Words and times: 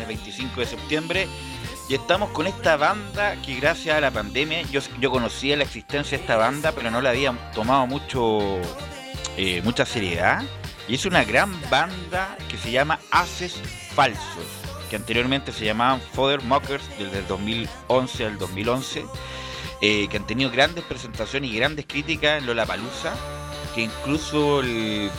Viernes 0.00 0.08
25 0.08 0.60
de 0.60 0.66
septiembre, 0.66 1.28
y 1.88 1.94
estamos 1.94 2.30
con 2.30 2.46
esta 2.46 2.76
banda 2.76 3.36
que 3.42 3.56
gracias 3.56 3.96
a 3.96 4.00
la 4.00 4.10
pandemia, 4.10 4.62
yo, 4.70 4.80
yo 5.00 5.10
conocía 5.10 5.56
la 5.56 5.64
existencia 5.64 6.16
de 6.16 6.22
esta 6.22 6.36
banda, 6.36 6.72
pero 6.72 6.90
no 6.90 7.00
la 7.00 7.10
había 7.10 7.32
tomado 7.52 7.86
mucho, 7.86 8.58
eh, 9.36 9.60
mucha 9.64 9.84
seriedad, 9.84 10.42
y 10.88 10.94
es 10.94 11.04
una 11.04 11.24
gran 11.24 11.60
banda 11.70 12.36
que 12.48 12.56
se 12.56 12.70
llama 12.70 12.98
Haces 13.10 13.60
Falsos, 13.94 14.46
que 14.88 14.96
anteriormente 14.96 15.52
se 15.52 15.64
llamaban 15.64 16.00
Fodder 16.00 16.42
Mockers 16.42 16.88
desde 16.98 17.18
el 17.18 17.26
2011 17.26 18.26
al 18.26 18.38
2011 18.38 19.04
eh, 19.82 20.08
que 20.08 20.18
han 20.18 20.26
tenido 20.26 20.50
grandes 20.50 20.84
presentaciones 20.84 21.50
y 21.50 21.56
grandes 21.56 21.86
críticas 21.86 22.38
en 22.38 22.46
Lollapalooza, 22.46 23.14
que 23.74 23.80
incluso 23.80 24.60
el, 24.60 25.10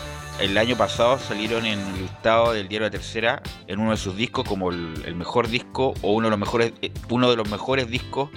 año 0.57 0.75
pasado 0.75 1.19
salieron 1.19 1.65
en 1.65 1.79
el 1.79 2.01
listado 2.01 2.53
del 2.53 2.67
diario 2.67 2.87
La 2.87 2.91
Tercera 2.91 3.41
en 3.67 3.79
uno 3.79 3.91
de 3.91 3.97
sus 3.97 4.15
discos 4.15 4.47
como 4.47 4.71
el, 4.71 5.15
mejor 5.15 5.47
disco 5.47 5.93
o 6.01 6.13
uno 6.13 6.27
de 6.27 6.31
los 6.31 6.39
mejores 6.39 6.73
eh, 6.81 6.91
uno 7.09 7.29
de 7.29 7.37
los 7.37 7.49
mejores 7.49 7.89
discos 7.89 8.29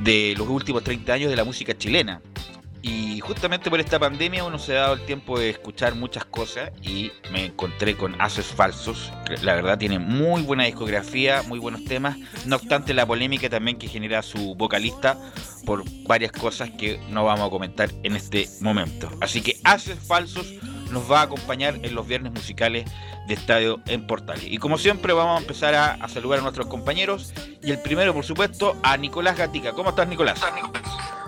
de 0.00 0.34
los 0.36 0.48
últimos 0.48 0.82
30 0.84 1.12
años 1.12 1.30
de 1.30 1.36
la 1.36 1.44
música 1.44 1.76
chilena. 1.76 2.20
Y 2.82 3.20
justamente 3.20 3.70
por 3.70 3.78
esta 3.78 3.98
pandemia 4.00 4.44
uno 4.44 4.58
se 4.58 4.76
ha 4.76 4.80
dado 4.80 4.94
el 4.94 5.06
tiempo 5.06 5.38
de 5.38 5.50
escuchar 5.50 5.94
muchas 5.94 6.24
cosas 6.24 6.72
y 6.82 7.12
me 7.30 7.46
encontré 7.46 7.96
con 7.96 8.20
Haces 8.20 8.46
Falsos. 8.46 9.12
La 9.42 9.54
verdad 9.54 9.78
tiene 9.78 10.00
muy 10.00 10.42
buena 10.42 10.64
discografía, 10.64 11.42
muy 11.42 11.60
buenos 11.60 11.84
temas, 11.84 12.16
no 12.44 12.56
obstante 12.56 12.92
la 12.92 13.06
polémica 13.06 13.48
también 13.48 13.78
que 13.78 13.86
genera 13.86 14.22
su 14.22 14.56
vocalista 14.56 15.16
por 15.64 15.84
varias 16.08 16.32
cosas 16.32 16.70
que 16.70 17.00
no 17.08 17.24
vamos 17.24 17.46
a 17.46 17.50
comentar 17.50 17.88
en 18.02 18.16
este 18.16 18.48
momento. 18.60 19.08
Así 19.20 19.42
que 19.42 19.58
Haces 19.62 20.00
Falsos 20.00 20.52
nos 20.90 21.10
va 21.10 21.20
a 21.20 21.22
acompañar 21.22 21.78
en 21.82 21.94
los 21.94 22.06
viernes 22.06 22.32
musicales 22.32 22.84
de 23.28 23.34
Estadio 23.34 23.80
en 23.86 24.06
Portales. 24.06 24.44
Y 24.44 24.58
como 24.58 24.76
siempre 24.76 25.12
vamos 25.12 25.38
a 25.38 25.40
empezar 25.40 25.74
a, 25.74 26.08
saludar 26.08 26.40
a 26.40 26.42
nuestros 26.42 26.66
compañeros 26.66 27.32
y 27.62 27.70
el 27.70 27.78
primero 27.78 28.12
por 28.12 28.24
supuesto 28.24 28.76
a 28.82 28.96
Nicolás 28.96 29.38
Gatica. 29.38 29.72
¿Cómo 29.72 29.90
estás 29.90 30.08
Nicolás? 30.08 30.40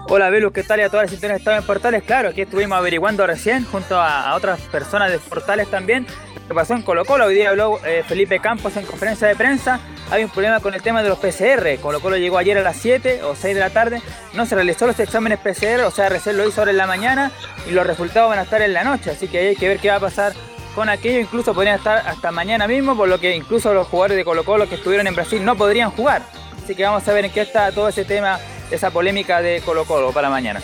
Hola 0.06 0.28
Velus, 0.28 0.52
¿qué 0.52 0.62
tal? 0.62 0.80
Y 0.80 0.82
a 0.82 0.90
todas 0.90 1.04
las 1.04 1.10
sintonías 1.12 1.38
Estadio 1.38 1.58
en 1.58 1.66
Portales. 1.66 2.02
Claro, 2.02 2.28
aquí 2.28 2.42
estuvimos 2.42 2.76
averiguando 2.76 3.26
recién 3.26 3.64
junto 3.64 3.98
a, 3.98 4.34
otras 4.34 4.60
personas 4.60 5.10
de 5.10 5.18
Portales 5.18 5.68
también. 5.70 6.06
¿Qué 6.46 6.52
pasó 6.52 6.74
en 6.74 6.82
Colo 6.82 7.06
Colo? 7.06 7.24
Hoy 7.24 7.34
día 7.34 7.48
habló 7.48 7.80
eh, 7.86 8.04
Felipe 8.06 8.38
Campos 8.38 8.76
en 8.76 8.84
conferencia 8.84 9.26
de 9.26 9.34
prensa. 9.34 9.80
Hay 10.10 10.22
un 10.22 10.28
problema 10.28 10.60
con 10.60 10.74
el 10.74 10.82
tema 10.82 11.02
de 11.02 11.08
los 11.08 11.18
PCR. 11.18 11.80
Colo 11.80 12.00
Colo 12.00 12.18
llegó 12.18 12.36
ayer 12.36 12.58
a 12.58 12.62
las 12.62 12.76
7 12.76 13.22
o 13.22 13.34
6 13.34 13.54
de 13.54 13.60
la 13.60 13.70
tarde. 13.70 14.02
No 14.34 14.44
se 14.44 14.54
realizó 14.54 14.86
los 14.86 15.00
exámenes 15.00 15.38
PCR, 15.38 15.84
o 15.86 15.90
sea, 15.90 16.10
recién 16.10 16.36
lo 16.36 16.46
hizo 16.46 16.60
ahora 16.60 16.72
en 16.72 16.76
la 16.76 16.86
mañana 16.86 17.32
y 17.66 17.70
los 17.70 17.86
resultados 17.86 18.28
van 18.28 18.40
a 18.40 18.42
estar 18.42 18.60
en 18.60 18.74
la 18.74 18.84
noche. 18.84 19.10
Así 19.10 19.26
que 19.26 19.38
hay 19.38 19.56
que 19.56 19.68
ver 19.68 19.78
qué 19.78 19.88
va 19.88 19.96
a 19.96 20.00
pasar 20.00 20.34
con 20.74 20.90
aquello. 20.90 21.18
Incluso 21.18 21.54
podrían 21.54 21.78
estar 21.78 22.06
hasta 22.06 22.30
mañana 22.30 22.68
mismo, 22.68 22.94
por 22.94 23.08
lo 23.08 23.18
que 23.18 23.34
incluso 23.34 23.72
los 23.72 23.86
jugadores 23.86 24.18
de 24.18 24.24
Colo 24.24 24.44
Colo 24.44 24.68
que 24.68 24.74
estuvieron 24.74 25.06
en 25.06 25.14
Brasil 25.14 25.42
no 25.42 25.56
podrían 25.56 25.90
jugar. 25.92 26.20
Así 26.62 26.74
que 26.74 26.84
vamos 26.84 27.08
a 27.08 27.12
ver 27.14 27.24
en 27.24 27.32
qué 27.32 27.40
está 27.40 27.72
todo 27.72 27.88
ese 27.88 28.04
tema 28.04 28.38
esa 28.74 28.90
polémica 28.90 29.40
de 29.40 29.60
Colo 29.62 29.84
Colo 29.84 30.12
para 30.12 30.28
mañana. 30.30 30.62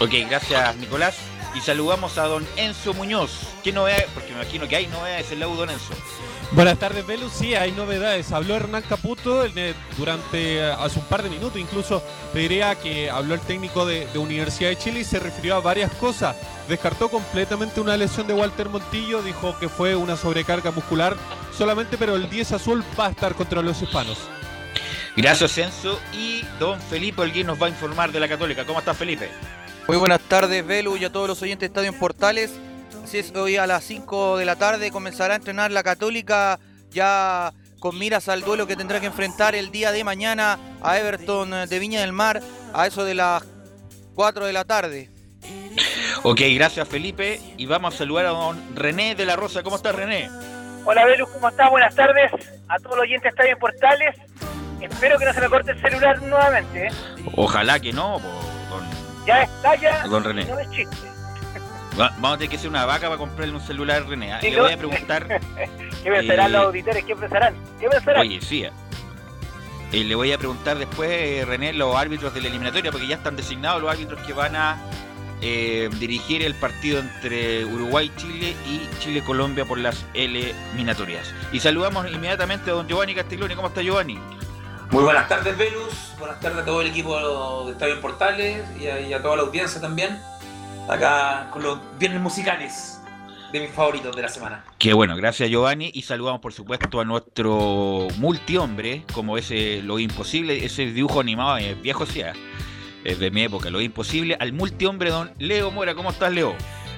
Ok, 0.00 0.12
gracias 0.28 0.76
Nicolás. 0.76 1.16
Y 1.54 1.60
saludamos 1.60 2.18
a 2.18 2.24
don 2.24 2.46
Enzo 2.56 2.94
Muñoz. 2.94 3.48
¿Qué 3.64 3.72
novedades? 3.72 4.06
Porque 4.14 4.32
me 4.32 4.42
imagino 4.42 4.68
que 4.68 4.76
hay 4.76 4.86
novedades 4.86 5.32
en 5.32 5.40
la 5.40 5.48
U, 5.48 5.56
don 5.56 5.70
Enzo. 5.70 5.92
Buenas 6.52 6.78
tardes, 6.78 7.06
Velus. 7.06 7.32
Sí, 7.32 7.54
hay 7.54 7.72
novedades. 7.72 8.32
Habló 8.32 8.54
Hernán 8.54 8.82
Caputo 8.82 9.44
durante 9.96 10.58
eh, 10.58 10.72
hace 10.72 10.98
un 10.98 11.04
par 11.06 11.22
de 11.22 11.30
minutos. 11.30 11.58
Incluso 11.58 12.02
te 12.32 12.38
diría 12.38 12.74
que 12.76 13.10
habló 13.10 13.34
el 13.34 13.40
técnico 13.40 13.84
de, 13.86 14.06
Universidad 14.14 14.70
de 14.70 14.76
Chile 14.76 15.00
y 15.00 15.04
se 15.04 15.18
refirió 15.18 15.56
a 15.56 15.60
varias 15.60 15.92
cosas. 15.92 16.36
Descartó 16.68 17.08
completamente 17.08 17.80
una 17.80 17.96
lesión 17.96 18.26
de 18.26 18.34
Walter 18.34 18.68
Montillo. 18.68 19.22
Dijo 19.22 19.58
que 19.58 19.68
fue 19.68 19.96
una 19.96 20.16
sobrecarga 20.16 20.70
muscular 20.70 21.16
solamente, 21.56 21.98
pero 21.98 22.14
el 22.14 22.30
10 22.30 22.52
azul 22.52 22.84
va 22.98 23.06
a 23.06 23.10
estar 23.10 23.34
contra 23.34 23.62
los 23.62 23.82
hispanos. 23.82 24.18
Gracias, 25.18 25.58
Enzo. 25.58 26.00
Y 26.12 26.44
don 26.60 26.80
Felipe 26.80 27.22
Alguien 27.22 27.48
nos 27.48 27.60
va 27.60 27.66
a 27.66 27.70
informar 27.70 28.12
de 28.12 28.20
la 28.20 28.28
Católica. 28.28 28.64
¿Cómo 28.64 28.78
está, 28.78 28.94
Felipe? 28.94 29.28
Muy 29.88 29.96
buenas 29.96 30.20
tardes, 30.20 30.64
Velu, 30.64 30.96
y 30.96 31.04
a 31.04 31.10
todos 31.10 31.26
los 31.26 31.42
oyentes 31.42 31.62
de 31.62 31.66
Estadio 31.66 31.88
en 31.88 31.98
Portales. 31.98 32.56
Así 33.02 33.18
es, 33.18 33.34
hoy 33.34 33.56
a 33.56 33.66
las 33.66 33.82
5 33.82 34.36
de 34.36 34.44
la 34.44 34.54
tarde 34.54 34.92
comenzará 34.92 35.34
a 35.34 35.38
entrenar 35.38 35.72
la 35.72 35.82
Católica 35.82 36.60
ya 36.90 37.52
con 37.80 37.98
miras 37.98 38.28
al 38.28 38.42
duelo 38.42 38.68
que 38.68 38.76
tendrá 38.76 39.00
que 39.00 39.06
enfrentar 39.06 39.56
el 39.56 39.72
día 39.72 39.90
de 39.90 40.04
mañana 40.04 40.56
a 40.82 40.98
Everton 41.00 41.68
de 41.68 41.78
Viña 41.80 42.02
del 42.02 42.12
Mar 42.12 42.40
a 42.72 42.86
eso 42.86 43.04
de 43.04 43.14
las 43.14 43.42
4 44.14 44.46
de 44.46 44.52
la 44.52 44.64
tarde. 44.64 45.10
Ok, 46.22 46.42
gracias 46.54 46.86
Felipe. 46.86 47.40
Y 47.56 47.66
vamos 47.66 47.92
a 47.92 47.98
saludar 47.98 48.26
a 48.26 48.30
don 48.30 48.76
René 48.76 49.16
de 49.16 49.26
la 49.26 49.34
Rosa. 49.34 49.64
¿Cómo 49.64 49.74
estás, 49.74 49.96
René? 49.96 50.30
Hola, 50.84 51.04
Velus, 51.06 51.28
¿cómo 51.30 51.48
estás? 51.48 51.70
Buenas 51.70 51.94
tardes 51.96 52.30
a 52.68 52.76
todos 52.78 52.98
los 52.98 53.02
oyentes 53.02 53.24
de 53.24 53.28
Estadio 53.30 53.52
en 53.54 53.58
Portales. 53.58 54.16
Espero 54.80 55.18
que 55.18 55.24
no 55.24 55.32
se 55.32 55.40
me 55.40 55.48
corte 55.48 55.72
el 55.72 55.80
celular 55.80 56.22
nuevamente. 56.22 56.86
¿eh? 56.86 56.90
Ojalá 57.34 57.78
que 57.80 57.92
no, 57.92 58.18
po, 58.18 58.28
don, 58.70 58.84
Ya 59.26 59.42
está, 59.42 59.74
ya. 59.76 60.06
don 60.06 60.24
René. 60.24 60.44
No 60.44 60.58
es 60.58 60.70
chiste. 60.70 60.96
Va- 61.98 62.10
Vamos 62.18 62.34
a 62.34 62.38
tener 62.38 62.50
que 62.50 62.58
ser 62.58 62.70
una 62.70 62.84
vaca 62.86 63.06
para 63.08 63.18
comprarle 63.18 63.54
un 63.54 63.60
celular 63.60 64.04
René. 64.06 64.32
¿ah? 64.32 64.38
Sí, 64.40 64.50
Le 64.50 64.56
no. 64.56 64.62
voy 64.64 64.72
a 64.72 64.76
preguntar. 64.76 65.26
¿Qué 66.04 66.10
pensarán 66.10 66.46
Eh, 66.46 66.52
los 66.52 66.64
auditores? 66.66 67.04
¿Qué 67.04 67.16
pensarán? 67.16 67.54
¿Qué 67.80 67.88
pensarán? 67.88 68.20
Oye, 68.22 68.40
sí. 68.40 68.64
eh. 68.64 68.70
Eh, 69.92 70.04
le 70.04 70.14
voy 70.14 70.32
a 70.32 70.38
preguntar 70.38 70.78
después, 70.78 71.10
eh, 71.10 71.44
René, 71.46 71.72
los 71.72 71.96
árbitros 71.96 72.32
de 72.34 72.42
la 72.42 72.48
eliminatoria, 72.48 72.92
porque 72.92 73.06
ya 73.06 73.16
están 73.16 73.36
designados 73.36 73.80
los 73.82 73.90
árbitros 73.90 74.20
que 74.26 74.32
van 74.34 74.54
a 74.54 74.76
eh, 75.40 75.88
dirigir 75.98 76.42
el 76.42 76.54
partido 76.54 76.98
entre 77.00 77.64
Uruguay-Chile 77.64 78.54
y 78.66 78.86
Chile-Colombia 79.00 79.64
por 79.64 79.78
las 79.78 80.04
eliminatorias. 80.14 81.32
Y 81.52 81.60
saludamos 81.60 82.06
inmediatamente 82.10 82.70
a 82.70 82.74
don 82.74 82.86
Giovanni 82.86 83.14
Castiglione. 83.14 83.56
¿Cómo 83.56 83.68
está 83.68 83.80
Giovanni? 83.82 84.18
Muy 84.90 85.04
buenas 85.04 85.28
tardes, 85.28 85.56
Velus. 85.58 86.14
Buenas 86.18 86.40
tardes 86.40 86.58
a 86.60 86.64
todo 86.64 86.80
el 86.80 86.88
equipo 86.88 87.66
de 87.66 87.72
Estadio 87.72 88.00
Portales 88.00 88.64
y 88.80 88.86
a, 88.86 89.00
y 89.00 89.12
a 89.12 89.20
toda 89.20 89.36
la 89.36 89.42
audiencia 89.42 89.80
también. 89.80 90.18
Acá 90.88 91.50
con 91.52 91.62
los 91.62 91.78
viernes 91.98 92.22
musicales 92.22 92.98
de 93.52 93.60
mis 93.60 93.70
favoritos 93.70 94.16
de 94.16 94.22
la 94.22 94.28
semana. 94.28 94.64
Qué 94.78 94.94
bueno, 94.94 95.14
gracias 95.14 95.50
Giovanni. 95.50 95.90
Y 95.92 96.02
saludamos 96.02 96.40
por 96.40 96.54
supuesto 96.54 97.00
a 97.00 97.04
nuestro 97.04 98.08
multihombre, 98.16 99.04
como 99.12 99.36
ese 99.36 99.82
Lo 99.82 99.98
Imposible, 99.98 100.64
ese 100.64 100.86
dibujo 100.86 101.20
animado 101.20 101.58
eh, 101.58 101.74
viejo 101.74 102.06
sea, 102.06 102.32
es 103.04 103.18
de 103.18 103.30
mi 103.30 103.42
época, 103.42 103.68
Lo 103.68 103.82
Imposible, 103.82 104.38
al 104.40 104.54
multihombre 104.54 105.10
don 105.10 105.30
Leo 105.38 105.70
Mora. 105.70 105.94
¿Cómo 105.94 106.10
estás, 106.10 106.32
Leo? 106.32 106.54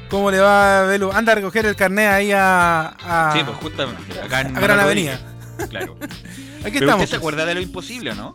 ¿Cómo 0.08 0.30
le 0.30 0.38
va, 0.38 0.84
Belu? 0.86 1.10
Anda 1.10 1.32
a 1.32 1.34
recoger 1.34 1.66
el 1.66 1.74
carnet 1.74 2.06
ahí 2.06 2.30
a, 2.32 2.94
a, 3.00 3.32
Sí, 3.32 3.42
pues 3.44 3.56
justamente, 3.58 4.20
acá 4.20 4.42
en 4.42 4.56
a 4.56 4.60
Gran 4.60 4.78
Avenida. 4.78 5.18
Claro. 5.68 5.96
Aquí 6.60 6.72
Pero 6.72 6.86
estamos. 6.86 7.04
usted 7.04 7.10
se 7.10 7.16
acuerda 7.16 7.44
de 7.46 7.54
Lo 7.54 7.60
Imposible, 7.60 8.10
o 8.10 8.14
no? 8.14 8.34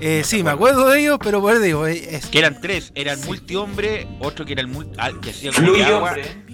Eh, 0.00 0.22
sí, 0.24 0.42
me 0.42 0.50
acuerdo 0.50 0.88
de 0.88 1.00
ellos, 1.00 1.18
pero 1.22 1.40
por 1.40 1.52
eso 1.52 1.62
digo, 1.62 1.86
eh, 1.86 2.16
es, 2.16 2.26
Que 2.26 2.40
eran 2.40 2.60
tres, 2.60 2.90
era 2.94 3.12
el 3.12 3.20
multihombre, 3.20 4.08
otro 4.20 4.44
que 4.44 4.52
era 4.52 4.60
el 4.62 4.68
multi... 4.68 4.96
ah, 4.98 5.10
que 5.20 5.30
hacía 5.30 5.52
Fluy 5.52 5.80
hombre. 5.82 6.44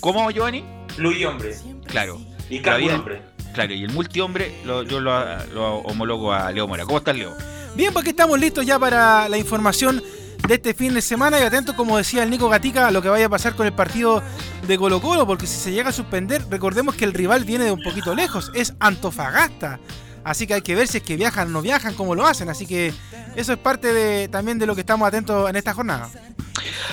¿Cómo, 0.00 0.30
Giovanni? 0.30 0.64
Fluy 0.94 1.24
hombre. 1.24 1.56
Claro, 1.86 2.20
Y. 2.50 2.60
Cargo 2.60 2.86
hombre. 2.94 3.22
claro, 3.54 3.72
y 3.72 3.82
el 3.84 3.92
multihombre 3.92 4.54
lo, 4.64 4.82
yo 4.82 5.00
lo, 5.00 5.12
lo 5.54 5.76
homologo 5.78 6.32
a 6.32 6.50
Leo 6.52 6.68
Mora. 6.68 6.84
¿Cómo 6.84 6.98
estás, 6.98 7.16
Leo? 7.16 7.34
Bien, 7.74 7.92
pues 7.92 8.02
aquí 8.02 8.10
estamos 8.10 8.38
listos 8.38 8.66
ya 8.66 8.78
para 8.78 9.28
la 9.28 9.38
información 9.38 10.02
de 10.46 10.54
este 10.54 10.74
fin 10.74 10.92
de 10.94 11.00
semana 11.02 11.40
y 11.40 11.42
atentos, 11.42 11.74
como 11.74 11.96
decía 11.96 12.22
el 12.22 12.30
Nico 12.30 12.48
Gatica, 12.48 12.88
a 12.88 12.90
lo 12.90 13.00
que 13.02 13.08
vaya 13.08 13.26
a 13.26 13.28
pasar 13.30 13.54
con 13.54 13.66
el 13.66 13.72
partido 13.72 14.22
de 14.66 14.78
Colo 14.78 15.00
Colo, 15.00 15.26
porque 15.26 15.46
si 15.46 15.56
se 15.58 15.72
llega 15.72 15.88
a 15.90 15.92
suspender, 15.92 16.42
recordemos 16.50 16.94
que 16.94 17.04
el 17.04 17.14
rival 17.14 17.44
viene 17.44 17.64
de 17.64 17.70
un 17.72 17.82
poquito 17.82 18.14
lejos, 18.14 18.50
es 18.54 18.74
Antofagasta. 18.80 19.78
Así 20.28 20.46
que 20.46 20.52
hay 20.52 20.60
que 20.60 20.74
ver 20.74 20.86
si 20.86 20.98
es 20.98 21.02
que 21.02 21.16
viajan 21.16 21.48
o 21.48 21.50
no 21.50 21.62
viajan, 21.62 21.94
cómo 21.94 22.14
lo 22.14 22.26
hacen. 22.26 22.50
Así 22.50 22.66
que 22.66 22.92
eso 23.34 23.54
es 23.54 23.58
parte 23.58 23.94
de, 23.94 24.28
también 24.28 24.58
de 24.58 24.66
lo 24.66 24.74
que 24.74 24.82
estamos 24.82 25.08
atentos 25.08 25.48
en 25.48 25.56
esta 25.56 25.72
jornada. 25.72 26.10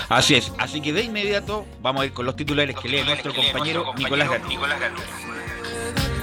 Así 0.08 0.36
es, 0.36 0.50
así 0.56 0.80
que 0.80 0.94
de 0.94 1.02
inmediato 1.02 1.66
vamos 1.82 2.00
a 2.00 2.06
ir 2.06 2.12
con 2.14 2.24
los 2.24 2.34
titulares 2.34 2.74
que 2.80 2.88
lee 2.88 3.02
nuestro 3.04 3.34
compañero 3.34 3.92
Nicolás 3.98 4.30
Gato. 4.30 4.48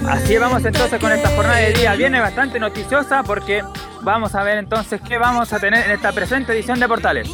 Así 0.08 0.36
vamos 0.38 0.64
entonces 0.64 1.00
con 1.00 1.12
esta 1.12 1.28
jornada 1.36 1.58
de 1.58 1.72
día. 1.74 1.94
Viene 1.94 2.18
bastante 2.18 2.58
noticiosa 2.58 3.22
porque 3.22 3.62
vamos 4.02 4.34
a 4.34 4.42
ver 4.42 4.58
entonces 4.58 5.00
qué 5.06 5.16
vamos 5.16 5.52
a 5.52 5.60
tener 5.60 5.86
en 5.86 5.92
esta 5.92 6.10
presente 6.10 6.52
edición 6.52 6.80
de 6.80 6.88
Portales. 6.88 7.30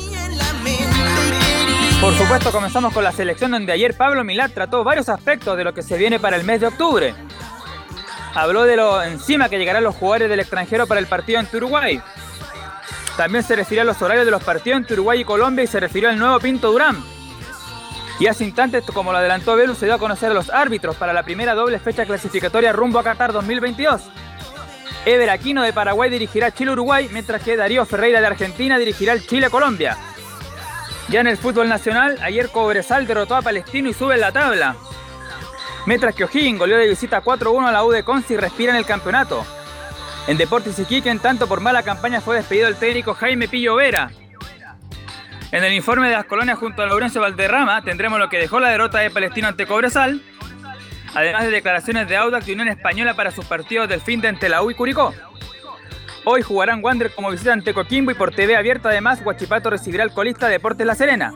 Por 2.03 2.15
supuesto 2.19 2.53
comenzamos 2.53 2.93
con 2.93 3.03
la 3.03 3.13
selección 3.13 3.51
donde 3.51 3.73
ayer 3.73 3.97
Pablo 3.97 4.25
Milar 4.25 4.51
trató 4.51 4.85
varios 4.85 5.09
aspectos 5.09 5.57
de 5.57 5.65
lo 5.65 5.73
que 5.73 5.83
se 5.83 5.97
viene 5.97 6.21
para 6.21 6.37
el 6.37 6.45
mes 6.45 6.61
de 6.61 6.67
octubre. 6.67 7.15
Habló 8.35 8.65
de 8.65 8.77
lo 8.77 9.03
encima 9.03 9.49
que 9.49 9.59
llegarán 9.59 9.85
los 9.85 9.97
jugadores 9.97 10.29
del 10.29 10.41
extranjero 10.41 10.87
para 10.87 11.01
el 11.01 11.07
partido 11.07 11.41
ante 11.41 11.57
Uruguay. 11.57 12.01
También 13.17 13.45
se 13.45 13.57
refirió 13.57 13.83
a 13.83 13.85
los 13.85 14.01
horarios 14.01 14.25
de 14.25 14.31
los 14.31 14.43
partidos 14.43 14.79
entre 14.79 14.95
Uruguay 14.95 15.21
y 15.21 15.25
Colombia 15.25 15.65
y 15.65 15.67
se 15.67 15.81
refirió 15.81 16.09
al 16.09 16.19
nuevo 16.19 16.39
Pinto 16.39 16.71
Durán. 16.71 17.03
Y 18.21 18.27
hace 18.27 18.45
instantes, 18.45 18.85
como 18.85 19.13
lo 19.13 19.19
adelantó 19.19 19.57
Velus, 19.57 19.79
se 19.79 19.87
dio 19.87 19.95
a 19.95 19.99
conocer 19.99 20.31
a 20.31 20.35
los 20.35 20.51
árbitros 20.51 20.95
para 20.97 21.13
la 21.13 21.23
primera 21.23 21.55
doble 21.55 21.79
fecha 21.79 22.05
clasificatoria 22.05 22.73
rumbo 22.73 22.99
a 22.99 23.03
Qatar 23.03 23.33
2022. 23.33 24.03
Ever 25.07 25.31
Aquino 25.31 25.63
de 25.63 25.73
Paraguay 25.73 26.11
dirigirá 26.11 26.53
Chile-Uruguay, 26.53 27.09
mientras 27.13 27.43
que 27.43 27.57
Darío 27.57 27.87
Ferreira 27.87 28.21
de 28.21 28.27
Argentina 28.27 28.79
dirigirá 28.79 29.19
Chile-Colombia. 29.19 29.97
Ya 31.09 31.21
en 31.21 31.27
el 31.27 31.39
fútbol 31.39 31.69
nacional, 31.69 32.19
ayer 32.23 32.51
Cobresal 32.51 33.07
derrotó 33.07 33.37
a 33.37 33.43
Palestino 33.43 33.89
y 33.89 33.95
sube 33.95 34.15
en 34.15 34.21
la 34.21 34.33
tabla. 34.33 34.77
Mientras 35.87 36.15
que 36.15 36.25
O'Higgins 36.25 36.59
goleó 36.59 36.77
de 36.77 36.89
visita 36.89 37.23
4-1 37.23 37.69
a 37.69 37.73
la 37.73 37.85
U 37.85 37.91
de 37.91 38.03
Conce 38.03 38.35
y 38.35 38.37
respira 38.37 38.73
en 38.73 38.79
el 38.79 38.85
campeonato. 38.85 39.45
En 40.27 40.37
Deportes 40.37 40.79
Iquique, 40.79 41.11
en 41.11 41.19
tanto 41.19 41.47
por 41.47 41.61
mala 41.61 41.83
campaña, 41.83 42.21
fue 42.21 42.37
despedido 42.37 42.69
el 42.69 42.77
técnico 42.77 43.15
Jaime 43.15 43.49
Pillo 43.49 43.77
Vera. 43.77 44.11
En 45.53 45.65
el 45.65 45.73
informe 45.73 46.09
de 46.09 46.15
las 46.15 46.27
colonias 46.27 46.59
junto 46.59 46.83
a 46.83 46.87
Laurencio 46.87 47.21
Valderrama 47.21 47.83
tendremos 47.83 48.21
lo 48.21 48.29
que 48.29 48.39
dejó 48.39 48.61
la 48.61 48.69
derrota 48.69 48.99
de 48.99 49.11
Palestino 49.11 49.49
ante 49.49 49.67
Cobresal, 49.67 50.23
además 51.13 51.45
de 51.45 51.51
declaraciones 51.51 52.09
de 52.09 52.17
Audax 52.17 52.47
y 52.47 52.53
Unión 52.53 52.69
Española 52.69 53.15
para 53.15 53.33
sus 53.33 53.47
partidos 53.47 53.89
del 53.89 54.01
fin 54.01 54.21
de 54.21 54.29
ante 54.29 54.49
la 54.49 54.63
U 54.63 54.71
y 54.71 54.75
Curicó. 54.75 55.13
Hoy 56.25 56.43
jugarán 56.43 56.85
Wander 56.85 57.13
como 57.13 57.31
visita 57.31 57.53
ante 57.53 57.75
Coquimbo 57.75 58.13
y 58.13 58.15
por 58.15 58.33
TV 58.33 58.55
abierta 58.55 58.91
además 58.91 59.23
Huachipato 59.25 59.71
recibirá 59.71 60.05
al 60.05 60.13
colista 60.13 60.49
Deportes 60.49 60.87
La 60.87 60.95
Serena. 60.95 61.35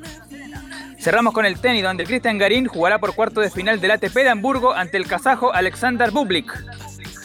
Cerramos 1.04 1.34
con 1.34 1.44
el 1.44 1.60
tenis 1.60 1.82
donde 1.82 2.06
Cristian 2.06 2.38
Garín 2.38 2.64
jugará 2.64 2.98
por 2.98 3.14
cuarto 3.14 3.42
de 3.42 3.50
final 3.50 3.78
del 3.78 3.90
ATP 3.90 4.14
de 4.14 4.30
Hamburgo 4.30 4.72
ante 4.72 4.96
el 4.96 5.06
kazajo 5.06 5.52
Alexander 5.52 6.10
Bublik. 6.10 6.50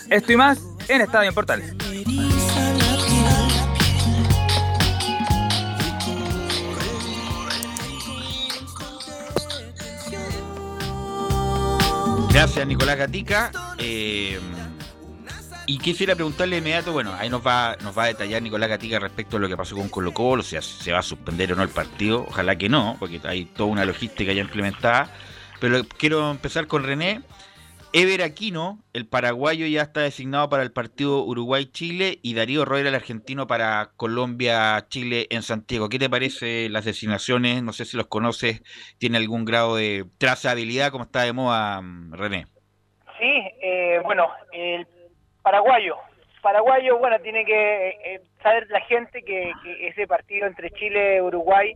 Esto 0.09 0.33
y 0.33 0.35
más 0.35 0.59
en 0.89 0.99
Estadio 0.99 1.29
en 1.29 1.33
Portales. 1.33 1.73
Gracias, 12.33 12.67
Nicolás 12.67 12.97
Gatica. 12.97 13.49
Eh, 13.77 14.41
y 15.69 15.77
quisiera 15.77 16.15
preguntarle 16.15 16.55
de 16.55 16.61
inmediato, 16.61 16.91
bueno, 16.91 17.13
ahí 17.13 17.29
nos 17.29 17.45
va, 17.45 17.77
nos 17.83 17.95
va 17.95 18.05
a 18.05 18.07
detallar 18.07 18.41
Nicolás 18.41 18.69
Gatica 18.69 18.97
respecto 18.97 19.37
a 19.37 19.39
lo 19.39 19.47
que 19.47 19.55
pasó 19.55 19.75
con 19.75 19.87
Colo 19.87 20.11
Colo, 20.11 20.41
o 20.41 20.43
sea, 20.43 20.63
se 20.63 20.91
va 20.91 20.97
a 20.97 21.03
suspender 21.03 21.53
o 21.53 21.55
no 21.55 21.61
el 21.61 21.69
partido, 21.69 22.25
ojalá 22.27 22.55
que 22.55 22.69
no, 22.69 22.95
porque 22.97 23.21
hay 23.23 23.45
toda 23.45 23.69
una 23.69 23.85
logística 23.85 24.33
ya 24.33 24.41
implementada. 24.41 25.11
Pero 25.61 25.83
quiero 25.83 26.31
empezar 26.31 26.65
con 26.65 26.85
René. 26.85 27.21
Ever 27.93 28.23
Aquino, 28.23 28.79
el 28.93 29.05
paraguayo, 29.05 29.67
ya 29.67 29.83
está 29.83 30.01
designado 30.01 30.49
para 30.49 30.63
el 30.63 30.71
partido 30.71 31.23
Uruguay-Chile 31.23 32.17
y 32.23 32.33
Darío 32.33 32.65
Roera, 32.65 32.89
el 32.89 32.95
argentino, 32.95 33.45
para 33.45 33.91
Colombia-Chile 33.95 35.27
en 35.29 35.43
Santiago. 35.43 35.87
¿Qué 35.87 35.99
te 35.99 36.09
parece 36.09 36.67
las 36.69 36.85
designaciones? 36.85 37.61
No 37.61 37.73
sé 37.73 37.85
si 37.85 37.95
los 37.95 38.07
conoces, 38.07 38.63
tiene 38.97 39.19
algún 39.19 39.45
grado 39.45 39.75
de 39.75 40.05
trazabilidad, 40.17 40.89
como 40.89 41.03
está 41.03 41.21
de 41.21 41.33
moda, 41.33 41.79
mm, 41.79 42.13
René. 42.13 42.47
Sí, 43.19 43.43
eh, 43.61 43.99
bueno, 44.03 44.29
el 44.51 44.87
paraguayo. 45.41 45.97
Paraguayo, 46.41 46.97
bueno, 46.97 47.19
tiene 47.19 47.43
que 47.43 47.89
eh, 47.89 48.21
saber 48.41 48.67
la 48.69 48.79
gente 48.81 49.23
que, 49.23 49.51
ese 49.81 50.07
partido 50.07 50.47
entre 50.47 50.71
Chile 50.71 51.17
y 51.17 51.21
Uruguay 51.21 51.75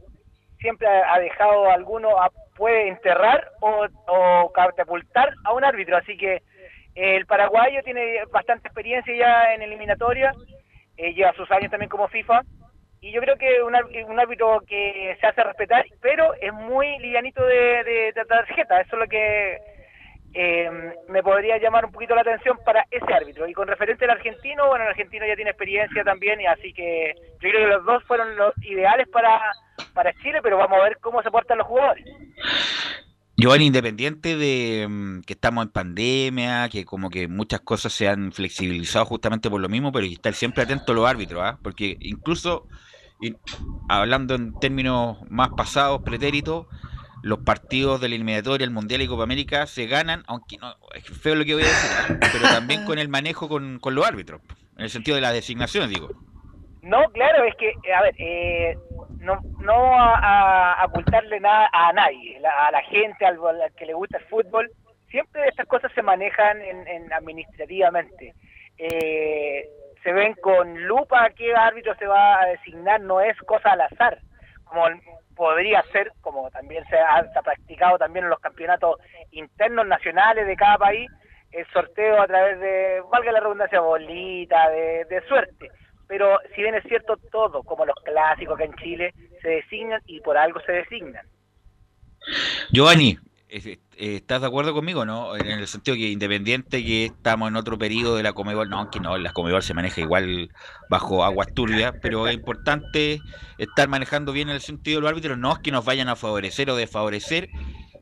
siempre 0.59 0.87
ha, 0.87 1.19
dejado 1.19 1.69
a 1.69 1.73
alguno, 1.73 2.17
a- 2.21 2.31
puede 2.55 2.87
enterrar 2.87 3.49
o, 3.59 4.51
catapultar 4.53 5.33
a 5.43 5.53
un 5.53 5.63
árbitro. 5.65 5.97
Así 5.97 6.15
que 6.15 6.35
eh, 6.35 7.15
el 7.15 7.25
paraguayo 7.25 7.81
tiene 7.83 8.23
bastante 8.31 8.67
experiencia 8.67 9.13
ya 9.15 9.53
en 9.53 9.63
eliminatoria, 9.63 10.31
eh, 10.95 11.13
lleva 11.13 11.33
sus 11.33 11.49
años 11.51 11.71
también 11.71 11.89
como 11.89 12.07
FIFA. 12.07 12.41
Y 13.01 13.11
yo 13.11 13.19
creo 13.19 13.35
que 13.35 13.61
un, 13.63 13.75
un 14.09 14.19
árbitro 14.19 14.61
que 14.65 15.17
se 15.19 15.27
hace 15.27 15.43
respetar, 15.43 15.85
pero 16.01 16.33
es 16.35 16.53
muy 16.53 16.97
livianito 16.99 17.45
de, 17.45 17.83
de, 17.83 18.13
de 18.13 18.25
tarjeta. 18.25 18.79
Eso 18.79 18.95
es 18.95 18.99
lo 19.01 19.07
que 19.07 19.57
eh, 20.33 20.69
me 21.09 21.21
podría 21.21 21.59
llamar 21.59 21.85
un 21.85 21.91
poquito 21.91 22.15
la 22.15 22.21
atención 22.21 22.57
para 22.65 22.85
ese 22.89 23.13
árbitro. 23.13 23.47
Y 23.47 23.53
con 23.53 23.67
referente 23.67 24.05
al 24.05 24.11
argentino, 24.11 24.67
bueno, 24.67 24.85
el 24.85 24.91
argentino 24.91 25.25
ya 25.27 25.35
tiene 25.35 25.51
experiencia 25.51 26.03
también, 26.03 26.41
y 26.41 26.47
así 26.47 26.73
que 26.73 27.13
yo 27.15 27.49
creo 27.49 27.61
que 27.61 27.75
los 27.75 27.85
dos 27.85 28.03
fueron 28.05 28.35
los 28.35 28.53
ideales 28.63 29.07
para, 29.09 29.39
para 29.93 30.13
Chile, 30.21 30.39
pero 30.41 30.57
vamos 30.57 30.79
a 30.79 30.83
ver 30.83 30.97
cómo 30.99 31.21
se 31.21 31.29
portan 31.31 31.59
los 31.59 31.67
jugadores. 31.67 32.05
Giovanni, 33.35 33.65
independiente 33.65 34.37
de 34.37 34.87
mm, 34.87 35.21
que 35.21 35.33
estamos 35.33 35.65
en 35.65 35.71
pandemia, 35.71 36.69
que 36.69 36.85
como 36.85 37.09
que 37.09 37.27
muchas 37.27 37.61
cosas 37.61 37.93
se 37.93 38.07
han 38.07 38.31
flexibilizado 38.31 39.05
justamente 39.05 39.49
por 39.49 39.61
lo 39.61 39.69
mismo, 39.69 39.91
pero 39.91 40.03
hay 40.03 40.09
que 40.09 40.15
estar 40.15 40.33
siempre 40.33 40.63
atento 40.63 40.91
a 40.91 40.95
los 40.95 41.07
árbitros, 41.07 41.41
¿ah? 41.43 41.59
porque 41.61 41.97
incluso, 41.99 42.67
hablando 43.89 44.35
en 44.35 44.53
términos 44.59 45.17
más 45.29 45.49
pasados, 45.49 46.01
pretéritos, 46.03 46.67
los 47.23 47.39
partidos 47.39 47.99
de 48.01 48.09
la 48.09 48.15
eliminatoria, 48.15 48.65
el 48.65 48.71
Mundial 48.71 49.01
y 49.01 49.07
Copa 49.07 49.23
América 49.23 49.65
se 49.65 49.87
ganan, 49.87 50.23
aunque 50.27 50.57
no, 50.57 50.75
es 50.93 51.03
feo 51.21 51.35
lo 51.35 51.45
que 51.45 51.53
voy 51.55 51.63
a 51.63 51.67
decir, 51.67 51.91
¿ah? 51.97 52.29
pero 52.33 52.43
también 52.53 52.85
con 52.85 52.99
el 52.99 53.07
manejo 53.09 53.47
con, 53.49 53.79
con 53.79 53.95
los 53.95 54.05
árbitros, 54.05 54.41
en 54.77 54.83
el 54.83 54.89
sentido 54.89 55.15
de 55.15 55.21
las 55.21 55.33
designaciones, 55.33 55.89
digo. 55.89 56.09
No, 56.81 57.01
claro, 57.13 57.45
es 57.45 57.55
que, 57.55 57.69
eh, 57.69 57.93
a 57.93 58.01
ver, 58.01 58.13
eh, 58.17 58.77
no, 59.19 59.39
no 59.59 59.95
a, 59.97 60.83
ocultarle 60.85 61.39
nada 61.39 61.69
a 61.71 61.93
nadie, 61.93 62.41
a 62.45 62.71
la 62.71 62.81
gente, 62.83 63.25
al, 63.25 63.37
al 63.37 63.73
que 63.77 63.85
le 63.85 63.93
gusta 63.93 64.17
el 64.17 64.25
fútbol. 64.25 64.69
Siempre 65.09 65.47
estas 65.47 65.67
cosas 65.67 65.91
se 65.95 66.01
manejan 66.01 66.61
en, 66.61 66.85
en 66.87 67.13
administrativamente. 67.13 68.33
Eh, 68.77 69.63
se 70.03 70.11
ven 70.11 70.33
con 70.41 70.83
lupa 70.85 71.29
qué 71.37 71.53
árbitro 71.55 71.95
se 71.95 72.05
va 72.05 72.41
a 72.41 72.45
designar, 72.47 72.99
no 72.99 73.21
es 73.21 73.37
cosa 73.47 73.71
al 73.71 73.81
azar, 73.81 74.19
como 74.65 74.87
el- 74.87 74.99
podría 75.35 75.83
ser, 75.91 76.11
como 76.21 76.49
también 76.51 76.83
se 76.85 76.97
ha, 76.97 77.23
practicado 77.43 77.97
también 77.97 78.25
en 78.25 78.29
los 78.29 78.39
campeonatos 78.39 78.97
internos 79.31 79.87
nacionales 79.87 80.47
de 80.47 80.55
cada 80.55 80.77
país, 80.77 81.09
el 81.51 81.65
sorteo 81.67 82.21
a 82.21 82.27
través 82.27 82.59
de, 82.59 83.01
valga 83.11 83.31
la 83.31 83.39
redundancia, 83.39 83.79
bolita, 83.79 84.69
de, 84.69 85.05
de 85.09 85.21
suerte. 85.27 85.69
Pero 86.07 86.37
si 86.55 86.61
bien 86.61 86.75
es 86.75 86.83
cierto, 86.83 87.17
todo, 87.31 87.63
como 87.63 87.85
los 87.85 87.95
clásicos 88.03 88.57
que 88.57 88.65
en 88.65 88.75
Chile, 88.75 89.13
se 89.41 89.49
designan 89.49 90.01
y 90.05 90.19
por 90.21 90.37
algo 90.37 90.59
se 90.61 90.71
designan. 90.71 91.25
Giovanni, 92.71 93.17
¿estás 93.97 94.41
de 94.41 94.47
acuerdo 94.47 94.73
conmigo, 94.73 95.05
no? 95.05 95.35
En 95.35 95.45
el 95.47 95.67
sentido 95.67 95.95
que 95.95 96.09
independiente 96.09 96.83
que 96.83 97.05
estamos 97.05 97.49
en 97.49 97.55
otro 97.55 97.77
periodo 97.77 98.15
de 98.15 98.23
la 98.23 98.33
Comebol, 98.33 98.69
no, 98.69 98.89
que 98.89 98.99
no, 98.99 99.17
la 99.17 99.31
Comebol 99.33 99.61
se 99.61 99.73
maneja 99.73 100.01
igual 100.01 100.49
bajo 100.89 101.23
aguas 101.23 101.53
turbias, 101.53 101.93
pero 102.01 102.27
es 102.27 102.33
importante 102.33 103.19
estar 103.57 103.87
manejando 103.87 104.31
bien 104.31 104.49
el 104.49 104.61
sentido 104.61 104.97
de 104.97 105.01
los 105.01 105.09
árbitros, 105.11 105.37
no 105.37 105.53
es 105.53 105.59
que 105.59 105.71
nos 105.71 105.85
vayan 105.85 106.09
a 106.09 106.15
favorecer 106.15 106.69
o 106.69 106.75
desfavorecer, 106.75 107.49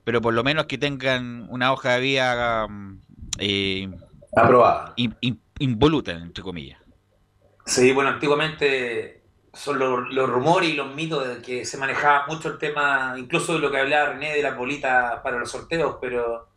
pero 0.03 0.21
por 0.21 0.33
lo 0.33 0.43
menos 0.43 0.65
que 0.65 0.77
tengan 0.77 1.47
una 1.49 1.73
hoja 1.73 1.95
de 1.95 2.01
vida 2.01 2.67
mm, 2.67 2.99
eh, 3.39 3.89
Aprobada. 4.35 4.93
in- 4.95 5.15
in- 5.21 5.41
involuta, 5.59 6.11
entre 6.13 6.43
comillas. 6.43 6.79
Sí, 7.65 7.91
bueno, 7.91 8.09
antiguamente 8.09 9.20
son 9.53 9.79
los, 9.79 10.29
rumores 10.29 10.69
y 10.69 10.73
los 10.73 10.93
mitos 10.95 11.27
de 11.27 11.41
que 11.41 11.65
se 11.65 11.77
manejaba 11.77 12.25
mucho 12.27 12.49
el 12.49 12.57
tema, 12.57 13.15
incluso 13.17 13.53
de 13.53 13.59
lo 13.59 13.69
que 13.71 13.79
hablaba 13.79 14.13
René 14.13 14.33
de 14.33 14.41
las 14.43 14.55
bolitas 14.57 15.19
para 15.21 15.37
los 15.37 15.51
sorteos, 15.51 15.97
pero 16.01 16.47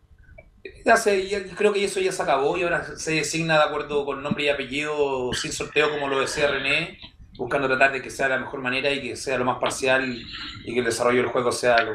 ya 0.84 0.96
se- 0.96 1.28
ya- 1.28 1.44
creo 1.56 1.72
que 1.72 1.84
eso 1.84 2.00
ya 2.00 2.12
se 2.12 2.22
acabó 2.22 2.56
y 2.56 2.62
ahora 2.62 2.84
se 2.96 3.12
designa 3.14 3.58
de 3.58 3.64
acuerdo 3.64 4.04
con 4.04 4.22
nombre 4.22 4.44
y 4.44 4.48
apellido 4.48 5.32
sin 5.32 5.52
sorteo 5.52 5.90
como 5.90 6.08
lo 6.08 6.20
decía 6.20 6.46
René, 6.48 6.98
buscando 7.36 7.66
tratar 7.66 7.92
de 7.92 8.00
que 8.00 8.10
sea 8.10 8.28
la 8.28 8.38
mejor 8.38 8.60
manera 8.60 8.90
y 8.92 9.02
que 9.02 9.16
sea 9.16 9.38
lo 9.38 9.44
más 9.44 9.58
parcial 9.58 10.22
y 10.64 10.72
que 10.72 10.78
el 10.78 10.84
desarrollo 10.84 11.18
del 11.22 11.30
juego 11.32 11.50
sea 11.52 11.82
lo 11.82 11.92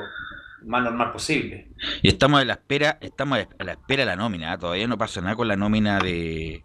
más 0.65 0.83
normal 0.83 1.13
posible. 1.13 1.69
Y 2.01 2.09
estamos 2.09 2.41
a 2.41 2.45
la 2.45 2.53
espera, 2.53 2.97
estamos 2.99 3.39
a 3.57 3.63
la 3.63 3.71
espera 3.71 4.01
de 4.01 4.07
la 4.07 4.15
nómina, 4.17 4.53
¿eh? 4.53 4.57
todavía 4.57 4.87
no 4.87 4.97
pasa 4.97 5.21
nada 5.21 5.35
con 5.37 5.47
la 5.47 5.55
nómina 5.55 5.99
de, 5.99 6.63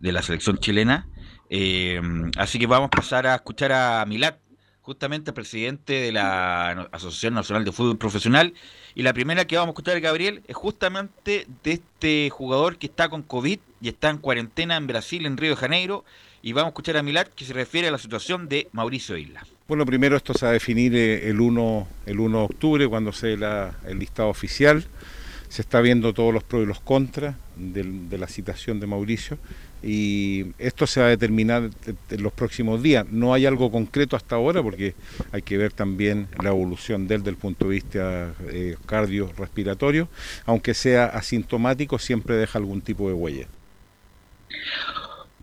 de 0.00 0.12
la 0.12 0.22
selección 0.22 0.58
chilena. 0.58 1.08
Eh, 1.50 2.00
así 2.36 2.58
que 2.58 2.66
vamos 2.66 2.88
a 2.88 2.96
pasar 2.96 3.26
a 3.26 3.34
escuchar 3.36 3.72
a 3.72 4.04
Milat, 4.06 4.36
justamente 4.82 5.32
presidente 5.32 5.94
de 5.94 6.12
la 6.12 6.88
Asociación 6.92 7.34
Nacional 7.34 7.64
de 7.64 7.72
Fútbol 7.72 7.98
Profesional. 7.98 8.54
Y 8.94 9.02
la 9.02 9.12
primera 9.12 9.44
que 9.46 9.56
vamos 9.56 9.68
a 9.68 9.72
escuchar, 9.72 10.00
Gabriel, 10.00 10.42
es 10.46 10.56
justamente 10.56 11.46
de 11.64 11.72
este 11.72 12.30
jugador 12.30 12.78
que 12.78 12.86
está 12.86 13.08
con 13.08 13.22
COVID 13.22 13.58
y 13.80 13.88
está 13.88 14.10
en 14.10 14.18
cuarentena 14.18 14.76
en 14.76 14.86
Brasil, 14.86 15.26
en 15.26 15.36
Río 15.36 15.50
de 15.50 15.56
Janeiro. 15.56 16.04
Y 16.42 16.52
vamos 16.52 16.68
a 16.68 16.70
escuchar 16.70 16.96
a 16.96 17.02
Milat 17.02 17.28
que 17.28 17.44
se 17.44 17.52
refiere 17.52 17.88
a 17.88 17.90
la 17.90 17.98
situación 17.98 18.48
de 18.48 18.68
Mauricio 18.72 19.16
Isla. 19.16 19.44
Bueno, 19.66 19.84
primero 19.84 20.16
esto 20.16 20.32
se 20.34 20.46
va 20.46 20.50
a 20.50 20.52
definir 20.52 20.94
eh, 20.94 21.28
el 21.28 21.40
1, 21.40 21.88
el 22.06 22.20
1 22.20 22.38
de 22.38 22.44
octubre, 22.44 22.86
cuando 22.88 23.12
se 23.12 23.36
dé 23.36 23.68
el 23.88 23.98
listado 23.98 24.28
oficial. 24.28 24.86
Se 25.48 25.62
está 25.62 25.80
viendo 25.80 26.12
todos 26.14 26.32
los 26.32 26.44
pros 26.44 26.62
y 26.62 26.66
los 26.66 26.80
contras 26.80 27.34
del- 27.56 28.08
de 28.08 28.18
la 28.18 28.28
citación 28.28 28.78
de 28.78 28.86
Mauricio 28.86 29.38
y 29.82 30.46
esto 30.58 30.86
se 30.86 31.00
va 31.00 31.06
a 31.06 31.10
determinar 31.10 31.70
en 32.10 32.22
los 32.22 32.32
próximos 32.32 32.82
días. 32.82 33.06
No 33.10 33.34
hay 33.34 33.46
algo 33.46 33.70
concreto 33.70 34.16
hasta 34.16 34.36
ahora 34.36 34.62
porque 34.62 34.94
hay 35.32 35.42
que 35.42 35.56
ver 35.58 35.72
también 35.72 36.28
la 36.42 36.48
evolución 36.50 37.06
de 37.06 37.16
él 37.16 37.20
desde 37.22 37.30
el 37.30 37.36
punto 37.36 37.66
de 37.66 37.70
vista 37.74 38.34
eh, 38.48 38.76
cardiorrespiratorio. 38.86 40.08
Aunque 40.44 40.74
sea 40.74 41.06
asintomático, 41.06 41.98
siempre 41.98 42.36
deja 42.36 42.58
algún 42.58 42.80
tipo 42.80 43.08
de 43.08 43.14
huella. 43.14 43.46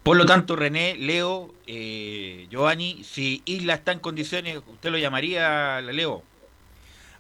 Por 0.02 0.18
lo 0.18 0.26
tanto, 0.26 0.56
René, 0.58 0.98
Leo, 0.98 1.54
eh, 1.66 2.48
Giovanni, 2.52 3.04
si 3.06 3.42
Isla 3.46 3.76
está 3.76 3.94
en 3.94 4.00
condiciones, 4.00 4.58
¿usted 4.68 4.90
lo 4.92 4.98
llamaría, 4.98 5.80
Leo? 5.82 6.24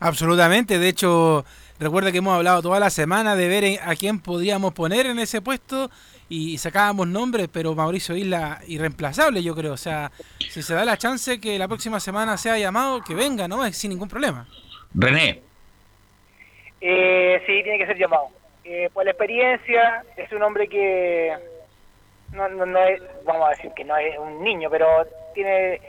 Absolutamente, 0.01 0.79
de 0.79 0.89
hecho, 0.89 1.46
recuerda 1.79 2.12
que 2.12 2.17
hemos 2.17 2.36
hablado 2.36 2.62
toda 2.62 2.82
la 2.82 2.89
semana 2.89 3.38
de 3.38 3.48
ver 3.48 3.63
en- 3.63 3.79
a 3.86 3.96
quién 3.96 4.20
podríamos 4.20 4.74
poner 4.74 5.05
en 5.05 5.17
ese 5.20 5.41
puesto 5.41 5.89
y 6.30 6.58
sacábamos 6.58 7.08
nombres, 7.08 7.48
pero 7.51 7.75
Mauricio 7.75 8.15
Isla 8.15 8.60
irreemplazable, 8.68 9.44
yo 9.44 9.56
creo. 9.56 9.74
O 9.74 9.77
sea, 9.77 10.12
si 10.50 10.62
se 10.63 10.74
da 10.74 10.84
la 10.86 10.98
chance 10.98 11.39
que 11.39 11.58
la 11.60 11.68
próxima 11.68 12.00
semana 12.00 12.38
sea 12.38 12.58
llamado, 12.58 13.01
que 13.03 13.13
venga, 13.13 13.48
¿no? 13.48 13.65
Es 13.65 13.77
sin 13.77 13.89
ningún 13.92 14.10
problema. 14.10 14.48
René, 14.96 15.42
Eh, 16.82 17.42
sí, 17.46 17.63
tiene 17.63 17.77
que 17.77 17.86
ser 17.88 17.98
llamado. 17.98 18.27
Eh, 18.65 18.89
por 18.94 19.06
la 19.06 19.12
experiencia, 19.12 20.03
es 20.18 20.32
un 20.32 20.44
hombre 20.44 20.68
que 20.68 21.34
no, 22.34 22.48
no, 22.50 22.65
no 22.65 22.80
es, 22.80 23.01
vamos 23.25 23.48
a 23.48 23.51
decir 23.51 23.72
que 23.75 23.84
no 23.84 23.96
es 23.98 24.18
un 24.18 24.44
niño, 24.44 24.70
pero 24.70 24.88
tiene 25.34 25.80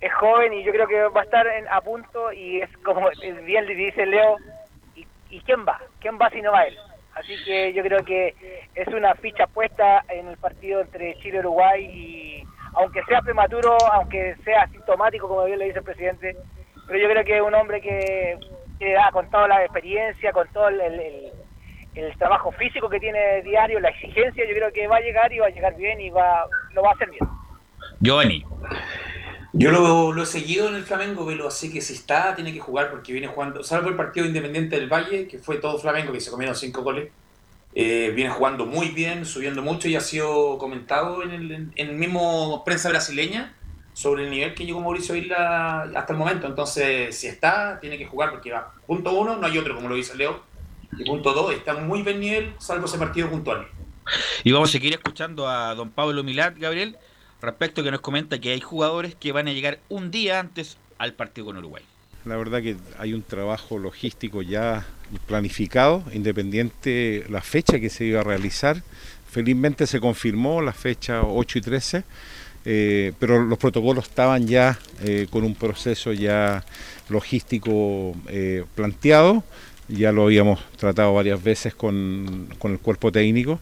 es 0.00 0.12
joven 0.14 0.52
y 0.52 0.64
yo 0.64 0.72
creo 0.72 0.88
que 0.88 1.00
va 1.08 1.20
a 1.20 1.24
estar 1.24 1.46
en- 1.46 1.68
a 1.68 1.80
punto 1.80 2.32
y 2.32 2.60
es 2.60 2.68
como 2.78 3.08
bien 3.44 3.66
le 3.66 3.74
dice 3.76 4.04
Leo, 4.04 4.36
¿y, 4.96 5.06
y 5.30 5.40
quién 5.42 5.64
va? 5.64 5.80
¿Quién 6.00 6.18
va 6.20 6.28
si 6.30 6.42
no 6.42 6.50
va 6.50 6.64
él? 6.64 6.76
Así 7.14 7.36
que 7.44 7.72
yo 7.74 7.82
creo 7.82 8.04
que 8.04 8.34
es 8.74 8.88
una 8.88 9.14
ficha 9.16 9.46
puesta 9.46 10.04
en 10.08 10.28
el 10.28 10.36
partido 10.38 10.80
entre 10.80 11.14
Chile 11.16 11.36
y 11.36 11.40
Uruguay 11.40 11.84
y 11.92 12.42
aunque 12.74 13.02
sea 13.04 13.20
prematuro, 13.20 13.86
aunque 13.92 14.34
sea 14.44 14.62
asintomático, 14.62 15.28
como 15.28 15.44
bien 15.44 15.58
le 15.58 15.66
dice 15.66 15.78
el 15.78 15.84
presidente, 15.84 16.34
pero 16.86 16.98
yo 16.98 17.08
creo 17.10 17.24
que 17.24 17.36
es 17.36 17.42
un 17.42 17.54
hombre 17.54 17.80
que, 17.82 18.38
que 18.78 18.96
ah, 18.96 19.10
con 19.12 19.28
toda 19.30 19.46
la 19.46 19.62
experiencia, 19.62 20.32
con 20.32 20.48
todo 20.48 20.68
el, 20.68 20.80
el- 20.80 21.32
el 21.94 22.16
trabajo 22.16 22.50
físico 22.52 22.88
que 22.88 22.98
tiene 22.98 23.42
diario, 23.42 23.78
la 23.78 23.90
exigencia, 23.90 24.46
yo 24.46 24.54
creo 24.54 24.72
que 24.72 24.86
va 24.86 24.96
a 24.96 25.00
llegar 25.00 25.30
y 25.30 25.40
va 25.40 25.48
a 25.48 25.50
llegar 25.50 25.74
bien 25.76 26.00
y 26.00 26.08
va 26.08 26.46
lo 26.72 26.82
va 26.82 26.88
a 26.88 26.92
hacer 26.94 27.10
bien. 27.10 27.22
Giovanni, 28.00 28.42
Yo 29.54 29.70
lo, 29.70 30.22
he 30.22 30.26
seguido 30.26 30.68
en 30.68 30.76
el 30.76 30.84
Flamengo, 30.84 31.26
pero 31.26 31.48
así 31.48 31.70
que 31.70 31.82
si 31.82 31.92
está, 31.92 32.34
tiene 32.34 32.54
que 32.54 32.60
jugar 32.60 32.90
porque 32.90 33.12
viene 33.12 33.28
jugando, 33.28 33.62
salvo 33.62 33.90
el 33.90 33.96
partido 33.96 34.24
Independiente 34.24 34.76
del 34.76 34.90
Valle, 34.90 35.28
que 35.28 35.38
fue 35.38 35.56
todo 35.56 35.78
Flamengo, 35.78 36.12
que 36.12 36.20
se 36.20 36.30
comieron 36.30 36.56
cinco 36.56 36.82
goles, 36.82 37.10
eh, 37.74 38.12
viene 38.14 38.30
jugando 38.30 38.64
muy 38.64 38.88
bien, 38.88 39.26
subiendo 39.26 39.60
mucho 39.62 39.88
y 39.88 39.96
ha 39.96 40.00
sido 40.00 40.56
comentado 40.56 41.22
en 41.22 41.72
el, 41.76 41.92
mismo 41.92 42.62
prensa 42.64 42.88
brasileña 42.88 43.54
sobre 43.92 44.24
el 44.24 44.30
nivel 44.30 44.54
que 44.54 44.64
llegó 44.64 44.80
Mauricio 44.80 45.14
Isla 45.14 45.82
hasta 45.94 46.12
el 46.14 46.18
momento. 46.18 46.46
Entonces, 46.46 47.14
si 47.14 47.26
está, 47.26 47.78
tiene 47.78 47.98
que 47.98 48.06
jugar 48.06 48.30
porque 48.30 48.52
va. 48.52 48.72
Punto 48.86 49.12
uno, 49.12 49.36
no 49.36 49.46
hay 49.46 49.58
otro, 49.58 49.74
como 49.74 49.88
lo 49.88 49.94
dice 49.94 50.16
Leo. 50.16 50.42
Y 50.98 51.04
punto 51.04 51.32
dos, 51.34 51.52
está 51.52 51.74
muy 51.74 52.02
buen 52.02 52.20
nivel, 52.20 52.54
salvo 52.58 52.86
ese 52.86 52.98
partido 52.98 53.28
puntual. 53.28 53.66
y 54.44 54.52
vamos 54.52 54.70
a 54.70 54.72
seguir 54.72 54.94
escuchando 54.94 55.48
a 55.48 55.74
don 55.74 55.90
Pablo 55.90 56.22
Milat, 56.22 56.58
Gabriel, 56.58 56.98
respecto 57.42 57.82
que 57.82 57.90
nos 57.90 58.00
comenta 58.00 58.38
que 58.40 58.52
hay 58.52 58.60
jugadores 58.60 59.14
que 59.14 59.32
van 59.32 59.48
a 59.48 59.52
llegar 59.52 59.80
un 59.88 60.10
día 60.10 60.40
antes 60.40 60.76
al 60.98 61.12
partido 61.14 61.46
con 61.46 61.56
Uruguay. 61.58 61.82
La 62.24 62.36
verdad 62.36 62.62
que 62.62 62.76
hay 62.98 63.14
un 63.14 63.22
trabajo 63.22 63.78
logístico 63.78 64.42
ya 64.42 64.86
planificado, 65.26 66.04
independiente 66.12 67.24
la 67.28 67.40
fecha 67.40 67.80
que 67.80 67.90
se 67.90 68.04
iba 68.04 68.20
a 68.20 68.24
realizar. 68.24 68.82
Felizmente 69.28 69.88
se 69.88 69.98
confirmó 69.98 70.62
la 70.62 70.72
fecha 70.72 71.22
8 71.22 71.58
y 71.58 71.60
13, 71.60 72.04
eh, 72.64 73.12
pero 73.18 73.42
los 73.42 73.58
protocolos 73.58 74.06
estaban 74.06 74.46
ya 74.46 74.78
eh, 75.02 75.26
con 75.30 75.42
un 75.42 75.56
proceso 75.56 76.12
ya 76.12 76.64
logístico 77.08 78.14
eh, 78.28 78.64
planteado. 78.76 79.42
Ya 79.88 80.12
lo 80.12 80.24
habíamos 80.24 80.60
tratado 80.76 81.12
varias 81.12 81.42
veces 81.42 81.74
con, 81.74 82.48
con 82.58 82.70
el 82.72 82.78
cuerpo 82.78 83.10
técnico 83.10 83.58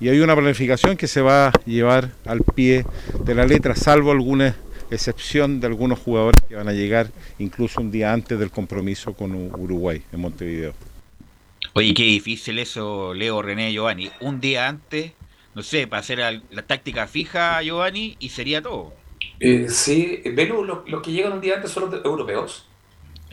y 0.00 0.08
hay 0.08 0.20
una 0.20 0.34
planificación 0.34 0.96
que 0.96 1.06
se 1.06 1.20
va 1.20 1.48
a 1.48 1.52
llevar 1.66 2.10
al 2.24 2.40
pie 2.40 2.84
de 3.22 3.34
la 3.34 3.46
letra, 3.46 3.74
salvo 3.74 4.10
alguna 4.10 4.56
excepción 4.90 5.60
de 5.60 5.66
algunos 5.66 5.98
jugadores 5.98 6.40
que 6.48 6.56
van 6.56 6.68
a 6.68 6.72
llegar 6.72 7.10
incluso 7.38 7.80
un 7.80 7.90
día 7.90 8.12
antes 8.12 8.38
del 8.38 8.50
compromiso 8.50 9.12
con 9.12 9.34
Uruguay 9.34 10.02
en 10.10 10.20
Montevideo. 10.20 10.74
Oye, 11.74 11.94
qué 11.94 12.02
difícil 12.02 12.58
eso, 12.58 13.14
Leo, 13.14 13.42
René, 13.42 13.72
Giovanni. 13.72 14.10
Un 14.20 14.40
día 14.40 14.66
antes, 14.66 15.12
no 15.54 15.62
sé, 15.62 15.86
para 15.86 16.00
hacer 16.00 16.18
la 16.18 16.62
táctica 16.62 17.06
fija, 17.06 17.62
Giovanni, 17.62 18.16
y 18.18 18.30
sería 18.30 18.60
todo. 18.62 18.92
Eh, 19.38 19.66
sí, 19.68 20.22
Velu, 20.34 20.64
los, 20.64 20.88
los 20.88 21.02
que 21.02 21.12
llegan 21.12 21.34
un 21.34 21.40
día 21.40 21.56
antes 21.56 21.70
son 21.70 21.90
los 21.90 22.04
europeos. 22.04 22.66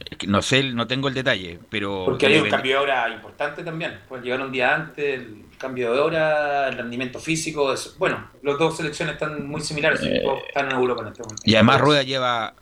Es 0.09 0.17
que 0.17 0.27
No 0.27 0.41
sé, 0.41 0.63
no 0.63 0.87
tengo 0.87 1.07
el 1.07 1.13
detalle, 1.13 1.59
pero... 1.69 2.03
Porque 2.05 2.27
hay 2.27 2.37
un 2.39 2.49
cambio 2.49 2.77
de 2.77 2.83
hora 2.83 3.09
importante 3.13 3.63
también. 3.63 3.99
Pueden 4.07 4.23
llegar 4.23 4.41
un 4.41 4.51
día 4.51 4.73
antes, 4.75 5.19
el 5.19 5.45
cambio 5.57 5.93
de 5.93 5.99
hora, 5.99 6.67
el 6.69 6.77
rendimiento 6.77 7.19
físico. 7.19 7.73
es- 7.73 7.95
bueno, 7.97 8.29
las 8.43 8.57
dos 8.57 8.77
selecciones 8.77 9.13
están 9.13 9.47
muy 9.47 9.61
similares, 9.61 9.99
todos 10.23 10.39
están 10.47 10.67
en 10.67 10.77
Europa 10.77 11.01
en 11.01 11.07
este 11.09 11.23
momento. 11.23 11.41
Y 11.45 11.55
además 11.55 11.81
Rueda 11.81 12.03
lleva 12.03 12.53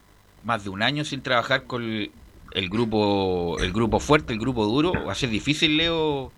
más 0.43 0.63
de 0.63 0.69
un 0.69 0.81
año 0.81 1.03
sin 1.05 1.21
trabajar 1.21 1.63
con 1.63 1.83
el, 1.83 2.11
el 2.51 2.69
grupo 2.69 3.57
el 3.59 3.71
grupo 3.73 3.99
fuerte, 3.99 4.33
el 4.33 4.39
grupo 4.39 4.65
duro. 4.65 4.93
Va 5.05 5.11
a 5.11 5.15
ser 5.15 5.29
difícil, 5.29 5.77
Leo, 5.77 6.31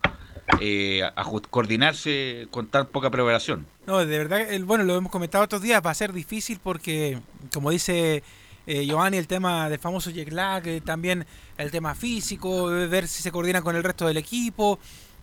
eh, 0.59 1.03
ajust- 1.15 1.47
coordinarse 1.49 2.47
con 2.51 2.67
tan 2.67 2.87
poca 2.87 3.09
preparación. 3.11 3.65
No, 3.85 4.05
de 4.05 4.17
verdad, 4.17 4.41
el, 4.41 4.65
bueno, 4.65 4.83
lo 4.83 4.95
hemos 4.95 5.11
comentado 5.11 5.43
estos 5.45 5.61
días, 5.61 5.81
va 5.85 5.91
a 5.91 5.93
ser 5.95 6.11
difícil 6.11 6.59
porque, 6.61 7.19
como 7.53 7.69
dice 7.71 8.23
eh, 8.67 8.85
Giovanni, 8.85 9.17
el 9.17 9.25
tema 9.27 9.69
del 9.69 9.79
famoso 9.79 10.11
jet 10.11 10.31
lag, 10.31 10.67
eh, 10.67 10.81
también 10.81 11.25
el 11.57 11.71
tema 11.71 11.95
físico, 11.95 12.71
eh, 12.75 12.85
ver 12.87 13.07
si 13.07 13.23
se 13.23 13.31
coordinan 13.31 13.63
con 13.63 13.75
el 13.75 13.83
resto 13.83 14.05
del 14.07 14.17
equipo. 14.17 14.77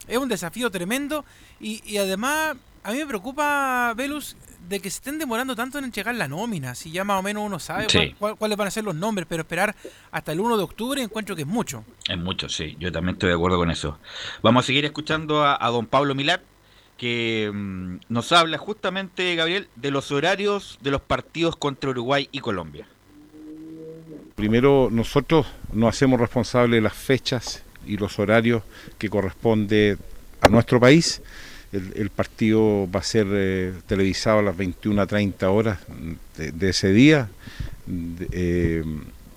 Es 0.09 0.19
un 0.19 0.29
desafío 0.29 0.71
tremendo 0.71 1.25
y, 1.61 1.81
y 1.91 1.99
además 1.99 2.57
a 2.83 2.93
mí 2.93 2.99
me 2.99 3.07
preocupa, 3.07 3.95
Velus, 3.97 4.37
de 4.69 4.81
que 4.81 4.91
se 4.91 4.97
estén 4.97 5.19
demorando 5.19 5.57
tanto 5.57 5.79
en 5.79 5.91
llegar 5.91 6.15
la 6.15 6.29
nómina. 6.29 6.75
Si 6.75 6.91
ya 6.91 7.05
más 7.05 7.19
o 7.19 7.23
menos 7.23 7.43
uno 7.45 7.59
sabe 7.59 7.87
Sí. 7.89 7.99
cuál- 7.99 8.15
cuál- 8.19 8.37
cuáles 8.37 8.57
van 8.59 8.69
a 8.69 8.71
ser 8.71 8.85
los 8.85 8.95
nombres, 8.95 9.27
pero 9.29 9.43
esperar 9.43 9.75
hasta 10.11 10.33
el 10.33 10.41
1 10.41 10.57
de 10.59 10.63
octubre 10.65 11.01
encuentro 11.03 11.35
que 11.37 11.43
es 11.43 11.49
mucho. 11.49 11.85
Es 12.09 12.19
mucho, 12.19 12.49
sí, 12.51 12.77
yo 12.79 12.93
también 12.93 13.15
estoy 13.17 13.29
de 13.31 13.35
acuerdo 13.37 13.57
con 13.59 13.71
eso. 13.71 13.99
Vamos 14.43 14.65
a 14.65 14.67
seguir 14.67 14.85
escuchando 14.85 15.43
a, 15.45 15.57
a 15.59 15.71
don 15.71 15.87
Pablo 15.87 16.15
Milat, 16.15 16.43
que 16.99 17.51
mm, 17.53 17.97
nos 18.09 18.31
habla 18.33 18.59
justamente, 18.59 19.35
Gabriel, 19.37 19.69
de 19.77 19.91
los 19.91 20.13
horarios 20.13 20.79
de 20.83 20.91
los 20.91 21.01
partidos 21.01 21.57
contra 21.57 21.91
Uruguay 21.91 22.29
y 22.33 22.41
Colombia. 22.41 22.87
Primero, 24.35 24.89
nosotros 24.91 25.47
nos 25.73 25.95
hacemos 25.95 26.19
responsables 26.19 26.79
de 26.79 26.81
las 26.81 26.95
fechas 26.95 27.63
y 27.87 27.97
los 27.97 28.19
horarios 28.19 28.63
que 28.99 29.09
corresponde 29.09 29.97
a 30.41 30.49
nuestro 30.49 30.81
país. 30.81 31.23
El, 31.73 32.11
partido 32.11 32.89
va 32.91 33.01
a 33.01 33.03
ser 33.03 33.27
eh, 33.33 33.73
televisado 33.87 34.39
a 34.39 34.43
las 34.43 34.57
21.30 34.57 35.43
horas 35.45 35.79
de, 36.37 36.69
ese 36.69 36.93
día, 36.93 37.29
eh, 38.31 38.85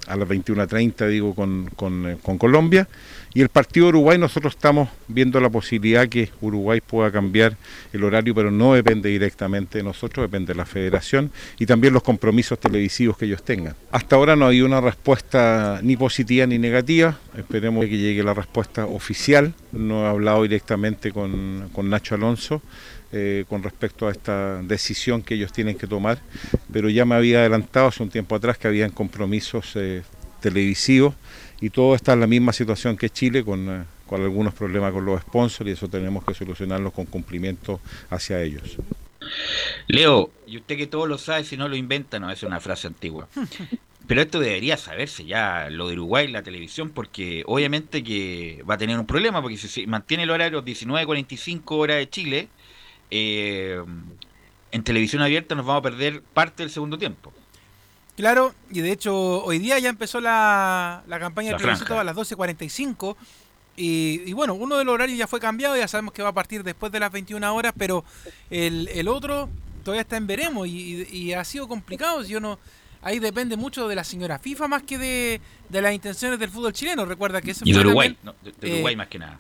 a 0.06 0.16
las 0.16 0.28
21.30 0.28 1.08
digo 1.08 1.34
con, 1.34 1.70
con, 1.76 2.12
eh, 2.12 2.18
con 2.22 2.38
Colombia. 2.38 2.88
Y 3.34 3.42
el 3.42 3.50
partido 3.50 3.88
Uruguay 3.88 4.18
nosotros 4.18 4.56
estamos 4.56 4.90
viendo 5.08 5.40
la 5.40 5.50
posibilidad 5.50 6.08
que 6.08 6.30
Uruguay 6.42 6.82
pueda 6.82 7.12
cambiar 7.12 7.56
el 7.94 8.04
horario, 8.04 8.34
pero 8.34 8.52
no 8.52 8.74
depende 8.74 9.10
directamente 9.10 9.78
de 9.78 9.84
nosotros, 9.84 10.24
depende 10.26 10.54
de 10.54 10.58
la 10.58 10.66
federación 10.66 11.32
y 11.60 11.66
también 11.66 11.94
los 11.94 12.04
compromisos 12.04 12.60
televisivos 12.60 13.18
que 13.18 13.26
ellos 13.26 13.44
tengan. 13.44 13.76
Hasta 13.92 14.16
ahora 14.16 14.36
no 14.36 14.48
hay 14.48 14.62
una 14.62 14.82
respuesta 14.82 15.80
ni 15.84 15.98
positiva 15.98 16.48
ni 16.48 16.58
negativa, 16.58 17.20
esperemos 17.38 17.86
que 17.86 17.98
llegue 17.98 18.24
la 18.24 18.34
respuesta 18.34 18.86
oficial. 18.86 19.54
No 19.72 20.06
he 20.06 20.10
hablado 20.10 20.44
directamente 20.44 21.12
con, 21.12 21.70
con 21.74 21.90
Nacho 21.90 22.16
Alonso. 22.16 22.62
eh, 23.14 23.46
con 23.48 23.64
respecto 23.64 24.08
a 24.08 24.12
esta 24.12 24.62
decisión 24.64 25.22
que 25.22 25.36
ellos 25.36 25.54
tienen 25.54 25.78
que 25.78 25.88
tomar, 25.88 26.20
pero 26.72 26.90
ya 26.90 27.06
me 27.06 27.16
había 27.16 27.40
adelantado 27.40 27.88
hace 27.88 28.04
un 28.04 28.10
tiempo 28.10 28.36
atrás 28.36 28.58
que 28.58 28.68
habían 28.68 28.92
compromisos 28.92 29.72
eh, 29.76 30.04
televisivos 30.42 31.16
y 31.60 31.70
todo 31.70 31.96
está 31.96 32.14
en 32.14 32.20
la 32.20 32.28
misma 32.28 32.54
situación 32.54 32.98
que 32.98 33.10
Chile 33.10 33.44
con, 33.44 33.70
eh, 33.70 33.84
con 34.06 34.22
algunos 34.22 34.54
problemas 34.54 34.94
con 34.94 35.06
los 35.06 35.22
sponsors 35.22 35.70
y 35.70 35.74
eso 35.74 35.88
tenemos 35.88 36.24
que 36.24 36.34
solucionarlo 36.34 36.92
con 36.92 37.06
cumplimiento 37.06 37.80
hacia 38.10 38.42
ellos. 38.42 38.78
Leo, 39.88 40.32
y 40.46 40.58
usted 40.58 40.78
que 40.78 40.88
todo 40.88 41.06
lo 41.06 41.18
sabe, 41.18 41.44
si 41.44 41.58
no 41.58 41.68
lo 41.68 41.76
inventa, 41.76 42.20
no 42.20 42.30
es 42.30 42.44
una 42.44 42.60
frase 42.60 42.88
antigua. 42.88 43.28
Pero 44.08 44.22
esto 44.22 44.40
debería 44.40 44.78
saberse 44.78 45.26
ya, 45.26 45.70
lo 45.70 45.88
de 45.88 45.94
Uruguay, 45.94 46.30
la 46.30 46.42
televisión, 46.42 46.92
porque 46.92 47.44
obviamente 47.46 48.04
que 48.04 48.64
va 48.70 48.76
a 48.76 48.78
tener 48.78 48.98
un 48.98 49.06
problema, 49.06 49.42
porque 49.42 49.58
si 49.58 49.68
se 49.68 49.86
mantiene 49.86 50.24
el 50.24 50.30
horario 50.30 50.64
19.45 50.64 51.62
horas 51.72 51.98
de 51.98 52.10
Chile, 52.10 52.48
eh, 53.12 53.84
en 54.72 54.84
televisión 54.84 55.22
abierta 55.22 55.56
nos 55.56 55.66
vamos 55.66 55.82
a 55.82 55.84
perder 55.84 56.22
parte 56.22 56.64
del 56.64 56.70
segundo 56.70 56.98
tiempo. 56.98 57.34
Claro, 58.18 58.54
y 58.72 58.82
de 58.82 58.92
hecho 58.92 59.16
hoy 59.44 59.60
día 59.60 59.78
ya 59.80 59.90
empezó 59.90 60.20
la, 60.20 61.04
la 61.08 61.20
campaña 61.20 61.50
del 61.52 61.58
plebiscito 61.62 62.00
a 62.00 62.04
las 62.04 62.16
12.45 62.16 63.16
y, 63.76 64.24
y 64.26 64.34
bueno, 64.34 64.56
uno 64.56 64.76
de 64.76 64.84
los 64.84 64.96
horarios 64.96 65.18
ya 65.20 65.28
fue 65.28 65.40
cambiado, 65.40 65.78
ya 65.78 65.88
sabemos 65.88 66.14
que 66.14 66.24
va 66.24 66.30
a 66.30 66.34
partir 66.34 66.64
después 66.64 66.92
de 66.92 67.00
las 67.00 67.12
21 67.12 67.54
horas, 67.56 67.74
pero 67.78 68.04
el, 68.50 68.88
el 68.88 69.08
otro 69.08 69.50
todavía 69.84 70.02
está 70.02 70.18
en 70.18 70.26
veremos 70.26 70.68
y, 70.68 71.06
y- 71.12 71.16
y 71.16 71.34
ha 71.34 71.44
sido 71.46 71.68
complicado. 71.68 72.24
si 72.24 72.32
Yo 72.32 72.40
no, 72.40 72.58
ahí 73.04 73.20
depende 73.20 73.56
mucho 73.56 73.88
de 73.88 73.94
la 73.96 74.04
señora 74.04 74.40
FIFA 74.40 74.68
más 74.68 74.82
que 74.82 74.98
de, 74.98 75.40
de 75.70 75.82
las 75.84 75.94
intenciones 75.94 76.40
del 76.40 76.50
fútbol 76.50 76.74
chileno. 76.74 77.06
Recuerda 77.06 77.40
que 77.40 77.52
eso 77.52 77.62
Y 77.66 77.72
de 77.72 77.80
Uruguay, 77.82 78.16
también- 78.16 78.36
no, 78.44 78.52
de, 78.52 78.52
de 78.60 78.68
eh, 78.68 78.74
Uruguay 78.74 78.96
más 78.96 79.08
que 79.10 79.20
nada. 79.20 79.40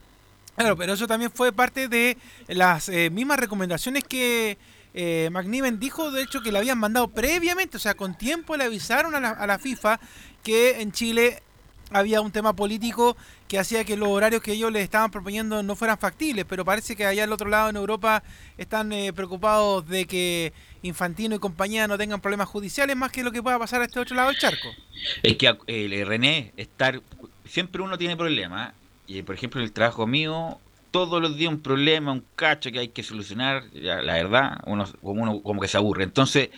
Claro, 0.56 0.78
pero 0.78 0.94
eso 0.94 1.08
también 1.08 1.32
fue 1.32 1.52
parte 1.52 1.88
de 1.88 2.16
las 2.48 2.90
eh, 2.90 3.10
mismas 3.10 3.40
recomendaciones 3.40 4.04
que 4.04 4.58
eh, 5.00 5.30
McNiven 5.32 5.80
dijo, 5.80 6.10
de 6.10 6.24
hecho, 6.24 6.42
que 6.42 6.52
le 6.52 6.58
habían 6.58 6.80
mandado 6.80 7.08
previamente, 7.10 7.78
o 7.78 7.80
sea, 7.80 7.94
con 7.94 8.18
tiempo 8.18 8.58
le 8.58 8.64
avisaron 8.64 9.14
a 9.14 9.46
la, 9.46 9.60
FIFA 9.60 10.00
que 10.44 10.82
en 10.82 10.92
Chile 10.92 11.44
había 11.92 12.20
un 12.20 12.32
tema 12.32 12.56
político 12.56 13.16
que 13.48 13.60
hacía 13.60 13.86
que 13.86 13.96
los 13.96 14.10
horarios 14.10 14.42
que 14.42 14.54
ellos 14.54 14.72
les 14.72 14.84
estaban 14.84 15.12
proponiendo 15.12 15.62
no 15.62 15.76
fueran 15.76 16.00
factibles, 16.00 16.46
pero 16.50 16.66
parece 16.66 16.96
que 16.96 17.06
allá 17.06 17.26
al 17.26 17.32
otro 17.32 17.48
lado 17.48 17.70
en 17.70 17.76
Europa 17.76 18.24
están 18.58 18.92
eh, 18.92 19.14
preocupados 19.14 19.88
de 19.88 20.06
que 20.06 20.52
Infantino 20.82 21.36
y 21.36 21.40
compañía 21.40 21.88
no 21.88 21.96
tengan 22.00 22.20
problemas 22.20 22.48
judiciales 22.48 22.96
más 22.96 23.12
que 23.12 23.24
lo 23.24 23.32
que 23.32 23.44
pueda 23.44 23.60
pasar 23.60 23.82
a 23.82 23.86
este 23.86 24.00
otro 24.00 24.16
lado 24.16 24.30
del 24.30 24.40
charco. 24.40 24.70
Es 25.22 25.38
que 25.38 25.56
eh, 25.68 26.06
René, 26.08 26.54
estar 26.58 27.04
siempre 27.46 27.84
uno 27.84 28.00
tiene 28.00 28.18
problemas. 28.18 28.74
Y 29.06 29.22
por 29.22 29.36
ejemplo, 29.36 29.62
el 29.62 29.72
trabajo 29.72 30.08
mío, 30.08 30.60
todos 31.06 31.22
los 31.22 31.38
días 31.38 31.52
un 31.52 31.62
problema, 31.62 32.12
un 32.12 32.26
cacho 32.36 32.72
que 32.72 32.80
hay 32.80 32.88
que 32.88 33.04
solucionar. 33.04 33.64
ya, 33.72 34.02
la 34.02 34.14
verdad, 34.14 34.58
uno 34.66 34.86
como, 35.02 35.22
uno 35.24 35.42
como 35.44 35.62
que 35.62 35.68
se 35.68 35.78
aburre. 35.78 36.04
Entonces, 36.04 36.50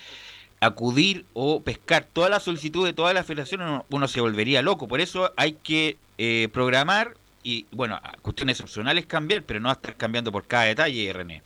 acudir 0.61 1.25
o 1.33 1.61
pescar 1.61 2.03
todas 2.03 2.29
las 2.29 2.43
solicitudes 2.43 2.91
de 2.91 2.95
todas 2.95 3.13
las 3.13 3.25
federaciones, 3.25 3.81
uno, 3.89 4.07
se 4.07 4.21
volvería 4.21 4.61
loco. 4.61 4.87
Por 4.87 5.01
eso 5.01 5.33
hay 5.37 5.53
que 5.53 5.97
eh, 6.17 6.47
programar 6.53 7.11
y, 7.43 7.67
bueno, 7.71 7.99
cuestiones 8.21 8.59
opcionales 8.61 9.05
cambiar, 9.05 9.43
pero 9.43 9.59
no 9.59 9.71
estar 9.71 9.95
cambiando 9.95 10.31
por 10.31 10.47
cada 10.47 10.65
detalle, 10.65 11.11
René. 11.13 11.41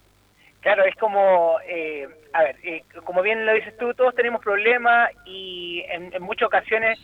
Claro, 0.62 0.86
es 0.86 0.95
como, 0.95 1.58
eh, 1.67 2.08
a 2.34 2.43
ver, 2.43 2.56
eh, 2.63 2.84
como 3.03 3.21
bien 3.21 3.45
lo 3.45 3.53
dices 3.53 3.77
tú, 3.77 3.93
todos 3.93 4.15
tenemos 4.15 4.41
problemas 4.41 5.12
y 5.25 5.84
en, 5.89 6.13
en 6.13 6.23
muchas 6.23 6.47
ocasiones 6.47 6.99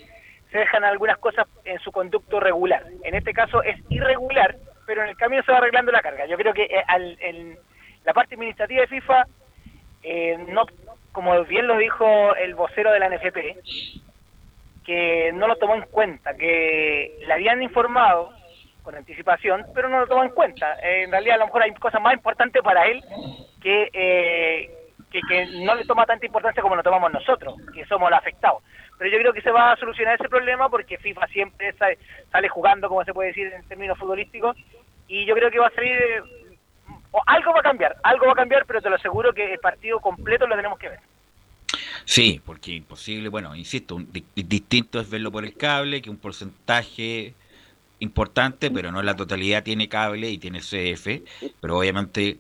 se 0.52 0.58
dejan 0.58 0.84
algunas 0.84 1.18
cosas 1.18 1.48
en 1.66 1.80
su 1.80 1.92
conducto 1.92 2.40
regular. 2.40 2.86
En 3.04 3.16
este 3.16 3.34
caso 3.34 3.62
es 3.64 3.78
irregular, 3.90 4.56
pero 4.90 5.04
en 5.04 5.10
el 5.10 5.18
camino 5.18 5.44
se 5.44 5.52
va 5.52 5.60
arreglando 5.60 5.92
la 5.92 6.02
carga. 6.02 6.26
Yo 6.26 6.36
creo 6.36 6.52
que 6.52 6.64
eh, 6.64 6.84
al, 6.88 7.16
la 8.06 8.12
parte 8.12 8.34
administrativa 8.34 8.82
de 8.82 8.88
FIFA, 8.88 9.28
eh, 10.02 10.36
no, 10.48 10.66
como 11.12 11.44
bien 11.46 11.68
lo 11.68 11.78
dijo 11.78 12.36
el 12.36 12.56
vocero 12.56 12.92
de 12.92 12.98
la 12.98 13.08
NFP, 13.08 13.38
que 14.84 15.32
no 15.36 15.46
lo 15.46 15.58
tomó 15.58 15.76
en 15.76 15.84
cuenta, 15.84 16.34
que 16.34 17.20
le 17.24 17.32
habían 17.32 17.62
informado 17.62 18.34
con 18.82 18.96
anticipación, 18.96 19.64
pero 19.76 19.90
no 19.90 20.00
lo 20.00 20.08
tomó 20.08 20.24
en 20.24 20.32
cuenta. 20.32 20.80
Eh, 20.82 21.04
en 21.04 21.12
realidad 21.12 21.36
a 21.36 21.40
lo 21.42 21.46
mejor 21.46 21.62
hay 21.62 21.72
cosas 21.76 22.02
más 22.02 22.16
importantes 22.16 22.64
para 22.64 22.88
él 22.88 23.04
que, 23.62 23.92
eh, 23.94 24.72
que, 25.12 25.22
que 25.22 25.46
no 25.66 25.76
le 25.76 25.86
toma 25.86 26.08
tanta 26.08 26.26
importancia 26.26 26.64
como 26.64 26.78
lo 26.78 26.82
tomamos 26.82 27.14
nosotros, 27.14 27.54
que 27.76 27.86
somos 27.86 28.10
los 28.10 28.18
afectados. 28.18 28.64
Pero 29.00 29.10
yo 29.10 29.18
creo 29.18 29.34
que 29.34 29.42
se 29.42 29.50
va 29.50 29.72
a 29.72 29.78
solucionar 29.78 30.16
ese 30.16 30.28
problema 30.30 30.70
porque 30.70 30.98
FIFA 30.98 31.26
siempre 31.28 31.74
sale, 31.74 31.98
sale 32.32 32.50
jugando, 32.50 32.90
como 32.90 33.04
se 33.06 33.14
puede 33.14 33.30
decir 33.30 33.48
en 33.48 33.64
términos 33.64 33.98
futbolísticos, 33.98 34.58
y 35.08 35.26
yo 35.26 35.34
creo 35.34 35.50
que 35.50 35.58
va 35.58 35.68
a 35.68 35.74
salir, 35.74 35.94
eh, 35.94 36.22
o 37.12 37.22
algo 37.26 37.54
va 37.54 37.62
a 37.62 37.64
cambiar, 37.64 37.96
algo 38.04 38.28
va 38.28 38.34
a 38.34 38.36
cambiar, 38.36 38.66
pero 38.66 38.82
te 38.82 38.90
lo 38.90 38.98
aseguro 38.98 39.34
que 39.34 39.54
el 39.54 39.60
partido 39.60 40.00
completo 40.02 40.46
lo 40.46 40.56
tenemos 40.56 40.78
que 40.78 40.90
ver. 40.90 41.00
Sí, 42.06 42.42
porque 42.46 42.72
imposible, 42.72 43.30
bueno, 43.30 43.56
insisto, 43.56 43.96
un, 43.96 44.12
di- 44.12 44.26
distinto 44.36 45.00
es 45.00 45.10
verlo 45.10 45.32
por 45.32 45.46
el 45.46 45.56
cable, 45.56 46.02
que 46.02 46.10
un 46.10 46.18
porcentaje 46.18 47.36
importante, 48.00 48.72
pero 48.72 48.92
no 48.92 49.02
la 49.02 49.16
totalidad 49.16 49.64
tiene 49.64 49.88
cable 49.88 50.30
y 50.30 50.38
tiene 50.38 50.60
CF, 50.60 51.24
pero 51.62 51.78
obviamente 51.78 52.40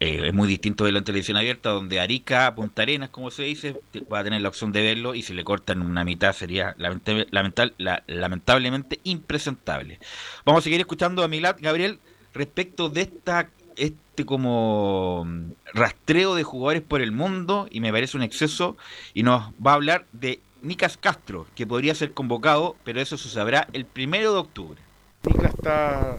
eh, 0.00 0.22
es 0.28 0.34
muy 0.34 0.46
distinto 0.48 0.84
verlo 0.84 0.98
en 1.00 1.04
televisión 1.04 1.36
abierta, 1.36 1.70
donde 1.70 1.98
Arica, 2.00 2.54
Punta 2.54 2.82
Arenas, 2.82 3.10
como 3.10 3.30
se 3.30 3.42
dice, 3.44 3.80
va 4.12 4.20
a 4.20 4.24
tener 4.24 4.40
la 4.42 4.48
opción 4.48 4.70
de 4.72 4.82
verlo 4.82 5.14
y 5.14 5.22
si 5.22 5.34
le 5.34 5.42
cortan 5.44 5.82
una 5.82 6.04
mitad 6.04 6.32
sería 6.32 6.74
lamentable- 6.78 7.74
la- 7.78 8.02
lamentablemente 8.06 9.00
impresentable. 9.04 9.98
Vamos 10.44 10.62
a 10.62 10.64
seguir 10.64 10.80
escuchando 10.80 11.22
a 11.24 11.28
Milad, 11.28 11.56
Gabriel, 11.60 11.98
respecto 12.34 12.88
de 12.88 13.02
esta 13.02 13.48
este 13.76 14.24
como 14.24 15.24
mm, 15.24 15.50
rastreo 15.74 16.34
de 16.34 16.42
jugadores 16.42 16.82
por 16.82 17.00
el 17.00 17.12
mundo 17.12 17.68
y 17.70 17.80
me 17.80 17.92
parece 17.92 18.16
un 18.16 18.24
exceso 18.24 18.76
y 19.14 19.22
nos 19.22 19.50
va 19.64 19.70
a 19.72 19.74
hablar 19.74 20.06
de 20.12 20.40
Nicas 20.62 20.96
Castro, 20.96 21.46
que 21.54 21.66
podría 21.66 21.94
ser 21.94 22.12
convocado, 22.12 22.74
pero 22.84 23.00
eso 23.00 23.16
se 23.16 23.28
sabrá 23.28 23.68
el 23.72 23.84
primero 23.84 24.32
de 24.32 24.38
octubre. 24.40 24.80
Nicla 25.24 25.48
está 25.48 26.16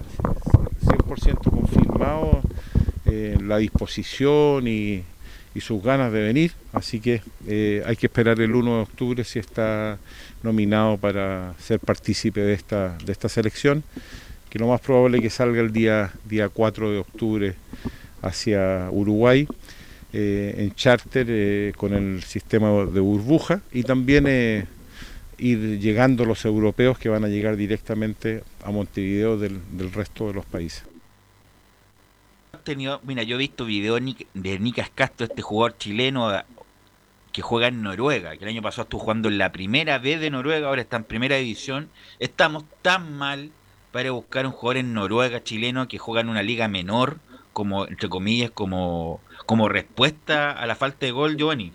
100% 0.86 1.50
confirmado 1.50 2.42
eh, 3.12 3.38
la 3.42 3.58
disposición 3.58 4.68
y, 4.68 5.04
sus 5.60 5.84
ganas 5.84 6.14
de 6.14 6.22
venir, 6.22 6.54
así 6.72 7.02
que 7.02 7.22
eh, 7.46 7.84
hay 7.86 7.98
que 7.98 8.06
esperar 8.06 8.40
el 8.40 8.56
1 8.56 8.76
de 8.78 8.82
octubre 8.82 9.24
si 9.26 9.40
está 9.40 9.98
nominado 10.42 10.96
para 10.96 11.54
ser 11.60 11.82
partícipe 11.82 12.40
de 12.40 12.54
esta, 12.54 12.98
de 13.04 13.12
esta 13.12 13.28
selección, 13.28 13.84
que 14.50 14.58
lo 14.58 14.70
más 14.70 14.80
probable 14.80 15.18
es 15.18 15.24
que 15.24 15.30
salga 15.30 15.60
el 15.60 15.74
día, 15.74 16.14
día 16.24 16.48
4 16.48 16.92
de 16.92 16.98
octubre 17.00 17.56
hacia 18.22 18.88
Uruguay. 18.90 19.50
eh, 20.14 20.56
en 20.58 20.74
charter 20.76 21.74
con 21.76 21.94
el 21.94 22.24
sistema 22.24 22.70
de 22.86 23.02
burbuja 23.02 23.60
y 23.74 23.84
también 23.84 24.28
ir 25.38 25.80
llegando 25.80 26.24
los 26.24 26.46
europeos 26.46 26.98
que 26.98 27.10
van 27.10 27.26
a 27.26 27.28
llegar 27.28 27.58
directamente 27.58 28.44
a 28.64 28.72
Montevideo 28.72 29.38
del 29.38 29.92
resto 29.94 30.28
de 30.28 30.36
los 30.36 30.46
países. 30.46 30.89
Tenido, 32.64 33.00
mira, 33.04 33.24
yo 33.24 33.36
he 33.36 33.40
visto 33.40 33.66
videos 33.66 34.00
de 34.00 34.06
Nic- 34.06 34.28
de 34.34 34.60
Nicas 34.60 34.90
Castro, 34.94 35.26
este 35.26 35.42
jugador 35.42 35.78
chileno, 35.78 36.34
eh, 36.34 36.44
que 37.32 37.42
juega 37.42 37.68
en 37.68 37.82
Noruega, 37.82 38.36
que 38.38 38.44
el 38.44 38.50
año 38.50 38.62
pasado 38.62 38.84
estuvo 38.84 39.02
jugando 39.02 39.30
en 39.30 39.38
la 39.38 39.52
primera 39.52 40.00
B 40.00 40.18
de 40.18 40.30
Noruega, 40.30 40.68
ahora 40.68 40.82
está 40.82 40.98
en 40.98 41.04
primera 41.04 41.36
división. 41.38 41.90
Estamos 42.20 42.66
tan 42.82 43.18
mal 43.18 43.52
para 43.92 44.12
buscar 44.12 44.46
un 44.46 44.52
jugador 44.52 44.78
en 44.78 44.94
Noruega 44.94 45.44
chileno 45.44 45.88
que 45.88 45.98
juega 45.98 46.22
en 46.22 46.30
una 46.30 46.44
liga 46.44 46.68
menor, 46.68 47.20
como 47.54 47.88
entre 47.88 48.10
comillas, 48.10 48.52
como, 48.52 49.22
como 49.46 49.70
respuesta 49.70 50.52
a 50.52 50.66
la 50.68 50.76
falta 50.76 51.06
de 51.06 51.12
gol, 51.12 51.38
Giovanni. 51.38 51.74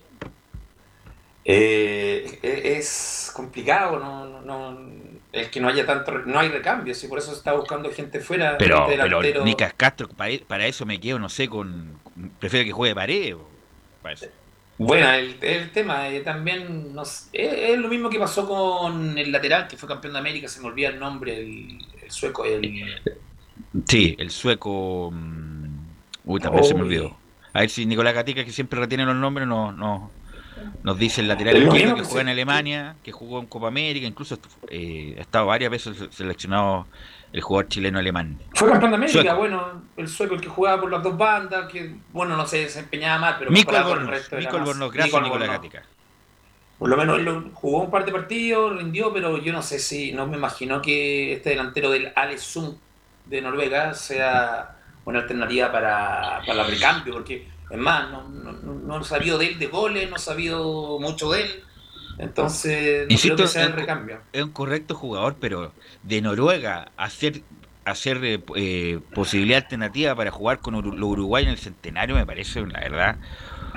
Eh, 1.47 2.39
e- 2.43 2.77
es 2.79 3.31
complicado, 3.35 3.99
no, 3.99 4.27
no, 4.41 4.73
no- 4.73 5.21
es 5.33 5.49
que 5.51 5.61
no 5.61 5.69
haya 5.69 5.85
tanto, 5.85 6.13
no 6.13 6.39
hay 6.39 6.49
recambios 6.49 7.03
y 7.05 7.09
por 7.09 7.19
eso 7.19 7.33
se 7.33 7.37
está 7.39 7.53
buscando 7.53 7.91
gente 7.93 8.21
fuera. 8.21 8.57
Pero, 8.59 8.87
gente 8.87 8.93
pero 9.01 9.23
delantero. 9.23 9.45
Nicas 9.45 9.75
Castro, 9.75 10.09
para, 10.09 10.33
para 10.47 10.67
eso 10.67 10.87
me 10.87 11.01
quedo, 11.01 11.19
no 11.19 11.29
sé, 11.29 11.49
con 11.49 12.01
prefiero 12.39 12.65
que 12.65 12.73
juegue 12.73 12.95
pared. 12.95 13.37
o- 13.37 13.49
para 14.03 14.15
eso. 14.15 14.27
Bueno, 14.77 15.09
el, 15.13 15.39
el 15.43 15.71
tema 15.73 16.09
eh, 16.09 16.21
también 16.23 16.93
no 16.95 17.05
sé, 17.05 17.29
es, 17.33 17.79
lo 17.79 17.89
mismo 17.89 18.11
que 18.11 18.19
pasó 18.19 18.47
con 18.49 19.17
el 19.17 19.31
lateral 19.31 19.69
que 19.69 19.77
fue 19.77 19.89
campeón 19.89 20.15
de 20.15 20.19
América, 20.19 20.49
se 20.49 20.61
me 20.61 20.67
olvida 20.67 20.89
el 20.89 20.99
nombre, 20.99 21.39
el, 21.39 21.79
el 22.03 22.11
sueco, 22.11 22.45
el 22.45 23.01
Sí, 23.89 24.15
el 24.19 24.31
sueco. 24.31 25.11
mm, 25.13 25.95
Uy, 26.25 26.41
también 26.41 26.65
se 26.65 26.75
me 26.75 26.83
olvidó. 26.83 27.19
A 27.53 27.61
ver 27.61 27.71
si 27.71 27.87
Nicolás 27.87 28.15
Gatica, 28.15 28.45
que 28.45 28.53
siempre 28.53 28.81
retiene 28.81 29.05
los 29.05 29.17
nombres, 29.17 29.47
no, 29.47 29.73
no, 29.73 30.11
nos 30.85 30.99
dice 30.99 31.23
el 31.23 31.29
lateral 31.29 31.63
izquierdo 31.63 31.97
que 31.97 32.03
juega 32.03 32.21
en 32.21 32.29
Alemania, 32.29 32.97
que 33.03 33.11
jugó 33.11 33.41
en 33.41 33.47
Copa 33.47 33.69
América, 33.69 34.07
incluso 34.07 34.39
eh, 34.69 35.15
ha 35.19 35.23
estado 35.23 35.47
varias 35.47 35.71
veces 35.71 35.97
seleccionado 36.11 36.87
el 37.33 37.41
jugador 37.41 37.69
chileno 37.69 37.99
alemán. 37.99 38.39
Fue 38.55 38.71
campeón 38.71 38.91
de 38.91 38.97
América, 38.97 39.21
Sueco. 39.23 39.37
bueno, 39.37 39.83
el 39.97 40.09
sueco 40.09 40.35
el 40.35 40.43
que 40.43 40.49
jugaba 40.49 40.83
por 40.83 40.91
las 40.91 41.03
dos 41.03 41.17
bandas, 41.17 41.73
que 41.73 41.95
bueno, 42.13 42.37
no 42.37 42.47
se 42.47 42.59
desempeñaba 42.59 43.19
mal, 43.19 43.37
pero 43.39 43.51
Mico 43.51 43.75
Albornoz, 43.75 44.31
Mico 44.33 44.57
Albornoz, 44.57 44.93
gracias 44.93 45.23
Nicolás. 45.23 45.49
Gatica. 45.49 45.83
Por 46.79 46.91
lo 46.91 46.97
menos 46.99 47.19
él 47.19 47.51
jugó 47.55 47.81
un 47.81 47.91
par 47.91 48.05
de 48.05 48.13
partidos, 48.13 48.77
rindió, 48.77 49.11
pero 49.11 49.39
yo 49.39 49.55
no 49.55 49.63
sé 49.63 49.79
si, 49.79 50.13
no 50.13 50.27
me 50.27 50.37
imagino 50.37 50.83
que 50.83 51.33
este 51.33 51.51
delantero 51.51 51.91
del 51.91 52.13
Alesund 52.15 52.77
de 53.25 53.41
Noruega 53.41 53.95
sea 53.95 54.77
una 55.07 55.21
alternativa 55.21 55.73
para, 55.73 56.43
para 56.47 56.63
el 56.63 56.71
recambio, 56.71 57.15
porque 57.15 57.54
es 57.69 57.79
más, 57.79 58.11
no, 58.11 58.29
no, 58.29 58.53
no- 58.53 59.01
he 59.01 59.05
sabido 59.05 59.39
de 59.39 59.47
él 59.49 59.59
de 59.59 59.67
goles, 59.69 60.09
no 60.11 60.17
he 60.17 60.19
sabido 60.19 60.99
mucho 61.01 61.31
de 61.33 61.43
él, 61.43 61.65
entonces 62.19 63.09
no 63.11 63.19
Insisto, 63.19 63.35
creo 63.35 63.39
que 63.41 63.47
sea 63.49 63.65
el 63.67 63.73
recambio. 63.75 64.23
Es 64.33 64.43
un 64.43 64.53
correcto 64.53 64.95
jugador, 64.95 65.39
pero 65.41 65.77
de 66.03 66.21
Noruega 66.23 66.93
hacer 66.97 67.47
hacer 67.85 68.25
eh, 68.25 68.43
eh, 68.57 69.01
posibilidad 69.13 69.59
alternativa 69.63 70.17
para 70.17 70.31
jugar 70.31 70.61
con 70.61 70.75
Uru- 70.75 70.95
los 70.97 71.11
Uruguay 71.11 71.45
en 71.45 71.51
el 71.51 71.59
centenario 71.59 72.17
me 72.17 72.27
parece, 72.27 72.63
la 72.67 72.81
verdad, 72.81 73.21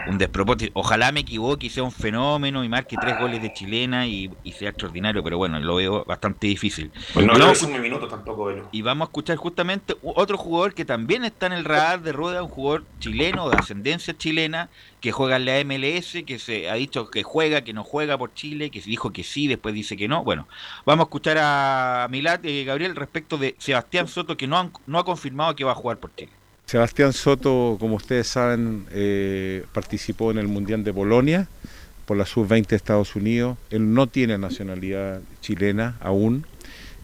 un 0.06 0.18
despropósito. 0.18 0.72
Ojalá 0.76 1.12
me 1.12 1.22
equivoque 1.22 1.68
y 1.68 1.70
sea 1.70 1.84
un 1.84 1.92
fenómeno 1.92 2.64
y 2.64 2.70
marque 2.70 2.98
tres 2.98 3.16
goles 3.16 3.42
de 3.42 3.52
chilena 3.52 4.08
y, 4.08 4.32
y 4.44 4.54
sea 4.54 4.70
extraordinario, 4.70 5.24
pero 5.24 5.38
bueno, 5.38 5.60
lo 5.60 5.76
veo 5.76 6.04
bastante 6.06 6.48
difícil. 6.48 6.92
Pues 7.14 7.26
no 7.26 7.34
Y 7.34 7.38
le 7.38 7.42
vamos, 7.44 7.58
hizo 7.58 7.68
un 7.68 7.82
minuto 7.82 8.08
tampoco, 8.08 8.52
y 8.72 8.82
vamos 8.82 9.08
a 9.08 9.10
escuchar 9.10 9.38
justamente 9.38 9.96
otro 10.02 10.38
jugador 10.38 10.74
que 10.74 10.86
también 10.86 11.26
está 11.26 11.48
en 11.48 11.54
el 11.54 11.66
radar 11.66 12.02
de 12.02 12.12
rueda, 12.14 12.44
un 12.44 12.50
jugador 12.50 12.86
chileno 13.00 13.50
de 13.50 13.58
ascendencia 13.58 14.18
chilena 14.18 14.70
que 15.02 15.12
juega 15.12 15.36
en 15.38 15.46
la 15.46 15.60
MLS, 15.60 16.24
que 16.26 16.40
se 16.40 16.70
ha 16.70 16.76
dicho 16.76 17.10
que 17.10 17.24
juega, 17.24 17.64
que 17.64 17.74
no 17.74 17.84
juega 17.84 18.18
por 18.18 18.34
Chile, 18.34 18.72
que 18.72 18.82
se 18.82 18.90
dijo 18.90 19.12
que 19.14 19.24
sí, 19.24 19.48
después 19.48 19.76
dice 19.76 19.98
que 19.98 20.08
no. 20.08 20.24
Bueno, 20.24 20.48
vamos 20.86 21.06
a 21.06 21.08
escuchar 21.08 21.38
a 21.40 22.08
Milad 22.10 22.44
y 22.44 22.64
Gabriel 22.66 22.96
respecto 22.96 23.38
de 23.38 23.56
Sebastián 23.60 24.08
Soto 24.08 24.38
que 24.38 24.48
no, 24.48 24.58
han- 24.58 24.72
no 24.86 25.00
ha 25.00 25.06
confirmado 25.06 25.56
que 25.56 25.64
va 25.64 25.72
a 25.74 25.76
jugar 25.76 26.00
por 26.00 26.14
Chile. 26.16 26.37
Sebastián 26.68 27.14
Soto, 27.14 27.78
como 27.80 27.96
ustedes 27.96 28.28
saben, 28.28 28.88
eh, 28.92 29.64
participó 29.72 30.32
en 30.32 30.38
el 30.38 30.50
Mundial 30.50 30.84
de 30.84 30.94
Polonia 30.94 31.48
por 32.06 32.18
la 32.18 32.26
sub-20 32.26 32.68
de 32.68 32.76
Estados 32.76 33.16
Unidos. 33.16 33.58
Él 33.70 33.94
no 33.94 34.08
tiene 34.08 34.38
nacionalidad 34.38 35.22
chilena 35.40 35.96
aún, 36.02 36.46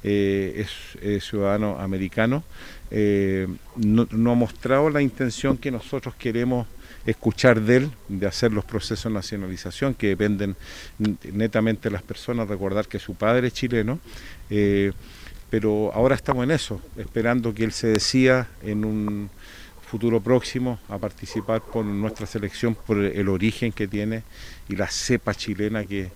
eh, 0.03 0.65
es, 1.01 1.23
ciudadano 1.23 1.79
americano. 1.79 2.43
Eh, 2.91 3.47
no, 3.77 4.05
no 4.11 4.31
ha 4.33 4.35
mostrado 4.35 4.89
la 4.89 5.01
intención 5.01 5.55
que 5.55 5.71
nosotros 5.71 6.13
queremos 6.15 6.67
escuchar 7.05 7.61
de 7.61 7.77
él, 7.77 7.91
de 8.09 8.27
hacer 8.27 8.51
los 8.51 8.65
procesos 8.65 9.05
de 9.05 9.11
nacionalización 9.11 9.93
que 9.93 10.09
dependen 10.09 10.57
netamente 11.31 11.87
de 11.87 11.93
las 11.93 12.03
personas, 12.03 12.49
recordar 12.49 12.89
que 12.89 12.99
su 12.99 13.15
padre 13.15 13.47
es 13.47 13.53
chileno. 13.53 14.01
pero 15.49 15.93
ahora 15.93 16.15
estamos 16.15 16.43
en 16.43 16.51
eso, 16.51 16.81
esperando 16.97 17.53
que 17.53 17.63
él 17.63 17.71
se 17.71 17.87
decida 17.87 18.49
en 18.61 18.83
un 18.83 19.29
futuro 19.93 20.19
próximo 20.19 20.79
a 20.89 20.97
participar 20.97 21.61
por 21.61 21.85
nuestra 21.85 22.25
selección 22.25 22.73
por 22.73 22.97
el 22.97 23.29
origen 23.29 23.71
que 23.71 23.87
tiene 23.87 24.23
y 24.67 24.75
la 24.75 24.87
cepa 24.87 25.35
chilena 25.35 25.85
que, 25.85 26.09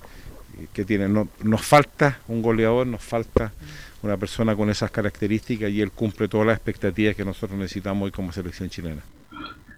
que 0.74 0.84
tiene. 0.84 1.08
No- 1.08 1.28
nos 1.44 1.62
falta 1.62 2.20
un 2.28 2.42
goleador, 2.42 2.88
nos 2.88 3.04
falta 3.04 3.54
una 4.02 4.18
persona 4.18 4.56
con 4.56 4.72
esas 4.72 4.90
características 4.90 5.70
y 5.70 5.82
él 5.84 5.92
cumple 5.92 6.28
todas 6.28 6.48
las 6.48 6.56
expectativas 6.58 7.16
que 7.16 7.24
nosotros 7.24 7.60
necesitamos 7.60 8.06
hoy 8.08 8.12
como 8.12 8.32
selección 8.32 8.68
chilena. 8.68 9.04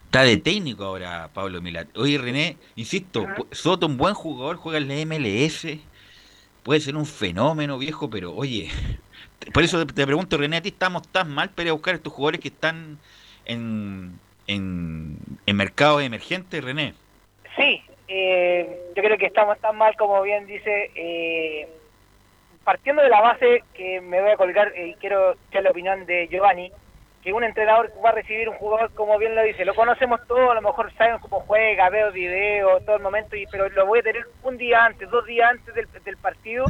Está 0.05 0.21
de 0.21 0.37
técnico 0.37 0.85
ahora 0.85 1.29
Pablo 1.33 1.61
Milad. 1.61 1.87
Oye 1.95 2.17
René, 2.17 2.55
insisto, 2.77 3.27
Soto 3.51 3.85
un 3.85 3.97
buen 3.97 4.13
jugador, 4.13 4.55
juega 4.55 4.77
en 4.77 4.87
la 4.87 5.05
MLS, 5.05 5.67
puede 6.63 6.79
ser 6.79 6.95
un 6.95 7.05
fenómeno 7.05 7.77
viejo, 7.77 8.09
pero 8.09 8.33
oye, 8.33 8.69
por 9.53 9.61
eso 9.61 9.85
te, 9.85 10.05
pregunto 10.05 10.37
René, 10.37 10.55
a 10.55 10.61
ti 10.61 10.69
estamos 10.69 11.05
tan 11.09 11.29
mal 11.29 11.49
para 11.49 11.63
ir 11.63 11.69
a 11.71 11.73
buscar 11.73 11.95
estos 11.95 12.13
jugadores 12.13 12.39
que 12.39 12.47
están 12.47 12.97
en, 13.49 14.19
en, 14.47 15.17
en 15.45 15.55
mercados 15.57 16.01
emergentes, 16.03 16.63
René. 16.63 16.93
Sí, 17.57 17.83
eh, 18.07 18.91
yo 18.95 19.03
creo 19.03 19.17
que 19.17 19.25
estamos 19.25 19.59
tan 19.59 19.75
mal 19.75 19.95
como 19.97 20.21
bien 20.21 20.45
dice. 20.45 20.91
eh, 20.95 21.67
partiendo 22.63 23.01
de 23.01 23.09
la 23.09 23.21
base 23.21 23.63
que 23.73 23.99
me 24.01 24.21
voy 24.21 24.31
a 24.31 24.37
colgar 24.37 24.71
y 24.77 24.93
quiero 24.95 25.31
escuchar 25.31 25.63
la 25.63 25.71
opinión 25.71 26.05
de 26.05 26.27
Giovanni, 26.27 26.71
que 27.23 27.33
un 27.33 27.43
entrenador 27.43 27.91
va 28.03 28.09
a 28.09 28.13
recibir 28.13 28.47
un 28.47 28.55
jugador, 28.57 28.93
como 28.93 29.17
bien 29.17 29.33
lo 29.33 29.41
dice, 29.43 29.65
lo 29.65 29.73
conocemos 29.73 30.19
todos, 30.27 30.51
a 30.51 30.53
lo 30.53 30.61
mejor 30.61 30.93
saben 30.93 31.17
cómo 31.19 31.39
juega, 31.41 31.89
veo 31.89 32.11
videos, 32.11 32.85
todo 32.85 32.97
el 32.97 33.01
momento, 33.01 33.35
y, 33.35 33.45
pero 33.47 33.69
lo 33.69 33.85
voy 33.87 33.99
a 33.99 34.03
tener 34.03 34.23
un 34.43 34.57
día 34.57 34.85
antes, 34.85 35.09
dos 35.09 35.25
días 35.25 35.49
antes 35.49 35.73
del, 35.73 35.87
del 36.03 36.17
partido, 36.17 36.65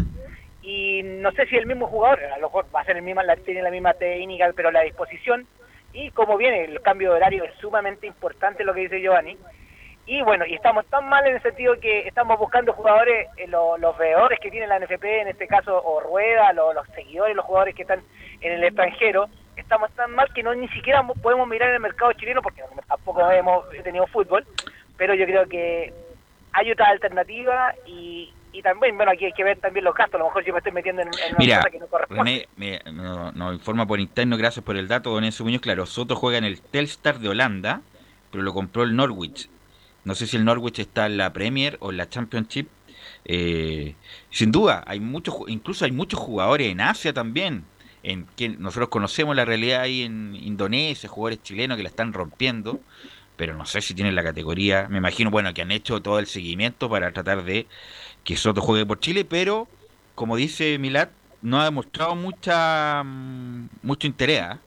y 0.61 1.01
no 1.03 1.31
sé 1.33 1.45
si 1.47 1.57
el 1.57 1.65
mismo 1.65 1.87
jugador, 1.87 2.23
a 2.23 2.37
lo 2.37 2.47
mejor 2.47 2.65
va 2.73 2.81
a 2.81 2.85
ser 2.85 2.95
el 2.95 3.03
mismo, 3.03 3.21
la- 3.21 3.35
tiene 3.35 3.61
la 3.61 3.69
misma 3.71 3.93
técnica, 3.93 4.51
pero 4.55 4.71
la 4.71 4.81
disposición, 4.81 5.45
y 5.93 6.11
como 6.11 6.37
viene 6.37 6.65
el 6.65 6.81
cambio 6.81 7.11
de 7.11 7.17
horario 7.17 7.43
es 7.43 7.53
sumamente 7.55 8.05
importante 8.07 8.63
lo 8.63 8.73
que 8.73 8.81
dice 8.81 9.01
Giovanni, 9.01 9.37
y 10.05 10.21
bueno, 10.23 10.45
y 10.45 10.55
estamos 10.55 10.87
tan 10.87 11.07
mal 11.07 11.25
en 11.27 11.35
el 11.35 11.41
sentido 11.43 11.79
que 11.79 12.07
estamos 12.07 12.39
buscando 12.39 12.73
jugadores, 12.73 13.27
eh, 13.37 13.47
lo- 13.47 13.77
los 13.77 13.95
veedores 13.97 14.39
que 14.39 14.49
tiene 14.49 14.65
la 14.65 14.77
NFP, 14.79 15.21
en 15.21 15.27
este 15.27 15.47
caso, 15.47 15.79
o 15.83 15.99
Rueda, 15.99 16.51
lo- 16.53 16.73
los 16.73 16.87
seguidores, 16.95 17.35
los 17.35 17.45
jugadores 17.45 17.75
que 17.75 17.83
están 17.83 18.01
en 18.41 18.53
el 18.53 18.63
extranjero, 18.63 19.27
estamos 19.55 19.91
tan 19.93 20.11
mal 20.11 20.31
que 20.33 20.41
no 20.41 20.55
ni 20.55 20.67
siquiera 20.69 21.03
mo- 21.03 21.13
podemos 21.15 21.47
mirar 21.47 21.69
el 21.69 21.79
mercado 21.79 22.11
chileno 22.13 22.41
porque 22.41 22.63
tampoco 22.87 23.29
hemos 23.29 23.69
tenido 23.83 24.07
fútbol, 24.07 24.45
pero 24.97 25.13
yo 25.13 25.25
creo 25.25 25.47
que 25.47 25.93
hay 26.53 26.71
otra 26.71 26.87
alternativa 26.87 27.75
y, 27.85 28.33
y 28.51 28.61
también, 28.61 28.95
bueno, 28.97 29.11
aquí 29.11 29.25
hay 29.25 29.33
que 29.33 29.43
ver 29.43 29.59
también 29.59 29.85
los 29.85 29.93
gastos, 29.95 30.15
a 30.15 30.19
lo 30.19 30.25
mejor 30.25 30.43
yo 30.45 30.53
me 30.53 30.59
estoy 30.59 30.71
metiendo 30.73 31.01
en, 31.01 31.09
en 31.09 31.33
una 31.35 31.45
Mira, 31.45 31.61
cosa 31.61 31.69
que 31.69 31.79
no 31.79 31.87
corresponde. 31.87 32.31
René 32.31 32.49
me, 32.55 32.79
no- 32.91 33.53
informa 33.53 33.85
por 33.87 33.99
interno, 33.99 34.37
gracias 34.37 34.63
por 34.65 34.77
el 34.77 34.87
dato, 34.87 35.11
don 35.11 35.23
Enzo 35.23 35.43
Muñoz. 35.43 35.61
Claro, 35.61 35.85
Soto 35.85 36.15
juega 36.15 36.37
en 36.37 36.45
el 36.45 36.61
Telstar 36.61 37.19
de 37.19 37.29
Holanda, 37.29 37.81
pero 38.31 38.43
lo 38.43 38.53
compró 38.53 38.83
el 38.83 38.95
Norwich. 38.95 39.49
No 40.03 40.15
sé 40.15 40.25
si 40.27 40.37
el 40.37 40.45
Norwich 40.45 40.79
está 40.79 41.05
en 41.05 41.17
la 41.17 41.31
Premier 41.33 41.77
o 41.81 41.91
en 41.91 41.97
la 41.97 42.09
Championship. 42.09 42.71
Eh, 43.25 43.97
sin 44.29 44.51
duda, 44.51 44.83
hay 44.87 44.99
muchos, 44.99 45.35
incluso 45.47 45.85
hay 45.85 45.91
muchos 45.91 46.19
jugadores 46.19 46.67
en 46.71 46.81
Asia 46.81 47.13
también. 47.13 47.69
En 48.01 48.27
que 48.35 48.49
nosotros 48.49 48.89
conocemos 48.89 49.35
la 49.35 49.45
realidad 49.45 49.81
ahí 49.81 50.03
en 50.03 50.35
Indonesia, 50.35 51.09
jugadores 51.09 51.41
chilenos 51.43 51.75
que 51.77 51.83
la 51.83 51.89
están 51.89 52.13
rompiendo, 52.13 52.85
pero 53.35 53.55
no 53.55 53.65
sé 53.65 53.81
si 53.81 53.93
tienen 53.93 54.15
la 54.15 54.23
categoría. 54.23 54.87
Me 54.89 54.97
imagino, 54.97 55.31
bueno, 55.31 55.53
que 55.53 55.61
han 55.61 55.71
hecho 55.71 56.01
todo 56.01 56.19
el 56.19 56.27
seguimiento 56.27 56.89
para 56.89 57.11
tratar 57.13 57.43
de 57.43 57.67
que 58.23 58.35
Soto 58.35 58.61
juegue 58.61 58.85
por 58.85 58.99
Chile, 58.99 59.25
pero 59.25 59.67
como 60.15 60.35
dice 60.35 60.77
Milad, 60.77 61.09
no 61.41 61.59
ha 61.61 61.65
demostrado 61.65 62.15
mucha 62.15 63.01
mm, 63.03 63.69
mucho 63.83 64.07
interés. 64.07 64.41
¿ah? 64.41 64.57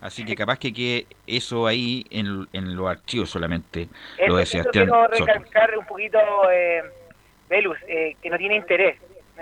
Así 0.00 0.24
que 0.24 0.34
capaz 0.34 0.58
que 0.58 0.72
quede 0.72 1.06
eso 1.26 1.66
ahí 1.66 2.04
en, 2.10 2.48
en 2.52 2.74
los 2.74 2.88
archivos 2.90 3.30
solamente, 3.30 3.88
lo 4.26 4.36
de 4.36 4.42
Eso, 4.42 4.58
eso 4.58 4.62
Sebastián 4.62 4.86
quiero 4.86 5.02
Soto. 5.04 5.26
recalcar 5.26 5.78
un 5.78 5.86
poquito, 5.86 6.18
eh, 6.52 6.82
Velus, 7.48 7.76
eh, 7.86 8.16
que 8.20 8.28
no 8.30 8.36
tiene 8.36 8.56
interés. 8.56 8.98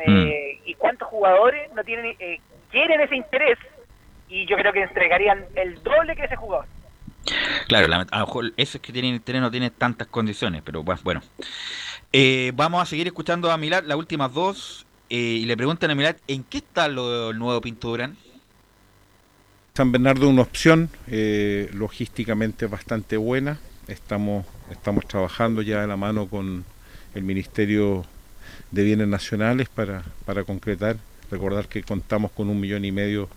Mm. 0.06 0.26
Eh, 0.26 0.61
¿Y 0.66 0.74
cuántos 0.74 1.09
jugadores 1.09 1.72
no 1.74 1.83
tienen 1.83 2.14
eh, 2.18 2.40
quieren 2.70 3.00
ese 3.00 3.16
interés? 3.16 3.59
Y 4.28 4.44
yo 4.46 4.56
creo 4.56 4.72
que 4.72 4.83
entregarían 4.83 5.44
el 5.54 5.83
doble 5.83 6.14
que 6.14 6.24
ese 6.24 6.37
jugador. 6.37 6.66
Claro, 7.66 7.88
la- 7.88 8.06
a 8.11 8.18
lo 8.20 8.26
mejor 8.26 8.52
esos 8.56 8.80
que 8.80 8.92
tienen 8.92 9.14
interés 9.14 9.40
no 9.40 9.50
tienen 9.50 9.70
tantas 9.70 10.09
condiciones, 10.09 10.62
pero 10.64 10.83
bueno. 10.83 11.20
Eh, 12.12 12.50
vamos 12.56 12.82
a 12.82 12.86
seguir 12.86 13.06
escuchando 13.06 13.52
a 13.52 13.56
Milad 13.56 13.84
las 13.84 13.96
últimas 13.96 14.34
dos 14.34 14.84
eh, 15.10 15.16
y 15.16 15.44
le 15.44 15.56
preguntan 15.56 15.92
a 15.92 15.94
Milad, 15.94 16.16
¿en 16.26 16.42
qué 16.42 16.58
está 16.58 16.88
lo, 16.88 17.30
el 17.30 17.38
nuevo 17.38 17.60
Pinto 17.60 17.88
Durán? 17.88 18.16
San 19.74 19.92
Bernardo 19.92 20.26
es 20.26 20.32
una 20.32 20.42
opción 20.42 20.90
eh, 21.06 21.70
logísticamente 21.72 22.66
bastante 22.66 23.16
buena. 23.16 23.60
Estamos, 23.86 24.44
estamos 24.72 25.06
trabajando 25.06 25.62
ya 25.62 25.82
de 25.82 25.86
la 25.86 25.96
mano 25.96 26.26
con 26.26 26.64
el 27.14 27.22
Ministerio 27.22 28.04
de 28.72 28.82
Bienes 28.82 29.06
Nacionales 29.06 29.68
para, 29.68 30.02
para 30.24 30.42
concretar. 30.42 30.96
Recordar 31.30 31.68
que 31.68 31.84
contamos 31.84 32.32
con 32.32 32.48
un 32.48 32.58
millón 32.58 32.84
y 32.84 32.90
medio 32.90 33.28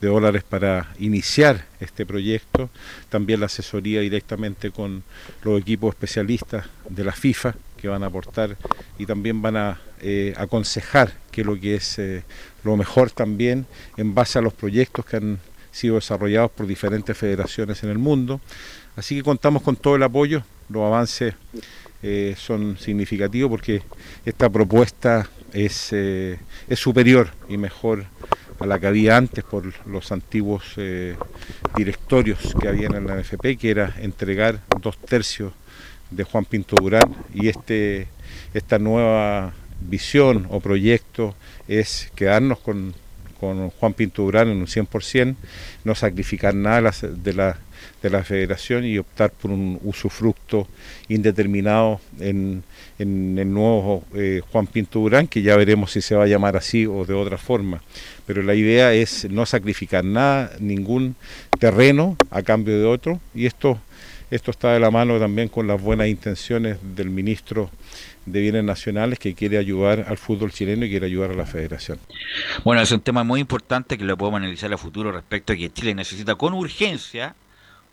de 0.00 0.08
dólares 0.08 0.44
para 0.48 0.88
iniciar 0.98 1.66
este 1.78 2.06
proyecto, 2.06 2.70
también 3.10 3.40
la 3.40 3.46
asesoría 3.46 4.00
directamente 4.00 4.70
con 4.70 5.02
los 5.42 5.60
equipos 5.60 5.94
especialistas 5.94 6.66
de 6.88 7.04
la 7.04 7.12
FIFA 7.12 7.54
que 7.84 7.88
van 7.90 8.02
a 8.02 8.06
aportar 8.06 8.56
y 8.98 9.04
también 9.04 9.42
van 9.42 9.58
a 9.58 9.78
eh, 10.00 10.32
aconsejar 10.38 11.12
qué 11.30 11.42
es 11.42 11.46
lo 11.46 11.60
que 11.60 11.74
es 11.74 11.98
eh, 11.98 12.24
lo 12.62 12.78
mejor 12.78 13.10
también 13.10 13.66
en 13.98 14.14
base 14.14 14.38
a 14.38 14.42
los 14.42 14.54
proyectos 14.54 15.04
que 15.04 15.18
han 15.18 15.38
sido 15.70 15.96
desarrollados 15.96 16.50
por 16.52 16.66
diferentes 16.66 17.14
federaciones 17.14 17.82
en 17.82 17.90
el 17.90 17.98
mundo. 17.98 18.40
Así 18.96 19.16
que 19.16 19.22
contamos 19.22 19.60
con 19.60 19.76
todo 19.76 19.96
el 19.96 20.02
apoyo, 20.02 20.44
los 20.70 20.82
avances 20.82 21.34
eh, 22.02 22.34
son 22.38 22.78
significativos 22.78 23.50
porque 23.50 23.82
esta 24.24 24.48
propuesta 24.48 25.28
es, 25.52 25.92
es 25.92 26.78
superior 26.78 27.28
y 27.50 27.58
mejor 27.58 28.06
a 28.60 28.66
la 28.66 28.80
que 28.80 28.86
había 28.86 29.18
antes 29.18 29.44
por 29.44 29.70
los 29.86 30.10
antiguos 30.10 30.74
directorios 31.76 32.54
que 32.58 32.68
habían 32.68 32.94
en 32.94 33.06
la 33.06 33.16
NFP, 33.16 33.58
que 33.58 33.70
era 33.70 33.94
entregar 34.00 34.60
dos 34.80 34.96
tercios 34.96 35.52
de 36.14 36.24
Juan 36.24 36.44
Pinto 36.44 36.76
Durán 36.80 37.14
y 37.34 37.48
este, 37.48 38.06
esta 38.52 38.78
nueva 38.78 39.52
visión 39.80 40.46
o 40.50 40.60
proyecto 40.60 41.34
es 41.68 42.10
quedarnos 42.14 42.58
con, 42.58 42.94
con 43.38 43.70
Juan 43.70 43.92
Pinto 43.92 44.22
Durán 44.22 44.48
en 44.48 44.58
un 44.58 44.66
100%, 44.66 45.34
no 45.84 45.94
sacrificar 45.94 46.54
nada 46.54 46.90
de 47.02 47.32
la, 47.32 47.58
de 48.02 48.10
la 48.10 48.24
federación 48.24 48.84
y 48.84 48.98
optar 48.98 49.30
por 49.30 49.50
un 49.50 49.78
usufructo 49.82 50.66
indeterminado 51.08 52.00
en, 52.20 52.62
en 52.98 53.38
el 53.38 53.52
nuevo 53.52 54.04
eh, 54.14 54.40
Juan 54.50 54.66
Pinto 54.66 55.00
Durán, 55.00 55.26
que 55.26 55.42
ya 55.42 55.56
veremos 55.56 55.92
si 55.92 56.00
se 56.00 56.14
va 56.14 56.24
a 56.24 56.28
llamar 56.28 56.56
así 56.56 56.86
o 56.86 57.04
de 57.04 57.14
otra 57.14 57.38
forma. 57.38 57.82
Pero 58.26 58.42
la 58.42 58.54
idea 58.54 58.92
es 58.92 59.28
no 59.30 59.44
sacrificar 59.46 60.04
nada, 60.04 60.52
ningún 60.60 61.16
terreno 61.58 62.16
a 62.30 62.42
cambio 62.42 62.78
de 62.78 62.86
otro, 62.86 63.20
y 63.34 63.46
esto, 63.46 63.78
esto 64.30 64.50
está 64.50 64.72
de 64.72 64.80
la 64.80 64.90
mano 64.90 65.18
también 65.18 65.48
con 65.48 65.66
las 65.66 65.80
buenas 65.80 66.08
intenciones 66.08 66.78
del 66.82 67.10
ministro 67.10 67.70
de 68.26 68.40
Bienes 68.40 68.64
Nacionales 68.64 69.18
que 69.18 69.34
quiere 69.34 69.58
ayudar 69.58 70.06
al 70.08 70.18
fútbol 70.18 70.52
chileno 70.52 70.86
y 70.86 70.90
quiere 70.90 71.06
ayudar 71.06 71.30
a 71.30 71.34
la 71.34 71.46
federación. 71.46 71.98
Bueno, 72.64 72.82
es 72.82 72.90
un 72.92 73.00
tema 73.00 73.24
muy 73.24 73.40
importante 73.40 73.98
que 73.98 74.04
lo 74.04 74.16
podemos 74.16 74.38
analizar 74.38 74.72
a 74.72 74.78
futuro 74.78 75.12
respecto 75.12 75.52
a 75.52 75.56
que 75.56 75.70
Chile 75.72 75.94
necesita 75.94 76.34
con 76.34 76.54
urgencia 76.54 77.34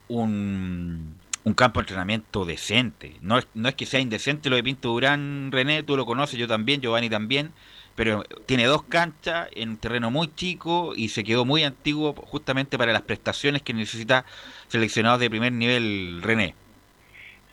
un 0.07 1.15
un 1.43 1.53
campo 1.53 1.79
de 1.79 1.83
entrenamiento 1.83 2.45
decente. 2.45 3.15
No 3.21 3.39
es, 3.39 3.47
no 3.53 3.69
es 3.69 3.75
que 3.75 3.85
sea 3.85 3.99
indecente 3.99 4.49
lo 4.49 4.55
de 4.55 4.63
Pinto 4.63 4.89
Durán, 4.89 5.51
René, 5.51 5.83
tú 5.83 5.97
lo 5.97 6.05
conoces, 6.05 6.37
yo 6.39 6.47
también, 6.47 6.81
Giovanni 6.81 7.09
también, 7.09 7.51
pero 7.95 8.23
tiene 8.45 8.65
dos 8.65 8.83
canchas 8.83 9.49
en 9.53 9.69
un 9.69 9.77
terreno 9.77 10.11
muy 10.11 10.33
chico 10.33 10.93
y 10.95 11.09
se 11.09 11.23
quedó 11.23 11.45
muy 11.45 11.63
antiguo 11.63 12.13
justamente 12.13 12.77
para 12.77 12.93
las 12.93 13.01
prestaciones 13.01 13.61
que 13.61 13.73
necesita 13.73 14.25
seleccionados 14.67 15.19
de 15.19 15.29
primer 15.29 15.51
nivel, 15.51 16.21
René. 16.21 16.55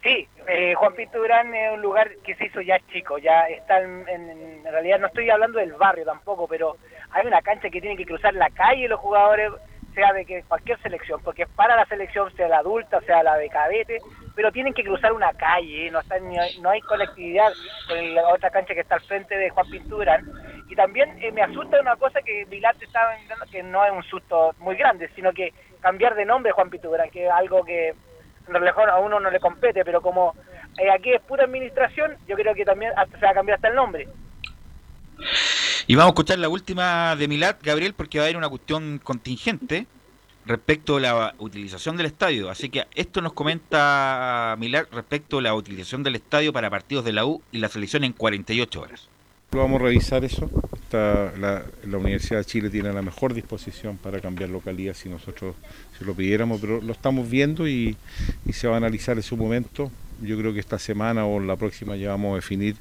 Sí, 0.03 0.29
eh, 0.47 0.75
Juan 0.75 0.95
Pinto 0.95 1.19
Durán 1.19 1.55
es 1.55 1.73
un 1.73 1.83
lugar 1.83 2.11
que 2.25 2.35
se 2.37 2.47
hizo 2.47 2.61
ya 2.61 2.79
chico, 2.93 3.19
ya 3.19 3.47
está 3.49 3.83
en, 3.83 4.09
en, 4.09 4.63
realidad 4.65 5.01
no 5.01 5.09
estoy 5.09 5.29
hablando 5.29 5.59
del 5.59 5.73
barrio 5.73 6.05
tampoco, 6.05 6.47
pero 6.47 6.77
hay 7.11 7.27
una 7.27 7.43
cancha 7.43 7.69
que 7.69 7.81
tiene 7.81 7.97
que 7.97 8.07
cruzar 8.07 8.33
la 8.35 8.49
calle 8.51 8.89
los 8.89 9.01
jugadores 9.01 9.53
sea 9.99 10.13
de 10.13 10.25
que 10.25 10.45
cualquier 10.45 10.81
selección, 10.81 11.21
porque 11.25 11.47
para 11.47 11.75
la 11.75 11.85
selección, 11.87 12.33
sea 12.37 12.49
la 12.49 12.59
adulta, 12.59 13.01
sea 13.01 13.23
la 13.25 13.37
de 13.37 13.49
cadete, 13.49 13.99
pero 14.39 14.53
tienen 14.53 14.73
que 14.73 14.85
cruzar 14.85 15.13
una 15.13 15.33
calle, 15.33 15.91
no, 15.91 15.99
está, 15.99 16.15
no 16.21 16.71
hay 16.71 16.81
conectividad 16.83 17.53
con 17.89 18.15
la 18.15 18.29
otra 18.29 18.51
cancha 18.51 18.73
que 18.73 18.83
está 18.83 18.95
al 18.95 19.01
frente 19.01 19.37
de 19.37 19.51
Juan 19.51 19.69
Pinturán. 19.69 20.31
Y 20.71 20.77
también 20.77 21.21
eh, 21.21 21.33
me 21.33 21.43
asusta 21.43 21.81
una 21.81 21.97
cosa 21.97 22.23
que 22.23 22.45
Vilar 22.45 22.77
te 22.77 22.85
estaba 22.85 23.17
que 23.51 23.65
no 23.65 23.85
es 23.85 23.91
un 23.91 24.05
susto 24.05 24.55
muy 24.61 24.77
grande, 24.77 25.11
sino 25.17 25.33
que 25.33 25.53
cambiar 25.81 26.15
de 26.15 26.25
nombre 26.25 26.53
Juan 26.53 26.71
Pinturán, 26.71 27.11
que 27.11 27.27
es 27.27 27.33
algo 27.33 27.65
que 27.65 27.95
a 28.47 28.99
uno 29.01 29.19
no 29.19 29.29
le 29.29 29.41
compete, 29.41 29.85
pero 29.85 30.01
como 30.01 30.37
eh, 30.79 30.89
aquí 30.89 31.13
es 31.13 31.21
pura 31.23 31.43
administración, 31.43 32.17
yo 32.29 32.37
creo 32.37 32.55
que 32.55 32.65
también 32.65 32.93
se 33.19 33.27
va 33.27 33.31
a 33.33 33.35
cambiar 33.35 33.57
hasta 33.57 33.71
el 33.71 33.75
nombre. 33.75 34.07
Y 35.89 35.97
vamos 35.97 36.11
a 36.11 36.15
escuchar 36.15 36.39
la 36.39 36.49
última 36.49 37.17
de 37.17 37.27
Milat, 37.27 37.61
Gabriel, 37.61 37.93
porque 37.93 38.19
va 38.19 38.23
a 38.23 38.27
haber 38.27 38.37
una 38.37 38.49
cuestión 38.49 39.01
contingente 39.03 39.89
respecto 40.49 40.97
a 40.97 41.01
la 41.01 41.35
utilización 41.39 41.97
del 41.97 42.07
estadio. 42.07 42.51
Así 42.51 42.69
que 42.69 42.87
esto 42.95 43.21
nos 43.21 43.33
comenta 43.33 44.57
Milat 44.59 44.93
respecto 44.93 45.39
a 45.39 45.43
la 45.43 45.55
utilización 45.55 46.03
del 46.03 46.17
estadio 46.17 46.53
para 46.53 46.71
partidos 46.71 47.05
de 47.05 47.13
la 47.13 47.25
U 47.25 47.43
y 47.53 47.59
la 47.59 47.69
selección 47.69 48.05
en 48.05 48.13
48 48.13 48.81
horas. 48.81 49.09
Vamos 49.53 49.81
a 49.81 49.85
revisar 49.85 50.25
eso. 50.25 50.51
la, 50.93 51.65
Universidad 51.85 52.39
de 52.39 52.45
Chile 52.45 52.71
tiene 52.71 52.93
la 52.93 53.03
mejor 53.03 53.35
disposición 53.35 53.97
para 53.97 54.21
cambiar 54.21 54.51
localidad 54.51 54.95
si 54.95 55.09
nosotros 55.09 55.55
se 55.99 56.05
lo 56.05 56.15
pidiéramos, 56.15 56.61
pero 56.61 56.81
lo 56.81 56.93
estamos 56.93 57.29
viendo 57.31 57.69
y, 57.69 57.97
y 58.45 58.53
se 58.53 58.69
va 58.69 58.75
a 58.75 58.77
analizar 58.79 59.17
en 59.17 59.23
su 59.23 59.37
momento 59.37 59.91
yo 60.21 60.37
creo 60.37 60.53
que 60.53 60.61
esta 60.61 60.79
semana 60.79 61.27
o 61.27 61.41
la 61.41 61.57
próxima 61.57 61.97
ya 61.97 62.11
vamos 62.11 62.33
a 62.33 62.37
definir. 62.37 62.77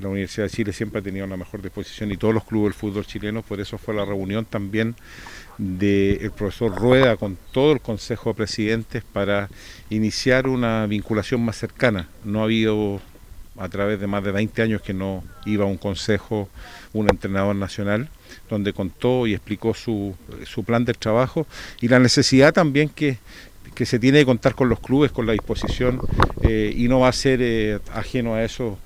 La 0.00 0.08
Universidad 0.08 0.46
de 0.46 0.50
Chile 0.50 0.72
siempre 0.72 1.00
ha 1.00 1.02
tenido 1.02 1.26
una 1.26 1.36
mejor 1.36 1.62
disposición 1.62 2.12
y 2.12 2.16
todos 2.16 2.34
los 2.34 2.44
clubes 2.44 2.66
del 2.66 2.74
fútbol 2.74 3.06
chileno, 3.06 3.42
por 3.42 3.60
eso 3.60 3.78
fue 3.78 3.94
la 3.94 4.04
reunión 4.04 4.44
también 4.44 4.94
del 5.58 6.30
profesor 6.30 6.74
Rueda 6.74 7.16
con 7.16 7.36
todo 7.52 7.72
el 7.72 7.80
Consejo 7.80 8.30
de 8.30 8.34
Presidentes 8.34 9.02
para 9.04 9.48
iniciar 9.90 10.48
una 10.48 10.86
vinculación 10.86 11.44
más 11.44 11.56
cercana. 11.56 12.08
No 12.24 12.40
ha 12.40 12.44
habido 12.44 13.00
a 13.58 13.68
través 13.68 14.00
de 14.00 14.06
más 14.06 14.22
de 14.22 14.30
20 14.30 14.62
años 14.62 14.82
que 14.82 14.94
no 14.94 15.24
iba 15.44 15.64
a 15.64 15.68
un 15.68 15.78
consejo 15.78 16.48
un 16.92 17.10
entrenador 17.10 17.56
nacional 17.56 18.08
donde 18.48 18.72
contó 18.72 19.26
y 19.26 19.34
explicó 19.34 19.74
su, 19.74 20.14
su 20.44 20.62
plan 20.62 20.84
de 20.84 20.94
trabajo 20.94 21.44
y 21.80 21.88
la 21.88 21.98
necesidad 21.98 22.54
también 22.54 22.88
que 22.88 23.18
que 23.78 23.86
se 23.86 24.00
tiene 24.00 24.18
que 24.18 24.26
contar 24.26 24.56
con 24.56 24.68
los 24.68 24.80
clubes, 24.80 25.12
con 25.12 25.24
la 25.24 25.34
disposición, 25.34 26.00
eh, 26.42 26.74
y 26.76 26.88
no 26.88 26.98
va 26.98 27.08
a 27.08 27.12
ser 27.12 27.38
eh, 27.40 27.78
ajeno 27.94 28.34
a 28.34 28.42
eso 28.42 28.76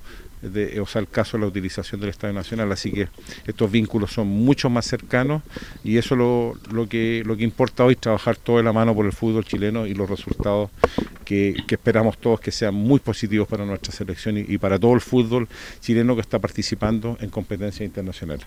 de, 0.43 0.79
o 0.79 0.85
sea, 0.85 1.01
el 1.01 1.07
caso 1.07 1.37
de 1.37 1.41
la 1.41 1.47
utilización 1.47 2.01
del 2.01 2.09
Estadio 2.09 2.33
Nacional, 2.33 2.71
así 2.71 2.91
que 2.91 3.07
estos 3.47 3.71
vínculos 3.71 4.11
son 4.11 4.27
mucho 4.27 4.69
más 4.69 4.85
cercanos 4.85 5.41
y 5.83 5.97
eso 5.97 6.15
lo, 6.15 6.53
lo 6.71 6.87
que 6.87 7.23
lo 7.25 7.37
que 7.37 7.43
importa 7.43 7.85
hoy 7.85 7.95
trabajar 7.95 8.35
todo 8.35 8.57
de 8.57 8.63
la 8.63 8.73
mano 8.73 8.93
por 8.93 9.05
el 9.05 9.13
fútbol 9.13 9.45
chileno 9.45 9.87
y 9.87 9.93
los 9.93 10.09
resultados 10.09 10.69
que, 11.23 11.55
esperamos 11.69 12.17
todos 12.17 12.39
que 12.39 12.51
sean 12.51 12.75
muy 12.75 12.99
positivos 12.99 13.47
para 13.47 13.65
nuestra 13.65 13.91
selección 13.91 14.37
y, 14.37 14.57
para 14.57 14.77
todo 14.77 14.93
el 14.93 15.01
fútbol 15.01 15.47
chileno 15.79 16.15
que 16.15 16.21
está 16.21 16.39
participando 16.39 17.17
en 17.19 17.29
competencias 17.29 17.85
internacionales. 17.85 18.45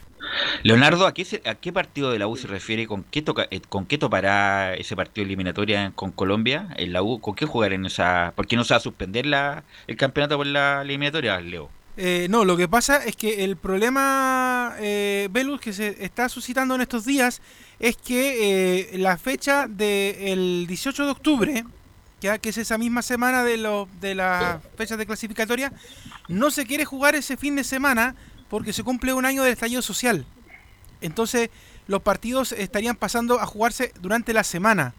Leonardo, 0.62 1.06
¿a 1.06 1.14
qué, 1.14 1.42
¿a 1.44 1.54
qué 1.54 1.72
partido 1.72 2.10
de 2.10 2.18
la 2.18 2.28
U 2.28 2.36
se 2.36 2.46
refiere? 2.46 2.86
¿Con 2.86 3.04
qué, 3.04 3.22
toca, 3.22 3.46
eh, 3.50 3.60
¿Con 3.68 3.86
qué 3.86 3.98
topará 3.98 4.74
ese 4.74 4.96
partido 4.96 5.24
eliminatoria 5.24 5.92
con 5.94 6.12
Colombia? 6.12 6.68
En 6.76 6.92
la 6.92 7.02
U, 7.02 7.20
¿Con 7.20 7.34
qué 7.34 7.46
jugar 7.46 7.72
en 7.72 7.86
esa...? 7.86 8.32
¿Por 8.36 8.46
qué 8.46 8.56
no 8.56 8.64
se 8.64 8.74
va 8.74 8.78
a 8.78 8.80
suspender 8.80 9.26
la, 9.26 9.64
el 9.86 9.96
campeonato 9.96 10.36
por 10.36 10.46
la 10.46 10.82
eliminatoria, 10.82 11.40
Leo? 11.40 11.70
Eh, 11.96 12.26
no, 12.28 12.44
lo 12.44 12.56
que 12.56 12.68
pasa 12.68 12.98
es 12.98 13.16
que 13.16 13.44
el 13.44 13.56
problema, 13.56 14.74
eh, 14.78 15.28
Velus, 15.30 15.60
que 15.60 15.72
se 15.72 16.04
está 16.04 16.28
suscitando 16.28 16.74
en 16.74 16.82
estos 16.82 17.06
días 17.06 17.40
es 17.78 17.96
que 17.96 18.90
eh, 18.92 18.98
la 18.98 19.16
fecha 19.16 19.66
del 19.66 20.66
18 20.68 21.04
de 21.06 21.10
octubre, 21.10 21.64
ya 22.20 22.38
que 22.38 22.50
es 22.50 22.58
esa 22.58 22.76
misma 22.76 23.00
semana 23.00 23.44
de, 23.44 23.56
lo, 23.56 23.88
de 24.00 24.14
las 24.14 24.60
fechas 24.76 24.98
de 24.98 25.06
clasificatoria, 25.06 25.72
no 26.28 26.50
se 26.50 26.66
quiere 26.66 26.84
jugar 26.84 27.14
ese 27.14 27.38
fin 27.38 27.56
de 27.56 27.64
semana 27.64 28.14
porque 28.50 28.74
se 28.74 28.82
cumple 28.82 29.14
un 29.14 29.24
año 29.24 29.42
del 29.42 29.54
estallido 29.54 29.80
social. 29.80 30.26
Entonces, 31.00 31.48
los 31.86 32.02
partidos 32.02 32.52
estarían 32.52 32.96
pasando 32.96 33.40
a 33.40 33.46
jugarse 33.46 33.92
durante 34.00 34.34
la 34.34 34.44
semana. 34.44 34.94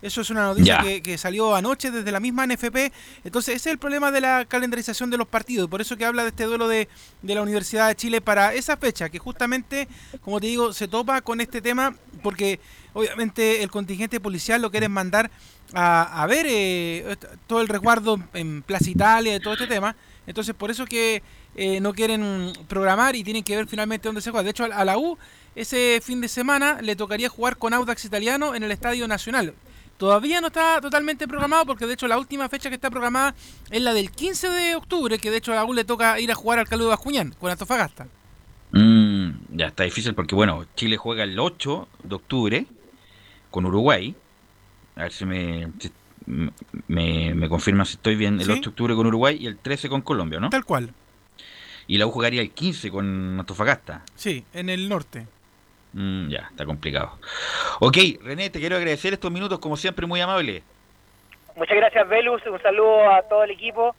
Eso 0.00 0.20
es 0.20 0.30
una 0.30 0.44
noticia 0.44 0.78
que, 1.02 1.18
salió 1.18 1.56
anoche 1.56 1.90
desde 1.90 2.12
la 2.12 2.20
misma 2.20 2.46
NFP. 2.46 2.92
Entonces, 3.24 3.56
ese 3.56 3.70
es 3.70 3.72
el 3.72 3.78
problema 3.78 4.12
de 4.12 4.20
la 4.20 4.44
calendarización 4.44 5.10
de 5.10 5.16
los 5.16 5.26
partidos. 5.26 5.68
Por 5.68 5.80
eso 5.80 5.96
que 5.96 6.04
habla 6.04 6.22
de 6.22 6.28
este 6.28 6.44
duelo 6.44 6.68
de, 6.68 6.88
la 7.22 7.42
Universidad 7.42 7.88
de 7.88 7.96
Chile 7.96 8.20
para 8.20 8.54
esa 8.54 8.76
fecha, 8.76 9.08
que 9.08 9.18
justamente, 9.18 9.88
como 10.20 10.40
te 10.40 10.46
digo, 10.46 10.72
se 10.72 10.86
topa 10.86 11.20
con 11.20 11.40
este 11.40 11.60
tema, 11.60 11.96
porque 12.22 12.60
obviamente 12.92 13.62
el 13.64 13.70
contingente 13.70 14.20
policial 14.20 14.62
lo 14.62 14.70
quieren 14.70 14.92
mandar 14.92 15.32
a, 15.74 16.24
ver 16.28 16.46
eh, 16.48 17.16
todo 17.46 17.60
el 17.60 17.68
resguardo 17.68 18.18
en 18.34 18.62
Plaza 18.62 18.90
Italia 18.90 19.34
y 19.34 19.40
todo 19.40 19.54
este 19.54 19.66
tema. 19.66 19.96
Entonces, 20.28 20.54
por 20.54 20.70
eso 20.70 20.84
que 20.84 21.22
eh, 21.56 21.80
no 21.80 21.92
quieren 21.92 22.52
programar 22.68 23.16
y 23.16 23.24
tienen 23.24 23.42
que 23.42 23.56
ver 23.56 23.66
finalmente 23.66 24.06
dónde 24.08 24.20
se 24.20 24.30
juega. 24.30 24.44
De 24.44 24.50
hecho, 24.50 24.64
a 24.64 24.84
la 24.84 24.96
U, 24.96 25.18
ese 25.56 26.00
fin 26.04 26.20
de 26.20 26.28
semana 26.28 26.80
le 26.82 26.94
tocaría 26.94 27.28
jugar 27.28 27.56
con 27.56 27.74
Audax 27.74 28.04
Italiano 28.04 28.54
en 28.54 28.62
el 28.62 28.70
Estadio 28.70 29.08
Nacional. 29.08 29.54
Todavía 29.98 30.40
no 30.40 30.46
está 30.46 30.80
totalmente 30.80 31.26
programado 31.26 31.66
porque 31.66 31.84
de 31.84 31.94
hecho 31.94 32.06
la 32.06 32.18
última 32.18 32.48
fecha 32.48 32.68
que 32.68 32.76
está 32.76 32.88
programada 32.88 33.34
es 33.68 33.82
la 33.82 33.92
del 33.92 34.12
15 34.12 34.48
de 34.48 34.76
octubre, 34.76 35.18
que 35.18 35.30
de 35.30 35.38
hecho 35.38 35.52
a 35.58 35.64
U 35.64 35.74
le 35.74 35.84
toca 35.84 36.20
ir 36.20 36.30
a 36.30 36.36
jugar 36.36 36.60
al 36.60 36.68
Caldo 36.68 36.84
de 36.84 36.90
Bascuñán 36.90 37.34
con 37.38 37.50
Antofagasta. 37.50 38.06
Mm, 38.70 39.30
ya 39.56 39.66
está 39.66 39.82
difícil 39.82 40.14
porque 40.14 40.36
bueno, 40.36 40.64
Chile 40.76 40.96
juega 40.96 41.24
el 41.24 41.38
8 41.38 41.88
de 42.04 42.14
octubre 42.14 42.66
con 43.50 43.66
Uruguay. 43.66 44.14
A 44.94 45.02
ver 45.02 45.12
si 45.12 45.24
me, 45.26 45.72
me, 46.86 47.34
me 47.34 47.48
confirma 47.48 47.84
si 47.84 47.94
estoy 47.94 48.14
bien. 48.14 48.40
El 48.40 48.50
8 48.50 48.60
de 48.60 48.68
octubre 48.68 48.94
con 48.94 49.06
Uruguay 49.06 49.36
y 49.40 49.46
el 49.46 49.58
13 49.58 49.88
con 49.88 50.02
Colombia, 50.02 50.38
¿no? 50.38 50.50
Tal 50.50 50.64
cual. 50.64 50.94
Y 51.88 51.98
la 51.98 52.06
U 52.06 52.12
jugaría 52.12 52.40
el 52.42 52.50
15 52.50 52.90
con 52.90 53.40
Antofagasta. 53.40 54.04
Sí, 54.14 54.44
en 54.52 54.68
el 54.68 54.88
norte. 54.88 55.26
Mm, 55.98 56.28
ya, 56.28 56.46
está 56.48 56.64
complicado. 56.64 57.18
Ok, 57.80 57.96
René, 58.22 58.50
te 58.50 58.60
quiero 58.60 58.76
agradecer 58.76 59.14
estos 59.14 59.32
minutos, 59.32 59.58
como 59.58 59.76
siempre, 59.76 60.06
muy 60.06 60.20
amable. 60.20 60.62
Muchas 61.56 61.76
gracias, 61.76 62.08
Velus. 62.08 62.40
Un 62.46 62.62
saludo 62.62 63.10
a 63.10 63.22
todo 63.22 63.42
el 63.42 63.50
equipo 63.50 63.96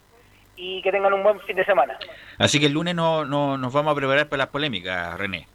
y 0.55 0.81
que 0.81 0.93
tengan 0.93 1.11
un 1.11 1.23
buen 1.23 1.41
fin 1.41 1.57
de 1.57 1.65
semana. 1.65 1.99
Así 2.37 2.57
que 2.57 2.67
el 2.67 2.71
lunes 2.71 2.95
no, 2.95 3.25
no, 3.25 3.57
nos 3.57 3.73
vamos 3.73 3.91
a 3.91 3.95
preparar 3.95 4.29
para 4.29 4.43
las 4.43 4.47
polémicas, 4.47 5.17
René. 5.17 5.45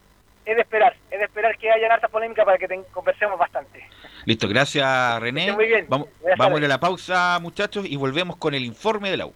Es 0.45 0.55
de 0.57 0.61
esperar, 0.61 0.95
es 1.11 1.19
de 1.19 1.25
esperar 1.25 1.57
que 1.57 1.71
haya 1.71 1.91
hartas 1.91 2.11
polémicas 2.11 2.45
para 2.45 2.59
que 2.59 2.69
conversemos 2.93 3.39
bastante. 3.39 3.83
Listo, 4.27 4.47
gracias 4.47 5.21
René. 5.23 5.51
Muy 5.53 5.67
bien. 5.67 5.87
Vamos, 5.89 6.09
vamos 6.37 6.63
a 6.63 6.69
la 6.69 6.79
pausa, 6.79 7.39
muchachos, 7.41 7.87
y 7.89 7.97
volvemos 7.97 8.37
con 8.37 8.53
el 8.53 8.67
informe 8.67 9.11
de 9.11 9.17
la 9.17 9.25
U. 9.25 9.33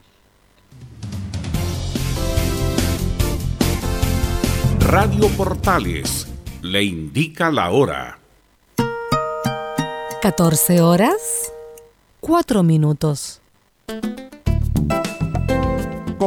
Radio 4.80 5.26
Portales 5.38 6.37
le 6.62 6.82
indica 6.82 7.50
la 7.50 7.70
hora. 7.70 8.18
14 10.20 10.80
horas, 10.80 11.52
4 12.20 12.62
minutos. 12.62 13.40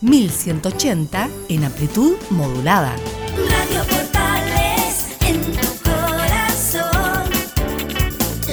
1180 0.00 1.28
en 1.48 1.64
amplitud 1.64 2.16
modulada. 2.30 2.94
Radio 3.36 3.82
Portales 3.88 5.08
en 5.20 5.42
tu 5.42 5.68
corazón, 5.82 7.24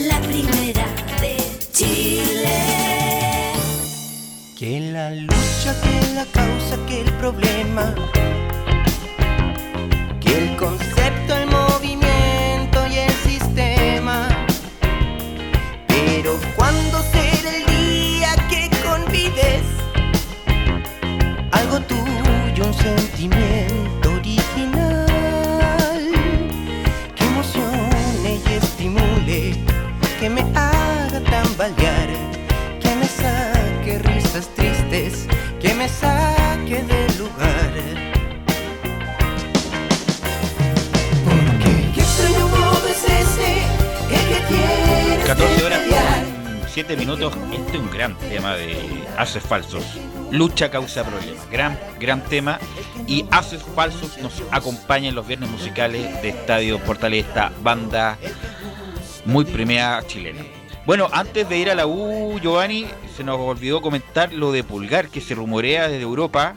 la 0.08 0.20
primera 0.22 0.86
de 1.22 1.38
Chile. 1.72 3.54
Que 4.58 4.80
la 4.92 5.12
lucha, 5.12 5.76
que 5.82 6.14
la 6.16 6.26
causa, 6.26 6.78
que 6.88 7.02
el 7.02 7.14
problema, 7.14 7.94
que 10.20 10.38
el 10.38 10.58
algo 21.76 21.88
tuyo, 21.88 22.66
un 22.66 22.74
sentimiento 22.74 24.12
original 24.12 25.18
que 27.16 27.24
emocione 27.26 28.42
y 28.46 28.54
estimule, 28.54 29.56
que 30.20 30.30
me 30.30 30.42
haga 30.56 31.20
tambalear, 31.30 32.10
que 32.82 32.96
me 32.96 33.06
saque 33.06 34.00
risas 34.00 34.48
tristes, 34.56 35.28
que 35.62 35.74
me 35.74 35.90
saque 35.90 36.84
del 36.84 37.18
lugar. 37.18 37.74
Porque 41.26 41.92
qué 41.94 42.02
extraño 42.02 42.48
modo 42.48 42.88
es 42.88 43.04
este, 43.04 43.64
el 44.12 44.28
que 44.30 44.40
tienes 44.48 45.26
14 45.26 45.56
de 45.56 45.64
horas 45.66 45.80
pelear. 45.80 46.24
con 46.62 46.70
7 46.70 46.98
minutos. 46.98 47.34
Este 47.52 47.78
es 47.78 47.84
un 47.84 47.92
gran 47.92 48.16
tema 48.16 48.56
de 48.56 49.06
Haces 49.18 49.44
Falsos. 49.44 49.84
Lucha 50.32 50.70
causa 50.70 51.04
problemas. 51.04 51.50
Gran, 51.50 51.80
gran 52.00 52.22
tema. 52.24 52.60
Y 53.08 53.26
Haces 53.32 53.64
Falsos 53.76 54.18
nos 54.20 54.42
acompaña 54.52 55.10
en 55.10 55.16
los 55.16 55.28
viernes 55.28 55.50
musicales 55.50 56.22
de 56.22 56.30
Estadio 56.30 56.80
Portales, 56.80 57.26
esta 57.26 57.52
banda 57.62 58.18
muy 59.26 59.46
premiada 59.46 60.06
chilena. 60.06 60.44
Bueno, 60.86 61.08
antes 61.12 61.50
de 61.50 61.58
ir 61.58 61.70
a 61.70 61.76
la 61.76 61.88
U, 61.88 62.40
Giovanni, 62.40 62.86
se 63.16 63.24
nos 63.24 63.40
olvidó 63.40 63.82
comentar 63.82 64.32
lo 64.32 64.52
de 64.52 64.64
Pulgar, 64.64 65.10
que 65.10 65.22
se 65.22 65.34
rumorea 65.34 65.88
desde 65.88 66.04
Europa 66.04 66.56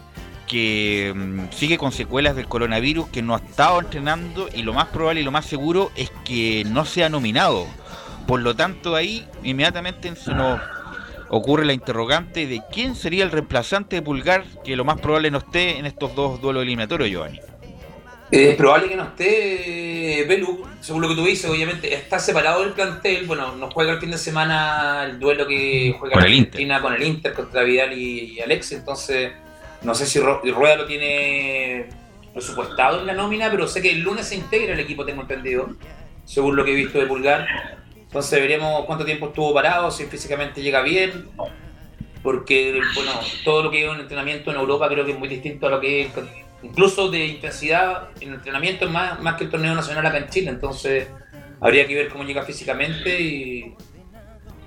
que 0.48 1.12
mm, 1.14 1.52
sigue 1.52 1.78
con 1.78 1.92
secuelas 1.92 2.34
del 2.34 2.48
coronavirus, 2.48 3.08
que 3.10 3.22
no 3.22 3.34
ha 3.34 3.38
estado 3.38 3.78
entrenando 3.80 4.48
y 4.52 4.62
lo 4.62 4.72
más 4.72 4.88
probable 4.88 5.20
y 5.20 5.24
lo 5.24 5.30
más 5.30 5.46
seguro 5.46 5.92
es 5.94 6.10
que 6.24 6.64
no 6.66 6.84
sea 6.84 7.08
nominado. 7.08 7.66
Por 8.26 8.40
lo 8.40 8.56
tanto, 8.56 8.96
ahí 8.96 9.26
inmediatamente 9.44 10.14
se 10.16 10.34
nos 10.34 10.60
ocurre 11.30 11.64
la 11.64 11.72
interrogante 11.72 12.46
de 12.46 12.62
quién 12.72 12.94
sería 12.94 13.24
el 13.24 13.30
reemplazante 13.30 13.96
de 13.96 14.02
Pulgar, 14.02 14.44
que 14.64 14.76
lo 14.76 14.84
más 14.84 15.00
probable 15.00 15.30
no 15.30 15.38
esté 15.38 15.78
en 15.78 15.86
estos 15.86 16.14
dos 16.14 16.40
duelos 16.40 16.62
eliminatorios, 16.62 17.10
Giovanni. 17.10 17.40
Es 18.30 18.56
probable 18.56 18.90
que 18.90 18.96
no 18.96 19.04
esté 19.04 20.26
Belu, 20.28 20.66
según 20.80 21.00
lo 21.00 21.08
que 21.08 21.14
tú 21.14 21.24
dices, 21.24 21.48
obviamente 21.50 21.94
está 21.94 22.18
separado 22.18 22.62
del 22.62 22.72
plantel, 22.72 23.26
bueno, 23.26 23.56
no 23.56 23.70
juega 23.70 23.92
el 23.92 24.00
fin 24.00 24.10
de 24.10 24.18
semana 24.18 25.06
el 25.06 25.18
duelo 25.18 25.46
que 25.46 25.96
juega 25.98 26.12
Con 26.12 26.22
la 26.22 26.28
el 26.28 26.32
Argentina 26.34 26.82
con 26.82 26.92
el 26.92 27.02
Inter 27.02 27.32
contra 27.32 27.62
Vidal 27.62 27.94
y, 27.94 28.34
y 28.34 28.40
Alex, 28.40 28.72
entonces 28.72 29.32
no 29.82 29.94
sé 29.94 30.06
si 30.06 30.20
Rueda 30.20 30.76
lo 30.76 30.86
tiene 30.86 31.86
presupuestado 32.34 33.00
en 33.00 33.06
la 33.06 33.14
nómina, 33.14 33.50
pero 33.50 33.66
sé 33.66 33.80
que 33.80 33.90
el 33.90 34.00
lunes 34.00 34.26
se 34.26 34.36
integra 34.36 34.74
el 34.74 34.80
equipo, 34.80 35.04
tengo 35.04 35.22
entendido, 35.22 35.70
según 36.24 36.56
lo 36.56 36.64
que 36.64 36.72
he 36.72 36.74
visto 36.74 36.98
de 36.98 37.06
Pulgar. 37.06 37.77
Entonces 38.08 38.40
veremos 38.40 38.86
cuánto 38.86 39.04
tiempo 39.04 39.26
estuvo 39.26 39.52
parado, 39.52 39.90
si 39.90 40.04
físicamente 40.04 40.62
llega 40.62 40.80
bien. 40.82 41.28
Porque, 42.22 42.80
bueno, 42.94 43.12
todo 43.44 43.62
lo 43.62 43.70
que 43.70 43.84
es 43.84 43.90
un 43.90 44.00
entrenamiento 44.00 44.50
en 44.50 44.56
Europa 44.56 44.88
creo 44.88 45.04
que 45.04 45.12
es 45.12 45.18
muy 45.18 45.28
distinto 45.28 45.66
a 45.66 45.70
lo 45.70 45.80
que 45.80 46.02
es, 46.02 46.08
incluso 46.62 47.10
de 47.10 47.26
intensidad 47.26 48.08
en 48.20 48.34
entrenamiento, 48.34 48.86
es 48.86 48.90
más, 48.90 49.20
más 49.20 49.36
que 49.36 49.44
el 49.44 49.50
torneo 49.50 49.74
nacional 49.74 50.04
acá 50.04 50.18
en 50.18 50.28
Chile. 50.28 50.50
Entonces 50.50 51.06
habría 51.60 51.86
que 51.86 51.94
ver 51.94 52.08
cómo 52.08 52.24
llega 52.24 52.42
físicamente 52.42 53.20
y, 53.20 53.74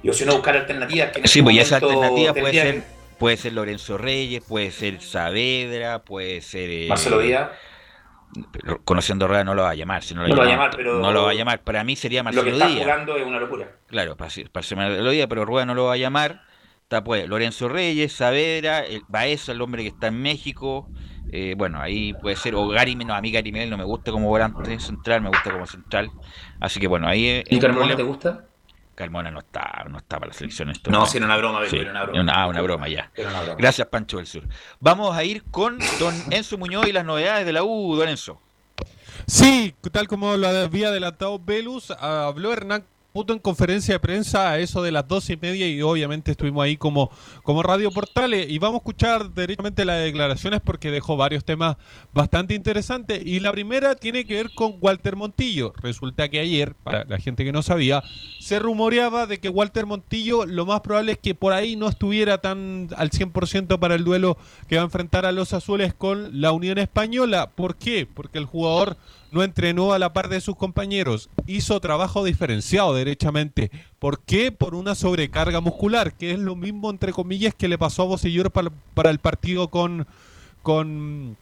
y 0.04 0.10
o 0.10 0.14
si 0.14 0.24
no 0.24 0.34
buscar 0.34 0.56
alternativas. 0.56 1.12
Que 1.12 1.28
Sí, 1.28 1.39
este 1.39 1.44
pues 1.44 1.58
esa 1.58 1.76
alternativa 1.78 2.34
puede 2.34 2.54
ser, 2.54 2.84
puede 3.18 3.38
ser 3.38 3.54
Lorenzo 3.54 3.98
Reyes, 3.98 4.44
puede 4.48 4.72
ser 4.72 5.02
Saavedra, 5.02 6.04
puede 6.04 6.42
ser... 6.42 6.70
eh, 6.70 6.86
Marcelo 6.88 7.20
Díaz. 7.20 7.50
Conociendo 8.86 9.26
a 9.26 9.28
Rueda 9.28 9.44
no 9.44 9.54
lo 9.54 9.64
va 9.64 9.72
a 9.72 9.76
llamar. 9.76 10.04
Si 10.04 10.14
no, 10.14 10.22
lo, 10.24 10.28
No 10.30 10.36
lo 10.36 10.42
va 10.42 10.48
a 10.48 10.50
llama- 10.52 10.64
llamar, 10.64 10.78
pero- 10.78 11.00
no 11.00 11.12
lo 11.12 11.24
va 11.24 11.32
a 11.32 11.34
llamar. 11.34 11.62
Para 11.64 11.84
mí 11.84 11.96
sería 11.96 12.24
Lo 12.24 12.30
que 12.30 12.36
Marcelo 12.36 12.56
está 12.58 12.68
Díaz. 12.68 12.84
jugando 12.84 13.16
es 13.18 13.26
una 13.26 13.40
locura. 13.40 13.72
Claro, 13.88 14.16
para, 14.16 14.30
ser- 14.30 14.50
para 14.52 14.66
Marcelo 14.76 15.10
Díaz, 15.12 15.28
pero 15.30 15.46
Rueda 15.46 15.66
no 15.66 15.74
lo 15.74 15.86
va 15.86 15.94
a 15.94 15.98
llamar. 15.98 16.44
Está 16.84 17.04
pues 17.04 17.28
Lorenzo 17.28 17.70
Reyes, 17.70 18.12
Saavedra, 18.14 18.80
el 18.86 19.04
Baeza, 19.08 19.52
el 19.54 19.62
hombre 19.62 19.82
que 19.84 19.90
está 19.90 20.08
en 20.08 20.22
México. 20.22 20.88
eh, 21.34 21.54
bueno, 21.58 21.80
ahí 21.80 22.14
puede 22.14 22.36
ser. 22.36 22.56
O 22.56 22.68
Gary, 22.68 22.96
no, 22.96 23.14
a 23.14 23.22
mí 23.22 23.32
Gary 23.32 23.52
no 23.70 23.78
me 23.78 23.86
gusta 23.86 24.12
como 24.12 24.28
volante 24.28 24.78
central, 24.82 25.22
me 25.22 25.30
gusta 25.30 25.52
como 25.52 25.66
central. 25.66 26.12
Así 26.60 26.80
que 26.82 26.88
bueno, 26.88 27.08
ahí 27.08 27.42
¿Y 27.50 27.60
Carmona 27.60 27.96
te 27.96 28.04
gusta? 28.04 28.48
Carmona 28.96 29.32
no 29.32 29.39
está, 29.39 29.86
no 29.89 29.98
está 29.98 30.18
para 30.20 30.28
la 30.30 30.34
selección. 30.34 30.70
Esto 30.70 30.92
No, 30.92 31.06
sí, 31.06 31.18
era 31.18 31.26
una 31.26 31.38
broma, 31.38 31.66
Sí, 31.68 31.78
era 31.78 31.92
una 31.92 32.04
broma. 32.04 32.22
una- 32.22 32.34
ah, 32.44 32.48
una 32.48 32.62
broma 32.62 32.88
ya. 32.88 33.12
Era 33.16 33.30
una 33.30 33.42
broma. 33.42 33.56
Gracias, 33.58 33.88
Pancho 33.88 34.18
del 34.18 34.28
Sur. 34.28 34.44
Vamos 34.80 35.16
a 35.16 35.24
ir 35.24 35.44
con 35.52 35.80
don 36.00 36.14
Enzo 36.32 36.58
Muñoz 36.58 36.88
y 36.88 36.92
las 36.92 37.06
novedades 37.06 37.46
de 37.46 37.54
la 37.54 37.64
U, 37.64 37.96
don 37.96 38.10
Enzo. 38.10 38.39
Sí, 39.28 39.74
tal 39.92 40.08
como 40.08 40.36
lo 40.38 40.48
había 40.48 40.88
adelantado 40.89 41.39
Velus, 41.39 41.92
habló 41.92 42.52
Hernán 42.54 42.84
Puto 43.14 43.34
en 43.34 43.39
conferencia 43.39 43.95
de 43.95 43.99
prensa 43.99 44.51
a 44.51 44.59
eso 44.59 44.82
de 44.82 44.91
las 44.91 45.05
dos 45.05 45.30
y 45.30 45.36
media 45.36 45.68
y 45.68 45.82
obviamente 45.82 46.32
estuvimos 46.32 46.64
ahí 46.64 46.78
como, 46.78 47.12
como 47.43 47.62
Radio 47.62 47.91
Portales 47.91 48.49
y 48.49 48.57
vamos 48.57 48.76
a 48.76 48.78
escuchar 48.78 49.34
directamente 49.34 49.84
las 49.84 50.01
declaraciones 50.01 50.62
porque 50.62 50.91
dejó 50.91 51.18
varios 51.18 51.43
temas 51.43 51.76
bastante 52.14 52.53
interesantes 52.53 53.22
y 53.26 53.41
la 53.41 53.51
primera 53.51 53.95
tiene 53.95 54.26
que 54.26 54.36
ver 54.36 54.51
con 54.55 54.76
Walter 54.80 55.18
Montillo. 55.18 55.74
Resulta 55.82 56.30
que 56.30 56.39
ayer, 56.39 56.74
para 56.74 57.03
la 57.03 57.18
gente 57.18 57.43
que 57.43 57.51
no 57.51 57.62
sabía, 57.64 58.01
se 58.39 58.59
rumoreaba 58.59 59.28
de 59.28 59.39
que 59.39 59.49
Walter 59.49 59.86
Montillo 59.86 60.45
lo 60.45 60.66
más 60.66 60.80
probable 60.80 61.14
es 61.14 61.18
que 61.18 61.36
por 61.36 61.51
ahí 61.51 61.76
no 61.76 61.89
estuviera 61.89 62.38
tan 62.38 62.88
al 62.95 63.09
100% 63.09 63.78
para 63.78 63.95
el 63.95 64.05
duelo 64.05 64.38
que 64.70 64.78
va 64.78 64.84
a 64.84 64.86
enfrentar 64.86 65.26
a 65.26 65.34
los 65.34 65.53
azules 65.53 65.93
con 65.93 66.39
la 66.39 66.53
Unión 66.53 66.78
Española. 66.78 67.49
¿Por 67.49 67.76
qué? 67.76 68.07
Porque 68.12 68.38
el 68.38 68.45
jugador 68.45 68.95
no 69.32 69.44
entrenó 69.44 69.94
a 69.94 70.00
la 70.00 70.14
par 70.14 70.30
de 70.30 70.42
sus 70.42 70.56
compañeros, 70.56 71.30
hizo 71.48 71.80
trabajo 71.80 72.24
diferenciado 72.24 72.94
derechamente. 72.94 73.72
¿Por 73.98 74.20
qué? 74.20 74.52
Por 74.52 74.76
una 74.76 74.94
sobrecarga 74.94 75.62
muscular, 75.62 76.14
que 76.14 76.32
es 76.32 76.40
lo 76.40 76.56
mismo, 76.56 76.90
entre 76.90 77.14
comillas, 77.14 77.56
que 77.56 77.68
le 77.68 77.78
pasó 77.78 78.04
a 78.04 78.06
Bocellur 78.06 78.52
para, 78.52 78.72
para 78.94 79.10
el 79.10 79.20
partido 79.20 79.70
con, 79.70 80.06
con, 80.62 81.38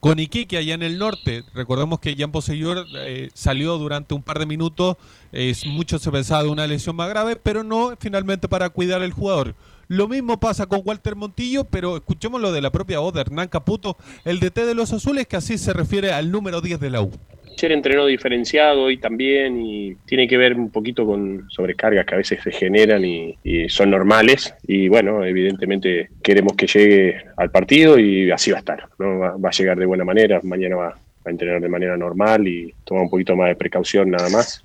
con 0.00 0.18
Iquique 0.18 0.56
allá 0.56 0.74
en 0.74 0.82
el 0.82 0.98
norte. 0.98 1.44
Recordemos 1.54 2.00
que 2.00 2.16
Jan 2.16 2.32
Bocellur 2.32 2.86
eh, 2.96 3.28
salió 3.34 3.76
durante 3.78 4.14
un 4.14 4.22
par 4.22 4.38
de 4.38 4.46
minutos, 4.46 4.96
eh, 5.32 5.54
mucho 5.66 5.98
se 5.98 6.10
pensaba 6.10 6.42
de 6.42 6.48
una 6.48 6.66
lesión 6.66 6.96
más 6.96 7.08
grave, 7.10 7.36
pero 7.36 7.62
no 7.62 7.94
finalmente 8.00 8.48
para 8.48 8.70
cuidar 8.70 9.02
al 9.02 9.12
jugador. 9.12 9.54
Lo 9.88 10.06
mismo 10.06 10.38
pasa 10.38 10.66
con 10.66 10.82
Walter 10.84 11.16
Montillo, 11.16 11.64
pero 11.64 11.96
escuchemos 11.96 12.42
lo 12.42 12.52
de 12.52 12.60
la 12.60 12.70
propia 12.70 12.98
voz 12.98 13.14
de 13.14 13.22
Hernán 13.22 13.48
Caputo, 13.48 13.96
el 14.26 14.38
DT 14.38 14.66
de 14.66 14.74
los 14.74 14.92
azules, 14.92 15.26
que 15.26 15.36
así 15.36 15.56
se 15.56 15.72
refiere 15.72 16.12
al 16.12 16.30
número 16.30 16.60
10 16.60 16.78
de 16.78 16.90
la 16.90 17.00
U. 17.00 17.10
Ayer 17.50 17.72
entrenó 17.72 18.04
diferenciado 18.04 18.82
hoy 18.82 18.98
también 18.98 19.64
y 19.64 19.94
tiene 20.06 20.28
que 20.28 20.36
ver 20.36 20.54
un 20.54 20.70
poquito 20.70 21.06
con 21.06 21.46
sobrecargas 21.48 22.04
que 22.04 22.14
a 22.14 22.18
veces 22.18 22.40
se 22.42 22.52
generan 22.52 23.02
y, 23.02 23.36
y 23.42 23.70
son 23.70 23.90
normales. 23.90 24.54
Y 24.66 24.88
bueno, 24.88 25.24
evidentemente 25.24 26.10
queremos 26.22 26.52
que 26.54 26.66
llegue 26.66 27.22
al 27.38 27.50
partido 27.50 27.98
y 27.98 28.30
así 28.30 28.50
va 28.50 28.58
a 28.58 28.60
estar. 28.60 28.88
¿no? 28.98 29.18
Va, 29.18 29.36
va 29.38 29.48
a 29.48 29.52
llegar 29.52 29.78
de 29.78 29.86
buena 29.86 30.04
manera, 30.04 30.38
mañana 30.42 30.76
va 30.76 30.98
a 31.24 31.30
entrenar 31.30 31.62
de 31.62 31.68
manera 31.68 31.96
normal 31.96 32.46
y 32.46 32.74
toma 32.84 33.02
un 33.02 33.10
poquito 33.10 33.34
más 33.34 33.48
de 33.48 33.56
precaución 33.56 34.10
nada 34.10 34.28
más. 34.28 34.64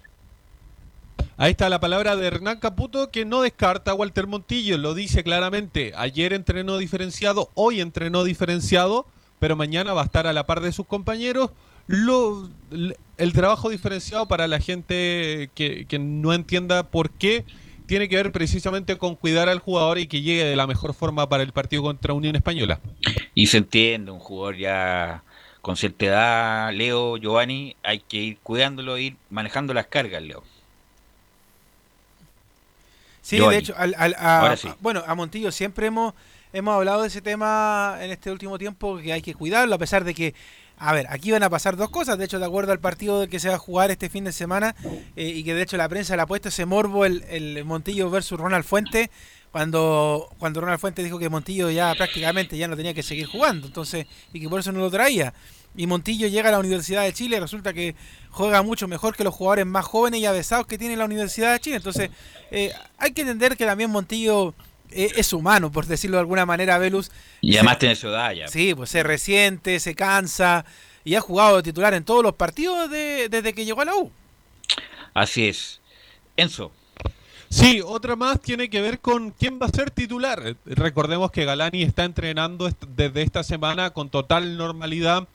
Ahí 1.36 1.52
está 1.52 1.68
la 1.70 1.80
palabra 1.80 2.16
de 2.16 2.28
Hernán 2.28 2.60
Caputo 2.60 3.10
que 3.10 3.26
no 3.26 3.42
descarta 3.42 3.92
a 3.92 3.96
Walter 3.96 4.28
Montillo, 4.28 4.78
lo 4.78 4.94
dice 4.94 5.24
claramente. 5.24 5.92
Ayer 5.96 6.32
entrenó 6.32 6.78
diferenciado, 6.78 7.50
hoy 7.56 7.82
entrenó 7.82 8.24
diferenciado, 8.24 9.08
pero 9.40 9.56
mañana 9.56 9.94
va 9.94 10.02
a 10.02 10.06
estar 10.06 10.28
a 10.28 10.34
la 10.34 10.46
par 10.46 10.62
de 10.62 10.72
sus 10.72 10.86
compañeros. 10.86 11.50
Lo, 11.88 12.50
el 13.18 13.34
trabajo 13.34 13.70
diferenciado 13.70 14.28
para 14.28 14.48
la 14.48 14.60
gente 14.60 15.50
que, 15.56 15.86
que 15.88 16.00
no 16.00 16.34
entienda 16.34 16.84
por 16.84 17.10
qué 17.10 17.46
tiene 17.88 18.08
que 18.08 18.16
ver 18.16 18.32
precisamente 18.32 18.98
con 18.98 19.16
cuidar 19.16 19.50
al 19.50 19.60
jugador 19.60 19.98
y 19.98 20.08
que 20.08 20.22
llegue 20.22 20.46
de 20.46 20.56
la 20.56 20.68
mejor 20.68 20.94
forma 20.94 21.28
para 21.30 21.44
el 21.44 21.52
partido 21.52 21.82
contra 21.82 22.14
Unión 22.14 22.36
Española. 22.36 22.80
Y 23.34 23.48
se 23.48 23.58
entiende, 23.58 24.12
un 24.12 24.20
jugador 24.20 24.56
ya 24.58 25.24
con 25.62 25.78
cierta 25.78 26.06
edad, 26.06 26.74
Leo, 26.74 27.18
Giovanni, 27.18 27.76
hay 27.84 28.00
que 28.00 28.18
ir 28.18 28.38
cuidándolo, 28.44 28.98
ir 28.98 29.16
manejando 29.30 29.74
las 29.74 29.88
cargas, 29.88 30.22
Leo. 30.22 30.44
Sí, 33.24 33.38
de 33.40 33.58
hecho, 33.58 33.74
al- 33.78 33.96
al- 33.98 34.16
a- 34.20 34.40
Ahora 34.42 34.58
sí. 34.58 34.68
a- 34.68 34.78
bueno, 34.82 35.02
a 35.08 35.16
Montillo 35.16 35.52
siempre 35.52 35.88
hemos, 35.88 36.14
hemos 36.52 36.76
hablado 36.76 37.02
de 37.02 37.08
ese 37.08 37.22
tema 37.22 37.98
en 38.02 38.12
este 38.12 38.30
último 38.30 38.60
tiempo, 38.60 38.98
que 38.98 39.12
hay 39.14 39.22
que 39.24 39.34
cuidarlo, 39.34 39.74
a 39.74 39.78
pesar 39.80 40.04
de 40.04 40.14
que, 40.14 40.36
a 40.78 40.92
ver, 40.94 41.08
aquí 41.10 41.32
van 41.32 41.42
a 41.42 41.50
pasar 41.50 41.78
dos 41.78 41.90
cosas, 41.90 42.18
de 42.18 42.26
hecho, 42.26 42.38
de 42.38 42.46
acuerdo 42.46 42.74
al 42.74 42.80
partido 42.80 43.28
que 43.30 43.40
se 43.40 43.48
va 43.50 43.56
a 43.56 43.60
jugar 43.60 43.90
este 43.92 44.10
fin 44.10 44.26
de 44.26 44.34
semana, 44.34 44.76
eh, 45.16 45.26
y 45.30 45.44
que 45.44 45.54
de 45.56 45.62
hecho 45.64 45.78
la 45.78 45.88
prensa 45.90 46.16
le 46.18 46.22
ha 46.22 46.28
puesto 46.28 46.50
ese 46.50 46.66
morbo, 46.66 47.06
el, 47.06 47.24
el 47.30 47.64
Montillo 47.66 48.10
versus 48.10 48.38
Ronald 48.40 48.66
Fuente, 48.66 49.10
cuando, 49.54 50.30
cuando 50.40 50.60
Ronald 50.62 50.80
Fuente 50.80 51.04
dijo 51.04 51.20
que 51.20 51.30
Montillo 51.30 51.70
ya 51.70 51.94
prácticamente 51.96 52.58
ya 52.58 52.68
no 52.68 52.76
tenía 52.76 52.94
que 52.94 53.04
seguir 53.04 53.28
jugando, 53.28 53.68
entonces, 53.68 54.06
y 54.34 54.42
que 54.42 54.50
por 54.50 54.60
eso 54.60 54.72
no 54.72 54.80
lo 54.80 54.92
traía. 54.92 55.34
Y 55.76 55.88
Montillo 55.88 56.28
llega 56.28 56.50
a 56.50 56.52
la 56.52 56.60
Universidad 56.60 57.04
de 57.04 57.14
Chile, 57.14 57.40
resulta 57.40 57.74
que 57.74 57.96
juega 58.30 58.62
mucho 58.62 58.88
mejor 58.88 59.16
que 59.16 59.24
los 59.24 59.34
jugadores 59.34 59.66
más 59.66 59.86
jóvenes 59.86 60.20
y 60.22 60.26
avesados 60.26 60.68
que 60.68 60.78
tiene 60.78 60.96
la 60.96 61.06
Universidad 61.06 61.52
de 61.54 61.60
Chile. 61.60 61.78
Entonces, 61.78 62.10
eh, 62.52 62.72
hay 62.98 63.12
que 63.14 63.22
entender 63.22 63.58
que 63.58 63.66
también 63.66 63.90
Montillo 63.90 64.54
eh, 64.92 65.12
es 65.16 65.34
humano, 65.34 65.72
por 65.72 65.88
decirlo 65.88 66.18
de 66.18 66.22
alguna 66.22 66.46
manera, 66.46 66.78
Velus. 66.78 67.10
Y 67.42 67.54
Se- 67.54 67.58
además 67.60 67.80
tiene 67.80 67.96
su 67.96 68.08
edad 68.10 68.32
ya. 68.34 68.48
Sí, 68.48 68.76
pues 68.76 68.92
se 68.92 69.02
resiente, 69.02 69.80
se 69.80 69.96
cansa 69.96 70.64
y 71.04 71.16
ha 71.16 71.22
jugado 71.22 71.58
de 71.58 71.64
titular 71.64 71.94
en 71.96 72.04
todos 72.04 72.22
los 72.24 72.36
partidos 72.36 72.90
de- 72.92 73.28
desde 73.30 73.54
que 73.54 73.66
llegó 73.66 73.82
a 73.82 73.86
la 73.86 73.96
U. 73.96 74.12
Así 75.16 75.48
es. 75.48 75.82
Enzo. 76.38 76.72
Sí, 77.50 77.82
otra 77.86 78.16
más 78.16 78.40
tiene 78.42 78.70
que 78.70 78.82
ver 78.82 79.00
con 79.00 79.30
quién 79.32 79.60
va 79.62 79.68
a 79.68 79.70
ser 79.70 79.92
titular. 79.92 80.56
Recordemos 80.66 81.30
que 81.32 81.46
Galani 81.46 81.84
está 81.84 82.04
entrenando 82.04 82.68
desde 82.96 83.22
esta 83.22 83.44
semana 83.44 83.92
con 83.92 84.10
total 84.10 84.58
normalidad. 84.58 85.28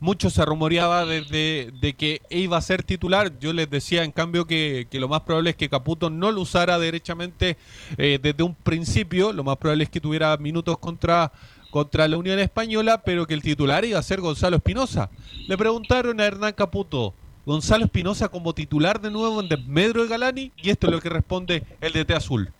Mucho 0.00 0.30
se 0.30 0.44
rumoreaba 0.44 1.06
desde 1.06 1.70
de 1.80 1.94
que 1.94 2.20
iba 2.30 2.56
a 2.56 2.60
ser 2.60 2.82
titular. 2.82 3.38
Yo 3.38 3.52
les 3.52 3.70
decía, 3.70 4.04
en 4.04 4.12
cambio, 4.12 4.46
que, 4.46 4.86
que 4.90 5.00
lo 5.00 5.08
más 5.08 5.22
probable 5.22 5.50
es 5.50 5.56
que 5.56 5.68
Caputo 5.68 6.10
no 6.10 6.32
lo 6.32 6.42
usara 6.42 6.78
derechamente 6.78 7.56
eh, 7.96 8.18
desde 8.22 8.42
un 8.42 8.54
principio. 8.54 9.32
Lo 9.32 9.44
más 9.44 9.56
probable 9.56 9.84
es 9.84 9.90
que 9.90 10.00
tuviera 10.00 10.36
minutos 10.36 10.78
contra, 10.78 11.32
contra 11.70 12.08
la 12.08 12.16
Unión 12.16 12.38
Española, 12.38 13.02
pero 13.04 13.26
que 13.26 13.34
el 13.34 13.42
titular 13.42 13.84
iba 13.84 13.98
a 13.98 14.02
ser 14.02 14.20
Gonzalo 14.20 14.56
Espinosa. 14.56 15.10
Le 15.48 15.56
preguntaron 15.56 16.20
a 16.20 16.24
Hernán 16.24 16.52
Caputo, 16.52 17.14
Gonzalo 17.44 17.84
Espinosa 17.84 18.28
como 18.28 18.54
titular 18.54 19.00
de 19.00 19.10
nuevo 19.10 19.40
en 19.40 19.48
desmedro 19.48 20.02
de 20.02 20.08
Galani, 20.08 20.52
y 20.56 20.70
esto 20.70 20.88
es 20.88 20.92
lo 20.92 21.00
que 21.00 21.08
responde 21.08 21.62
el 21.80 21.92
DT 21.92 22.10
Azul. 22.12 22.50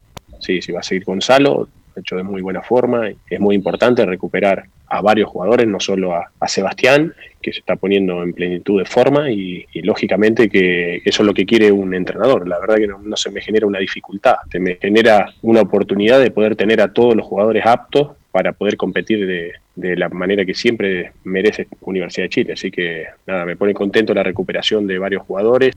Sí, 0.41 0.61
sí, 0.62 0.72
va 0.72 0.80
a 0.80 0.82
seguir 0.82 1.05
Gonzalo, 1.05 1.68
hecho 1.97 2.16
de 2.16 2.22
muy 2.22 2.42
buena 2.42 2.62
forma. 2.62 3.09
Es 3.28 3.40
muy 3.40 3.55
importante 3.55 4.05
recuperar 4.05 4.64
a 4.88 5.01
varios 5.01 5.28
jugadores, 5.28 5.66
no 5.66 5.80
solo 5.80 6.14
a, 6.14 6.49
Sebastián, 6.49 7.12
que 7.42 7.53
se 7.53 7.59
está 7.59 7.76
poniendo 7.76 8.22
en 8.22 8.32
plenitud 8.32 8.78
de 8.78 8.84
forma, 8.84 9.30
y, 9.30 9.66
lógicamente 9.82 10.49
que 10.49 11.03
eso 11.05 11.22
es 11.22 11.26
lo 11.26 11.34
que 11.34 11.44
quiere 11.44 11.72
un 11.72 11.94
entrenador. 11.94 12.47
La 12.49 12.59
verdad 12.59 12.76
que 12.76 12.86
no, 12.86 12.99
no 12.99 13.16
se 13.16 13.30
me 13.30 13.40
genera 13.40 13.66
una 13.66 13.78
dificultad, 13.78 14.36
se 14.51 14.61
me 14.61 14.76
genera 14.76 15.32
una 15.42 15.62
oportunidad 15.62 16.20
de 16.20 16.30
poder 16.30 16.57
tener 16.57 16.80
a 16.80 16.92
todos 16.92 17.16
los 17.16 17.26
jugadores 17.26 17.66
aptos 17.66 18.12
para 18.30 18.53
poder 18.53 18.76
competir 18.76 19.26
de, 19.26 19.53
de 19.76 19.97
la 19.97 20.09
manera 20.09 20.44
que 20.44 20.55
siempre 20.55 21.12
merece 21.24 21.68
Universidad 21.82 22.24
de 22.24 22.30
Chile. 22.30 22.53
Así 22.55 22.70
que 22.70 23.05
nada, 23.26 23.44
me 23.44 23.57
pone 23.57 23.74
contento 23.74 24.12
la 24.14 24.22
recuperación 24.22 24.86
de 24.86 24.99
varios 24.99 25.22
jugadores. 25.22 25.74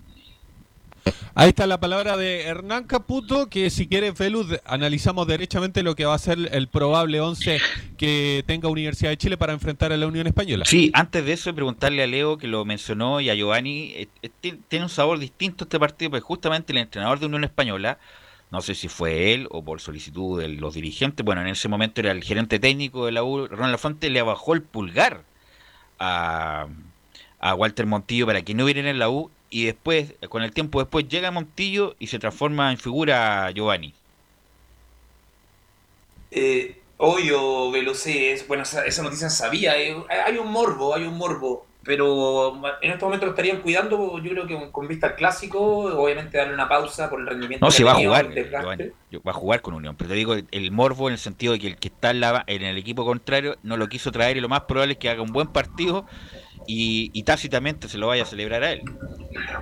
Ahí 1.35 1.49
está 1.49 1.67
la 1.67 1.79
palabra 1.79 2.17
de 2.17 2.43
Hernán 2.43 2.83
Caputo, 2.85 3.47
que 3.49 3.69
si 3.69 3.87
quiere, 3.87 4.13
Feluz, 4.13 4.47
analizamos 4.65 5.27
derechamente 5.27 5.83
lo 5.83 5.95
que 5.95 6.05
va 6.05 6.13
a 6.15 6.19
ser 6.19 6.37
el 6.51 6.67
probable 6.67 7.21
11 7.21 7.59
que 7.97 8.43
tenga 8.47 8.67
Universidad 8.69 9.09
de 9.11 9.17
Chile 9.17 9.37
para 9.37 9.53
enfrentar 9.53 9.91
a 9.91 9.97
la 9.97 10.07
Unión 10.07 10.27
Española. 10.27 10.65
Sí, 10.65 10.91
antes 10.93 11.25
de 11.25 11.33
eso, 11.33 11.53
preguntarle 11.55 12.03
a 12.03 12.07
Leo, 12.07 12.37
que 12.37 12.47
lo 12.47 12.65
mencionó, 12.65 13.21
y 13.21 13.29
a 13.29 13.35
Giovanni, 13.35 13.91
eh, 13.95 14.07
eh, 14.21 14.29
ti- 14.41 14.59
tiene 14.67 14.85
un 14.85 14.89
sabor 14.89 15.19
distinto 15.19 15.63
este 15.65 15.79
partido, 15.79 16.11
porque 16.11 16.21
justamente 16.21 16.71
el 16.73 16.79
entrenador 16.79 17.19
de 17.19 17.25
Unión 17.27 17.43
Española, 17.43 17.97
no 18.51 18.61
sé 18.61 18.73
si 18.75 18.87
fue 18.87 19.33
él 19.33 19.47
o 19.51 19.63
por 19.63 19.79
solicitud 19.79 20.39
de 20.41 20.47
los 20.49 20.73
dirigentes, 20.73 21.23
bueno, 21.25 21.41
en 21.41 21.47
ese 21.47 21.67
momento 21.67 22.01
era 22.01 22.11
el 22.11 22.23
gerente 22.23 22.57
técnico 22.59 23.05
de 23.05 23.11
la 23.11 23.23
U, 23.23 23.47
Ronald 23.47 23.77
Fuente, 23.77 24.09
le 24.09 24.21
bajó 24.23 24.53
el 24.55 24.61
pulgar 24.63 25.21
a, 25.99 26.67
a 27.39 27.55
Walter 27.55 27.85
Montillo 27.85 28.25
para 28.25 28.41
que 28.41 28.53
no 28.53 28.65
viniera 28.65 28.89
en 28.89 28.99
la 28.99 29.09
U, 29.09 29.29
y 29.49 29.65
después, 29.65 30.15
con 30.29 30.43
el 30.43 30.51
tiempo 30.53 30.79
después, 30.79 31.07
llega 31.07 31.31
Montillo 31.31 31.95
y 31.99 32.07
se 32.07 32.19
transforma 32.19 32.71
en 32.71 32.77
figura 32.77 33.51
Giovanni. 33.51 33.93
Eh, 36.31 36.77
obvio, 36.97 37.71
Velocé, 37.71 38.33
es, 38.33 38.47
bueno, 38.47 38.63
esa, 38.63 38.85
esa 38.85 39.03
noticia 39.03 39.29
sabía, 39.29 39.79
eh, 39.81 39.95
hay 40.25 40.37
un 40.37 40.51
morbo, 40.51 40.93
hay 40.93 41.03
un 41.03 41.17
morbo, 41.17 41.65
pero 41.83 42.61
en 42.81 42.91
este 42.91 43.03
momento 43.03 43.25
lo 43.25 43.31
estarían 43.31 43.61
cuidando, 43.61 44.19
yo 44.19 44.29
creo 44.31 44.45
que 44.45 44.71
con 44.71 44.87
vista 44.87 45.07
al 45.07 45.15
clásico, 45.15 45.59
obviamente 45.59 46.37
darle 46.37 46.53
una 46.53 46.69
pausa 46.69 47.09
por 47.09 47.19
el 47.19 47.25
rendimiento. 47.27 47.65
No, 47.65 47.71
se 47.71 47.83
va 47.83 47.93
a 47.93 47.95
jugar, 47.95 48.25
el. 48.35 48.49
Giovanni. 48.49 48.91
Va 49.25 49.31
a 49.31 49.33
jugar 49.33 49.61
con 49.61 49.73
Unión, 49.73 49.95
pero 49.95 50.09
te 50.09 50.15
digo, 50.15 50.35
el 50.51 50.71
morbo 50.71 51.07
en 51.09 51.13
el 51.13 51.19
sentido 51.19 51.53
de 51.53 51.59
que 51.59 51.67
el 51.67 51.77
que 51.77 51.87
está 51.87 52.11
en, 52.11 52.19
la- 52.19 52.43
en 52.45 52.61
el 52.61 52.77
equipo 52.77 53.05
contrario 53.05 53.57
no 53.63 53.75
lo 53.75 53.89
quiso 53.89 54.11
traer 54.11 54.37
y 54.37 54.41
lo 54.41 54.49
más 54.49 54.61
probable 54.61 54.93
es 54.93 54.99
que 54.99 55.09
haga 55.09 55.23
un 55.23 55.31
buen 55.33 55.47
partido 55.47 56.05
y, 56.69 57.09
y 57.13 57.23
tácitamente 57.23 57.89
se 57.89 57.97
lo 57.97 58.07
vaya 58.07 58.21
a 58.21 58.25
celebrar 58.27 58.63
a 58.63 58.71
él. 58.73 58.83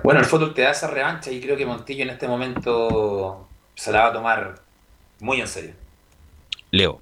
Bueno, 0.04 0.20
el 0.20 0.26
fútbol 0.26 0.52
te 0.52 0.60
da 0.60 0.72
esa 0.72 0.88
revancha 0.88 1.30
y 1.30 1.40
creo 1.40 1.56
que 1.56 1.64
Montillo 1.64 2.02
en 2.02 2.10
este 2.10 2.28
momento 2.28 3.48
se 3.74 3.90
la 3.92 4.00
va 4.00 4.06
a 4.08 4.12
tomar 4.12 4.60
muy 5.20 5.40
en 5.40 5.48
serio. 5.48 5.72
Leo. 6.70 7.00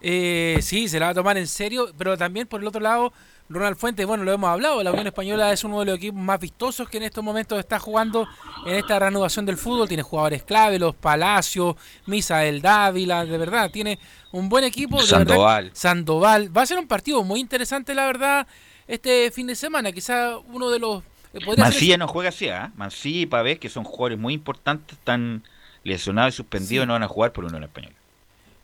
Eh, 0.00 0.58
sí, 0.62 0.88
se 0.88 0.98
la 0.98 1.06
va 1.06 1.10
a 1.12 1.14
tomar 1.14 1.36
en 1.36 1.46
serio, 1.46 1.92
pero 1.98 2.16
también 2.16 2.46
por 2.46 2.62
el 2.62 2.66
otro 2.66 2.80
lado, 2.80 3.12
Ronald 3.50 3.76
Fuentes, 3.76 4.06
bueno, 4.06 4.24
lo 4.24 4.32
hemos 4.32 4.48
hablado, 4.48 4.82
la 4.82 4.90
Unión 4.90 5.08
Española 5.08 5.52
es 5.52 5.64
uno 5.64 5.80
de 5.80 5.84
los 5.84 5.96
equipos 5.96 6.18
más 6.18 6.40
vistosos 6.40 6.88
que 6.88 6.96
en 6.96 7.02
estos 7.02 7.22
momentos 7.22 7.58
está 7.58 7.78
jugando 7.78 8.26
en 8.64 8.76
esta 8.76 8.98
reanudación 8.98 9.44
del 9.44 9.58
fútbol, 9.58 9.86
tiene 9.86 10.02
jugadores 10.02 10.44
clave, 10.44 10.78
los 10.78 10.94
Palacios, 10.94 11.76
Misael 12.06 12.62
Dávila, 12.62 13.26
de 13.26 13.36
verdad, 13.36 13.70
tiene 13.70 13.98
un 14.32 14.48
buen 14.48 14.64
equipo. 14.64 14.96
de 14.96 15.02
verdad. 15.02 15.18
Sandoval. 15.18 15.70
Sandoval, 15.74 16.56
va 16.56 16.62
a 16.62 16.66
ser 16.66 16.78
un 16.78 16.88
partido 16.88 17.22
muy 17.22 17.38
interesante, 17.38 17.92
la 17.92 18.06
verdad, 18.06 18.46
este 18.94 19.30
fin 19.30 19.46
de 19.46 19.54
semana, 19.54 19.92
quizá 19.92 20.36
uno 20.38 20.70
de 20.70 20.78
los... 20.78 21.02
eh, 21.32 21.38
Mancilla 21.56 21.96
no 21.96 22.08
juega 22.08 22.28
así, 22.30 22.48
¿ah? 22.48 22.72
Mancilla 22.76 23.20
y 23.20 23.26
Pavés, 23.26 23.58
que 23.58 23.68
son 23.68 23.84
jugadores 23.84 24.18
muy 24.18 24.34
importantes, 24.34 24.98
están 24.98 25.42
lesionados 25.84 26.34
y 26.34 26.36
suspendidos, 26.36 26.84
Sí. 26.84 26.86
no 26.86 26.92
van 26.94 27.02
a 27.02 27.08
jugar 27.08 27.32
por 27.32 27.44
Unión 27.44 27.62
Española. 27.62 27.94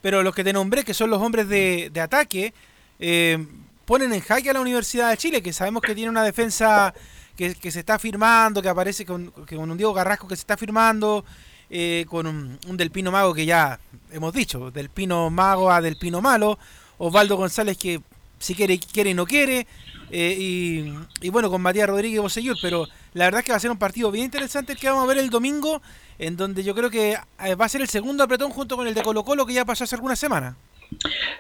pero 0.03 0.23
los 0.23 0.35
que 0.35 0.45
te 0.45 0.53
nombré, 0.53 0.85
que 0.85 0.95
son 0.95 1.11
los 1.11 1.21
hombres 1.21 1.49
de, 1.49 1.91
de 1.93 2.01
ataque, 2.01 2.53
eh, 3.01 3.45
ponen 3.87 4.13
en 4.13 4.21
jaque 4.21 4.51
a 4.51 4.53
la 4.53 4.61
Universidad 4.61 5.11
de 5.11 5.17
Chile, 5.17 5.43
que 5.43 5.53
sabemos 5.53 5.83
que 5.83 5.95
tiene 5.95 6.11
una 6.11 6.23
defensa 6.25 6.93
que, 7.37 7.55
que 7.55 7.71
se 7.71 7.81
está 7.81 7.99
firmando, 7.99 8.63
que 8.63 8.69
aparece 8.69 9.05
con, 9.05 9.33
que 9.47 9.57
con 9.57 9.71
un 9.71 9.77
Diego 9.77 9.93
Carrasco 9.95 10.29
que 10.29 10.37
se 10.37 10.41
está 10.43 10.57
firmando, 10.57 11.25
eh, 11.71 12.05
con 12.09 12.27
un, 12.27 12.59
un 12.69 12.77
Del 12.77 12.91
Pino 12.91 13.11
Mago 13.11 13.35
que 13.35 13.47
ya 13.47 13.79
hemos 14.13 14.33
dicho, 14.33 14.71
Del 14.71 14.89
Pino 14.91 15.29
Mago 15.31 15.71
a 15.73 15.81
Del 15.81 15.97
Pino 15.97 16.21
Malo, 16.21 16.59
Osvaldo 16.99 17.37
González 17.37 17.77
que 17.77 18.01
si 18.39 18.55
quiere, 18.55 18.79
quiere 18.79 19.11
y 19.11 19.15
no 19.15 19.27
quiere, 19.27 19.67
eh, 20.11 20.37
y, 20.39 20.93
y 21.21 21.31
bueno, 21.31 21.51
con 21.51 21.61
Matías 21.63 21.89
Rodríguez 21.89 22.19
y 22.19 22.21
Bosellur, 22.21 22.57
pero 22.61 22.87
la 23.15 23.25
verdad 23.25 23.41
es 23.41 23.47
que 23.47 23.53
va 23.53 23.57
a 23.57 23.61
ser 23.61 23.71
un 23.71 23.79
partido 23.79 24.11
bien 24.11 24.27
interesante 24.27 24.73
el 24.73 24.79
que 24.79 24.89
vamos 24.89 25.05
a 25.05 25.07
ver 25.07 25.19
el 25.19 25.31
domingo, 25.31 25.83
en 26.19 26.37
donde 26.37 26.63
yo 26.63 26.75
creo 26.75 26.91
que 26.91 27.19
eh, 27.45 27.55
va 27.55 27.65
a 27.65 27.69
ser 27.69 27.81
el 27.81 27.89
segundo 27.89 28.25
apretón 28.25 28.51
junto 28.51 28.77
con 28.77 28.87
el 28.87 28.95
de 28.95 29.03
Colo 29.03 29.25
Colo 29.25 29.47
que 29.47 29.55
ya 29.55 29.65
pasó 29.65 29.85
hace 29.85 29.95
algunas 29.95 30.19
semanas. 30.19 30.55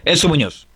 Enzo 0.04 0.28
Muñoz. 0.28 0.66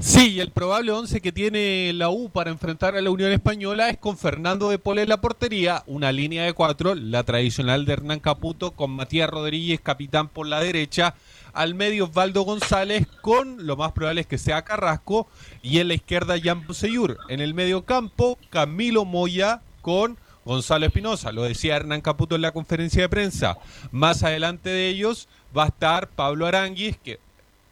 Sí, 0.00 0.32
y 0.32 0.40
el 0.40 0.50
probable 0.50 0.92
11 0.92 1.20
que 1.20 1.32
tiene 1.32 1.92
la 1.92 2.08
U 2.08 2.30
para 2.30 2.50
enfrentar 2.50 2.96
a 2.96 3.00
la 3.00 3.10
Unión 3.10 3.30
Española 3.30 3.90
es 3.90 3.98
con 3.98 4.16
Fernando 4.16 4.70
de 4.70 4.78
Pole 4.78 5.02
en 5.02 5.08
la 5.08 5.20
portería, 5.20 5.82
una 5.86 6.12
línea 6.12 6.44
de 6.44 6.54
cuatro, 6.54 6.94
la 6.94 7.24
tradicional 7.24 7.84
de 7.84 7.92
Hernán 7.92 8.20
Caputo, 8.20 8.72
con 8.72 8.90
Matías 8.90 9.28
Rodríguez, 9.28 9.80
capitán 9.80 10.28
por 10.28 10.46
la 10.46 10.60
derecha, 10.60 11.14
al 11.56 11.74
medio 11.74 12.04
Osvaldo 12.04 12.42
González, 12.42 13.06
con 13.22 13.66
lo 13.66 13.76
más 13.76 13.92
probable 13.92 14.20
es 14.20 14.26
que 14.26 14.36
sea 14.36 14.62
Carrasco, 14.62 15.26
y 15.62 15.78
en 15.78 15.88
la 15.88 15.94
izquierda 15.94 16.36
Jan 16.40 16.66
Buseyur. 16.66 17.18
En 17.30 17.40
el 17.40 17.54
medio 17.54 17.84
campo, 17.84 18.38
Camilo 18.50 19.06
Moya 19.06 19.62
con 19.80 20.18
Gonzalo 20.44 20.84
Espinosa, 20.84 21.32
lo 21.32 21.42
decía 21.42 21.76
Hernán 21.76 22.02
Caputo 22.02 22.34
en 22.36 22.42
la 22.42 22.52
conferencia 22.52 23.00
de 23.00 23.08
prensa. 23.08 23.56
Más 23.90 24.22
adelante 24.22 24.68
de 24.68 24.88
ellos 24.88 25.28
va 25.56 25.64
a 25.64 25.68
estar 25.68 26.08
Pablo 26.08 26.46
Aranguis, 26.46 26.98
que 26.98 27.18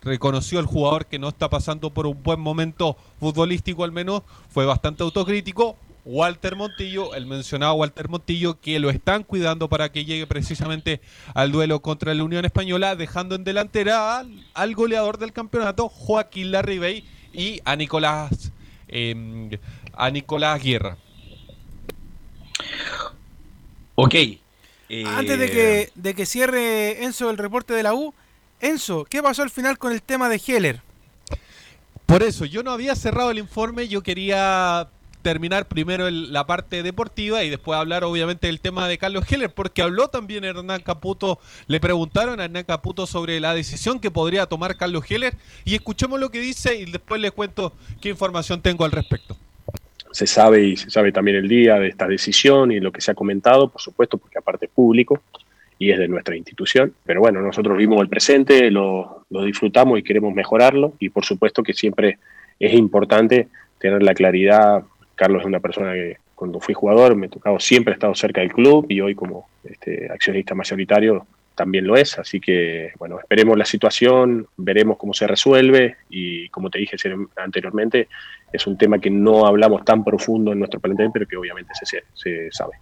reconoció 0.02 0.60
el 0.60 0.66
jugador 0.66 1.04
que 1.04 1.18
no 1.18 1.28
está 1.28 1.50
pasando 1.50 1.90
por 1.90 2.06
un 2.06 2.22
buen 2.22 2.40
momento 2.40 2.96
futbolístico 3.20 3.84
al 3.84 3.92
menos, 3.92 4.22
fue 4.48 4.64
bastante 4.64 5.02
autocrítico. 5.02 5.76
Walter 6.04 6.54
Montillo, 6.56 7.14
el 7.14 7.26
mencionado 7.26 7.74
Walter 7.74 8.08
Montillo, 8.08 8.60
que 8.60 8.78
lo 8.78 8.90
están 8.90 9.22
cuidando 9.22 9.68
para 9.68 9.90
que 9.90 10.04
llegue 10.04 10.26
precisamente 10.26 11.00
al 11.34 11.50
duelo 11.50 11.80
contra 11.80 12.14
la 12.14 12.24
Unión 12.24 12.44
Española, 12.44 12.94
dejando 12.94 13.34
en 13.34 13.44
delantera 13.44 14.18
al, 14.18 14.46
al 14.52 14.74
goleador 14.74 15.18
del 15.18 15.32
campeonato, 15.32 15.88
Joaquín 15.88 16.50
Larribey, 16.50 17.04
y 17.32 17.60
a 17.64 17.76
Nicolás, 17.76 18.52
em, 18.88 19.50
a 19.94 20.10
Nicolás 20.10 20.62
Guerra. 20.62 20.96
Ok. 23.96 24.14
Antes 25.06 25.38
de 25.38 25.50
que, 25.50 25.90
de 25.94 26.14
que 26.14 26.26
cierre 26.26 27.04
Enzo 27.04 27.30
el 27.30 27.38
reporte 27.38 27.74
de 27.74 27.82
la 27.82 27.94
U, 27.94 28.14
Enzo, 28.60 29.04
¿qué 29.04 29.22
pasó 29.22 29.42
al 29.42 29.50
final 29.50 29.78
con 29.78 29.92
el 29.92 30.02
tema 30.02 30.28
de 30.28 30.40
Heller? 30.46 30.80
Por 32.06 32.22
eso, 32.22 32.44
yo 32.44 32.62
no 32.62 32.70
había 32.70 32.94
cerrado 32.94 33.30
el 33.30 33.38
informe, 33.38 33.88
yo 33.88 34.02
quería 34.02 34.88
terminar 35.24 35.66
primero 35.66 36.08
la 36.10 36.46
parte 36.46 36.84
deportiva 36.84 37.42
y 37.42 37.50
después 37.50 37.76
hablar 37.76 38.04
obviamente 38.04 38.46
del 38.46 38.60
tema 38.60 38.86
de 38.86 38.98
Carlos 38.98 39.24
Heller, 39.28 39.50
porque 39.50 39.82
habló 39.82 40.08
también 40.08 40.44
Hernán 40.44 40.82
Caputo, 40.82 41.40
le 41.66 41.80
preguntaron 41.80 42.38
a 42.40 42.44
Hernán 42.44 42.64
Caputo 42.64 43.06
sobre 43.06 43.40
la 43.40 43.54
decisión 43.54 43.98
que 43.98 44.10
podría 44.10 44.46
tomar 44.46 44.76
Carlos 44.76 45.10
Heller 45.10 45.34
y 45.64 45.74
escuchemos 45.74 46.20
lo 46.20 46.28
que 46.28 46.40
dice 46.40 46.76
y 46.76 46.84
después 46.84 47.20
les 47.20 47.32
cuento 47.32 47.72
qué 48.00 48.10
información 48.10 48.60
tengo 48.60 48.84
al 48.84 48.92
respecto. 48.92 49.36
se 50.12 50.26
sabe 50.26 50.62
y 50.62 50.76
se 50.76 50.90
sabe 50.90 51.10
también 51.10 51.38
el 51.38 51.48
día 51.48 51.76
de 51.80 51.88
esta 51.88 52.06
decisión 52.06 52.70
y 52.70 52.78
lo 52.78 52.92
que 52.92 53.00
se 53.00 53.10
ha 53.10 53.14
comentado, 53.14 53.68
por 53.70 53.80
supuesto, 53.80 54.18
porque 54.18 54.38
aparte 54.38 54.66
es 54.66 54.70
público 54.70 55.22
y 55.78 55.90
es 55.90 55.98
de 55.98 56.06
nuestra 56.06 56.36
institución. 56.36 56.92
Pero 57.04 57.20
bueno, 57.20 57.40
nosotros 57.40 57.76
vimos 57.78 58.00
el 58.00 58.08
presente, 58.08 58.70
lo, 58.70 59.24
lo 59.30 59.42
disfrutamos 59.42 59.98
y 59.98 60.02
queremos 60.02 60.34
mejorarlo 60.34 60.92
y 61.00 61.08
por 61.08 61.24
supuesto 61.24 61.62
que 61.62 61.72
siempre 61.72 62.18
es 62.60 62.74
importante 62.74 63.48
tener 63.84 64.02
la 64.02 64.14
claridad. 64.14 64.84
Carlos 65.14 65.42
es 65.42 65.46
una 65.46 65.60
persona 65.60 65.92
que 65.92 66.18
cuando 66.34 66.60
fui 66.60 66.74
jugador 66.74 67.14
me 67.16 67.26
he 67.26 67.28
tocado 67.30 67.58
siempre 67.60 67.92
he 67.92 67.94
estado 67.94 68.14
cerca 68.14 68.40
del 68.40 68.52
club 68.52 68.86
y 68.88 69.00
hoy 69.00 69.14
como 69.14 69.48
este, 69.64 70.10
accionista 70.10 70.54
mayoritario 70.54 71.26
también 71.54 71.86
lo 71.86 71.96
es. 71.96 72.18
Así 72.18 72.40
que 72.40 72.92
bueno, 72.98 73.18
esperemos 73.20 73.56
la 73.56 73.64
situación, 73.64 74.46
veremos 74.56 74.96
cómo 74.96 75.14
se 75.14 75.26
resuelve 75.26 75.96
y 76.10 76.48
como 76.48 76.70
te 76.70 76.78
dije 76.78 76.96
anteriormente, 77.36 78.08
es 78.52 78.66
un 78.66 78.76
tema 78.76 78.98
que 78.98 79.10
no 79.10 79.46
hablamos 79.46 79.84
tan 79.84 80.04
profundo 80.04 80.52
en 80.52 80.58
nuestro 80.58 80.80
plantel, 80.80 81.10
pero 81.12 81.26
que 81.26 81.36
obviamente 81.36 81.72
se, 81.82 82.02
se 82.14 82.50
sabe. 82.50 82.74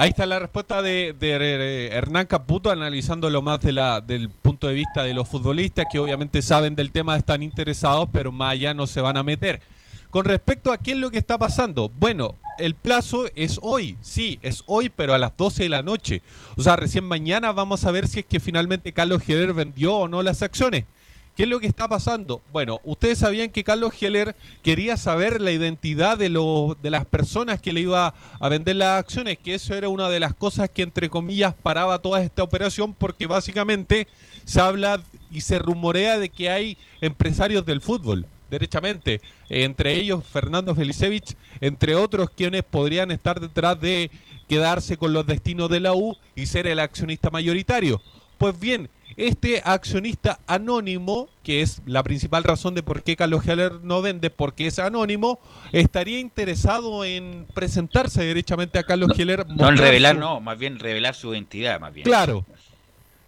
Ahí 0.00 0.10
está 0.10 0.26
la 0.26 0.38
respuesta 0.38 0.80
de, 0.80 1.12
de, 1.18 1.88
Hernán 1.88 2.26
Caputo 2.26 2.70
analizándolo 2.70 3.42
más 3.42 3.60
de 3.60 3.72
la, 3.72 4.00
del 4.00 4.30
punto 4.30 4.68
de 4.68 4.74
vista 4.74 5.02
de 5.02 5.12
los 5.12 5.28
futbolistas 5.28 5.86
que 5.90 5.98
obviamente 5.98 6.40
saben 6.40 6.76
del 6.76 6.92
tema, 6.92 7.16
están 7.16 7.42
interesados, 7.42 8.08
pero 8.12 8.30
más 8.30 8.52
allá 8.52 8.74
no 8.74 8.86
se 8.86 9.00
van 9.00 9.16
a 9.16 9.24
meter. 9.24 9.60
Con 10.10 10.24
respecto 10.24 10.72
a 10.72 10.78
qué 10.78 10.92
es 10.92 10.96
lo 10.96 11.10
que 11.10 11.18
está 11.18 11.36
pasando, 11.36 11.90
bueno, 11.98 12.34
el 12.58 12.74
plazo 12.74 13.26
es 13.34 13.58
hoy, 13.62 13.98
sí, 14.00 14.38
es 14.40 14.62
hoy, 14.66 14.88
pero 14.88 15.12
a 15.12 15.18
las 15.18 15.36
12 15.36 15.64
de 15.64 15.68
la 15.68 15.82
noche. 15.82 16.22
O 16.56 16.62
sea, 16.62 16.76
recién 16.76 17.04
mañana 17.04 17.52
vamos 17.52 17.84
a 17.84 17.90
ver 17.90 18.08
si 18.08 18.20
es 18.20 18.26
que 18.26 18.40
finalmente 18.40 18.92
Carlos 18.92 19.22
Heller 19.28 19.52
vendió 19.52 19.94
o 19.94 20.08
no 20.08 20.22
las 20.22 20.42
acciones. 20.42 20.86
¿Qué 21.36 21.44
es 21.44 21.48
lo 21.48 21.60
que 21.60 21.68
está 21.68 21.86
pasando? 21.86 22.42
Bueno, 22.52 22.80
ustedes 22.82 23.18
sabían 23.18 23.50
que 23.50 23.62
Carlos 23.62 23.92
Heller 24.00 24.34
quería 24.62 24.96
saber 24.96 25.40
la 25.40 25.52
identidad 25.52 26.18
de, 26.18 26.30
lo, 26.30 26.76
de 26.82 26.90
las 26.90 27.04
personas 27.04 27.60
que 27.60 27.72
le 27.72 27.82
iba 27.82 28.12
a 28.40 28.48
vender 28.48 28.74
las 28.74 28.98
acciones, 28.98 29.38
que 29.38 29.54
eso 29.54 29.74
era 29.74 29.88
una 29.88 30.08
de 30.08 30.18
las 30.18 30.34
cosas 30.34 30.68
que 30.68 30.82
entre 30.82 31.08
comillas 31.08 31.54
paraba 31.54 32.00
toda 32.00 32.22
esta 32.22 32.42
operación 32.42 32.92
porque 32.92 33.26
básicamente 33.26 34.08
se 34.46 34.60
habla 34.60 35.00
y 35.30 35.42
se 35.42 35.60
rumorea 35.60 36.18
de 36.18 36.28
que 36.28 36.50
hay 36.50 36.76
empresarios 37.00 37.64
del 37.64 37.82
fútbol, 37.82 38.26
derechamente, 38.50 39.20
entre 39.48 39.94
ellos 39.94 40.24
Fernando 40.24 40.74
Felicevich, 40.74 41.36
entre 41.60 41.94
otros 41.94 42.30
quienes 42.30 42.62
podrían 42.64 43.10
estar 43.10 43.40
detrás 43.40 43.80
de 43.80 44.10
quedarse 44.48 44.96
con 44.96 45.12
los 45.12 45.26
destinos 45.26 45.68
de 45.70 45.80
la 45.80 45.92
U 45.94 46.16
y 46.34 46.46
ser 46.46 46.66
el 46.66 46.80
accionista 46.80 47.30
mayoritario. 47.30 48.00
Pues 48.38 48.58
bien, 48.58 48.88
este 49.16 49.60
accionista 49.64 50.38
anónimo, 50.46 51.28
que 51.42 51.60
es 51.60 51.82
la 51.86 52.02
principal 52.04 52.44
razón 52.44 52.74
de 52.74 52.82
por 52.84 53.02
qué 53.02 53.16
Carlos 53.16 53.46
Heller 53.46 53.72
no 53.82 54.00
vende, 54.00 54.30
porque 54.30 54.68
es 54.68 54.78
anónimo, 54.78 55.40
estaría 55.72 56.20
interesado 56.20 57.04
en 57.04 57.46
presentarse 57.52 58.22
derechamente 58.24 58.78
a 58.78 58.84
Carlos 58.84 59.10
Heller. 59.18 59.40
No 59.46 59.52
en 59.52 59.56
mostrar 59.56 59.78
revelar, 59.78 60.14
su- 60.14 60.20
no, 60.20 60.40
más 60.40 60.56
bien 60.56 60.78
revelar 60.78 61.14
su 61.16 61.32
identidad, 61.34 61.80
más 61.80 61.92
bien. 61.92 62.04
Claro, 62.04 62.46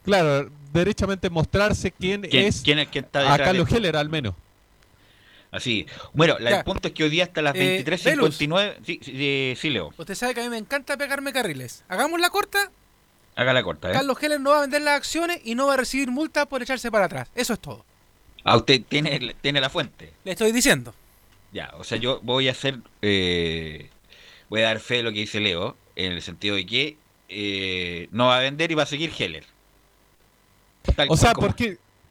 claro, 0.05 0.49
derechamente 0.73 1.29
mostrarse 1.29 1.91
quién, 1.91 2.23
¿Quién- 2.23 2.47
es 2.47 2.61
quién 2.63 2.79
es- 2.79 2.89
quién 2.89 3.05
está 3.05 3.29
a 3.29 3.37
de 3.37 3.45
Carlos? 3.45 3.73
Heller 3.73 3.97
al 3.97 4.09
menos. 4.09 4.35
Así. 5.53 5.87
Bueno, 6.13 6.39
la- 6.39 6.59
el 6.59 6.65
punto 6.65 6.89
es 6.89 6.95
que 6.95 7.03
hoy 7.05 7.11
día 7.11 7.25
hasta 7.25 7.43
las 7.43 7.55
Eh, 7.57 7.83
23.59. 7.85 8.77
sí, 8.85 9.01
sí, 9.03 9.55
sí, 9.61 9.71
Leo. 9.71 9.93
Usted 9.97 10.15
sabe 10.15 10.35
que 10.35 10.41
a 10.41 10.45
mí 10.45 10.49
me 10.51 10.59
encanta 10.59 10.97
pegarme 10.97 11.33
carriles. 11.33 11.85
Hagamos 11.89 12.21
la 12.21 12.31
corta. 12.31 12.71
Haga 13.37 13.53
la 13.53 13.63
corta, 13.63 13.91
¿eh? 13.91 13.93
Carlos 13.95 14.17
Heller 14.23 14.41
no 14.41 14.51
va 14.51 14.59
a 14.59 14.61
vender 14.63 14.83
las 14.83 14.97
acciones 14.97 15.41
y 15.45 15.55
no 15.55 15.67
va 15.67 15.75
a 15.75 15.77
recibir 15.79 16.11
multa 16.11 16.47
por 16.47 16.63
echarse 16.63 16.91
para 16.91 17.07
atrás. 17.07 17.29
Eso 17.35 17.55
es 17.55 17.61
todo. 17.61 17.85
Ah, 18.45 18.57
usted 18.57 18.83
tiene, 18.89 19.35
tiene 19.41 19.61
la 19.61 19.71
fuente. 19.71 20.13
Le 20.25 20.33
estoy 20.33 20.53
diciendo. 20.53 20.95
Ya, 21.53 21.73
o 21.79 21.85
sea, 21.85 21.99
yo 21.99 22.21
voy 22.23 22.49
a 22.49 22.53
hacer. 22.53 22.79
eh, 23.03 23.89
voy 24.49 24.61
a 24.63 24.67
dar 24.67 24.81
fe 24.81 24.97
de 24.97 25.03
lo 25.05 25.13
que 25.13 25.21
dice 25.21 25.41
Leo, 25.41 25.77
en 25.97 26.13
el 26.13 26.23
sentido 26.23 26.57
de 26.57 26.67
que 26.67 26.97
eh, 27.29 28.09
no 28.13 28.27
va 28.27 28.39
a 28.39 28.41
vender 28.41 28.71
y 28.71 28.75
va 28.75 28.83
a 28.85 28.87
seguir 28.87 29.13
Heller. 29.17 29.45
Tal 30.97 31.09
O 31.11 31.17
sea, 31.17 31.33
como- 31.33 31.49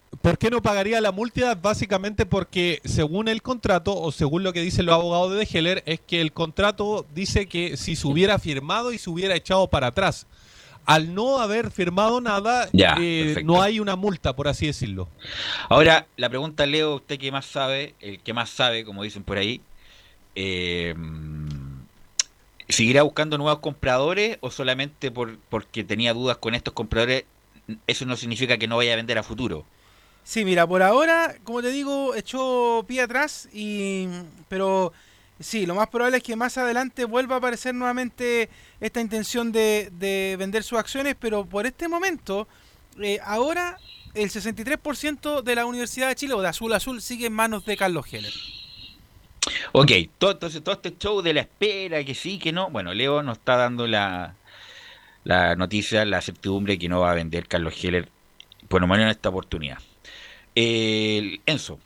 ¿por 0.09 0.19
qué, 0.19 0.21
¿por 0.21 0.37
qué 0.37 0.49
no 0.49 0.61
pagaría 0.61 1.01
la 1.01 1.11
multa? 1.11 1.55
Básicamente 1.55 2.25
porque 2.25 2.81
según 2.85 3.27
el 3.27 3.41
contrato 3.41 3.99
o 3.99 4.11
según 4.11 4.43
lo 4.43 4.53
que 4.53 4.61
dicen 4.61 4.85
los 4.85 4.95
abogados 4.95 5.31
de 5.31 5.37
De 5.37 5.47
Heller 5.51 5.83
es 5.85 5.99
que 5.99 6.21
el 6.21 6.31
contrato 6.31 7.05
dice 7.13 7.47
que 7.47 7.77
si 7.77 7.95
se 7.95 8.07
hubiera 8.07 8.39
firmado 8.39 8.91
y 8.91 8.97
se 8.97 9.09
hubiera 9.09 9.35
echado 9.35 9.67
para 9.67 9.87
atrás. 9.87 10.27
Al 10.85 11.13
no 11.13 11.39
haber 11.39 11.69
firmado 11.69 12.19
nada, 12.19 12.67
Ya, 12.73 12.97
eh, 12.99 13.43
no 13.43 13.61
hay 13.61 13.79
una 13.79 13.95
multa, 13.95 14.35
por 14.35 14.47
así 14.47 14.65
decirlo. 14.65 15.07
Ahora, 15.69 16.07
la 16.17 16.29
pregunta, 16.29 16.65
Leo, 16.65 16.95
usted 16.95 17.19
que 17.19 17.31
más 17.31 17.45
sabe, 17.45 17.93
el 17.99 18.19
que 18.19 18.33
más 18.33 18.49
sabe, 18.49 18.83
como 18.83 19.03
dicen 19.03 19.23
por 19.23 19.37
ahí, 19.37 19.61
eh, 20.33 20.95
¿seguirá 22.67 23.03
buscando 23.03 23.37
nuevos 23.37 23.59
compradores 23.59 24.37
o 24.41 24.49
solamente 24.49 25.11
por, 25.11 25.37
porque 25.49 25.83
tenía 25.83 26.13
dudas 26.13 26.37
con 26.37 26.55
estos 26.55 26.73
compradores? 26.73 27.25
Eso 27.85 28.05
no 28.05 28.15
significa 28.15 28.57
que 28.57 28.67
no 28.67 28.77
vaya 28.77 28.93
a 28.93 28.95
vender 28.95 29.19
a 29.19 29.23
futuro. 29.23 29.65
Sí, 30.29 30.45
mira, 30.45 30.67
por 30.67 30.83
ahora, 30.83 31.37
como 31.43 31.63
te 31.63 31.71
digo, 31.71 32.13
echó 32.13 32.85
pie 32.87 33.01
atrás 33.01 33.49
y 33.51 34.07
pero 34.47 34.93
sí, 35.39 35.65
lo 35.65 35.73
más 35.73 35.89
probable 35.89 36.17
es 36.17 36.23
que 36.23 36.35
más 36.35 36.55
adelante 36.59 37.05
vuelva 37.05 37.33
a 37.33 37.37
aparecer 37.39 37.73
nuevamente 37.73 38.47
esta 38.79 39.01
intención 39.01 39.51
de, 39.51 39.89
de 39.91 40.35
vender 40.37 40.61
sus 40.61 40.77
acciones, 40.77 41.15
pero 41.19 41.45
por 41.47 41.65
este 41.65 41.87
momento, 41.87 42.47
eh, 43.01 43.17
ahora 43.23 43.79
el 44.13 44.29
63% 44.29 45.41
de 45.41 45.55
la 45.55 45.65
Universidad 45.65 46.09
de 46.09 46.15
Chile 46.15 46.35
o 46.35 46.41
de 46.43 46.49
Azul 46.49 46.73
Azul 46.73 47.01
sigue 47.01 47.25
en 47.25 47.33
manos 47.33 47.65
de 47.65 47.75
Carlos 47.75 48.05
Heller. 48.13 48.33
Ok, 49.71 49.89
entonces 49.89 50.63
todo 50.63 50.75
este 50.75 50.95
show 50.95 51.23
de 51.23 51.33
la 51.33 51.41
espera, 51.41 52.03
que 52.03 52.13
sí, 52.13 52.37
que 52.37 52.51
no. 52.51 52.69
Bueno, 52.69 52.93
Leo 52.93 53.23
nos 53.23 53.39
está 53.39 53.55
dando 53.55 53.87
la, 53.87 54.35
la 55.23 55.55
noticia, 55.55 56.05
la 56.05 56.21
certidumbre 56.21 56.77
que 56.77 56.87
no 56.87 56.99
va 56.99 57.13
a 57.13 57.15
vender 57.15 57.47
Carlos 57.47 57.83
Heller, 57.83 58.09
por 58.67 58.79
lo 58.79 58.85
menos 58.85 59.05
en 59.05 59.09
esta 59.09 59.29
oportunidad. 59.29 59.79
El 60.59 61.39
Enzo. 61.45 61.79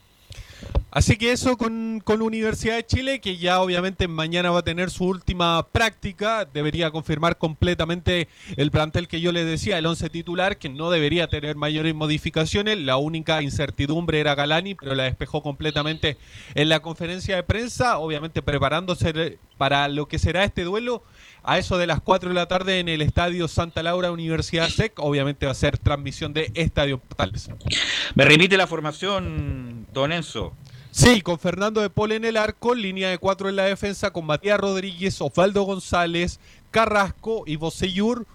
Así 0.90 1.16
que 1.18 1.32
eso 1.32 1.58
con, 1.58 2.02
con 2.04 2.24
Universidad 2.24 2.76
de 2.76 2.86
Chile, 2.86 3.20
que 3.20 3.38
ya 3.38 3.62
obviamente 3.62 4.08
mañana 4.08 4.50
va 4.50 4.60
a 4.60 4.64
tener 4.64 4.90
su 4.90 5.06
última 5.06 5.68
práctica, 5.72 6.46
debería 6.46 6.90
confirmar 6.90 7.38
completamente 7.38 8.28
el 8.58 8.72
plantel 8.72 9.08
que 9.08 9.22
yo 9.22 9.32
les 9.32 9.46
decía, 9.46 9.78
el 9.78 9.86
11 9.86 10.10
titular, 10.10 10.58
que 10.58 10.70
no 10.70 10.90
debería 10.90 11.28
tener 11.28 11.56
mayores 11.56 11.94
modificaciones. 11.94 12.80
La 12.80 12.98
única 12.98 13.44
incertidumbre 13.44 14.20
era 14.20 14.34
Galani, 14.34 14.74
pero 14.76 14.96
la 14.96 15.04
despejó 15.04 15.44
completamente 15.44 16.18
en 16.56 16.70
la 16.70 16.80
conferencia 16.80 17.36
de 17.36 17.44
prensa, 17.44 18.00
obviamente 18.00 18.42
preparándose 18.42 19.40
para 19.58 19.88
lo 19.88 20.08
que 20.08 20.18
será 20.18 20.44
este 20.44 20.64
duelo. 20.64 21.04
A 21.44 21.58
eso 21.58 21.78
de 21.78 21.88
las 21.88 22.00
4 22.00 22.30
de 22.30 22.36
la 22.36 22.48
tarde 22.48 22.80
en 22.80 22.88
el 22.88 23.02
Estadio 23.02 23.50
Santa 23.50 23.84
Laura 23.84 24.12
Universidad 24.12 24.70
SEC, 24.70 24.98
obviamente 25.00 25.46
va 25.46 25.52
a 25.52 25.56
ser 25.56 25.78
transmisión 25.78 26.34
de 26.34 26.50
Estadio 26.54 27.00
Portales. 27.00 27.50
¿Me 28.16 28.24
repite 28.24 28.56
la 28.56 28.66
formación, 28.66 29.86
don 29.92 30.14
Enzo? 30.14 30.54
Sí, 30.92 31.22
con 31.22 31.40
Fernando 31.40 31.82
de 31.82 31.90
Paul 31.90 32.12
en 32.12 32.24
el 32.24 32.38
arco, 32.38 32.76
línea 32.76 33.10
de 33.10 33.18
cuatro 33.18 33.50
en 33.50 33.56
la 33.56 33.64
defensa, 33.64 34.12
con 34.12 34.26
Matías 34.26 34.60
Rodríguez, 34.60 35.20
Osvaldo 35.20 35.64
González, 35.64 36.40
Carrasco 36.72 37.44
y 37.46 37.56
Bocellur. 37.56 38.26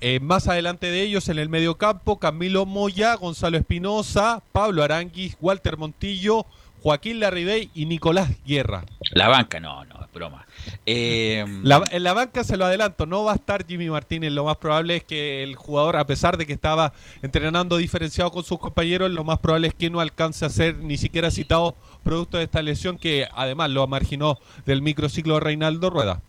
Eh, 0.00 0.18
más 0.20 0.48
adelante 0.48 0.90
de 0.90 1.02
ellos 1.02 1.28
en 1.28 1.38
el 1.38 1.48
medio 1.48 1.76
campo, 1.76 2.18
Camilo 2.18 2.66
Moya, 2.66 3.14
Gonzalo 3.14 3.58
Espinosa, 3.58 4.42
Pablo 4.52 4.82
Aranguis, 4.82 5.36
Walter 5.40 5.76
Montillo, 5.76 6.46
Joaquín 6.82 7.20
Larribey 7.20 7.70
y 7.74 7.86
Nicolás 7.86 8.30
Guerra. 8.46 8.84
La 9.12 9.28
banca, 9.28 9.60
no, 9.60 9.84
no, 9.84 10.04
es 10.04 10.12
broma. 10.12 10.45
Eh, 10.84 11.44
La- 11.62 11.82
en 11.90 12.02
la 12.02 12.12
banca 12.12 12.44
se 12.44 12.56
lo 12.56 12.64
adelanto, 12.64 13.06
no 13.06 13.24
va 13.24 13.32
a 13.32 13.36
estar 13.36 13.66
Jimmy 13.66 13.88
Martínez. 13.90 14.32
Lo 14.32 14.44
más 14.44 14.56
probable 14.56 14.96
es 14.96 15.04
que 15.04 15.42
el 15.42 15.54
jugador, 15.56 15.96
a 15.96 16.06
pesar 16.06 16.36
de 16.36 16.46
que 16.46 16.52
estaba 16.52 16.92
entrenando 17.22 17.76
diferenciado 17.76 18.30
con 18.30 18.44
sus 18.44 18.58
compañeros, 18.58 19.10
lo 19.10 19.24
más 19.24 19.38
probable 19.38 19.68
es 19.68 19.74
que 19.74 19.90
no 19.90 20.00
alcance 20.00 20.44
a 20.44 20.48
ser 20.50 20.76
ni 20.78 20.96
siquiera 20.96 21.30
citado 21.30 21.76
producto 22.02 22.38
de 22.38 22.44
esta 22.44 22.62
lesión 22.62 22.98
que 22.98 23.26
además 23.34 23.70
lo 23.70 23.86
marginó 23.86 24.38
del 24.64 24.82
microciclo 24.82 25.34
de 25.34 25.40
Reinaldo 25.40 25.90
Rueda. 25.90 26.22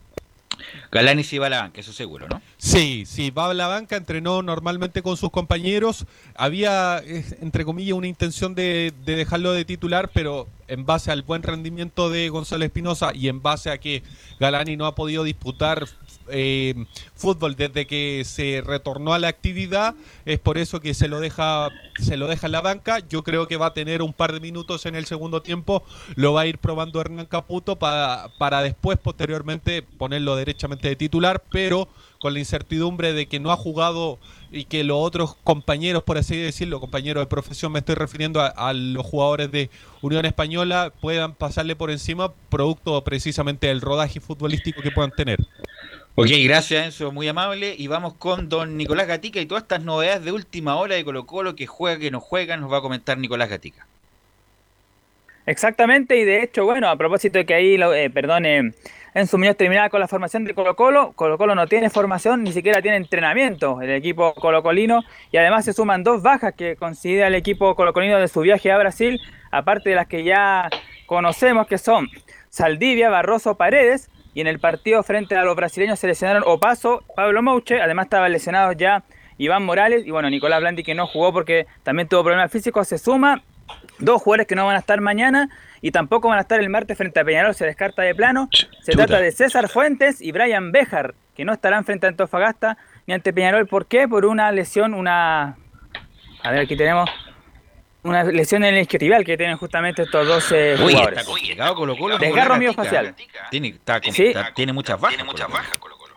Galani 0.92 1.24
sí 1.24 1.38
va 1.38 1.48
a 1.48 1.50
la 1.50 1.62
banca, 1.62 1.82
eso 1.82 1.94
seguro, 1.94 2.28
¿no? 2.28 2.42
Sí, 2.58 3.06
sí, 3.06 3.30
va 3.30 3.50
a 3.50 3.54
la 3.54 3.68
banca, 3.68 3.96
entrenó 3.96 4.42
normalmente 4.42 5.02
con 5.02 5.18
sus 5.18 5.30
compañeros. 5.30 6.06
Había, 6.36 7.00
eh, 7.00 7.24
entre 7.42 7.66
comillas, 7.66 7.98
una 7.98 8.08
intención 8.08 8.56
de, 8.56 8.94
de 9.06 9.16
dejarlo 9.16 9.54
de 9.54 9.66
titular, 9.66 10.10
pero 10.14 10.48
en 10.68 10.86
base 10.86 11.12
al 11.12 11.22
buen 11.22 11.44
rendimiento 11.44 12.10
de 12.10 12.30
Gonzalo 12.30 12.66
Espinosa 12.66 13.12
y 13.14 13.28
en 13.28 13.42
base 13.42 13.70
a 13.70 13.78
que 13.78 14.04
Galani 14.40 14.78
no 14.78 14.86
ha 14.86 14.96
podido 14.96 15.24
disputar 15.24 15.88
eh, 16.30 16.74
fútbol 17.16 17.56
desde 17.56 17.88
que 17.88 18.24
se 18.26 18.62
retornó 18.66 19.14
a 19.14 19.20
la 19.20 19.28
actividad, 19.28 19.96
es 20.26 20.40
por 20.40 20.58
eso 20.58 20.80
que 20.80 20.94
se 20.94 21.08
lo 21.08 21.20
deja 21.20 21.70
se 22.00 22.18
lo 22.18 22.28
deja 22.28 22.48
en 22.48 22.52
la 22.52 22.62
banca. 22.62 23.00
Yo 23.08 23.24
creo 23.24 23.48
que 23.48 23.58
va 23.58 23.68
a 23.68 23.74
tener 23.74 24.02
un 24.02 24.14
par 24.14 24.34
de 24.34 24.40
minutos 24.40 24.86
en 24.86 24.96
el 24.96 25.06
segundo 25.06 25.42
tiempo, 25.42 25.84
lo 26.16 26.34
va 26.34 26.42
a 26.42 26.48
ir 26.48 26.58
probando 26.58 27.02
Hernán 27.02 27.26
Caputo 27.26 27.78
para, 27.78 28.30
para 28.38 28.62
después, 28.62 28.98
posteriormente, 28.98 29.82
ponerlo 29.82 30.36
derechamente 30.36 30.88
de 30.88 30.96
titular, 30.96 31.44
pero 31.52 31.88
con 32.20 32.34
la 32.34 32.40
incertidumbre 32.40 33.14
de 33.14 33.28
que 33.28 33.40
no 33.40 33.52
ha 33.52 33.58
jugado 33.58 34.18
y 34.52 34.66
que 34.66 34.84
los 34.84 34.98
otros 35.00 35.36
compañeros, 35.44 36.04
por 36.04 36.18
así 36.18 36.36
decirlo, 36.36 36.80
compañeros 36.80 37.22
de 37.22 37.28
profesión, 37.28 37.72
me 37.72 37.80
estoy 37.80 37.96
refiriendo 37.96 38.42
a, 38.42 38.48
a 38.48 38.74
los 38.74 39.06
jugadores 39.06 39.52
de 39.52 39.70
Unión 40.02 40.26
Española, 40.26 40.92
puedan 41.02 41.34
pasarle 41.34 41.76
por 41.76 41.92
encima, 41.92 42.32
producto 42.50 43.04
precisamente 43.04 43.68
del 43.68 43.82
rodaje 43.82 44.20
futbolístico 44.20 44.82
que 44.82 44.92
puedan 44.92 45.12
tener. 45.12 45.40
Ok, 46.20 46.30
gracias 46.46 46.84
Enzo, 46.84 47.12
muy 47.12 47.28
amable. 47.28 47.76
Y 47.78 47.86
vamos 47.86 48.16
con 48.16 48.50
don 48.50 48.76
Nicolás 48.76 49.06
Gatica 49.06 49.40
y 49.40 49.46
todas 49.46 49.66
estas 49.66 49.84
novedades 49.84 50.26
de 50.26 50.32
última 50.32 50.76
hora 50.76 50.96
de 50.96 51.06
Colo 51.06 51.28
Colo, 51.28 51.56
que 51.56 51.68
juega, 51.68 52.00
que 52.00 52.10
no 52.10 52.20
juega, 52.20 52.58
nos 52.58 52.74
va 52.74 52.80
a 52.80 52.82
comentar 52.82 53.20
Nicolás 53.20 53.50
Gatica. 53.50 53.86
Exactamente, 55.46 56.18
y 56.18 56.26
de 56.26 56.42
hecho, 56.42 56.66
bueno, 56.66 56.90
a 56.90 56.96
propósito 56.96 57.38
de 57.38 57.46
que 57.46 57.54
ahí, 57.54 57.76
eh, 57.76 58.10
perdón, 58.10 58.48
eh, 58.48 58.74
Enzo 59.14 59.38
Muñoz 59.38 59.58
terminaba 59.58 59.90
con 59.90 60.00
la 60.00 60.08
formación 60.08 60.44
de 60.44 60.56
Colo 60.56 60.76
Colo, 60.76 61.12
Colo 61.14 61.38
Colo 61.38 61.54
no 61.54 61.68
tiene 61.68 61.92
formación, 61.92 62.44
ni 62.44 62.52
siquiera 62.52 62.82
tiene 62.82 62.98
entrenamiento 62.98 63.80
el 63.84 63.92
equipo 63.92 64.34
colocolino, 64.34 65.04
y 65.32 65.38
además 65.38 65.66
se 65.66 65.74
suman 65.74 66.04
dos 66.04 66.24
bajas 66.24 66.56
que 66.56 66.78
considera 66.78 67.28
el 67.28 67.36
equipo 67.36 67.76
colocolino 67.76 68.18
de 68.18 68.28
su 68.28 68.42
viaje 68.42 68.72
a 68.72 68.78
Brasil, 68.80 69.22
aparte 69.52 69.92
de 69.92 69.96
las 69.96 70.08
que 70.08 70.24
ya 70.24 70.68
conocemos 71.06 71.68
que 71.68 71.78
son 71.78 72.10
Saldivia, 72.50 73.12
Barroso, 73.12 73.56
Paredes, 73.56 74.10
y 74.38 74.42
en 74.42 74.46
el 74.46 74.60
partido 74.60 75.02
frente 75.02 75.36
a 75.36 75.44
los 75.44 75.56
brasileños 75.56 75.98
se 75.98 76.06
lesionaron 76.06 76.44
Opaso, 76.46 77.04
Pablo 77.16 77.42
Mouche, 77.42 77.82
además 77.82 78.06
estaban 78.06 78.32
lesionados 78.32 78.78
ya 78.78 79.04
Iván 79.40 79.66
Morales, 79.66 80.06
y 80.06 80.12
bueno, 80.12 80.30
Nicolás 80.30 80.60
Blandi 80.60 80.84
que 80.84 80.94
no 80.94 81.08
jugó 81.08 81.34
porque 81.34 81.66
también 81.82 82.08
tuvo 82.08 82.24
problemas 82.24 82.52
físicos, 82.52 82.88
se 82.88 83.00
suma 83.00 83.42
Dos 83.98 84.22
jugadores 84.22 84.46
que 84.46 84.54
no 84.54 84.64
van 84.68 84.76
a 84.76 84.80
estar 84.80 85.02
mañana 85.02 85.50
y 85.82 85.90
tampoco 85.90 86.30
van 86.30 86.38
a 86.38 86.42
estar 86.42 86.60
el 86.60 86.70
martes 86.70 86.96
frente 86.96 87.20
a 87.20 87.26
Peñarol, 87.26 87.56
se 87.56 87.66
descarta 87.66 88.04
de 88.04 88.14
plano. 88.14 88.48
Se 88.84 88.92
chuta. 88.92 89.08
trata 89.08 89.22
de 89.24 89.32
César 89.32 89.70
Fuentes 89.70 90.22
y 90.22 90.32
Brian 90.32 90.72
Bejar, 90.72 91.16
que 91.36 91.44
no 91.44 91.52
estarán 91.52 91.84
frente 91.84 92.06
a 92.06 92.10
Antofagasta 92.10 92.78
ni 93.08 93.16
ante 93.16 93.34
Peñarol. 93.34 93.66
¿Por 93.66 93.88
qué? 93.88 94.08
Por 94.08 94.26
una 94.26 94.52
lesión, 94.52 94.94
una... 94.94 95.58
A 96.44 96.52
ver, 96.52 96.62
aquí 96.62 96.78
tenemos 96.78 97.10
una 98.04 98.24
lesión 98.24 98.64
en 98.64 98.76
el 98.76 98.82
isquiotibial 98.82 99.24
que 99.26 99.36
tienen 99.38 99.58
justamente 99.58 100.04
estos 100.04 100.28
dos 100.28 100.52
eh, 100.52 100.76
Uy, 100.80 100.94
jugadores. 100.94 101.20
está 101.20 101.32
complicado 101.32 101.76
Colo 101.76 101.98
Colo. 101.98 102.18
Desgarro. 102.18 102.56
Gatica. 102.60 103.48
Tiene, 103.50 103.68
está 103.70 104.02
Sí. 104.12 104.28
está- 104.28 104.54
tiene 104.54 104.72
muchas 104.74 105.00
bajas. 105.50 105.78
Colo 105.78 105.98
Colo. 105.98 106.16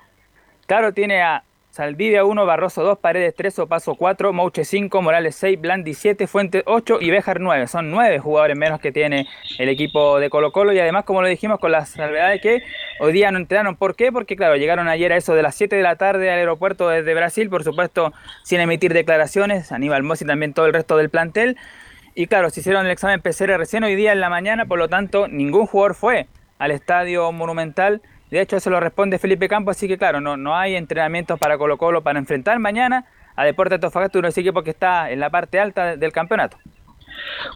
Claro, 0.66 0.92
tiene 0.94 1.20
a 1.22 1.42
Saldivia 1.70 2.24
1, 2.24 2.46
Barroso 2.46 2.82
2, 2.82 2.98
Paredes 2.98 3.32
3, 3.36 3.60
Opaso 3.60 3.94
4, 3.94 4.32
Mouche 4.32 4.64
5, 4.64 5.02
Morales 5.02 5.36
6, 5.36 5.60
Blandi 5.60 5.94
7, 5.94 6.26
Fuentes 6.26 6.64
8 6.66 6.98
y 7.00 7.10
Bejar 7.10 7.40
9. 7.40 7.68
Son 7.68 7.92
9 7.92 8.18
jugadores 8.18 8.56
menos 8.56 8.80
que 8.80 8.90
tiene 8.90 9.28
el 9.56 9.68
equipo 9.68 10.18
de 10.18 10.30
Colo 10.30 10.50
Colo 10.50 10.72
y 10.72 10.80
además, 10.80 11.04
como 11.04 11.22
lo 11.22 11.28
dijimos, 11.28 11.60
con 11.60 11.70
la 11.70 11.86
salvedad 11.86 12.30
de 12.30 12.40
que 12.40 12.62
hoy 12.98 13.12
día 13.12 13.30
no 13.30 13.38
entrenaron. 13.38 13.76
¿Por 13.76 13.94
qué? 13.94 14.10
Porque, 14.10 14.34
claro, 14.34 14.56
llegaron 14.56 14.88
ayer 14.88 15.12
a 15.12 15.16
eso 15.16 15.32
de 15.34 15.42
las 15.42 15.54
7 15.54 15.76
de 15.76 15.82
la 15.82 15.94
tarde 15.94 16.28
al 16.32 16.40
aeropuerto 16.40 16.88
desde 16.88 17.14
Brasil, 17.14 17.48
por 17.48 17.62
supuesto, 17.62 18.12
sin 18.42 18.58
emitir 18.58 18.92
declaraciones. 18.92 19.70
Aníbal 19.70 20.02
Mossi 20.02 20.24
también 20.24 20.54
todo 20.54 20.66
el 20.66 20.72
resto 20.72 20.96
del 20.96 21.08
plantel. 21.08 21.56
Y 22.16 22.26
claro, 22.26 22.50
se 22.50 22.60
hicieron 22.60 22.84
el 22.84 22.90
examen 22.90 23.20
PCR 23.20 23.56
recién 23.56 23.84
hoy 23.84 23.94
día 23.94 24.10
en 24.10 24.18
la 24.18 24.28
mañana, 24.28 24.66
por 24.66 24.80
lo 24.80 24.88
tanto, 24.88 25.28
ningún 25.28 25.66
jugador 25.66 25.94
fue 25.94 26.26
al 26.58 26.72
estadio 26.72 27.30
Monumental. 27.30 28.02
De 28.30 28.40
hecho, 28.40 28.56
eso 28.56 28.70
lo 28.70 28.78
responde 28.78 29.18
Felipe 29.18 29.48
Campos, 29.48 29.76
así 29.76 29.88
que 29.88 29.98
claro, 29.98 30.20
no, 30.20 30.36
no 30.36 30.56
hay 30.56 30.76
entrenamientos 30.76 31.38
para 31.38 31.58
Colo 31.58 31.76
Colo 31.78 32.02
para 32.02 32.18
enfrentar 32.18 32.58
mañana 32.58 33.06
a 33.34 33.44
Deportes 33.44 33.74
Antofagasta, 33.74 34.18
uno 34.18 34.26
de 34.26 34.30
ese 34.30 34.40
equipo 34.40 34.62
que 34.62 34.70
está 34.70 35.10
en 35.10 35.18
la 35.18 35.30
parte 35.30 35.58
alta 35.58 35.96
del 35.96 36.12
campeonato. 36.12 36.58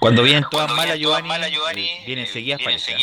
Cuando 0.01 0.23
vienen 0.23 0.45
todas 0.51 0.71
malas, 0.73 0.99
Giovanni, 0.99 1.89
eh, 1.89 2.03
vienen 2.07 2.27
seguidas 2.27 2.61
parece. 2.63 2.97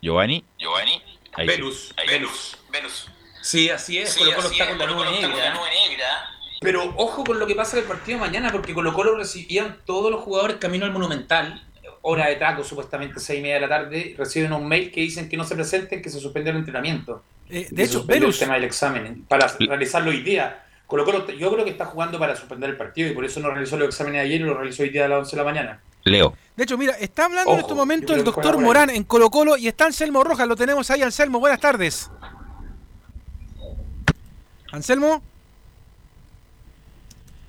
Giovanni. 0.00 0.44
Giovanni. 0.58 1.02
Ahí. 1.34 1.46
Velus, 1.46 1.94
Velus, 2.06 2.58
Velus. 2.70 3.08
Sí, 3.40 3.70
así 3.70 3.98
es. 3.98 4.16
Colo 4.16 4.34
Colo 4.34 4.48
está 4.48 4.68
con 4.68 4.78
la 4.78 4.86
nube 4.86 5.06
negra. 5.10 6.30
Pero 6.60 6.94
ojo 6.96 7.24
con 7.24 7.38
lo 7.38 7.46
que 7.46 7.54
pasa 7.54 7.76
en 7.76 7.82
el 7.82 7.88
partido 7.88 8.18
mañana, 8.18 8.52
porque 8.52 8.74
Colo 8.74 8.92
Colo 8.92 9.16
recibían 9.16 9.78
todos 9.84 10.10
los 10.10 10.22
jugadores 10.22 10.58
camino 10.58 10.84
al 10.84 10.92
Monumental. 10.92 11.62
Hora 12.02 12.28
de 12.28 12.36
taco, 12.36 12.62
supuestamente 12.62 13.20
seis 13.20 13.38
y 13.38 13.42
media 13.42 13.54
de 13.56 13.60
la 13.62 13.68
tarde, 13.68 14.14
reciben 14.16 14.52
un 14.52 14.66
mail 14.66 14.90
que 14.90 15.00
dicen 15.00 15.28
que 15.28 15.36
no 15.36 15.44
se 15.44 15.54
presenten, 15.54 16.02
que 16.02 16.10
se 16.10 16.20
suspende 16.20 16.50
el 16.50 16.56
entrenamiento. 16.56 17.22
Eh, 17.48 17.66
de 17.70 17.76
se 17.76 17.82
hecho, 17.82 17.98
suspendió 17.98 18.22
Velus, 18.22 18.36
el 18.36 18.40
tema 18.40 18.54
del 18.54 18.64
examen 18.64 19.24
para 19.28 19.46
realizarlo 19.58 20.10
hoy 20.10 20.22
día. 20.22 20.64
Colo 20.86 21.04
Colo, 21.04 21.26
yo 21.30 21.50
creo 21.52 21.64
que 21.64 21.70
está 21.70 21.86
jugando 21.86 22.18
para 22.18 22.36
suspender 22.36 22.70
el 22.70 22.76
partido 22.76 23.10
y 23.10 23.14
por 23.14 23.24
eso 23.24 23.40
no 23.40 23.50
realizó 23.50 23.78
los 23.78 23.88
exámenes 23.88 24.22
ayer 24.22 24.40
y 24.40 24.44
lo 24.44 24.54
realizó 24.54 24.82
hoy 24.82 24.90
día 24.90 25.06
a 25.06 25.08
las 25.08 25.20
11 25.20 25.30
de 25.30 25.36
la 25.36 25.44
mañana. 25.44 25.80
Leo. 26.04 26.36
de 26.56 26.64
hecho, 26.64 26.76
mira, 26.76 26.94
está 26.94 27.26
hablando 27.26 27.52
en 27.52 27.60
este 27.60 27.74
momento 27.74 28.14
el 28.14 28.24
doctor. 28.24 28.58
Morán 28.58 28.90
en 28.90 29.04
Colo 29.04 29.30
Colo 29.30 29.56
y 29.56 29.68
está 29.68 29.86
Anselmo 29.86 30.24
Rojas, 30.24 30.48
lo 30.48 30.56
tenemos 30.56 30.90
ahí, 30.90 31.00
Anselmo, 31.02 31.38
buenas 31.38 31.60
tardes. 31.60 32.10
Anselmo. 34.72 35.22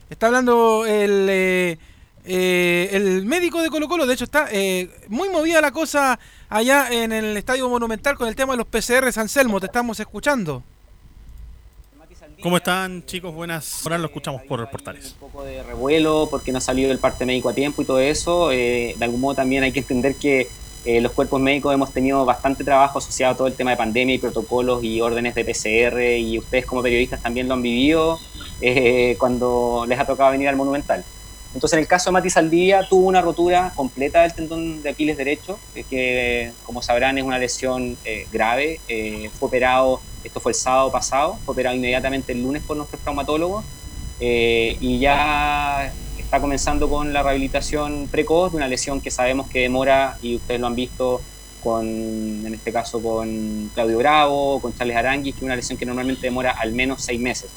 Está 0.09 0.27
hablando 0.27 0.85
el, 0.85 1.27
eh, 1.29 1.77
eh, 2.25 2.89
el 2.91 3.25
médico 3.25 3.61
de 3.61 3.69
Colo 3.69 3.87
Colo, 3.87 4.05
de 4.05 4.13
hecho 4.13 4.23
está 4.23 4.47
eh, 4.51 4.89
muy 5.09 5.29
movida 5.29 5.61
la 5.61 5.71
cosa 5.71 6.19
allá 6.49 6.89
en 6.91 7.11
el 7.11 7.35
Estadio 7.37 7.67
Monumental 7.69 8.15
con 8.17 8.27
el 8.27 8.35
tema 8.35 8.53
de 8.53 8.57
los 8.57 8.67
PCRs, 8.67 9.17
Anselmo, 9.17 9.59
te 9.59 9.65
estamos 9.67 9.99
escuchando. 9.99 10.63
¿Cómo 12.43 12.57
están 12.57 13.05
chicos? 13.05 13.33
Buenas. 13.33 13.85
Ahora 13.85 13.97
lo 13.97 14.07
escuchamos 14.07 14.41
por 14.41 14.69
portales. 14.69 15.13
un 15.13 15.29
poco 15.29 15.45
de 15.45 15.63
revuelo 15.63 16.27
porque 16.29 16.51
no 16.51 16.57
ha 16.57 16.61
salido 16.61 16.91
el 16.91 16.99
parte 16.99 17.25
médico 17.25 17.47
a 17.47 17.53
tiempo 17.53 17.81
y 17.81 17.85
todo 17.85 17.99
eso. 18.01 18.51
Eh, 18.51 18.95
de 18.97 19.05
algún 19.05 19.21
modo 19.21 19.35
también 19.35 19.63
hay 19.63 19.71
que 19.71 19.79
entender 19.79 20.15
que 20.15 20.49
eh, 20.83 20.99
los 20.99 21.13
cuerpos 21.13 21.39
médicos 21.39 21.73
hemos 21.73 21.93
tenido 21.93 22.25
bastante 22.25 22.65
trabajo 22.65 22.99
asociado 22.99 23.33
a 23.33 23.37
todo 23.37 23.47
el 23.47 23.53
tema 23.53 23.71
de 23.71 23.77
pandemia 23.77 24.15
y 24.15 24.17
protocolos 24.17 24.83
y 24.83 24.99
órdenes 24.99 25.35
de 25.35 25.45
PCR 25.45 26.01
y 26.17 26.37
ustedes 26.37 26.65
como 26.65 26.83
periodistas 26.83 27.21
también 27.21 27.47
lo 27.47 27.53
han 27.53 27.61
vivido 27.61 28.19
eh, 28.59 29.15
cuando 29.19 29.85
les 29.87 29.97
ha 29.97 30.05
tocado 30.05 30.31
venir 30.31 30.49
al 30.49 30.57
Monumental. 30.57 31.05
Entonces 31.53 31.73
en 31.73 31.79
el 31.79 31.87
caso 31.87 32.09
de 32.09 32.13
Mati 32.13 32.29
Saldivia 32.29 32.87
tuvo 32.89 33.07
una 33.07 33.21
rotura 33.21 33.71
completa 33.75 34.23
del 34.23 34.33
tendón 34.33 34.81
de 34.81 34.89
Aquiles 34.89 35.17
derecho, 35.17 35.59
que 35.89 36.51
como 36.65 36.81
sabrán 36.81 37.17
es 37.17 37.23
una 37.23 37.37
lesión 37.37 37.95
eh, 38.05 38.27
grave. 38.31 38.79
Eh, 38.87 39.29
fue 39.37 39.47
operado, 39.47 40.01
esto 40.23 40.39
fue 40.39 40.51
el 40.51 40.55
sábado 40.57 40.91
pasado, 40.91 41.37
fue 41.45 41.53
operado 41.53 41.75
inmediatamente 41.75 42.31
el 42.31 42.41
lunes 42.41 42.63
por 42.63 42.75
nuestros 42.75 43.01
traumatólogos 43.01 43.63
eh, 44.19 44.77
y 44.79 44.99
ya 44.99 45.91
está 46.17 46.39
comenzando 46.39 46.89
con 46.89 47.13
la 47.13 47.21
rehabilitación 47.21 48.07
precoz 48.09 48.51
de 48.51 48.57
una 48.57 48.67
lesión 48.67 49.01
que 49.01 49.11
sabemos 49.11 49.47
que 49.47 49.59
demora, 49.59 50.17
y 50.21 50.35
ustedes 50.35 50.59
lo 50.59 50.67
han 50.67 50.75
visto 50.75 51.21
con, 51.63 51.85
en 51.85 52.53
este 52.53 52.71
caso 52.71 53.01
con 53.01 53.69
Claudio 53.73 53.97
Bravo, 53.99 54.59
con 54.59 54.75
Charles 54.75 54.97
Aranguis, 54.97 55.35
que 55.35 55.39
es 55.39 55.43
una 55.43 55.55
lesión 55.55 55.77
que 55.77 55.85
normalmente 55.85 56.25
demora 56.25 56.51
al 56.51 56.73
menos 56.73 57.01
seis 57.03 57.19
meses 57.19 57.49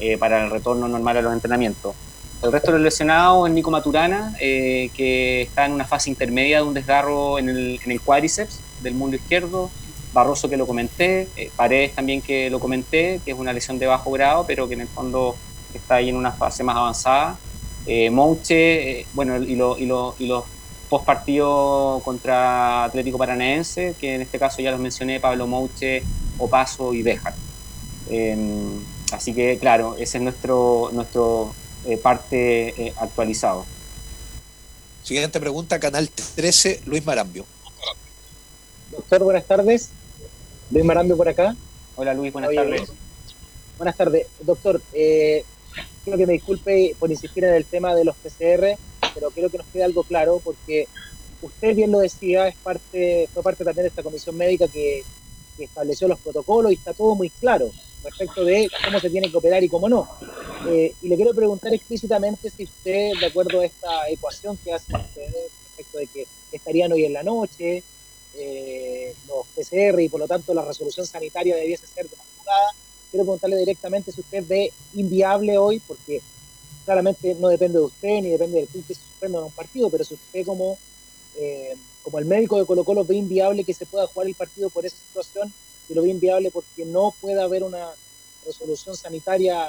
eh, 0.00 0.18
para 0.18 0.44
el 0.44 0.50
retorno 0.50 0.88
normal 0.88 1.18
a 1.18 1.22
los 1.22 1.32
entrenamientos. 1.32 1.94
El 2.42 2.52
resto 2.52 2.70
de 2.70 2.78
los 2.78 2.84
lesionados 2.84 3.48
es 3.48 3.54
Nico 3.54 3.70
Maturana, 3.70 4.34
eh, 4.40 4.90
que 4.94 5.42
está 5.42 5.66
en 5.66 5.72
una 5.72 5.84
fase 5.84 6.08
intermedia 6.10 6.58
de 6.58 6.62
un 6.62 6.74
desgarro 6.74 7.38
en 7.38 7.48
el, 7.48 7.80
en 7.84 7.90
el 7.90 8.00
cuádriceps 8.00 8.60
del 8.80 8.94
mundo 8.94 9.16
izquierdo, 9.16 9.70
Barroso 10.12 10.48
que 10.48 10.56
lo 10.56 10.66
comenté, 10.66 11.28
eh, 11.36 11.50
Paredes 11.54 11.94
también 11.94 12.22
que 12.22 12.48
lo 12.48 12.60
comenté, 12.60 13.20
que 13.24 13.32
es 13.32 13.38
una 13.38 13.52
lesión 13.52 13.78
de 13.78 13.86
bajo 13.86 14.10
grado, 14.12 14.44
pero 14.46 14.66
que 14.68 14.74
en 14.74 14.82
el 14.82 14.88
fondo 14.88 15.36
está 15.74 15.96
ahí 15.96 16.08
en 16.08 16.16
una 16.16 16.32
fase 16.32 16.62
más 16.62 16.76
avanzada. 16.76 17.36
Eh, 17.86 18.08
Mouche, 18.10 19.00
eh, 19.00 19.06
bueno, 19.12 19.36
y, 19.36 19.54
lo- 19.56 19.76
y, 19.78 19.84
lo- 19.86 20.14
y 20.18 20.26
los 20.26 20.44
post 20.88 21.04
partido 21.04 22.00
contra 22.04 22.84
Atlético 22.84 23.18
Paranaense, 23.18 23.94
que 24.00 24.14
en 24.14 24.22
este 24.22 24.38
caso 24.38 24.62
ya 24.62 24.70
los 24.70 24.80
mencioné, 24.80 25.20
Pablo 25.20 25.46
Mouche, 25.46 26.02
Opaso 26.38 26.94
y 26.94 27.02
Béjar. 27.02 27.34
Eh, 28.08 28.36
así 29.12 29.34
que, 29.34 29.58
claro, 29.58 29.96
ese 29.98 30.18
es 30.18 30.24
nuestro, 30.24 30.88
nuestro 30.92 31.52
parte 32.02 32.86
eh, 32.86 32.92
actualizado. 32.96 33.64
Siguiente 35.02 35.40
pregunta, 35.40 35.80
Canal 35.80 36.10
13, 36.10 36.82
Luis 36.86 37.04
Marambio. 37.06 37.46
Doctor, 38.90 39.24
buenas 39.24 39.44
tardes. 39.46 39.88
Luis 40.70 40.84
Marambio 40.84 41.16
por 41.16 41.28
acá. 41.28 41.56
Hola 41.96 42.14
Luis, 42.14 42.32
buenas 42.32 42.50
Oye, 42.50 42.58
tardes. 42.58 42.92
Buenas 43.78 43.96
tardes. 43.96 44.26
Doctor, 44.40 44.82
eh, 44.92 45.44
quiero 46.04 46.18
que 46.18 46.26
me 46.26 46.34
disculpe 46.34 46.94
por 46.98 47.10
insistir 47.10 47.44
en 47.44 47.54
el 47.54 47.64
tema 47.64 47.94
de 47.94 48.04
los 48.04 48.16
PCR, 48.16 48.76
pero 49.14 49.30
quiero 49.30 49.48
que 49.48 49.58
nos 49.58 49.66
quede 49.68 49.84
algo 49.84 50.02
claro 50.02 50.40
porque 50.44 50.88
usted 51.40 51.74
bien 51.74 51.90
lo 51.90 52.00
decía, 52.00 52.48
es 52.48 52.56
parte, 52.56 53.28
fue 53.32 53.42
parte 53.42 53.64
también 53.64 53.84
de 53.84 53.88
esta 53.88 54.02
comisión 54.02 54.36
médica 54.36 54.68
que, 54.68 55.04
que 55.56 55.64
estableció 55.64 56.06
los 56.08 56.18
protocolos 56.18 56.72
y 56.72 56.74
está 56.74 56.92
todo 56.92 57.14
muy 57.14 57.30
claro 57.30 57.70
respecto 58.10 58.44
de 58.44 58.68
cómo 58.84 59.00
se 59.00 59.10
tiene 59.10 59.30
que 59.30 59.36
operar 59.36 59.62
y 59.62 59.68
cómo 59.68 59.88
no. 59.88 60.08
Eh, 60.68 60.94
y 61.02 61.08
le 61.08 61.16
quiero 61.16 61.34
preguntar 61.34 61.72
explícitamente 61.72 62.50
si 62.50 62.64
usted, 62.64 63.12
de 63.20 63.26
acuerdo 63.26 63.60
a 63.60 63.66
esta 63.66 64.08
ecuación 64.08 64.56
que 64.58 64.72
hacen 64.72 64.96
ustedes 64.96 65.50
respecto 65.76 65.98
de 65.98 66.06
que 66.06 66.26
estarían 66.52 66.92
hoy 66.92 67.04
en 67.04 67.12
la 67.12 67.22
noche, 67.22 67.82
eh, 68.34 69.14
los 69.26 69.46
PCR 69.48 70.00
y 70.00 70.08
por 70.08 70.20
lo 70.20 70.28
tanto 70.28 70.54
la 70.54 70.64
resolución 70.64 71.06
sanitaria 71.06 71.56
debiese 71.56 71.86
ser 71.86 72.08
de 72.08 72.16
quiero 73.10 73.24
preguntarle 73.24 73.56
directamente 73.56 74.12
si 74.12 74.20
usted 74.20 74.44
ve 74.46 74.72
inviable 74.94 75.58
hoy, 75.58 75.80
porque 75.80 76.20
claramente 76.84 77.34
no 77.34 77.48
depende 77.48 77.78
de 77.78 77.84
usted 77.84 78.20
ni 78.22 78.30
depende 78.30 78.60
del 78.60 78.68
club 78.68 78.84
que 78.86 78.94
se 78.94 79.00
suspenda 79.00 79.38
en 79.38 79.44
un 79.44 79.50
partido, 79.50 79.90
pero 79.90 80.04
si 80.04 80.14
usted 80.14 80.44
como, 80.44 80.78
eh, 81.36 81.74
como 82.02 82.18
el 82.18 82.24
médico 82.24 82.58
de 82.58 82.66
Colo 82.66 82.84
Colo 82.84 83.04
ve 83.04 83.16
inviable 83.16 83.64
que 83.64 83.74
se 83.74 83.86
pueda 83.86 84.06
jugar 84.06 84.28
el 84.28 84.34
partido 84.34 84.70
por 84.70 84.84
esa 84.84 84.96
situación, 84.96 85.52
si 85.88 85.94
lo 85.94 86.02
ve 86.02 86.10
inviable 86.10 86.50
porque 86.50 86.84
no 86.84 87.14
pueda 87.20 87.44
haber 87.44 87.64
una 87.64 87.88
resolución 88.46 88.94
sanitaria 88.94 89.66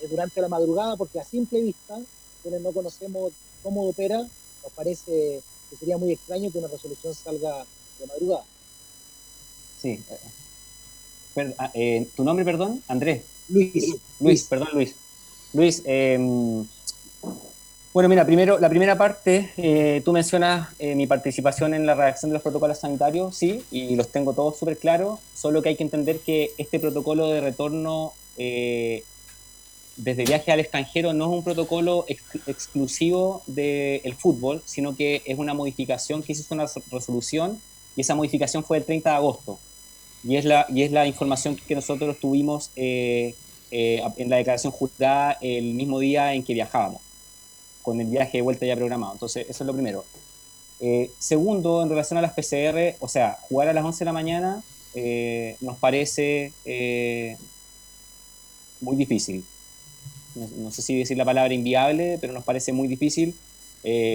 eh, 0.00 0.06
durante 0.08 0.40
la 0.40 0.48
madrugada, 0.48 0.96
porque 0.96 1.18
a 1.18 1.24
simple 1.24 1.60
vista, 1.62 1.98
quienes 2.42 2.60
no 2.60 2.70
conocemos 2.72 3.32
cómo 3.62 3.88
opera, 3.88 4.18
nos 4.18 4.72
parece 4.74 5.40
que 5.70 5.76
sería 5.76 5.96
muy 5.98 6.12
extraño 6.12 6.52
que 6.52 6.58
una 6.58 6.68
resolución 6.68 7.14
salga 7.14 7.64
de 7.98 8.06
madrugada. 8.06 8.44
Sí. 9.80 9.88
eh, 10.10 10.18
per- 11.34 11.54
ah, 11.58 11.70
eh, 11.74 12.06
¿Tu 12.14 12.22
nombre, 12.24 12.44
perdón? 12.44 12.82
Andrés. 12.88 13.22
Luis. 13.48 13.96
Luis, 14.20 14.44
perdón, 14.44 14.68
Luis. 14.74 14.94
Luis, 15.52 15.82
eh, 15.84 16.18
bueno, 17.94 18.08
mira, 18.08 18.26
primero, 18.26 18.58
la 18.58 18.68
primera 18.68 18.98
parte, 18.98 19.52
eh, 19.56 20.02
tú 20.04 20.12
mencionas 20.12 20.68
eh, 20.80 20.96
mi 20.96 21.06
participación 21.06 21.74
en 21.74 21.86
la 21.86 21.94
redacción 21.94 22.30
de 22.30 22.34
los 22.34 22.42
protocolos 22.42 22.80
sanitarios, 22.80 23.36
sí, 23.36 23.64
y 23.70 23.94
los 23.94 24.08
tengo 24.10 24.32
todos 24.34 24.58
súper 24.58 24.78
claros, 24.78 25.20
solo 25.32 25.62
que 25.62 25.68
hay 25.68 25.76
que 25.76 25.84
entender 25.84 26.18
que 26.18 26.50
este 26.58 26.80
protocolo 26.80 27.28
de 27.28 27.40
retorno 27.40 28.12
eh, 28.36 29.04
desde 29.96 30.24
viaje 30.24 30.50
al 30.50 30.58
extranjero 30.58 31.12
no 31.12 31.26
es 31.26 31.30
un 31.38 31.44
protocolo 31.44 32.04
ex- 32.08 32.24
exclusivo 32.48 33.42
del 33.46 34.14
fútbol, 34.16 34.60
sino 34.64 34.96
que 34.96 35.22
es 35.24 35.38
una 35.38 35.54
modificación 35.54 36.22
que 36.24 36.32
hizo 36.32 36.52
una 36.52 36.66
resolución 36.90 37.60
y 37.96 38.00
esa 38.00 38.16
modificación 38.16 38.64
fue 38.64 38.78
el 38.78 38.84
30 38.84 39.10
de 39.10 39.16
agosto. 39.16 39.60
Y 40.24 40.36
es 40.36 40.44
la, 40.44 40.66
y 40.68 40.82
es 40.82 40.90
la 40.90 41.06
información 41.06 41.54
que 41.54 41.76
nosotros 41.76 42.18
tuvimos 42.18 42.70
en 42.74 43.34
la 44.30 44.36
declaración 44.36 44.72
jurada 44.72 45.38
el 45.40 45.74
mismo 45.74 45.98
día 46.00 46.34
en 46.34 46.42
que 46.44 46.54
viajábamos, 46.54 47.00
con 47.84 48.00
el 48.00 48.06
viaje 48.06 48.38
de 48.38 48.42
vuelta 48.42 48.64
ya 48.66 48.74
programado. 48.74 49.12
Entonces, 49.12 49.46
eso 49.48 49.62
es 49.62 49.66
lo 49.66 49.74
primero. 49.74 50.04
Eh, 50.80 51.10
segundo, 51.18 51.82
en 51.82 51.90
relación 51.90 52.18
a 52.18 52.22
las 52.22 52.32
PCR, 52.32 52.96
o 52.98 53.08
sea, 53.08 53.38
jugar 53.42 53.68
a 53.68 53.72
las 53.72 53.84
11 53.84 53.98
de 54.00 54.04
la 54.06 54.12
mañana 54.12 54.62
eh, 54.94 55.56
nos 55.60 55.76
parece 55.76 56.52
eh, 56.64 57.36
muy 58.80 58.96
difícil. 58.96 59.44
No, 60.34 60.72
sé 60.72 60.82
si 60.82 60.98
decir 60.98 61.16
la 61.16 61.26
palabra 61.26 61.54
inviable, 61.54 62.18
pero 62.20 62.32
nos 62.32 62.42
parece 62.42 62.72
muy 62.72 62.88
difícil 62.88 63.36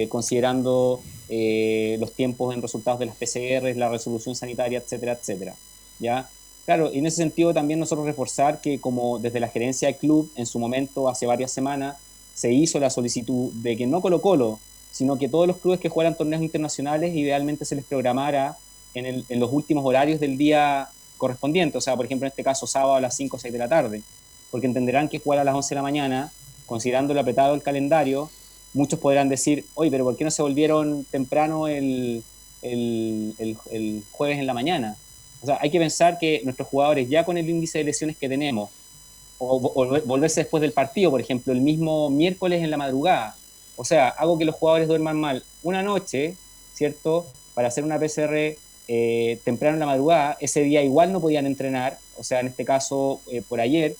considerando 0.08 1.00
los 1.28 2.12
tiempos 2.12 2.52
en 2.52 2.60
resultados 2.60 2.98
de 2.98 3.06
las 3.06 3.14
PCR, 3.14 3.76
la 3.76 3.88
resolución 3.88 4.34
sanitaria, 4.34 4.80
etcétera, 4.80 5.12
etcétera. 5.12 5.54
¿ya? 6.00 6.28
Claro, 6.66 6.92
y 6.92 6.98
en 6.98 7.06
ese 7.06 7.18
sentido 7.18 7.54
también 7.54 7.78
nosotros 7.78 8.04
reforzar 8.04 8.60
que 8.60 8.80
como 8.80 9.20
desde 9.20 9.38
la 9.38 9.48
gerencia 9.48 9.86
del 9.86 9.96
club, 9.96 10.30
en 10.34 10.44
su 10.44 10.58
momento, 10.58 11.08
hace 11.08 11.24
varias 11.24 11.52
semanas, 11.52 11.96
se 12.40 12.50
hizo 12.52 12.80
la 12.80 12.88
solicitud 12.88 13.52
de 13.52 13.76
que 13.76 13.86
no 13.86 14.00
Colo 14.00 14.20
Colo, 14.22 14.58
sino 14.90 15.18
que 15.18 15.28
todos 15.28 15.46
los 15.46 15.58
clubes 15.58 15.78
que 15.78 15.90
juegan 15.90 16.16
torneos 16.16 16.42
internacionales 16.42 17.14
idealmente 17.14 17.64
se 17.66 17.74
les 17.76 17.84
programara 17.84 18.56
en, 18.94 19.04
el- 19.06 19.24
en 19.28 19.38
los 19.40 19.52
últimos 19.52 19.84
horarios 19.84 20.18
del 20.20 20.38
día 20.38 20.88
correspondiente, 21.18 21.76
o 21.76 21.80
sea, 21.82 21.96
por 21.96 22.06
ejemplo, 22.06 22.26
en 22.26 22.30
este 22.30 22.42
caso 22.42 22.66
sábado 22.66 22.94
a 22.94 23.00
las 23.00 23.14
5 23.14 23.36
o 23.36 23.38
6 23.38 23.52
de 23.52 23.58
la 23.58 23.68
tarde, 23.68 24.02
porque 24.50 24.66
entenderán 24.66 25.08
que 25.10 25.18
jugar 25.18 25.38
a 25.40 25.44
las 25.44 25.54
11 25.54 25.68
de 25.68 25.74
la 25.76 25.82
mañana, 25.82 26.32
considerando 26.64 27.12
lo 27.12 27.20
apretado 27.20 27.52
del 27.52 27.62
calendario, 27.62 28.30
muchos 28.72 28.98
podrán 28.98 29.28
decir, 29.28 29.66
oye, 29.74 29.90
pero 29.90 30.04
¿por 30.04 30.16
qué 30.16 30.24
no 30.24 30.30
se 30.30 30.40
volvieron 30.42 31.04
temprano 31.10 31.68
el- 31.68 32.22
el 32.62 34.02
jueves 34.12 34.38
en 34.38 34.46
la 34.46 34.54
mañana? 34.54 34.96
O 35.42 35.46
sea, 35.46 35.58
hay 35.60 35.70
que 35.70 35.78
pensar 35.78 36.18
que 36.18 36.40
nuestros 36.44 36.68
jugadores, 36.68 37.08
ya 37.08 37.24
con 37.24 37.36
el 37.38 37.48
índice 37.48 37.78
de 37.78 37.84
lesiones 37.84 38.16
que 38.16 38.28
tenemos, 38.28 38.70
o, 39.40 39.56
o 39.56 39.86
volver- 39.86 40.04
volverse 40.04 40.42
después 40.42 40.60
del 40.60 40.72
partido, 40.72 41.10
por 41.10 41.20
ejemplo, 41.20 41.52
el 41.52 41.60
mismo 41.60 42.08
miércoles 42.10 42.62
en 42.62 42.70
la 42.70 42.76
madrugada, 42.76 43.34
o 43.76 43.84
sea, 43.84 44.08
hago 44.10 44.38
que 44.38 44.44
los 44.44 44.54
jugadores 44.54 44.86
duerman 44.86 45.18
mal 45.18 45.42
una 45.64 45.82
noche, 45.82 46.36
¿cierto? 46.74 47.26
Para 47.54 47.66
hacer 47.68 47.82
una 47.82 47.98
PCR 47.98 48.56
eh, 48.88 49.40
temprano 49.44 49.74
en 49.74 49.80
la 49.80 49.86
madrugada, 49.86 50.36
ese 50.40 50.62
día 50.62 50.82
igual 50.82 51.12
no 51.12 51.20
podían 51.20 51.46
entrenar, 51.46 51.98
o 52.16 52.22
sea, 52.22 52.40
en 52.40 52.46
este 52.48 52.64
caso 52.64 53.20
eh, 53.32 53.42
por 53.48 53.60
ayer. 53.60 53.96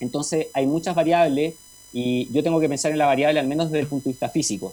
Entonces, 0.00 0.46
hay 0.54 0.66
muchas 0.66 0.94
variables 0.94 1.54
y 1.92 2.32
yo 2.32 2.42
tengo 2.42 2.58
que 2.58 2.68
pensar 2.68 2.90
en 2.92 2.98
la 2.98 3.06
variable 3.06 3.38
al 3.38 3.46
menos 3.46 3.66
desde 3.70 3.80
el 3.80 3.86
punto 3.86 4.04
de 4.04 4.12
vista 4.14 4.28
físico, 4.28 4.72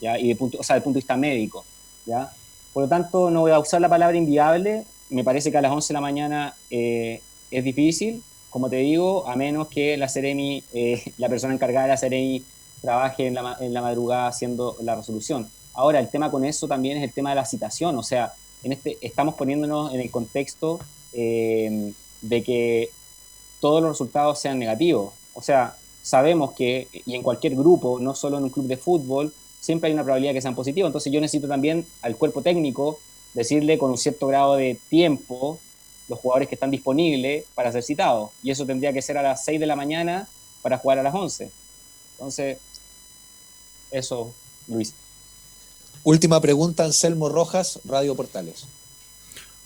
¿ya? 0.00 0.18
Y 0.18 0.28
de 0.28 0.36
punto, 0.36 0.58
o 0.58 0.62
sea, 0.62 0.74
desde 0.74 0.80
el 0.80 0.84
punto 0.84 0.96
de 0.96 1.00
vista 1.02 1.16
médico. 1.16 1.64
¿ya? 2.06 2.32
Por 2.72 2.84
lo 2.84 2.88
tanto, 2.88 3.30
no 3.30 3.40
voy 3.40 3.50
a 3.52 3.58
usar 3.58 3.80
la 3.80 3.88
palabra 3.88 4.16
inviable. 4.16 4.84
Me 5.10 5.24
parece 5.24 5.50
que 5.50 5.58
a 5.58 5.60
las 5.62 5.72
11 5.72 5.88
de 5.88 5.94
la 5.94 6.00
mañana 6.00 6.54
eh, 6.70 7.20
es 7.50 7.64
difícil, 7.64 8.22
como 8.52 8.68
te 8.68 8.76
digo, 8.76 9.26
a 9.26 9.34
menos 9.34 9.68
que 9.68 9.96
la 9.96 10.08
Ceremi, 10.08 10.62
eh, 10.74 11.02
la 11.18 11.28
persona 11.28 11.54
encargada 11.54 11.86
de 11.86 11.92
la 11.92 11.96
Ceremi 11.96 12.44
trabaje 12.82 13.26
en 13.26 13.34
la, 13.34 13.56
en 13.60 13.72
la 13.72 13.80
madrugada 13.80 14.28
haciendo 14.28 14.76
la 14.82 14.94
resolución. 14.94 15.48
Ahora, 15.72 15.98
el 15.98 16.08
tema 16.08 16.30
con 16.30 16.44
eso 16.44 16.68
también 16.68 16.98
es 16.98 17.04
el 17.04 17.12
tema 17.12 17.30
de 17.30 17.36
la 17.36 17.46
citación, 17.46 17.96
o 17.96 18.02
sea, 18.02 18.34
en 18.62 18.72
este, 18.72 18.98
estamos 19.00 19.36
poniéndonos 19.36 19.94
en 19.94 20.00
el 20.00 20.10
contexto 20.10 20.80
eh, 21.14 21.92
de 22.20 22.42
que 22.42 22.90
todos 23.58 23.80
los 23.82 23.92
resultados 23.92 24.38
sean 24.38 24.58
negativos. 24.58 25.14
O 25.34 25.40
sea, 25.40 25.74
sabemos 26.02 26.52
que, 26.52 26.88
y 26.92 27.14
en 27.14 27.22
cualquier 27.22 27.54
grupo, 27.56 27.98
no 28.00 28.14
solo 28.14 28.36
en 28.36 28.44
un 28.44 28.50
club 28.50 28.66
de 28.66 28.76
fútbol, 28.76 29.32
siempre 29.60 29.88
hay 29.88 29.94
una 29.94 30.04
probabilidad 30.04 30.34
que 30.34 30.42
sean 30.42 30.54
positivos. 30.54 30.88
Entonces 30.90 31.10
yo 31.10 31.20
necesito 31.20 31.48
también 31.48 31.86
al 32.02 32.16
cuerpo 32.16 32.42
técnico 32.42 32.98
decirle 33.32 33.78
con 33.78 33.90
un 33.90 33.98
cierto 33.98 34.26
grado 34.26 34.56
de 34.56 34.78
tiempo 34.90 35.58
los 36.08 36.18
jugadores 36.18 36.48
que 36.48 36.54
están 36.54 36.70
disponibles 36.70 37.44
para 37.54 37.72
ser 37.72 37.82
citados. 37.82 38.30
Y 38.42 38.50
eso 38.50 38.66
tendría 38.66 38.92
que 38.92 39.02
ser 39.02 39.18
a 39.18 39.22
las 39.22 39.44
6 39.44 39.60
de 39.60 39.66
la 39.66 39.76
mañana 39.76 40.28
para 40.62 40.78
jugar 40.78 40.98
a 40.98 41.02
las 41.02 41.14
11. 41.14 41.50
Entonces, 42.12 42.58
eso, 43.90 44.34
Luis. 44.68 44.94
Última 46.04 46.40
pregunta, 46.40 46.84
Anselmo 46.84 47.28
Rojas, 47.28 47.80
Radio 47.84 48.14
Portales. 48.14 48.66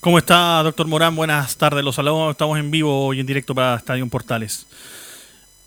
¿Cómo 0.01 0.19
está, 0.19 0.63
doctor 0.63 0.87
Morán? 0.87 1.17
Buenas 1.17 1.57
tardes. 1.57 1.83
Los 1.83 1.97
saludos. 1.97 2.31
Estamos 2.33 2.59
en 2.59 2.71
vivo 2.71 3.13
y 3.15 3.21
en 3.21 3.27
directo 3.27 3.55
para 3.55 3.77
Estadio 3.77 4.07
Portales. 4.09 4.67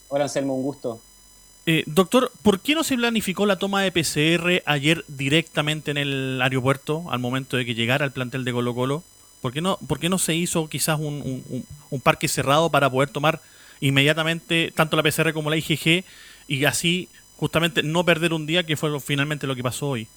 Hola 0.07 0.26
Anselmo, 0.26 0.55
un 0.55 0.63
gusto. 0.63 1.01
Eh, 1.65 1.84
doctor, 1.86 2.32
¿por 2.41 2.61
qué 2.61 2.74
no 2.74 2.84
se 2.84 2.95
planificó 2.95 3.45
la 3.45 3.59
toma 3.59 3.82
de 3.84 3.91
PCR 3.91 4.63
ayer 4.65 5.03
directamente 5.07 5.91
en 5.91 5.97
el 5.97 6.41
aeropuerto 6.41 7.05
al 7.11 7.20
momento 7.20 7.57
de 7.57 7.65
que 7.65 7.76
llegara 7.76 8.05
el 8.05 8.11
plantel 8.11 8.43
de 8.43 8.51
Colo 8.53 8.74
Colo? 8.74 9.03
¿Por 9.41 9.53
qué 9.53 9.61
no, 9.61 9.77
por 9.87 9.99
qué 9.99 10.09
no 10.09 10.17
se 10.17 10.35
hizo 10.35 10.67
quizás 10.67 10.99
un, 10.99 11.65
parque 12.03 12.27
cerrado 12.27 12.69
para 12.69 12.89
poder 12.89 13.09
tomar 13.09 13.41
inmediatamente 13.79 14.73
tanto 14.75 14.97
la 14.97 15.03
PCR 15.03 15.33
como 15.33 15.49
la 15.49 15.57
IgG 15.57 16.03
y 16.47 16.65
así 16.65 17.07
justamente 17.37 17.83
no 17.83 18.03
perder 18.03 18.33
un 18.33 18.45
día 18.45 18.65
que 18.65 18.75
fue 18.75 18.99
finalmente 18.99 19.47
lo 19.47 19.55
que 19.55 19.63
pasó 19.63 19.89
hoy? 19.89 20.07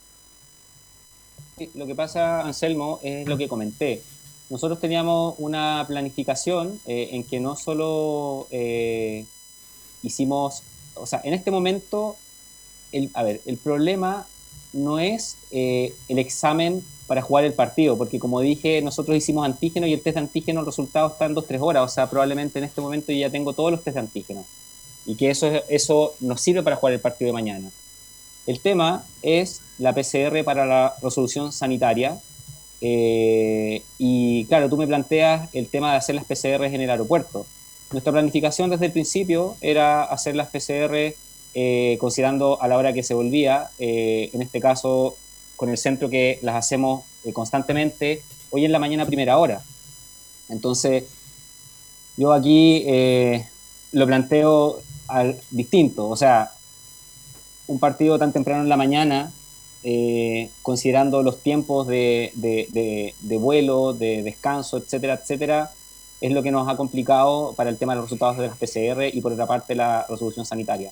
Lo 1.75 1.87
que 1.87 1.95
pasa, 1.95 2.41
Anselmo, 2.41 2.99
es 3.03 3.29
lo 3.29 3.39
que 3.39 3.47
comenté. 3.47 4.03
Nosotros 4.51 4.81
teníamos 4.81 5.37
una 5.39 5.85
planificación 5.87 6.81
eh, 6.87 7.11
en 7.13 7.25
que 7.25 7.39
no 7.39 7.57
solo 7.57 8.49
eh, 8.51 9.25
hicimos, 10.03 10.63
o 10.95 11.07
sea, 11.07 11.21
en 11.25 11.33
este 11.33 11.51
momento, 11.51 12.17
el, 12.91 13.11
a 13.15 13.23
ver, 13.23 13.41
el 13.47 13.57
problema 13.57 14.27
no 14.73 14.99
es 14.99 15.37
eh, 15.53 15.95
el 16.09 16.19
examen 16.19 16.83
para 17.13 17.21
jugar 17.21 17.45
el 17.45 17.53
partido, 17.53 17.99
porque 17.99 18.19
como 18.19 18.41
dije, 18.41 18.81
nosotros 18.81 19.15
hicimos 19.15 19.45
antígeno 19.45 19.87
y 19.87 19.93
el 19.93 20.01
test 20.01 20.15
de 20.15 20.21
antígeno, 20.21 20.61
el 20.61 20.65
resultado 20.65 21.09
está 21.09 21.27
en 21.27 21.35
2-3 21.35 21.59
horas, 21.61 21.83
o 21.83 21.89
sea, 21.95 22.09
probablemente 22.09 22.59
en 22.59 22.65
este 22.65 22.81
momento 22.81 23.13
ya 23.13 23.29
tengo 23.29 23.53
todos 23.53 23.71
los 23.71 23.85
test 23.85 23.97
de 23.97 24.01
antígeno 24.01 24.47
y 25.05 25.15
que 25.15 25.29
eso, 25.29 25.47
eso 25.69 26.15
nos 26.21 26.41
sirve 26.41 26.63
para 26.63 26.77
jugar 26.77 26.95
el 26.95 27.01
partido 27.01 27.27
de 27.27 27.35
mañana. 27.35 27.71
El 28.47 28.61
tema 28.61 29.05
es 29.21 29.61
la 29.77 29.93
PCR 29.93 30.43
para 30.43 30.65
la 30.65 30.95
resolución 31.03 31.53
sanitaria. 31.53 32.19
eh, 32.81 33.83
y 33.99 34.47
claro, 34.47 34.71
tú 34.71 34.79
me 34.79 34.87
planteas 34.87 35.51
el 35.55 35.69
tema 35.69 35.91
de 35.91 35.99
hacer 35.99 36.15
las 36.15 36.25
PCR 36.25 36.65
en 36.65 36.81
el 36.81 36.89
aeropuerto. 36.89 37.45
Nuestra 37.91 38.11
planificación 38.11 38.71
desde 38.71 38.87
el 38.87 38.93
principio 38.93 39.55
era 39.61 40.05
hacer 40.05 40.35
las 40.35 40.49
PCR 40.49 41.15
eh, 41.53 41.99
considerando 42.01 42.57
a 42.63 42.69
la 42.69 42.79
hora 42.79 42.95
que 42.95 43.03
se 43.03 43.13
volvía, 43.13 43.69
eh, 43.79 44.31
en 44.33 44.41
este 44.41 44.61
caso 44.63 45.19
con 45.63 45.71
el 45.71 45.79
centro 45.79 46.11
que 46.11 46.41
las 46.43 46.57
hacemos 46.57 47.05
eh, 47.23 47.33
constantemente, 47.33 48.25
hoy 48.51 48.65
en 48.65 48.73
la 48.73 48.81
mañana 48.81 49.07
primera 49.07 49.39
hora. 49.39 49.63
Entonces, 50.49 51.05
yo 52.17 52.33
aquí 52.33 52.83
eh, 52.85 53.47
lo 53.93 54.05
planteo 54.05 54.83
distinto, 55.53 56.09
o 56.09 56.17
sea, 56.17 56.51
un 57.69 57.79
partido 57.79 58.19
tan 58.19 58.33
temprano 58.33 58.65
en 58.65 58.69
la 58.69 58.77
mañana, 58.77 59.33
eh, 59.85 60.51
considerando 60.63 61.23
los 61.23 61.41
tiempos 61.45 61.87
de- 61.87 62.33
de 63.21 63.37
vuelo, 63.39 63.93
de 63.93 64.25
descanso, 64.25 64.79
etcétera, 64.79 65.15
etcétera, 65.15 65.71
es 66.21 66.33
lo 66.33 66.43
que 66.43 66.51
nos 66.51 66.69
ha 66.69 66.77
complicado 66.77 67.55
para 67.57 67.71
el 67.71 67.77
tema 67.79 67.93
de 67.93 67.99
los 68.01 68.07
resultados 68.07 68.37
de 68.39 68.49
las 68.49 68.57
PCR 68.59 69.09
y 69.17 69.21
por 69.21 69.31
otra 69.33 69.47
parte 69.47 69.77
la 69.77 70.07
resolución 70.09 70.45
sanitaria. 70.45 70.91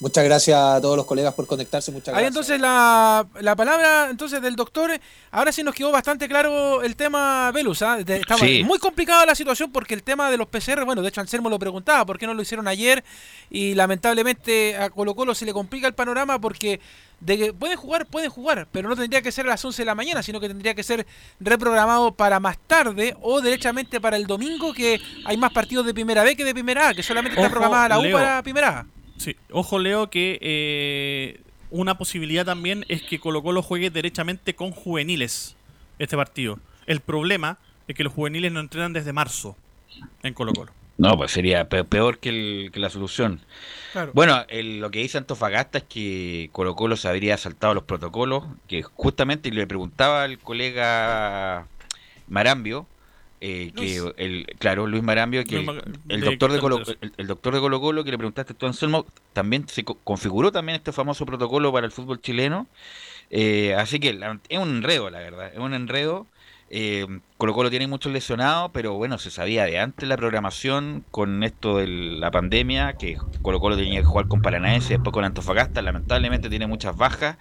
Muchas 0.00 0.22
gracias 0.24 0.56
a 0.56 0.80
todos 0.80 0.96
los 0.96 1.06
colegas 1.06 1.34
por 1.34 1.46
conectarse. 1.48 1.90
Muchas 1.90 2.08
Ahí 2.14 2.22
gracias. 2.22 2.28
entonces 2.28 2.60
la, 2.60 3.26
la 3.40 3.56
palabra 3.56 4.06
entonces 4.10 4.40
del 4.40 4.54
doctor, 4.54 4.92
ahora 5.32 5.50
sí 5.50 5.64
nos 5.64 5.74
quedó 5.74 5.90
bastante 5.90 6.28
claro 6.28 6.82
el 6.84 6.94
tema 6.94 7.50
Velus, 7.50 7.82
¿ah? 7.82 7.96
De- 7.96 8.18
estaba 8.18 8.38
Sí. 8.38 8.62
muy 8.62 8.78
complicada 8.78 9.26
la 9.26 9.34
situación 9.34 9.72
porque 9.72 9.94
el 9.94 10.04
tema 10.04 10.30
de 10.30 10.36
los 10.36 10.46
PCR, 10.46 10.84
bueno, 10.84 11.02
de 11.02 11.08
hecho 11.08 11.20
Anselmo 11.20 11.50
lo 11.50 11.58
preguntaba, 11.58 12.06
¿por 12.06 12.16
qué 12.16 12.28
no 12.28 12.34
lo 12.34 12.42
hicieron 12.42 12.68
ayer? 12.68 13.02
Y 13.50 13.74
lamentablemente 13.74 14.76
a 14.76 14.88
Colo 14.90 15.16
Colo 15.16 15.34
se 15.34 15.44
le 15.44 15.52
complica 15.52 15.88
el 15.88 15.94
panorama 15.94 16.40
porque 16.40 16.78
de 17.18 17.36
que 17.36 17.52
pueden 17.52 17.76
jugar, 17.76 18.06
pueden 18.06 18.30
jugar, 18.30 18.68
pero 18.70 18.88
no 18.88 18.94
tendría 18.94 19.20
que 19.20 19.32
ser 19.32 19.46
a 19.46 19.48
las 19.48 19.64
11 19.64 19.82
de 19.82 19.86
la 19.86 19.96
mañana, 19.96 20.22
sino 20.22 20.38
que 20.38 20.46
tendría 20.46 20.74
que 20.76 20.84
ser 20.84 21.04
reprogramado 21.40 22.12
para 22.12 22.38
más 22.38 22.56
tarde 22.68 23.16
o 23.20 23.40
derechamente 23.40 24.00
para 24.00 24.16
el 24.16 24.28
domingo 24.28 24.72
que 24.72 25.00
hay 25.24 25.36
más 25.36 25.52
partidos 25.52 25.84
de 25.86 25.92
primera 25.92 26.22
B 26.22 26.36
que 26.36 26.44
de 26.44 26.54
primera 26.54 26.90
A, 26.90 26.94
que 26.94 27.02
solamente 27.02 27.36
está 27.36 27.50
programada 27.50 27.88
la 27.88 27.98
U 27.98 28.02
Leo. 28.02 28.16
para 28.16 28.42
primera 28.44 28.68
A. 28.80 28.86
Sí, 29.18 29.36
ojo 29.50 29.78
Leo 29.78 30.10
que 30.10 30.38
eh, 30.40 31.40
una 31.70 31.98
posibilidad 31.98 32.46
también 32.46 32.84
es 32.88 33.02
que 33.02 33.18
Colo 33.20 33.42
Colo 33.42 33.62
juegue 33.62 33.90
derechamente 33.90 34.54
con 34.54 34.70
juveniles 34.70 35.56
este 35.98 36.16
partido. 36.16 36.58
El 36.86 37.00
problema 37.00 37.58
es 37.88 37.96
que 37.96 38.04
los 38.04 38.12
juveniles 38.12 38.52
no 38.52 38.60
entrenan 38.60 38.92
desde 38.92 39.12
marzo 39.12 39.56
en 40.22 40.34
Colo 40.34 40.52
Colo. 40.54 40.72
No, 40.98 41.16
pues 41.16 41.30
sería 41.30 41.68
pe- 41.68 41.84
peor 41.84 42.18
que, 42.18 42.28
el- 42.30 42.70
que 42.72 42.80
la 42.80 42.90
solución. 42.90 43.40
Claro. 43.92 44.10
Bueno, 44.14 44.44
el- 44.48 44.80
lo 44.80 44.90
que 44.90 44.98
dice 45.00 45.18
Antofagasta 45.18 45.78
es 45.78 45.84
que 45.84 46.48
Colo 46.52 46.74
Colo 46.74 46.96
se 46.96 47.08
habría 47.08 47.36
saltado 47.36 47.74
los 47.74 47.84
protocolos, 47.84 48.44
que 48.66 48.82
justamente 48.82 49.50
le 49.52 49.66
preguntaba 49.66 50.24
al 50.24 50.38
colega 50.38 51.66
Marambio, 52.28 52.86
eh, 53.40 53.72
que 53.74 53.80
Luis. 54.00 54.14
el, 54.16 54.46
claro, 54.58 54.86
Luis 54.86 55.02
Marambio, 55.02 55.44
que 55.44 55.56
Luis 55.62 55.68
el, 56.08 56.20
doctor 56.20 56.52
de 56.52 56.60
Colo, 56.60 56.82
el, 57.00 57.12
el 57.16 57.26
doctor 57.26 57.54
de 57.54 57.60
Colo 57.60 57.80
Colo 57.80 58.04
que 58.04 58.10
le 58.10 58.18
preguntaste 58.18 58.54
tú, 58.54 58.66
Anselmo, 58.66 59.06
también 59.32 59.68
se 59.68 59.84
co- 59.84 59.98
configuró 60.04 60.50
también 60.52 60.76
este 60.76 60.92
famoso 60.92 61.24
protocolo 61.26 61.72
para 61.72 61.86
el 61.86 61.92
fútbol 61.92 62.20
chileno. 62.20 62.66
Eh, 63.30 63.74
así 63.74 64.00
que 64.00 64.12
la- 64.14 64.38
es 64.48 64.58
un 64.58 64.68
enredo, 64.76 65.10
la 65.10 65.18
verdad, 65.18 65.52
es 65.52 65.58
un 65.58 65.74
enredo. 65.74 66.26
Eh, 66.70 67.06
Colo 67.38 67.54
Colo 67.54 67.70
tiene 67.70 67.86
muchos 67.86 68.12
lesionados, 68.12 68.70
pero 68.74 68.94
bueno, 68.94 69.16
se 69.18 69.30
sabía 69.30 69.64
de 69.64 69.78
antes 69.78 70.08
la 70.08 70.16
programación 70.16 71.04
con 71.10 71.42
esto 71.42 71.78
de 71.78 71.86
la 71.86 72.30
pandemia, 72.30 72.94
que 72.94 73.16
Colo 73.42 73.58
Colo 73.60 73.76
tenía 73.76 74.00
que 74.00 74.06
jugar 74.06 74.28
con 74.28 74.42
Paranaense, 74.42 74.94
después 74.94 75.12
con 75.12 75.24
Antofagasta, 75.24 75.80
lamentablemente 75.82 76.50
tiene 76.50 76.66
muchas 76.66 76.96
bajas 76.96 77.36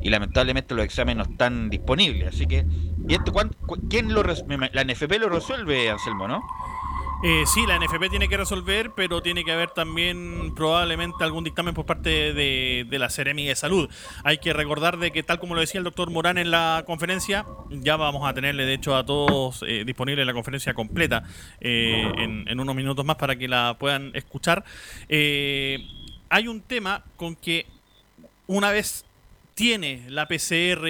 y 0.00 0.10
lamentablemente 0.10 0.74
los 0.74 0.84
exámenes 0.84 1.26
no 1.26 1.32
están 1.32 1.70
disponibles. 1.70 2.34
Así 2.34 2.46
que, 2.46 2.64
¿y 3.08 3.14
esto 3.14 3.32
cuán- 3.32 3.52
cu- 3.66 3.78
quién 3.88 4.12
lo 4.12 4.22
La 4.24 4.82
NFP 4.82 5.18
lo 5.18 5.28
resuelve, 5.28 5.90
Anselmo, 5.90 6.26
¿no? 6.26 6.42
Eh, 7.24 7.44
sí, 7.46 7.64
la 7.66 7.78
NFP 7.78 8.10
tiene 8.10 8.28
que 8.28 8.36
resolver, 8.36 8.90
pero 8.96 9.22
tiene 9.22 9.44
que 9.44 9.52
haber 9.52 9.70
también 9.70 10.52
probablemente 10.56 11.22
algún 11.22 11.44
dictamen 11.44 11.72
por 11.72 11.86
parte 11.86 12.32
de, 12.32 12.86
la 12.90 13.10
Seremi 13.10 13.46
de 13.46 13.54
Salud. 13.54 13.88
Hay 14.24 14.38
que 14.38 14.52
recordar 14.52 14.98
de 14.98 15.12
que, 15.12 15.22
tal 15.22 15.38
como 15.38 15.54
lo 15.54 15.60
decía 15.60 15.78
el 15.78 15.84
doctor 15.84 16.10
Morán 16.10 16.36
en 16.36 16.50
la 16.50 16.82
conferencia, 16.84 17.46
ya 17.70 17.96
vamos 17.96 18.28
a 18.28 18.34
tenerle, 18.34 18.66
de 18.66 18.74
hecho, 18.74 18.96
a 18.96 19.06
todos 19.06 19.64
eh, 19.66 19.84
disponible 19.86 20.24
la 20.24 20.32
conferencia 20.32 20.74
completa 20.74 21.22
eh, 21.60 22.10
en, 22.16 22.44
en 22.48 22.58
unos 22.60 22.74
minutos 22.74 23.04
más 23.04 23.16
para 23.16 23.36
que 23.36 23.46
la 23.46 23.76
puedan 23.78 24.10
escuchar. 24.14 24.64
Eh, 25.08 25.78
hay 26.28 26.48
un 26.48 26.60
tema 26.60 27.04
con 27.16 27.36
que 27.36 27.66
una 28.46 28.70
vez 28.72 29.04
tiene 29.54 30.04
la 30.08 30.26
PCR 30.28 30.86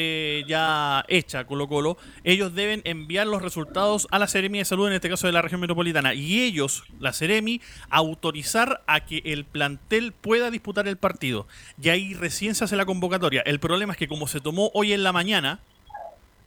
ya 0.46 1.04
hecha 1.08 1.44
Colo 1.44 1.68
Colo, 1.68 1.96
ellos 2.24 2.54
deben 2.54 2.82
enviar 2.84 3.26
los 3.26 3.42
resultados 3.42 4.06
a 4.10 4.18
la 4.18 4.28
Seremi 4.28 4.58
de 4.58 4.64
Salud, 4.64 4.88
en 4.88 4.94
este 4.94 5.08
caso 5.08 5.26
de 5.26 5.32
la 5.32 5.42
región 5.42 5.60
metropolitana, 5.60 6.14
y 6.14 6.42
ellos, 6.42 6.84
la 7.00 7.12
Seremi, 7.12 7.60
autorizar 7.90 8.82
a 8.86 9.04
que 9.04 9.22
el 9.24 9.44
plantel 9.44 10.12
pueda 10.12 10.50
disputar 10.50 10.88
el 10.88 10.96
partido. 10.96 11.46
Y 11.82 11.88
ahí 11.88 12.14
recién 12.14 12.54
se 12.54 12.64
hace 12.64 12.76
la 12.76 12.86
convocatoria. 12.86 13.42
El 13.42 13.60
problema 13.60 13.92
es 13.92 13.98
que 13.98 14.08
como 14.08 14.26
se 14.26 14.40
tomó 14.40 14.70
hoy 14.74 14.92
en 14.92 15.02
la 15.02 15.12
mañana, 15.12 15.60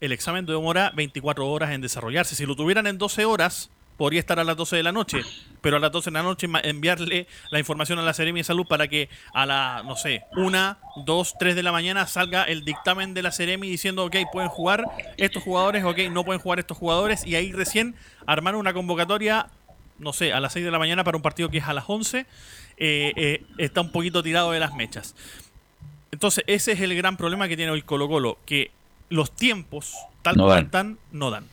el 0.02 0.12
examen 0.12 0.46
demora 0.46 0.92
24 0.96 1.48
horas 1.48 1.72
en 1.72 1.82
desarrollarse. 1.82 2.36
Si 2.36 2.46
lo 2.46 2.56
tuvieran 2.56 2.88
en 2.88 2.98
12 2.98 3.26
horas, 3.26 3.70
podría 3.98 4.20
estar 4.20 4.40
a 4.40 4.44
las 4.44 4.58
12 4.58 4.76
de 4.76 4.84
la 4.84 4.92
noche, 4.92 5.22
pero 5.62 5.78
a 5.78 5.80
las 5.80 5.92
12 5.92 6.10
de 6.10 6.14
la 6.14 6.24
noche 6.24 6.48
enviarle 6.64 7.28
la 7.50 7.60
información 7.60 8.00
a 8.00 8.02
la 8.02 8.14
Seremi 8.14 8.42
de 8.42 8.44
Salud 8.44 8.66
para 8.68 8.88
que 8.88 9.10
a 9.34 9.46
la, 9.46 9.84
no 9.86 9.96
sé, 9.96 10.24
1, 10.36 10.78
2, 11.06 11.34
3 11.40 11.56
de 11.56 11.64
la 11.64 11.72
mañana 11.72 12.06
salga 12.08 12.44
el 12.44 12.66
dictamen 12.66 13.14
de 13.14 13.24
la 13.24 13.32
Seremi 13.32 13.70
diciendo, 13.70 14.06
ok, 14.06 14.16
pueden 14.32 14.50
jugar 14.50 14.84
estos 15.18 15.44
jugadores, 15.44 15.84
ok, 15.84 16.00
no 16.12 16.24
pueden 16.24 16.42
jugar 16.42 16.60
estos 16.60 16.78
jugadores, 16.78 17.26
y 17.26 17.36
ahí 17.36 17.52
recién 17.52 17.96
armar 18.28 18.56
una 18.56 18.74
convocatoria, 18.74 19.48
no 19.98 20.14
sé, 20.14 20.34
a 20.34 20.40
las 20.40 20.54
6 20.54 20.66
de 20.66 20.72
la 20.72 20.80
mañana 20.80 21.04
para 21.04 21.18
un 21.18 21.24
partido 21.24 21.50
que 21.50 21.60
es 21.60 21.66
a 21.66 21.74
las 21.74 21.86
11, 21.88 22.26
eh, 22.78 23.14
eh, 23.16 23.44
está 23.58 23.82
un 23.82 23.92
poquito 23.92 24.22
tirado 24.22 24.52
de 24.52 24.60
las 24.60 24.74
mechas. 24.76 25.16
Entonces, 26.12 26.44
ese 26.48 26.74
es 26.74 26.82
el 26.82 26.96
gran 26.96 27.18
problema 27.18 27.48
que 27.48 27.56
tiene 27.58 27.72
hoy 27.72 27.82
Colo 27.82 28.08
Colo, 28.08 28.38
que 28.46 28.72
los 29.10 29.36
tiempos, 29.36 29.96
tal 30.22 30.36
No 30.38 30.44
como 30.44 30.56
dan. 30.56 30.66
están, 30.66 30.98
no 31.12 31.32
dan. 31.32 31.46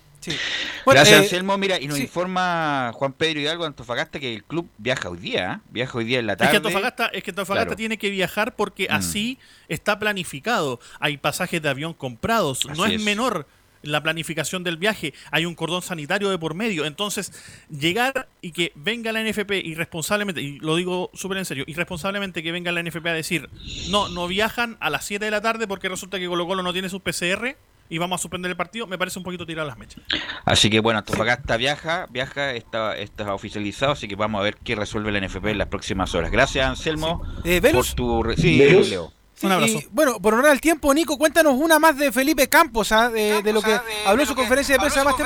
Gracias, 0.86 1.08
eh, 1.18 1.22
Anselmo. 1.22 1.56
Mira, 1.58 1.80
y 1.80 1.86
nos 1.88 1.96
sí. 1.96 2.04
informa 2.04 2.92
Juan 2.94 3.12
Pedro 3.12 3.40
Hidalgo 3.40 3.64
de 3.64 3.68
Antofagasta 3.68 4.18
que 4.20 4.34
el 4.34 4.44
club 4.44 4.68
viaja 4.78 5.08
hoy 5.08 5.18
día, 5.18 5.60
¿eh? 5.64 5.68
viaja 5.70 5.98
hoy 5.98 6.04
día 6.04 6.18
en 6.18 6.26
la 6.26 6.32
Es 6.34 6.38
tarde. 6.38 6.50
que 6.52 6.56
Antofagasta, 6.58 7.06
es 7.06 7.22
que 7.22 7.30
Antofagasta 7.30 7.66
Claro. 7.66 7.76
tiene 7.76 7.98
que 7.98 8.10
viajar 8.10 8.54
porque 8.56 8.88
Mm. 8.90 8.94
así 8.94 9.38
está 9.68 9.98
planificado. 9.98 10.80
Hay 11.00 11.16
pasajes 11.16 11.60
de 11.62 11.68
avión 11.68 11.94
comprados. 11.94 12.66
no 12.76 12.86
es, 12.86 12.94
es. 12.94 13.02
menor 13.02 13.46
la 13.82 14.00
planificación 14.00 14.62
del 14.62 14.76
viaje. 14.76 15.12
Hay 15.32 15.44
un 15.44 15.56
cordón 15.56 15.82
sanitario 15.82 16.30
de 16.30 16.38
por 16.38 16.54
medio. 16.54 16.84
Entonces, 16.84 17.32
llegar 17.68 18.28
y 18.40 18.52
que 18.52 18.70
venga 18.76 19.10
la 19.10 19.20
NFP 19.24 19.58
irresponsablemente, 19.58 20.40
y 20.40 20.60
lo 20.60 20.76
digo 20.76 21.10
súper 21.14 21.38
en 21.38 21.44
serio, 21.44 21.64
irresponsablemente 21.66 22.44
que 22.44 22.52
venga 22.52 22.70
la 22.70 22.80
NFP 22.80 23.08
a 23.08 23.12
decir, 23.12 23.50
no, 23.90 24.08
no 24.08 24.28
viajan 24.28 24.76
a 24.78 24.88
las 24.88 25.04
7 25.04 25.24
de 25.24 25.30
la 25.32 25.40
tarde 25.40 25.66
porque 25.66 25.88
resulta 25.88 26.20
que 26.20 26.28
Colo 26.28 26.46
Colo 26.46 26.62
no 26.62 26.72
tiene 26.72 26.88
sus 26.88 27.00
PCR 27.02 27.56
y 27.92 27.98
vamos 27.98 28.18
a 28.18 28.22
suspender 28.22 28.50
el 28.50 28.56
partido, 28.56 28.86
me 28.86 28.96
parece 28.96 29.18
un 29.18 29.22
poquito 29.22 29.44
tirar 29.44 29.66
las 29.66 29.76
mechas. 29.76 30.02
Así 30.46 30.70
que 30.70 30.80
bueno, 30.80 31.00
Antofagasta 31.00 31.58
viaja, 31.58 32.06
viaja, 32.08 32.52
está, 32.52 32.96
está 32.96 33.34
oficializado, 33.34 33.92
así 33.92 34.08
que 34.08 34.16
vamos 34.16 34.40
a 34.40 34.44
ver 34.44 34.56
qué 34.56 34.74
resuelve 34.74 35.12
la 35.12 35.20
NFP 35.20 35.44
en 35.48 35.58
las 35.58 35.68
próximas 35.68 36.14
horas. 36.14 36.30
Gracias, 36.30 36.66
Anselmo, 36.66 37.20
Eh, 37.44 37.60
por 37.60 37.84
tu... 37.94 38.24
Sí. 38.38 38.56
Leo. 38.56 39.12
Sí, 39.34 39.46
y, 39.46 39.88
bueno, 39.90 40.20
por 40.20 40.32
honor 40.34 40.46
al 40.50 40.60
tiempo, 40.60 40.94
Nico, 40.94 41.18
cuéntanos 41.18 41.54
una 41.54 41.78
más 41.78 41.98
de 41.98 42.12
Felipe 42.12 42.48
Campos, 42.48 42.92
¿ah? 42.92 43.10
de, 43.10 43.42
de 43.42 43.52
lo 43.52 43.60
que 43.60 43.76
habló 44.06 44.22
en 44.22 44.28
su 44.28 44.34
conferencia 44.36 44.76
de 44.76 44.78
prensa 44.78 45.04
más 45.04 45.16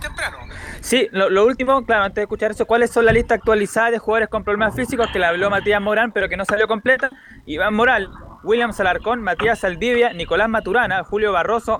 temprano. 0.00 0.38
Sí, 0.80 1.08
lo, 1.12 1.30
lo 1.30 1.46
último, 1.46 1.86
claro, 1.86 2.02
antes 2.02 2.16
de 2.16 2.22
escuchar 2.22 2.50
eso, 2.50 2.66
¿cuáles 2.66 2.90
son 2.90 3.06
la 3.06 3.12
lista 3.12 3.34
actualizada 3.34 3.92
de 3.92 3.98
jugadores 3.98 4.28
con 4.28 4.44
problemas 4.44 4.74
físicos 4.74 5.08
que 5.12 5.18
le 5.18 5.26
habló 5.26 5.48
Matías 5.48 5.80
Morán, 5.80 6.12
pero 6.12 6.28
que 6.28 6.36
no 6.36 6.44
salió 6.44 6.66
completa? 6.66 7.10
Iván 7.46 7.74
Moral, 7.74 8.10
William 8.42 8.72
Salarcón, 8.72 9.22
Matías 9.22 9.60
Saldivia, 9.60 10.12
Nicolás 10.12 10.48
Maturana, 10.48 11.04
Julio 11.04 11.32
Barroso, 11.32 11.78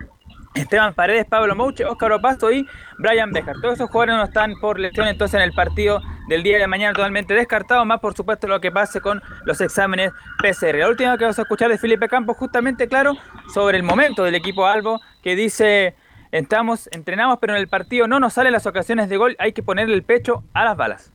Esteban 0.55 0.95
Paredes, 0.95 1.27
Pablo 1.27 1.57
Mouche, 1.57 1.85
Óscar 1.85 2.13
Opasto 2.13 2.51
y 2.53 2.67
Brian 2.99 3.33
Bejar. 3.33 3.57
Todos 3.61 3.75
esos 3.75 3.91
jugadores 3.91 4.17
no 4.17 4.25
están 4.25 4.55
por 4.61 4.79
lesión, 4.79 5.09
entonces 5.09 5.35
en 5.35 5.43
el 5.43 5.53
partido 5.53 6.01
del 6.29 6.43
día 6.43 6.59
de 6.59 6.67
mañana 6.67 6.95
totalmente 6.95 7.35
descartados, 7.35 7.85
más 7.85 8.01
por 8.01 8.15
supuesto 8.15 8.47
lo 8.47 8.61
que 8.61 8.71
pase 8.71 9.01
con 9.01 9.21
los 9.45 9.61
exámenes 9.61 10.13
PCR. 10.39 10.77
La 10.77 10.89
última 10.89 11.19
que 11.19 11.25
vamos 11.25 11.39
a 11.39 11.43
escuchar 11.43 11.71
de 11.71 11.79
Felipe 11.79 12.09
Campos, 12.09 12.37
justamente 12.37 12.87
claro, 12.87 13.15
sobre 13.53 13.77
el 13.77 13.83
momento 13.83 14.23
del 14.23 14.37
equipo 14.37 14.67
Albo, 14.67 15.01
que 15.23 15.35
dice, 15.35 15.95
estamos, 16.31 16.89
entrenamos, 16.93 17.39
pero 17.41 17.55
en 17.55 17.61
el 17.61 17.69
partido 17.69 18.07
no 18.07 18.21
nos 18.21 18.35
salen 18.35 18.53
las 18.53 18.67
ocasiones 18.67 19.09
de 19.09 19.17
gol, 19.17 19.37
hay 19.41 19.53
que 19.53 19.63
ponerle 19.63 19.95
el 19.95 20.05
pecho 20.05 20.45
a 20.53 20.65
las 20.65 20.77
balas. 20.77 21.11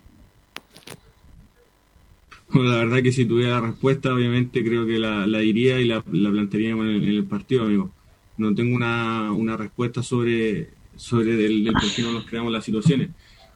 La 2.53 2.77
verdad 2.77 3.03
que 3.03 3.11
si 3.11 3.25
tuviera 3.25 3.53
la 3.53 3.67
respuesta, 3.67 4.11
obviamente 4.11 4.63
creo 4.63 4.85
que 4.85 4.97
la, 4.97 5.25
diría 5.37 5.79
y 5.79 5.85
la, 5.85 6.03
la 6.11 6.29
en 6.29 7.03
el 7.03 7.25
partido, 7.25 7.63
amigo. 7.63 7.91
No 8.39 8.55
tengo 8.55 8.75
una, 8.75 9.31
una 9.33 9.57
respuesta 9.57 10.01
sobre, 10.03 10.69
sobre 10.95 11.35
del, 11.35 11.75
por 11.79 11.93
qué 11.93 12.01
no 12.01 12.13
nos 12.13 12.25
creamos 12.25 12.51
las 12.51 12.65
situaciones. 12.65 13.09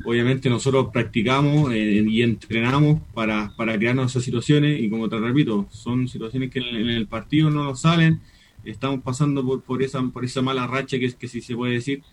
Obviamente 0.05 0.49
nosotros 0.49 0.89
practicamos 0.91 1.71
eh, 1.73 2.03
y 2.07 2.21
entrenamos 2.21 3.01
para, 3.13 3.53
para 3.55 3.77
crearnos 3.77 4.11
esas 4.11 4.23
situaciones 4.23 4.81
y 4.81 4.89
como 4.89 5.07
te 5.09 5.17
repito, 5.19 5.67
son 5.71 6.07
situaciones 6.07 6.51
que 6.51 6.59
en, 6.59 6.89
el- 6.89 7.07
partido 7.07 7.49
no 7.49 7.63
nos 7.63 7.81
salen. 7.81 8.21
Estamos 8.65 9.01
pasando 9.01 9.45
por, 9.45 9.61
por, 9.63 9.83
esa, 9.83 10.01
por 10.09 10.25
esa 10.25 10.41
mala 10.41 10.67
racha 10.67 10.99
que, 10.99 11.11
que 11.13 11.27
sí 11.27 11.41
se 11.41 11.55
puede 11.55 11.73
decir. 11.73 12.03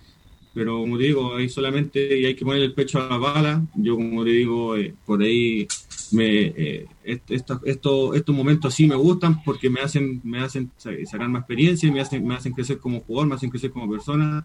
Pero 0.53 0.79
como 0.81 0.99
te 0.99 1.05
digo, 1.05 1.37
ahí 1.37 1.49
solamente 1.49 2.27
hay 2.27 2.35
que 2.35 2.45
poner 2.45 2.63
el 2.63 2.73
pecho 2.75 3.01
a 3.01 3.09
la 3.09 3.17
bala. 3.19 3.65
Yo 3.77 3.95
como 3.97 4.25
te 4.25 4.31
digo, 4.31 4.77
eh, 4.77 4.95
por 5.07 5.23
ahí 5.23 5.67
me, 6.13 6.47
eh, 6.57 6.87
est- 7.05 7.31
esta- 7.31 7.61
esto- 7.65 8.15
estos 8.15 8.35
momentos 8.35 8.75
sí 8.75 8.87
me 8.87 8.97
gustan 8.97 9.43
porque 9.45 9.71
me 9.71 9.81
hacen, 9.81 10.21
me 10.25 10.41
hacen 10.41 10.73
sa- 10.77 10.91
sacar 11.07 11.29
más 11.29 11.43
experiencia, 11.43 11.91
me 11.93 12.01
hacen, 12.01 12.27
me 12.27 12.35
hacen 12.35 12.53
crecer 12.53 12.79
como 12.79 13.01
jugador, 13.01 13.29
me 13.29 13.35
hacen 13.37 13.51
crecer 13.51 13.71
como 13.71 13.89
persona. 13.91 14.45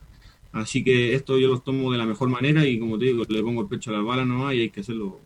Así 0.51 0.83
que 0.83 1.15
esto 1.15 1.37
yo 1.39 1.47
lo 1.49 1.59
tomo 1.59 1.91
de 1.91 1.97
la 1.97 2.05
mejor 2.05 2.29
manera 2.29 2.65
y 2.67 2.77
como 2.79 2.97
te 2.99 3.05
digo, 3.05 3.23
le 3.27 3.41
pongo 3.41 3.63
el 3.63 3.67
pecho 3.67 3.89
a 3.89 3.93
la 3.93 4.01
bala 4.01 4.25
nomás 4.25 4.53
y 4.53 4.61
hay 4.61 4.69
que 4.69 4.81
hacerlo. 4.81 5.19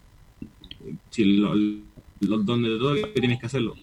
Si 1.09 1.23
lo- 1.25 1.53
los 1.55 2.45
dones 2.45 2.71
de 2.71 2.77
todo, 2.77 2.95
tienes 3.13 3.39
que 3.39 3.45
hacerlo. 3.45 3.75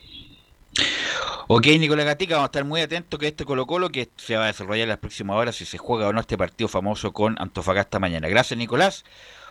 Ok, 1.48 1.66
Nicolás 1.78 2.06
Gatica, 2.06 2.34
vamos 2.34 2.46
a 2.46 2.50
estar 2.50 2.64
muy 2.64 2.80
atentos 2.80 3.20
que 3.20 3.28
este 3.28 3.44
Colo 3.44 3.66
Colo 3.66 3.90
que 3.90 4.08
se 4.16 4.36
va 4.36 4.44
a 4.44 4.46
desarrollar 4.48 4.82
en 4.82 4.88
las 4.88 4.98
próximas 4.98 5.36
horas 5.36 5.54
si 5.54 5.64
se 5.64 5.78
juega 5.78 6.08
o 6.08 6.12
no 6.12 6.20
este 6.20 6.36
partido 6.36 6.66
famoso 6.66 7.12
con 7.12 7.36
Antofagasta 7.38 8.00
mañana. 8.00 8.26
Gracias, 8.28 8.58
Nicolás. 8.58 9.04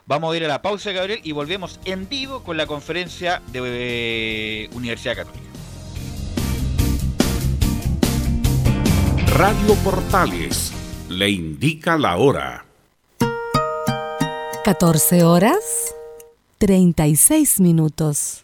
Vamos 0.05 0.33
a 0.33 0.37
ir 0.37 0.43
a 0.43 0.49
la 0.49 0.61
pausa, 0.61 0.91
Gabriel, 0.91 1.21
y 1.23 1.31
volvemos 1.31 1.79
en 1.85 2.09
vivo 2.09 2.43
con 2.43 2.57
la 2.57 2.67
conferencia 2.67 3.41
de 3.53 3.61
eh, 3.63 4.69
Universidad 4.73 5.15
Católica. 5.15 5.45
Radio 9.37 9.75
Portales 9.81 10.73
le 11.07 11.29
indica 11.29 11.97
la 11.97 12.17
hora. 12.17 12.65
14 14.65 15.23
horas 15.23 15.95
36 16.57 17.61
minutos. 17.61 18.43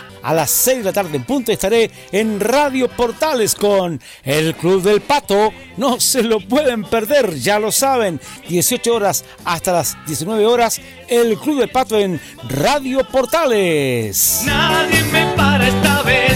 A 0.23 0.33
las 0.33 0.51
6 0.51 0.79
de 0.79 0.83
la 0.83 0.93
tarde 0.93 1.17
en 1.17 1.23
punto 1.23 1.51
estaré 1.51 1.89
en 2.11 2.39
Radio 2.39 2.87
Portales 2.87 3.55
con 3.55 3.99
el 4.23 4.55
Club 4.55 4.81
del 4.83 5.01
Pato. 5.01 5.51
No 5.77 5.99
se 5.99 6.23
lo 6.23 6.39
pueden 6.39 6.83
perder, 6.83 7.35
ya 7.35 7.59
lo 7.59 7.71
saben. 7.71 8.19
18 8.47 8.93
horas 8.93 9.25
hasta 9.45 9.73
las 9.73 9.97
19 10.05 10.45
horas, 10.45 10.79
el 11.07 11.37
Club 11.37 11.59
del 11.59 11.69
Pato 11.69 11.97
en 11.97 12.19
Radio 12.49 13.07
Portales. 13.07 14.43
Nadie 14.45 15.03
me 15.11 15.25
para 15.35 15.67
esta 15.67 16.01
vez. 16.03 16.35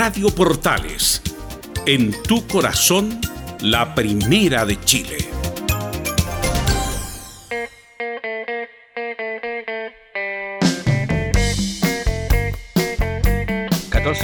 Radio 0.00 0.32
Portales, 0.32 1.20
en 1.84 2.12
tu 2.22 2.46
corazón, 2.46 3.20
la 3.60 3.96
primera 3.96 4.64
de 4.64 4.78
Chile. 4.82 5.16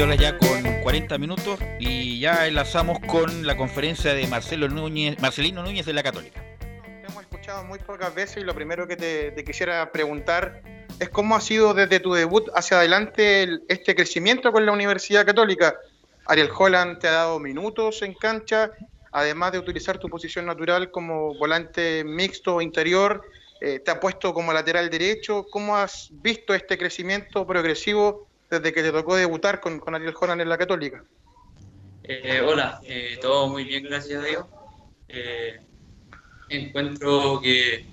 horas 0.01 0.17
ya 0.17 0.39
con 0.39 0.63
40 0.85 1.19
minutos 1.19 1.59
y 1.81 2.21
ya 2.21 2.47
enlazamos 2.47 3.01
con 3.01 3.45
la 3.45 3.57
conferencia 3.57 4.15
de 4.15 4.29
Marcelo 4.29 4.69
Núñez, 4.69 5.19
Marcelino 5.21 5.65
Núñez 5.65 5.87
de 5.87 5.93
la 5.93 6.05
Católica. 6.05 6.41
Te 6.61 7.07
hemos 7.09 7.23
escuchado 7.23 7.65
muy 7.65 7.81
pocas 7.81 8.15
veces 8.15 8.37
y 8.37 8.45
lo 8.45 8.55
primero 8.55 8.87
que 8.87 8.97
te, 8.97 9.33
te 9.33 9.43
quisiera 9.43 9.91
preguntar 9.91 10.63
es 10.99 11.09
cómo 11.11 11.37
ha 11.37 11.41
sido 11.41 11.75
desde 11.75 12.01
tu 12.01 12.13
debut 12.15 12.49
hacia 12.55 12.79
adelante 12.79 13.43
el- 13.43 13.63
este 13.69 13.95
crecimiento 13.95 14.53
con 14.53 14.65
la 14.65 14.73
Universidad 14.73 15.27
Católica. 15.27 15.77
Ariel 16.27 16.51
Holland 16.57 16.99
te 16.99 17.09
ha 17.09 17.13
dado 17.13 17.39
minutos 17.39 18.03
en 18.03 18.15
cancha, 18.15 18.71
además 19.13 19.53
de 19.53 19.59
utilizar 19.59 19.99
tu 19.99 20.09
posición 20.09 20.47
natural 20.47 20.91
como 20.91 21.35
volante 21.35 22.03
mixto 22.05 22.61
interior, 22.61 23.23
eh, 23.61 23.81
te 23.81 23.91
ha 23.91 24.01
puesto 24.01 24.33
como 24.33 24.53
lateral 24.53 24.91
derecho. 24.91 25.47
¿Cómo 25.51 25.77
has 25.77 26.09
visto 26.11 26.55
este 26.55 26.79
crecimiento 26.79 27.47
progresivo 27.47 28.29
desde 28.49 28.73
que 28.73 28.83
te 28.83 28.93
tocó 28.93 29.17
debutar 29.17 29.61
con, 29.61 29.79
con 29.81 29.95
Ariel 29.95 30.15
Holland 30.19 30.41
en 30.41 30.49
la 30.49 30.59
Católica? 30.59 31.05
Eh, 32.03 32.43
hola, 32.45 32.81
eh, 32.85 33.19
todo 33.21 33.49
muy 33.49 33.65
bien, 33.65 33.85
gracias 33.85 34.23
a 34.23 34.27
Dios. 34.27 34.47
Eh, 35.09 35.61
encuentro 36.49 37.41
que 37.43 37.87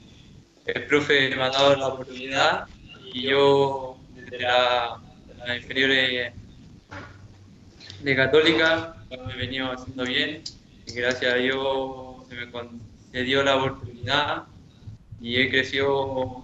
el 0.65 0.85
profe 0.85 1.29
me 1.35 1.43
ha 1.43 1.49
dado 1.49 1.75
la 1.75 1.87
oportunidad 1.87 2.67
y 3.13 3.23
yo 3.23 3.97
desde 4.15 4.39
la, 4.39 4.99
de 5.27 5.35
las 5.35 5.57
inferiores 5.57 6.33
de 8.01 8.15
Católica 8.15 8.95
lo 9.09 9.29
he 9.29 9.35
venido 9.35 9.71
haciendo 9.71 10.03
bien. 10.03 10.43
Y 10.87 10.93
gracias 10.93 11.33
a 11.33 11.37
Dios 11.37 12.27
se 12.27 12.35
me 12.35 12.51
concedió 12.51 13.43
la 13.43 13.57
oportunidad 13.57 14.43
y 15.19 15.39
he 15.39 15.49
crecido 15.49 16.43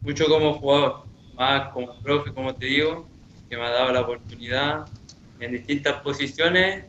mucho 0.00 0.26
como 0.28 0.54
jugador, 0.54 1.04
más 1.34 1.70
como 1.70 1.98
profe, 2.00 2.32
como 2.32 2.54
te 2.54 2.66
digo, 2.66 3.08
que 3.48 3.56
me 3.56 3.64
ha 3.64 3.70
dado 3.70 3.92
la 3.92 4.00
oportunidad 4.02 4.86
en 5.40 5.52
distintas 5.52 6.00
posiciones 6.02 6.84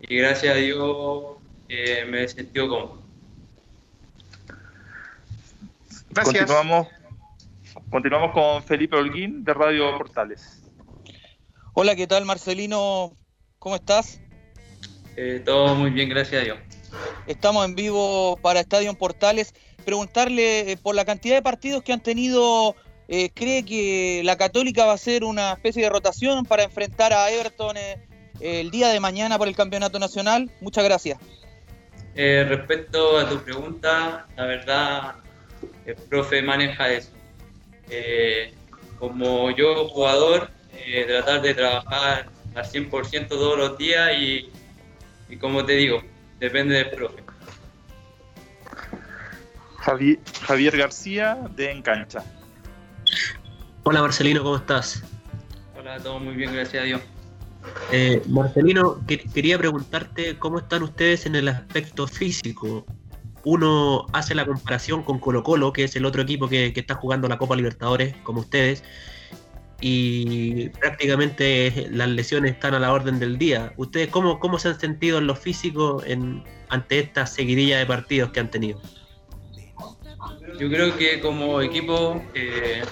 y 0.00 0.16
gracias 0.16 0.54
a 0.54 0.58
Dios 0.58 1.24
eh, 1.68 2.06
me 2.08 2.24
he 2.24 2.28
sentido 2.28 2.68
cómodo. 2.68 3.02
Continuamos, 6.14 6.86
continuamos 7.94 8.32
con 8.32 8.60
Felipe 8.64 8.96
Holguín 8.96 9.44
de 9.44 9.54
Radio 9.54 9.96
Portales. 9.96 10.64
Hola, 11.74 11.94
¿qué 11.94 12.08
tal 12.08 12.24
Marcelino? 12.24 13.16
¿Cómo 13.60 13.76
estás? 13.76 14.20
Eh, 15.16 15.40
todo 15.44 15.76
muy 15.76 15.90
bien, 15.90 16.08
gracias 16.08 16.42
a 16.42 16.44
Dios. 16.44 16.58
Estamos 17.28 17.64
en 17.64 17.76
vivo 17.76 18.36
para 18.42 18.58
Estadio 18.58 18.90
en 18.90 18.96
Portales. 18.96 19.54
Preguntarle 19.84 20.72
eh, 20.72 20.76
por 20.76 20.96
la 20.96 21.04
cantidad 21.04 21.36
de 21.36 21.42
partidos 21.42 21.84
que 21.84 21.92
han 21.92 22.02
tenido, 22.02 22.74
eh, 23.06 23.30
¿cree 23.32 23.64
que 23.64 24.22
la 24.24 24.36
Católica 24.36 24.86
va 24.86 24.94
a 24.94 24.98
ser 24.98 25.22
una 25.22 25.52
especie 25.52 25.84
de 25.84 25.88
rotación 25.88 26.46
para 26.46 26.64
enfrentar 26.64 27.12
a 27.12 27.30
Everton 27.30 27.76
eh, 27.76 28.08
el 28.40 28.72
día 28.72 28.88
de 28.88 28.98
mañana 28.98 29.38
por 29.38 29.46
el 29.46 29.54
Campeonato 29.54 30.00
Nacional? 30.00 30.50
Muchas 30.60 30.82
gracias. 30.82 31.20
Eh, 32.16 32.44
respecto 32.48 33.18
a 33.18 33.28
tu 33.28 33.38
pregunta, 33.38 34.26
la 34.36 34.46
verdad, 34.46 35.14
el 35.86 35.94
profe 35.94 36.42
maneja 36.42 36.90
eso. 36.90 37.12
Eh, 37.90 38.52
como 38.98 39.50
yo, 39.50 39.88
jugador, 39.88 40.50
eh, 40.72 41.04
tratar 41.06 41.42
de 41.42 41.54
trabajar 41.54 42.26
al 42.54 42.64
100% 42.64 43.28
todos 43.28 43.58
los 43.58 43.76
días 43.78 44.12
y, 44.18 44.50
y 45.28 45.36
como 45.36 45.64
te 45.64 45.72
digo, 45.74 46.02
depende 46.40 46.74
del 46.76 46.90
profe. 46.90 47.22
Javi- 49.80 50.18
Javier 50.42 50.76
García 50.76 51.38
de 51.56 51.70
Encancha. 51.70 52.24
Hola 53.82 54.00
Marcelino, 54.00 54.42
¿cómo 54.42 54.56
estás? 54.56 55.02
Hola, 55.78 55.98
todo 55.98 56.18
muy 56.20 56.34
bien, 56.34 56.54
gracias 56.54 56.82
a 56.82 56.86
Dios. 56.86 57.02
Eh, 57.92 58.22
Marcelino, 58.28 59.04
que- 59.06 59.18
quería 59.18 59.58
preguntarte 59.58 60.38
cómo 60.38 60.58
están 60.58 60.82
ustedes 60.82 61.26
en 61.26 61.34
el 61.34 61.48
aspecto 61.48 62.06
físico. 62.06 62.86
Uno 63.44 64.06
hace 64.12 64.34
la 64.34 64.46
comparación 64.46 65.02
con 65.02 65.18
Colo 65.18 65.42
Colo, 65.42 65.72
que 65.72 65.84
es 65.84 65.96
el 65.96 66.06
otro 66.06 66.22
equipo 66.22 66.48
que, 66.48 66.72
está 66.74 66.94
jugando 66.94 67.28
la 67.28 67.38
Copa 67.38 67.56
Libertadores, 67.56 68.14
como 68.22 68.40
ustedes, 68.40 68.82
y 69.80 70.70
prácticamente 70.70 71.88
las 71.90 72.08
lesiones 72.08 72.52
están 72.52 72.74
a 72.74 72.78
la 72.78 72.92
orden 72.92 73.18
del 73.18 73.36
día. 73.36 73.74
¿Ustedes 73.76 74.08
cómo, 74.08 74.40
cómo 74.40 74.58
se 74.58 74.68
han 74.68 74.80
sentido 74.80 75.18
en 75.18 75.26
lo 75.26 75.36
físico 75.36 76.02
ante 76.68 76.98
esta 76.98 77.26
seguidilla 77.26 77.78
de 77.78 77.86
partidos 77.86 78.30
que 78.30 78.40
han 78.40 78.50
tenido? 78.50 78.80
Yo 80.58 80.68
creo 80.68 80.96
que 80.96 81.20
como 81.20 81.60
equipo 81.60 82.22
eh, 82.34 82.82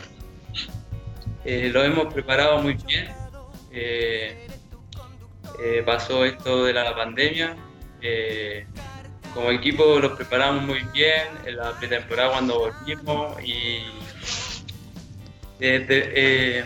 eh, 1.45 1.71
lo 1.73 1.85
hemos 1.85 2.13
preparado 2.13 2.61
muy 2.61 2.75
bien. 2.75 3.09
Eh, 3.71 4.49
pasó 5.87 6.25
esto 6.25 6.65
de 6.65 6.73
la 6.73 6.95
pandemia. 6.95 7.57
Eh, 9.33 9.35
como 9.35 9.51
equipo 9.51 9.99
los 9.99 10.13
preparamos 10.13 10.65
muy 10.65 10.83
bien 10.93 11.29
en 11.47 11.57
la 11.57 11.73
pretemporada 11.73 12.33
cuando 12.33 12.59
volvimos 12.59 13.43
y 13.43 13.83
desde, 15.59 16.13
eh, 16.15 16.65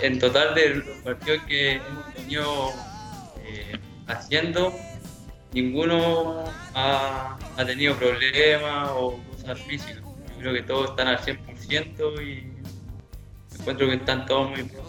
en 0.00 0.18
total 0.18 0.54
de 0.54 0.76
los 0.76 0.86
partidos 1.04 1.42
que 1.44 1.72
hemos 1.72 2.14
venido 2.14 2.72
eh, 3.44 3.78
haciendo, 4.06 4.72
ninguno 5.52 6.44
ha, 6.74 7.38
ha 7.56 7.64
tenido 7.64 7.94
problemas 7.96 8.90
o 8.92 9.20
cosas 9.30 9.60
físicas. 9.60 10.02
Yo 10.02 10.38
creo 10.38 10.54
que 10.54 10.62
todos 10.62 10.90
están 10.90 11.08
al 11.08 11.18
100% 11.18 12.26
y 12.26 12.52
encuentro 13.58 13.86
que 13.86 13.94
están 13.94 14.26
todos 14.26 14.50
muy 14.50 14.62
bien. 14.62 14.82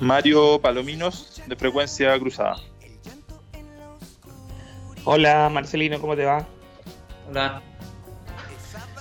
Mario 0.00 0.58
Palominos 0.58 1.42
de 1.46 1.56
Frecuencia 1.56 2.18
Cruzada. 2.18 2.69
Hola 5.12 5.48
Marcelino, 5.48 6.00
¿cómo 6.00 6.14
te 6.14 6.24
va? 6.24 6.46
Hola. 7.28 7.60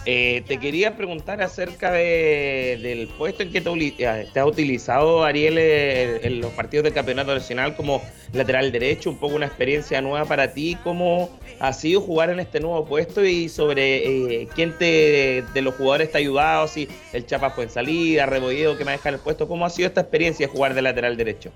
Eh, 0.08 0.44
te 0.48 0.58
quería 0.60 0.98
preguntar 0.98 1.40
acerca 1.40 1.92
de- 1.92 2.80
del 2.82 3.10
puesto 3.10 3.44
en 3.44 3.52
que 3.52 3.62
te, 3.62 4.26
te 4.34 4.40
ha 4.40 4.44
utilizado 4.48 5.24
Ariel 5.24 5.60
eh, 5.60 6.22
en 6.24 6.42
los 6.42 6.52
partidos 6.54 6.86
del 6.86 6.94
Campeonato 6.94 7.32
Nacional 7.36 7.76
como 7.76 8.02
lateral 8.34 8.72
derecho, 8.72 9.12
un 9.12 9.20
poco 9.20 9.36
una 9.36 9.46
experiencia 9.46 10.02
nueva 10.02 10.26
para 10.26 10.52
ti. 10.52 10.76
¿Cómo 10.84 11.30
ha 11.60 11.74
sido 11.74 12.02
jugar 12.02 12.32
en 12.32 12.40
este 12.40 12.60
nuevo 12.60 12.86
puesto 12.86 13.24
y 13.24 13.48
sobre 13.48 14.42
eh, 14.42 14.48
quién 14.56 14.76
te, 14.80 15.44
de 15.54 15.62
los 15.62 15.76
jugadores 15.76 16.12
te 16.12 16.18
ha 16.18 16.22
ayudado? 16.22 16.68
Si 16.68 16.88
el 17.14 17.28
Chapa 17.28 17.52
fue 17.52 17.66
en 17.66 17.70
salida, 17.70 18.26
Rebolledo 18.26 18.80
que 18.80 18.84
maneja 18.84 19.10
el 19.10 19.20
puesto. 19.20 19.48
¿Cómo 19.48 19.64
ha 19.64 19.70
sido 19.70 19.88
esta 19.90 20.02
experiencia 20.02 20.48
de 20.48 20.52
jugar 20.52 20.74
de 20.74 20.82
lateral 20.82 21.18
derecho? 21.18 21.52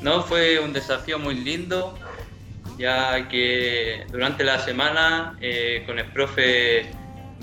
No, 0.00 0.22
fue 0.22 0.60
un 0.60 0.72
desafío 0.72 1.18
muy 1.18 1.34
lindo, 1.34 1.92
ya 2.78 3.28
que 3.28 4.06
durante 4.10 4.44
la 4.44 4.58
semana 4.60 5.36
eh, 5.40 5.82
con 5.84 5.98
el 5.98 6.06
profe 6.12 6.86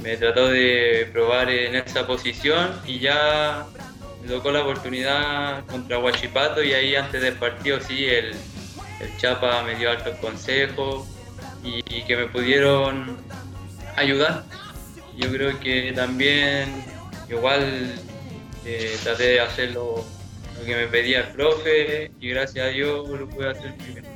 me 0.02 0.18
trató 0.18 0.50
de 0.50 1.10
probar 1.12 1.50
en 1.50 1.76
esa 1.76 2.08
posición 2.08 2.80
y 2.86 3.00
ya 3.00 3.66
me 4.22 4.30
tocó 4.30 4.52
la 4.52 4.62
oportunidad 4.62 5.66
contra 5.66 6.00
Huachipato 6.00 6.64
y 6.64 6.74
ahí 6.74 6.96
antes 6.96 7.22
del 7.22 7.36
partido 7.36 7.80
sí, 7.82 8.06
el, 8.06 8.34
el 9.00 9.18
Chapa 9.18 9.64
me 9.64 9.76
dio 9.76 9.92
altos 9.92 10.16
consejos 10.18 11.08
y, 11.64 11.82
que 12.04 12.16
me 12.16 12.28
pudieron 12.28 13.18
ayudar. 13.96 14.44
Yo 15.18 15.32
creo 15.32 15.60
que 15.60 15.92
también 15.94 16.84
igual 17.30 17.96
eh, 18.66 18.98
traté 19.04 19.24
de 19.24 19.40
hacer 19.40 19.72
lo, 19.72 20.06
lo 20.60 20.66
que 20.66 20.76
me 20.76 20.88
pedía 20.88 21.22
el 21.22 21.28
profe 21.28 22.12
y 22.20 22.30
gracias 22.30 22.68
a 22.68 22.70
Dios 22.70 23.08
lo 23.10 23.28
pude 23.28 23.50
hacer 23.50 23.76
primero. 23.76 24.08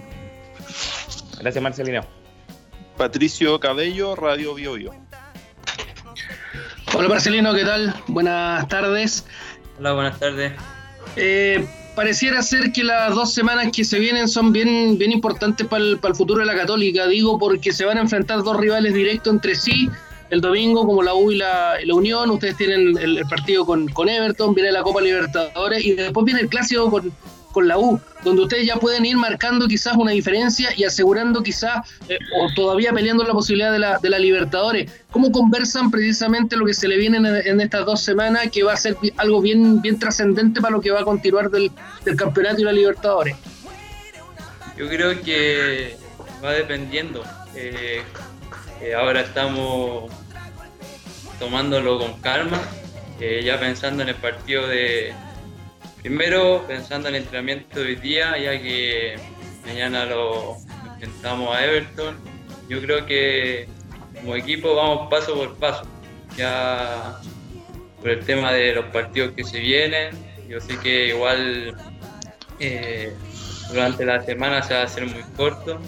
Gracias, 1.40 1.64
Marcelino. 1.64 2.02
Patricio 2.98 3.60
Cabello, 3.60 4.16
Radio 4.16 4.54
Bio 4.54 4.74
Bio. 4.74 4.92
Hola 6.94 7.08
Marcelino, 7.08 7.54
¿qué 7.54 7.64
tal? 7.64 7.96
Buenas 8.08 8.68
tardes. 8.68 9.26
Hola, 9.78 9.94
buenas 9.94 10.20
tardes. 10.20 10.52
Eh, 11.16 11.66
pareciera 11.96 12.42
ser 12.42 12.74
que 12.74 12.84
las 12.84 13.16
dos 13.16 13.34
semanas 13.34 13.70
que 13.74 13.86
se 13.86 14.00
vienen 14.00 14.28
son 14.28 14.52
bien, 14.52 14.98
bien 14.98 15.12
importantes 15.12 15.66
para 15.66 15.84
el, 15.84 16.00
para 16.00 16.12
el 16.12 16.18
futuro 16.18 16.42
de 16.42 16.46
la 16.46 16.56
Católica, 16.56 17.08
digo 17.08 17.40
porque 17.40 17.72
se 17.72 17.86
van 17.86 17.98
a 17.98 18.02
enfrentar 18.02 18.44
dos 18.44 18.58
rivales 18.58 18.94
directos 18.94 19.34
entre 19.34 19.56
sí. 19.56 19.90
El 20.30 20.42
domingo, 20.42 20.86
como 20.86 21.02
la 21.02 21.14
U 21.14 21.32
y 21.32 21.38
la, 21.38 21.76
la 21.84 21.94
Unión, 21.96 22.30
ustedes 22.30 22.58
tienen 22.58 22.98
el, 22.98 23.18
el 23.18 23.26
partido 23.26 23.66
con, 23.66 23.88
con 23.88 24.10
Everton, 24.10 24.54
viene 24.54 24.72
la 24.72 24.84
Copa 24.84 25.02
Libertadores 25.02 25.84
y 25.84 25.94
después 25.94 26.26
viene 26.26 26.42
el 26.42 26.50
clásico 26.50 26.92
con, 26.92 27.12
con 27.52 27.68
la 27.68 27.78
U, 27.78 28.00
donde 28.24 28.44
ustedes 28.44 28.66
ya 28.66 28.76
pueden 28.76 29.06
ir 29.06 29.18
marcando 29.18 29.68
quizás 29.68 29.96
una 29.96 30.12
diferencia 30.12 30.70
y 30.76 30.84
asegurando 30.84 31.42
quizás, 31.42 31.90
eh, 32.08 32.18
o 32.40 32.48
todavía 32.54 32.94
peleando 32.94 33.24
la 33.24 33.34
posibilidad 33.34 33.72
de 33.72 33.80
la, 33.80 33.98
de 33.98 34.10
la 34.10 34.20
Libertadores. 34.20 34.92
¿Cómo 35.12 35.32
conversan 35.32 35.90
precisamente 35.90 36.56
lo 36.56 36.66
que 36.66 36.74
se 36.74 36.88
le 36.88 36.98
viene 36.98 37.18
en, 37.18 37.62
estas 37.62 37.86
dos 37.86 38.02
semanas, 38.02 38.50
que 38.52 38.64
va 38.64 38.74
a 38.74 38.78
ser 38.78 38.96
algo 39.18 39.42
bien, 39.42 39.82
bien 39.82 39.98
trascendente 39.98 40.62
para 40.62 40.72
lo 40.72 40.82
que 40.82 40.92
va 40.92 41.02
a 41.02 41.04
continuar 41.04 41.50
del, 41.50 41.72
del 42.06 42.16
campeonato 42.16 42.62
y 42.62 42.64
la 42.64 42.72
Libertadores? 42.72 43.36
Yo 44.78 44.88
creo 44.88 45.22
que 45.22 45.98
va 46.44 46.54
dependiendo. 46.54 47.24
Eh, 47.56 48.04
eh, 48.82 48.94
ahora 48.94 49.22
estamos 49.22 50.12
tomándolo 51.40 51.98
con 51.98 52.20
calma, 52.22 52.62
ya 53.20 53.60
pensando 53.60 54.04
en 54.04 54.10
el 54.10 54.16
partido 54.16 54.68
de... 54.68 55.14
Primero 56.02 56.66
pensando 56.66 57.10
en 57.10 57.16
el 57.16 57.24
entrenamiento 57.24 57.80
de 57.80 57.88
hoy 57.88 57.96
día, 57.96 58.38
ya 58.38 58.62
que 58.62 59.16
mañana 59.66 60.06
lo 60.06 60.56
enfrentamos 60.94 61.54
a 61.54 61.66
Everton. 61.66 62.18
Yo 62.70 62.82
creo 62.82 63.06
que 63.06 63.68
como 64.16 64.36
equipo 64.36 64.76
vamos 64.76 65.10
paso 65.10 65.36
por 65.36 65.56
paso. 65.58 65.84
Ya 66.38 67.20
por 68.00 68.12
el 68.12 68.24
tema 68.26 68.54
de 68.54 68.76
los 68.76 68.86
partidos 68.86 69.34
que 69.34 69.44
se 69.44 69.60
vienen, 69.60 70.12
yo 70.48 70.62
sé 70.62 70.78
que 70.80 71.10
igual 71.10 71.76
eh, 72.60 73.14
durante 73.70 74.06
la 74.06 74.22
semana 74.22 74.64
se 74.64 74.76
va 74.76 74.82
a 74.82 74.84
hacer 74.84 75.06
muy 75.06 75.24
corto, 75.36 75.82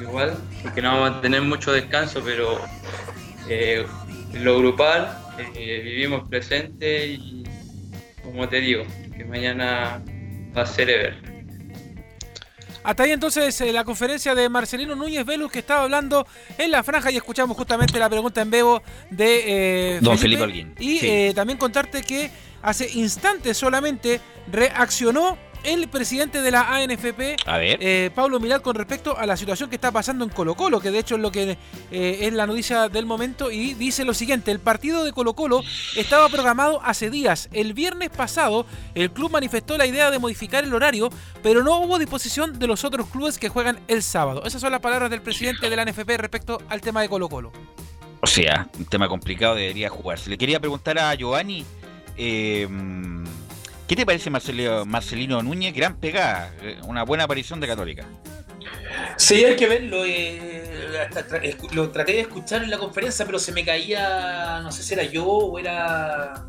igual, 0.00 0.34
porque 0.62 0.80
no 0.80 0.98
vamos 0.98 1.18
a 1.18 1.20
tener 1.20 1.42
mucho 1.42 1.72
descanso, 1.72 2.22
pero 2.24 2.58
eh, 3.50 3.84
lo 4.32 4.58
grupal 4.58 5.18
eh, 5.54 5.80
vivimos 5.84 6.26
presente 6.28 7.06
y, 7.06 7.44
como 8.22 8.48
te 8.48 8.60
digo, 8.60 8.84
que 9.22 9.28
mañana 9.28 10.02
va 10.56 10.62
a 10.62 10.66
ser 10.66 10.90
Ever. 10.90 11.32
Hasta 12.84 13.04
ahí 13.04 13.12
entonces 13.12 13.60
eh, 13.60 13.72
la 13.72 13.84
conferencia 13.84 14.34
de 14.34 14.48
Marcelino 14.48 14.96
Núñez 14.96 15.24
Velus 15.24 15.52
que 15.52 15.60
estaba 15.60 15.84
hablando 15.84 16.26
en 16.58 16.72
la 16.72 16.82
franja 16.82 17.12
y 17.12 17.16
escuchamos 17.16 17.56
justamente 17.56 17.98
la 18.00 18.10
pregunta 18.10 18.40
en 18.42 18.50
vivo 18.50 18.82
de 19.10 19.96
eh, 19.96 19.98
Don 20.00 20.18
Felipe 20.18 20.42
Holguín, 20.42 20.74
Y 20.80 20.98
sí. 20.98 21.06
eh, 21.08 21.32
también 21.34 21.58
contarte 21.58 22.02
que 22.02 22.30
hace 22.60 22.90
instantes 22.94 23.56
solamente 23.56 24.20
reaccionó 24.50 25.38
el 25.64 25.88
presidente 25.88 26.42
de 26.42 26.50
la 26.50 26.74
ANFP, 26.74 27.36
A 27.46 27.58
ver. 27.58 27.78
eh, 27.80 28.10
Pablo 28.14 28.40
Milad, 28.40 28.60
con 28.62 28.74
respecto 28.74 29.16
a 29.16 29.26
la 29.26 29.36
situación 29.36 29.68
que 29.70 29.76
está 29.76 29.90
pasando 29.92 30.24
en 30.24 30.30
Colo 30.30 30.54
Colo, 30.54 30.80
que 30.80 30.90
de 30.90 30.98
hecho 30.98 31.14
es 31.16 31.20
lo 31.20 31.30
que 31.32 31.56
eh, 31.90 32.18
es 32.22 32.32
la 32.32 32.46
noticia 32.46 32.88
del 32.88 33.06
momento, 33.06 33.50
y 33.50 33.74
dice 33.74 34.04
lo 34.04 34.14
siguiente, 34.14 34.50
el 34.50 34.60
partido 34.60 35.04
de 35.04 35.12
Colo 35.12 35.34
Colo 35.34 35.62
estaba 35.96 36.28
programado 36.28 36.80
hace 36.82 37.10
días. 37.10 37.48
El 37.52 37.74
viernes 37.74 38.10
pasado 38.10 38.66
el 38.94 39.10
club 39.10 39.30
manifestó 39.30 39.76
la 39.78 39.86
idea 39.86 40.10
de 40.10 40.18
modificar 40.18 40.64
el 40.64 40.74
horario, 40.74 41.10
pero 41.42 41.62
no 41.62 41.78
hubo 41.80 41.98
disposición 41.98 42.58
de 42.58 42.66
los 42.66 42.84
otros 42.84 43.06
clubes 43.08 43.38
que 43.38 43.48
juegan 43.48 43.80
el 43.88 44.02
sábado. 44.02 44.42
Esas 44.44 44.60
son 44.60 44.72
las 44.72 44.80
palabras 44.80 45.10
del 45.10 45.22
presidente 45.22 45.68
de 45.68 45.76
la 45.76 45.82
ANFP 45.82 46.16
respecto 46.18 46.60
al 46.68 46.80
tema 46.80 47.00
de 47.02 47.08
Colo 47.08 47.28
Colo. 47.28 47.52
O 48.20 48.26
sea, 48.26 48.68
un 48.78 48.84
tema 48.84 49.08
complicado 49.08 49.54
debería 49.56 49.88
jugarse. 49.88 50.30
Le 50.30 50.38
quería 50.38 50.60
preguntar 50.60 50.98
a 50.98 51.12
Giovanni, 51.14 51.64
eh, 52.16 52.68
¿qué 53.92 53.96
te 53.96 54.06
parece 54.06 54.30
Marcelino, 54.30 54.86
Marcelino 54.86 55.42
Núñez? 55.42 55.74
Gran 55.74 55.96
pegada, 55.96 56.50
eh, 56.62 56.78
una 56.86 57.02
buena 57.04 57.24
aparición 57.24 57.60
de 57.60 57.66
Católica. 57.66 58.06
Sí, 59.18 59.44
hay 59.44 59.54
que 59.54 59.66
verlo. 59.66 60.02
eh, 60.06 60.98
hasta 61.06 61.28
tra- 61.28 61.42
escu- 61.42 61.70
lo 61.72 61.90
traté 61.90 62.12
de 62.14 62.20
escuchar 62.20 62.62
en 62.62 62.70
la 62.70 62.78
conferencia, 62.78 63.26
pero 63.26 63.38
se 63.38 63.52
me 63.52 63.66
caía, 63.66 64.60
no 64.62 64.72
sé 64.72 64.82
si 64.82 64.94
era 64.94 65.02
yo 65.02 65.26
o 65.26 65.58
era... 65.58 66.42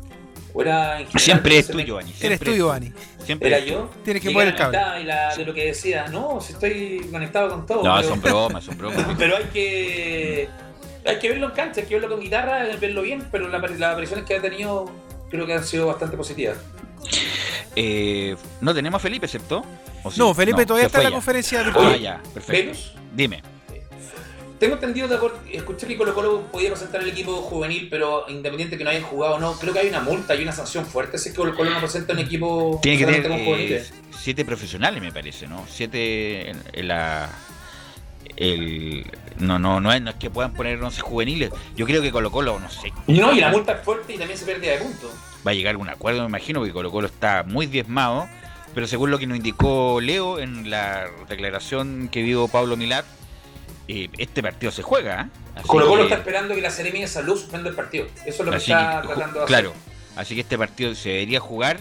O 0.54 0.62
era 0.62 1.00
en 1.00 1.06
general, 1.08 1.20
Siempre 1.20 1.58
es 1.58 1.74
me- 1.74 1.84
Giovanni. 1.84 2.14
Eres 2.18 2.40
es 2.40 2.56
Giovanni. 2.56 2.92
Siempre 3.26 3.48
¿Era 3.48 3.58
yo? 3.58 3.90
Tienes 4.04 4.22
que 4.22 4.28
a 4.28 4.42
el 4.42 4.48
la 4.48 4.56
cable. 4.56 4.78
y 5.02 5.04
la- 5.04 5.36
de 5.36 5.44
lo 5.44 5.52
que 5.52 5.64
decía. 5.66 6.06
No, 6.08 6.40
si 6.40 6.54
estoy 6.54 7.06
conectado 7.12 7.50
con 7.50 7.66
todo. 7.66 7.82
No, 7.84 7.94
pero- 7.96 8.08
son 8.08 8.22
bromas, 8.22 8.64
son 8.64 8.78
bromas. 8.78 9.04
pero 9.18 9.36
hay 9.36 9.44
que 9.52 10.48
hay 11.04 11.18
que 11.18 11.28
verlo 11.28 11.48
en 11.48 11.52
cancha, 11.52 11.80
hay 11.82 11.86
que 11.88 11.94
verlo 11.96 12.08
con 12.08 12.20
guitarra, 12.20 12.64
verlo 12.80 13.02
bien, 13.02 13.28
pero 13.30 13.48
la- 13.48 13.58
las 13.58 13.92
apariciones 13.92 14.24
que 14.24 14.36
ha 14.36 14.40
tenido 14.40 14.90
creo 15.28 15.44
que 15.44 15.52
han 15.54 15.64
sido 15.64 15.88
bastante 15.88 16.16
positivas. 16.16 16.56
Eh, 17.76 18.36
no 18.60 18.74
tenemos 18.74 18.98
a 18.98 19.02
Felipe, 19.02 19.26
¿cierto? 19.28 19.64
No, 20.16 20.34
Felipe 20.34 20.66
todavía 20.66 20.86
está 20.86 20.98
en 20.98 21.04
la 21.04 21.10
ya. 21.10 21.14
conferencia 21.14 21.60
Ah, 21.60 21.64
virtual. 21.64 22.00
ya, 22.00 22.20
perfecto. 22.32 22.52
¿Venus? 22.72 22.92
Dime. 23.14 23.42
Tengo 24.58 24.74
entendido, 24.74 25.08
de 25.08 25.16
acuerdo- 25.16 25.40
escuché 25.52 25.86
que 25.86 25.96
Colo 25.96 26.14
Colo 26.14 26.42
podía 26.52 26.70
presentar 26.70 27.02
el 27.02 27.08
equipo 27.08 27.36
juvenil, 27.42 27.88
pero 27.90 28.24
independiente 28.28 28.78
que 28.78 28.84
no 28.84 28.90
hayan 28.90 29.02
jugado 29.02 29.34
o 29.34 29.38
no, 29.38 29.54
creo 29.58 29.72
que 29.72 29.80
hay 29.80 29.88
una 29.88 30.00
multa 30.00 30.34
y 30.34 30.42
una 30.42 30.52
sanción 30.52 30.86
fuerte 30.86 31.18
si 31.18 31.28
es 31.30 31.34
que 31.34 31.38
Colo 31.40 31.54
Colo 31.54 31.70
no 31.70 31.80
presenta 31.80 32.12
un 32.12 32.20
equipo 32.20 32.78
Tiene 32.82 32.98
que 32.98 33.04
tener 33.04 33.22
con 33.24 33.32
eh, 33.38 33.84
siete 34.18 34.44
profesionales, 34.44 35.02
me 35.02 35.12
parece, 35.12 35.46
¿no? 35.48 35.66
Siete 35.68 36.50
en, 36.50 36.62
en 36.72 36.88
la. 36.88 37.30
El, 38.36 39.04
no, 39.38 39.58
no, 39.58 39.80
no 39.80 39.92
es, 39.92 40.00
no 40.02 40.10
es 40.10 40.16
que 40.16 40.30
puedan 40.30 40.54
poner 40.54 40.82
11 40.82 41.00
juveniles. 41.00 41.50
Yo 41.76 41.84
creo 41.86 42.00
que 42.02 42.10
Colo 42.10 42.30
Colo, 42.30 42.58
no 42.58 42.70
sé, 42.70 42.92
Y 43.06 43.14
no, 43.18 43.32
y 43.32 43.40
la 43.40 43.50
multa 43.50 43.72
es 43.72 43.82
fuerte 43.82 44.14
y 44.14 44.18
también 44.18 44.38
se 44.38 44.44
pierde 44.44 44.68
de 44.70 44.78
puntos. 44.78 45.10
Va 45.46 45.50
a 45.50 45.54
llegar 45.54 45.74
a 45.74 45.78
un 45.78 45.88
acuerdo, 45.88 46.20
me 46.22 46.28
imagino, 46.28 46.60
porque 46.60 46.72
Colo 46.72 46.90
Colo 46.90 47.06
está 47.06 47.44
muy 47.46 47.66
diezmado. 47.66 48.26
Pero 48.74 48.86
según 48.88 49.10
lo 49.12 49.18
que 49.20 49.26
nos 49.28 49.36
indicó 49.36 50.00
Leo 50.00 50.40
en 50.40 50.68
la 50.68 51.06
declaración 51.28 52.08
que 52.10 52.22
dio 52.24 52.48
Pablo 52.48 52.76
Milat, 52.76 53.04
eh, 53.86 54.08
este 54.18 54.42
partido 54.42 54.72
se 54.72 54.82
juega. 54.82 55.28
¿eh? 55.56 55.60
Colo 55.66 55.86
Colo 55.86 55.98
que- 55.98 56.02
está 56.04 56.16
esperando 56.16 56.54
que 56.56 56.60
la 56.60 56.70
Seremi 56.70 57.00
de 57.02 57.06
Salud 57.06 57.38
suspenda 57.38 57.68
el 57.70 57.76
partido. 57.76 58.06
Eso 58.26 58.42
es 58.42 58.46
lo 58.46 58.50
que 58.50 58.56
está 58.58 59.00
que, 59.02 59.08
tratando 59.08 59.40
de 59.40 59.46
claro, 59.46 59.70
hacer. 59.70 60.18
así 60.20 60.34
que 60.34 60.40
este 60.40 60.58
partido 60.58 60.94
se 60.96 61.10
debería 61.10 61.38
jugar 61.38 61.78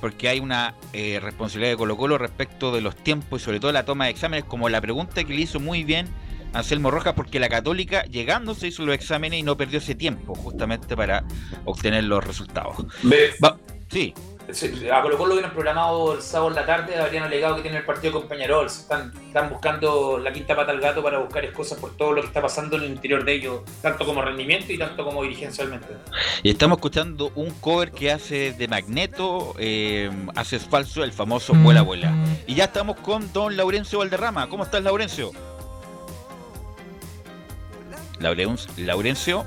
porque 0.00 0.28
hay 0.28 0.40
una 0.40 0.74
eh, 0.92 1.20
responsabilidad 1.22 1.70
de 1.72 1.76
Colo 1.78 1.96
Colo 1.96 2.18
respecto 2.18 2.70
de 2.70 2.82
los 2.82 2.94
tiempos 2.96 3.40
y 3.40 3.44
sobre 3.44 3.58
todo 3.60 3.72
la 3.72 3.86
toma 3.86 4.04
de 4.04 4.10
exámenes, 4.10 4.44
como 4.44 4.68
la 4.68 4.82
pregunta 4.82 5.24
que 5.24 5.32
le 5.32 5.40
hizo 5.40 5.58
muy 5.58 5.84
bien 5.84 6.06
Anselmo 6.56 6.90
Rojas, 6.90 7.14
porque 7.14 7.38
la 7.40 7.48
Católica 7.48 8.04
llegando 8.04 8.54
se 8.54 8.68
hizo 8.68 8.84
los 8.84 8.94
exámenes 8.94 9.40
y 9.40 9.42
no 9.42 9.56
perdió 9.56 9.78
ese 9.78 9.94
tiempo 9.94 10.34
justamente 10.34 10.96
para 10.96 11.24
obtener 11.64 12.04
los 12.04 12.24
resultados. 12.24 12.76
Va- 13.42 13.58
sí, 13.90 14.14
Sí, 14.52 14.88
A 14.88 15.02
Colo 15.02 15.18
Colo 15.18 15.30
lo 15.30 15.34
tienen 15.40 15.50
programado 15.50 16.14
el 16.14 16.22
sábado 16.22 16.50
en 16.50 16.54
la 16.54 16.64
tarde, 16.64 16.96
habrían 16.96 17.24
alegado 17.24 17.56
que 17.56 17.62
tienen 17.62 17.80
el 17.80 17.84
partido 17.84 18.12
con 18.12 18.28
Peñarol. 18.28 18.66
Están, 18.66 19.12
están 19.26 19.50
buscando 19.50 20.18
la 20.18 20.32
quinta 20.32 20.54
pata 20.54 20.70
al 20.70 20.78
gato 20.78 21.02
para 21.02 21.18
buscar 21.18 21.44
excusas 21.44 21.76
por 21.80 21.96
todo 21.96 22.12
lo 22.12 22.20
que 22.20 22.28
está 22.28 22.40
pasando 22.40 22.76
en 22.76 22.84
el 22.84 22.90
interior 22.90 23.24
de 23.24 23.34
ellos, 23.34 23.62
tanto 23.82 24.06
como 24.06 24.22
rendimiento 24.22 24.72
y 24.72 24.78
tanto 24.78 25.04
como 25.04 25.24
dirigencialmente. 25.24 25.88
y 26.44 26.50
estamos 26.50 26.78
escuchando 26.78 27.32
un 27.34 27.50
cover 27.58 27.90
que 27.90 28.12
hace 28.12 28.52
de 28.52 28.68
Magneto, 28.68 29.56
eh, 29.58 30.12
hace 30.36 30.60
falso 30.60 31.02
el 31.02 31.12
famoso 31.12 31.52
Vuela 31.52 31.82
Vuela. 31.82 32.14
Y 32.46 32.54
ya 32.54 32.66
estamos 32.66 33.00
con 33.00 33.32
don 33.32 33.56
Laurencio 33.56 33.98
Valderrama. 33.98 34.48
¿Cómo 34.48 34.62
estás, 34.62 34.80
Laurencio? 34.80 35.32
Laurencio. 38.20 39.46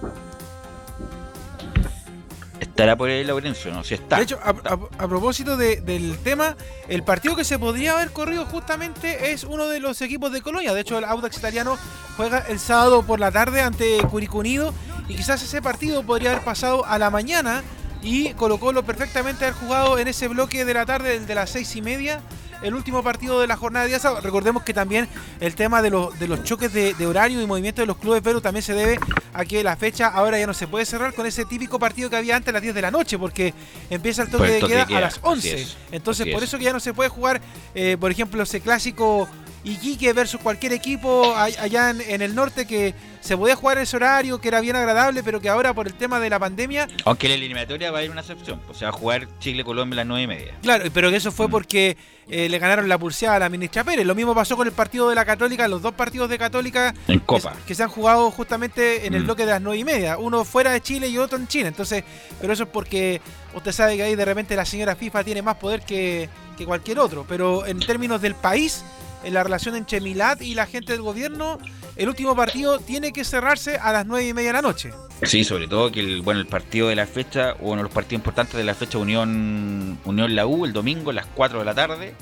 Estará 2.59 2.97
por 2.97 3.09
ahí 3.09 3.23
Laurencio, 3.23 3.71
no, 3.71 3.83
si 3.83 3.93
está. 3.93 4.17
De 4.17 4.23
hecho, 4.23 4.39
a, 4.43 5.07
propósito 5.07 5.55
de- 5.55 5.79
del 5.81 6.17
tema, 6.19 6.55
el 6.89 7.03
partido 7.03 7.35
que 7.35 7.45
se 7.45 7.57
podría 7.57 7.93
haber 7.93 8.11
corrido 8.11 8.45
justamente 8.45 9.31
es 9.31 9.43
uno 9.45 9.67
de 9.67 9.79
los 9.79 10.01
equipos 10.01 10.31
de 10.31 10.41
Colonia. 10.41 10.73
De 10.73 10.81
hecho, 10.81 10.97
el 10.97 11.05
Audax 11.05 11.37
italiano 11.37 11.77
juega 12.17 12.39
el 12.39 12.59
sábado 12.59 13.03
por 13.03 13.19
la 13.19 13.31
tarde 13.31 13.61
ante 13.61 13.97
Curicunido 14.09 14.73
y 15.07 15.15
quizás 15.15 15.41
ese 15.41 15.61
partido 15.61 16.03
podría 16.03 16.31
haber 16.31 16.43
pasado 16.43 16.85
a 16.85 16.97
la 16.99 17.09
mañana 17.09 17.63
y 18.01 18.33
Colo 18.33 18.59
Colo 18.59 18.83
perfectamente 18.83 19.45
haber 19.45 19.57
jugado 19.57 19.97
en 19.97 20.07
ese 20.09 20.27
bloque 20.27 20.63
de 20.65 20.73
la 20.73 20.85
tarde, 20.85 21.15
el 21.15 21.27
de 21.27 21.35
las 21.35 21.49
seis 21.49 21.73
y 21.77 21.81
media, 21.81 22.21
el 22.61 22.73
último 22.73 23.03
partido 23.03 23.40
de 23.41 23.48
la 23.48 23.56
jornada 23.56 23.86
de 23.86 23.90
día 23.90 23.99
sábado. 23.99 24.22
Recordemos 24.22 24.64
que 24.64 24.73
también 24.73 25.07
el 25.40 25.56
tema 25.56 25.81
de 25.81 25.90
los, 25.90 26.18
de 26.19 26.27
los 26.27 26.44
choques 26.44 26.73
de, 26.73 26.94
de 26.94 27.07
horario 27.07 27.41
y 27.41 27.48
movimiento 27.48 27.81
de 27.81 27.88
los 27.88 27.98
clubes 27.98 28.22
Vero 28.22 28.41
también 28.41 28.64
se 28.64 28.73
debe 28.73 28.99
a 29.34 29.45
que 29.45 29.64
la 29.64 29.76
fecha 29.76 30.07
ahora 30.07 30.40
ya 30.40 30.48
no 30.48 30.53
se 30.53 30.68
puede 30.68 30.86
cerrar 30.86 31.14
con 31.14 31.26
ese 31.26 31.45
típico 31.45 31.80
partido 31.80 32.10
que 32.10 32.15
había 32.18 32.36
antes 32.36 32.49
a 32.49 32.53
las 32.53 32.61
10 32.61 32.76
de 32.76 32.81
la 32.81 32.91
noche, 32.91 33.18
porque 33.18 33.53
empieza 33.90 34.23
el 34.23 34.30
toque, 34.30 34.56
el 34.56 34.61
de, 34.61 34.68
queda 34.68 34.80
de 34.81 34.88
queda, 34.88 34.98
a 34.98 35.02
las 35.02 35.14
así 35.14 35.22
11. 35.23 35.61
es, 35.61 35.77
Entonces, 35.91 36.27
por 36.27 36.44
es. 36.44 36.49
eso 36.49 36.57
que 36.57 36.65
ya 36.65 36.73
no 36.73 36.80
se 36.80 36.94
puede 36.94 37.10
jugar, 37.10 37.41
eh, 37.76 37.98
por 37.99 38.11
ejemplo, 38.11 38.44
ese 38.44 38.61
clásico 38.61 39.27
Iquique 39.64 40.14
versus 40.14 40.40
cualquier 40.41 40.73
equipo 40.73 41.36
allá 41.36 41.90
en, 41.90 42.02
en 42.02 42.22
el 42.22 42.34
norte 42.34 42.65
que 42.65 42.94
se 43.19 43.36
podía 43.36 43.56
jugar 43.56 43.77
ese 43.77 43.98
horario, 43.98 44.40
que 44.40 44.48
era 44.48 44.61
bien 44.61 44.76
agradable, 44.77 45.22
pero 45.23 45.41
que 45.41 45.49
ahora 45.49 45.73
por 45.73 45.88
el 45.88 45.94
tema 45.94 46.19
de 46.22 46.30
la 46.30 46.40
pandemia 46.40 46.88
Aunque 47.03 47.27
en 47.27 47.31
la 47.31 47.36
eliminatoria 47.38 47.91
va 47.91 47.98
a 47.98 47.99
haber 47.99 48.11
una 48.11 48.22
excepción. 48.22 48.61
O 48.69 48.73
sea, 48.73 48.91
jugar 48.94 49.27
Chile-Colombia 49.40 49.95
a 49.95 49.98
las 49.98 50.07
9 50.07 50.23
y 50.23 50.27
media. 50.27 50.53
Claro, 50.61 50.86
pero 50.94 51.10
que 51.10 51.18
eso 51.18 51.31
fue 51.34 51.49
porque 51.49 51.98
eh, 52.30 52.48
le 52.48 52.57
ganaron 52.60 52.88
la 52.88 52.98
pulseada 52.98 53.36
a 53.36 53.40
la 53.40 53.49
ministra 53.49 53.84
Pérez. 53.84 54.06
Lo 54.06 54.15
mismo 54.15 54.34
pasó 54.34 54.56
con 54.56 54.65
el 54.68 54.73
partido 54.73 55.10
de 55.10 55.15
la 55.15 55.26
Católica, 55.26 55.68
los 55.68 55.81
dos 55.81 55.94
partidos 55.94 56.30
de 56.30 56.38
Católica 56.38 56.94
En 57.10 57.19
Copa. 57.19 57.53
que 57.68 57.76
se 57.76 57.84
han 57.84 57.90
jugado 57.90 58.31
justamente 58.31 59.06
en 59.06 59.14
el 59.14 59.23
Mm. 59.23 59.26
bloque 59.26 59.45
de 59.45 59.52
las 59.52 59.61
nueve 59.61 59.77
y 59.80 59.84
media. 59.84 60.18
Uno 60.18 60.45
fuera 60.45 60.72
de 60.72 60.80
Chile 60.81 61.10
y 61.10 61.18
otro 61.18 61.38
en 61.38 61.48
China. 61.48 61.68
Entonces, 61.68 62.06
pero 62.40 62.53
eso 62.53 62.64
es 62.64 62.69
porque 62.69 63.19
usted 63.53 63.73
sabe 63.73 63.98
que 63.98 64.03
ahí 64.03 64.15
de 64.15 64.23
repente 64.26 64.56
la 64.56 64.64
señora 64.65 64.95
FIFA 64.95 65.23
tiene 65.26 65.41
más 65.41 65.56
poder 65.57 65.81
que, 65.81 66.30
que 66.57 66.65
cualquier 66.65 66.99
otro. 66.99 67.26
Pero 67.27 67.65
en 67.65 67.80
términos 67.80 68.22
del 68.22 68.36
país, 68.36 68.84
en 69.23 69.33
la 69.33 69.43
relación 69.43 69.75
entre 69.75 70.01
Milad 70.01 70.39
y 70.41 70.55
la 70.55 70.65
gente 70.65 70.93
del 70.93 71.01
gobierno, 71.01 71.59
el 71.95 72.07
último 72.07 72.35
partido 72.35 72.79
tiene 72.79 73.11
que 73.11 73.23
cerrarse 73.23 73.77
a 73.77 73.91
las 73.91 74.05
nueve 74.05 74.27
y 74.27 74.33
media 74.33 74.49
de 74.49 74.53
la 74.53 74.61
noche. 74.61 74.91
Sí, 75.23 75.43
sobre 75.43 75.67
todo 75.67 75.91
que 75.91 75.99
el, 75.99 76.21
bueno, 76.21 76.39
el 76.39 76.47
partido 76.47 76.87
de 76.87 76.95
la 76.95 77.05
fecha, 77.05 77.53
o 77.59 77.67
uno 77.67 77.77
de 77.77 77.83
los 77.83 77.91
partidos 77.91 78.19
importantes 78.19 78.55
de 78.55 78.63
la 78.63 78.73
fecha 78.73 78.97
Unión 78.97 79.99
Unión 80.05 80.35
La 80.35 80.47
U, 80.47 80.65
el 80.65 80.73
domingo 80.73 81.11
a 81.11 81.13
las 81.13 81.25
4 81.25 81.59
de 81.59 81.65
la 81.65 81.75
tarde. 81.75 82.13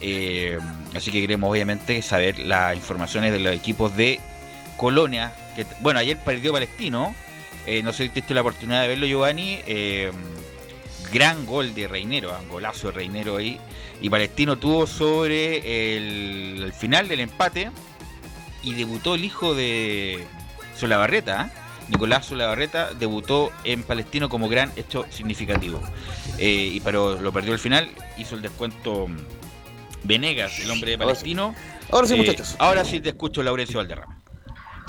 Eh, 0.00 0.58
así 0.96 1.12
que 1.12 1.20
queremos 1.20 1.48
obviamente 1.48 2.02
saber 2.02 2.40
las 2.40 2.74
informaciones 2.74 3.32
de 3.32 3.38
los 3.38 3.54
equipos 3.54 3.96
de 3.96 4.18
Colonia. 4.76 5.32
Bueno, 5.80 6.00
ayer 6.00 6.18
perdió 6.18 6.52
Palestino. 6.52 7.14
Eh, 7.66 7.82
no 7.84 7.92
sé 7.92 8.04
si 8.04 8.08
tuviste 8.08 8.34
la 8.34 8.40
oportunidad 8.40 8.82
de 8.82 8.88
verlo, 8.88 9.06
Giovanni. 9.06 9.60
Eh, 9.66 10.10
gran 11.12 11.46
gol 11.46 11.74
de 11.74 11.86
Reinero, 11.88 12.36
un 12.40 12.48
golazo 12.48 12.88
de 12.88 12.94
Reinero 12.94 13.36
ahí. 13.36 13.60
Y 14.00 14.10
Palestino 14.10 14.56
tuvo 14.58 14.86
sobre 14.86 15.96
el, 15.96 16.62
el 16.64 16.72
final 16.72 17.08
del 17.08 17.20
empate 17.20 17.70
y 18.62 18.74
debutó 18.74 19.14
el 19.14 19.24
hijo 19.24 19.54
de 19.54 20.24
Solabarreta, 20.76 21.50
¿eh? 21.54 21.58
Nicolás 21.88 22.26
Solabarreta 22.26 22.94
debutó 22.94 23.50
en 23.64 23.82
Palestino 23.82 24.28
como 24.28 24.48
gran 24.48 24.72
hecho 24.76 25.04
significativo. 25.10 25.82
Eh, 26.38 26.70
y 26.74 26.80
pero 26.80 27.20
lo 27.20 27.32
perdió 27.32 27.52
al 27.52 27.58
final, 27.58 27.90
hizo 28.16 28.34
el 28.36 28.42
descuento 28.42 29.08
Venegas, 30.04 30.58
el 30.60 30.70
hombre 30.70 30.96
de 30.96 31.02
Ahora 31.02 31.14
sí. 31.14 31.20
Palestino. 31.22 31.54
Ahora 31.90 32.06
sí, 32.06 32.14
Eh, 32.14 32.16
muchachos. 32.18 32.56
Ahora 32.58 32.84
sí 32.84 33.00
te 33.00 33.10
escucho, 33.10 33.42
Laurencio 33.42 33.78
Valderrama. 33.78 34.21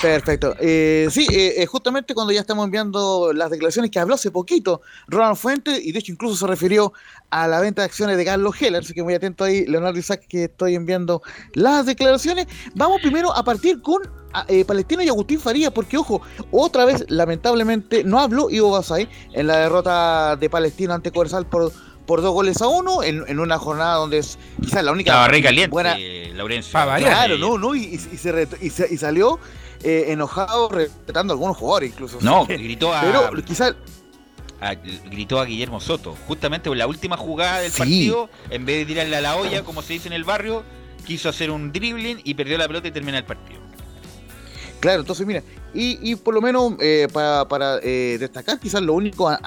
Perfecto. 0.04 0.56
Eh, 0.60 1.08
sí, 1.10 1.26
eh, 1.32 1.56
eh, 1.64 1.66
justamente 1.66 2.14
cuando 2.14 2.32
ya 2.34 2.42
estamos 2.42 2.66
enviando 2.66 3.32
las 3.34 3.50
declaraciones 3.50 3.90
que 3.90 4.00
habló 4.00 4.16
hace 4.16 4.30
poquito 4.32 4.82
Ronald 5.08 5.38
Fuentes, 5.38 5.80
y 5.84 5.92
de 5.92 6.00
hecho 6.00 6.12
incluso 6.12 6.36
se 6.36 6.46
refirió 6.46 6.94
a 7.30 7.48
la 7.48 7.60
venta 7.62 7.82
de 7.82 7.86
acciones 7.86 8.18
de 8.18 8.26
Carlos 8.26 8.56
Heller, 8.62 8.82
así 8.84 8.94
que 8.94 9.02
muy 9.02 9.14
atento 9.14 9.44
ahí, 9.46 9.66
Leonardo 9.66 9.98
Isaac, 9.98 10.26
que 10.28 10.44
estoy 10.44 10.76
enviando 10.76 11.22
las 11.54 11.86
declaraciones. 11.86 12.48
Vamos 12.76 13.02
primero 13.02 13.34
a 13.36 13.44
partir 13.44 13.82
con 13.82 14.02
a- 14.34 14.46
eh, 14.50 14.66
Palestino 14.66 15.02
y 15.04 15.08
Agustín 15.10 15.40
Faría, 15.40 15.72
porque 15.74 15.98
ojo, 15.98 16.22
otra 16.52 16.86
vez 16.86 17.06
lamentablemente 17.10 18.04
no 18.04 18.20
habló 18.20 18.50
Ivo 18.50 18.72
Basay 18.72 19.08
en 19.32 19.48
la 19.48 19.58
derrota 19.58 20.36
de 20.36 20.50
Palestino 20.50 20.94
ante 20.94 21.12
Corsal 21.12 21.46
por 21.48 21.72
por 22.06 22.22
dos 22.22 22.34
goles 22.34 22.62
a 22.62 22.68
uno 22.68 23.02
en, 23.02 23.24
en 23.30 23.40
una 23.40 23.58
jornada 23.58 23.96
donde 23.96 24.18
es 24.18 24.38
quizás 24.62 24.84
la 24.84 24.92
única 24.92 25.12
Estaba 25.12 25.28
re 25.30 25.42
caliente, 25.42 25.72
buena 25.72 25.96
Laurencio. 26.36 26.72
Claro, 27.08 27.38
no, 27.38 27.58
no, 27.58 27.76
y, 27.76 27.86
y 27.86 27.98
se, 27.98 28.34
ret- 28.34 28.58
y 28.62 28.70
se- 28.72 28.94
y 28.94 28.98
salió 28.98 29.40
eh, 29.84 30.06
enojado 30.12 30.70
retando 30.70 31.34
a 31.34 31.36
algunos 31.36 31.58
jugadores 31.58 31.92
incluso. 31.92 32.18
No, 32.22 32.46
gritó 32.48 32.94
a, 32.94 33.02
Pero 33.02 33.44
quizás 33.44 33.76
gritó 35.06 35.40
a 35.40 35.46
Guillermo 35.46 35.80
Soto. 35.82 36.16
Justamente 36.28 36.70
en 36.70 36.78
la 36.78 36.88
última 36.88 37.18
jugada 37.18 37.60
del 37.60 37.72
Sí. 37.72 37.78
partido, 37.80 38.30
en 38.50 38.66
vez 38.66 38.78
de 38.80 38.86
tirarle 38.86 39.16
a 39.18 39.22
la 39.22 39.36
olla, 39.36 39.64
como 39.64 39.82
se 39.82 39.94
dice 39.94 40.08
en 40.08 40.14
el 40.14 40.24
barrio, 40.24 40.64
quiso 41.06 41.28
hacer 41.30 41.52
un 41.52 41.72
dribbling 41.74 42.22
y 42.24 42.34
perdió 42.34 42.58
la 42.58 42.68
pelota 42.68 42.88
y 42.88 42.92
termina 42.92 43.18
el 43.18 43.26
partido. 43.26 43.60
Claro, 44.80 45.02
entonces 45.02 45.26
mira, 45.28 45.44
y, 45.74 46.16
por 46.16 46.34
lo 46.34 46.42
menos 46.42 46.74
eh, 46.80 47.08
para, 47.12 47.80
eh, 47.82 48.18
destacar 48.20 48.60
quizás 48.60 48.82
lo 48.82 48.94
único 48.94 49.30
a- 49.30 49.40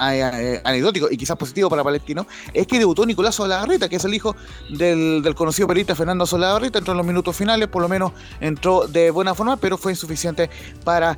anecdótico 0.63 1.07
y 1.09 1.17
quizás 1.17 1.37
positivo 1.37 1.69
para 1.69 1.83
Palestino 1.83 2.27
es 2.53 2.67
que 2.67 2.79
debutó 2.79 3.05
Nicolás 3.05 3.35
Solagarrita, 3.35 3.87
que 3.87 3.95
es 3.95 4.05
el 4.05 4.13
hijo 4.13 4.35
del, 4.77 5.23
conocido 5.35 5.67
periodista 5.67 5.95
Fernando 5.95 6.25
Solagarrita, 6.25 6.79
entró 6.79 6.93
en 6.93 6.97
los 6.97 7.07
minutos 7.07 7.35
finales, 7.35 7.67
por 7.67 7.81
lo 7.81 7.89
menos 7.89 8.11
entró 8.41 8.87
de 8.87 9.11
buena 9.11 9.33
forma, 9.33 9.57
pero 9.57 9.77
fue 9.77 9.91
insuficiente 9.91 10.49
para, 10.83 11.17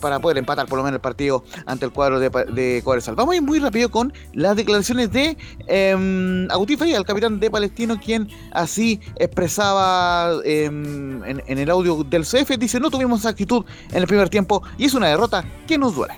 para 0.00 0.20
poder 0.20 0.38
empatar 0.38 0.66
por 0.66 0.78
lo 0.78 0.84
menos 0.84 0.96
el 0.96 1.00
partido 1.00 1.44
ante 1.66 1.84
el 1.86 1.92
cuadro 1.92 2.20
de, 2.20 2.28
de. 2.30 2.82
Vamos 3.16 3.32
a 3.32 3.36
ir 3.36 3.42
muy 3.42 3.58
rápido 3.58 3.90
con 3.90 4.12
las 4.32 4.56
declaraciones 4.56 5.10
de 5.12 5.36
em, 5.66 6.48
Agustín 6.50 6.76
el 6.82 7.04
capitán 7.04 7.40
de 7.40 7.50
Palestino, 7.50 7.98
quien 7.98 8.28
así 8.52 9.00
expresaba 9.16 10.32
em, 10.44 11.24
en, 11.24 11.42
en 11.46 11.58
el 11.58 11.70
audio 11.70 12.04
del 12.04 12.22
CF, 12.22 12.56
dice, 12.58 12.78
no 12.78 12.90
tuvimos 12.90 13.26
actitud 13.26 13.64
en 13.96 14.02
el 14.02 14.06
primer 14.06 14.28
tiempo 14.28 14.62
y 14.76 14.84
es 14.84 14.94
una 14.94 15.08
derrota 15.08 15.42
que 15.66 15.78
nos 15.78 15.96
duele. 15.96 16.14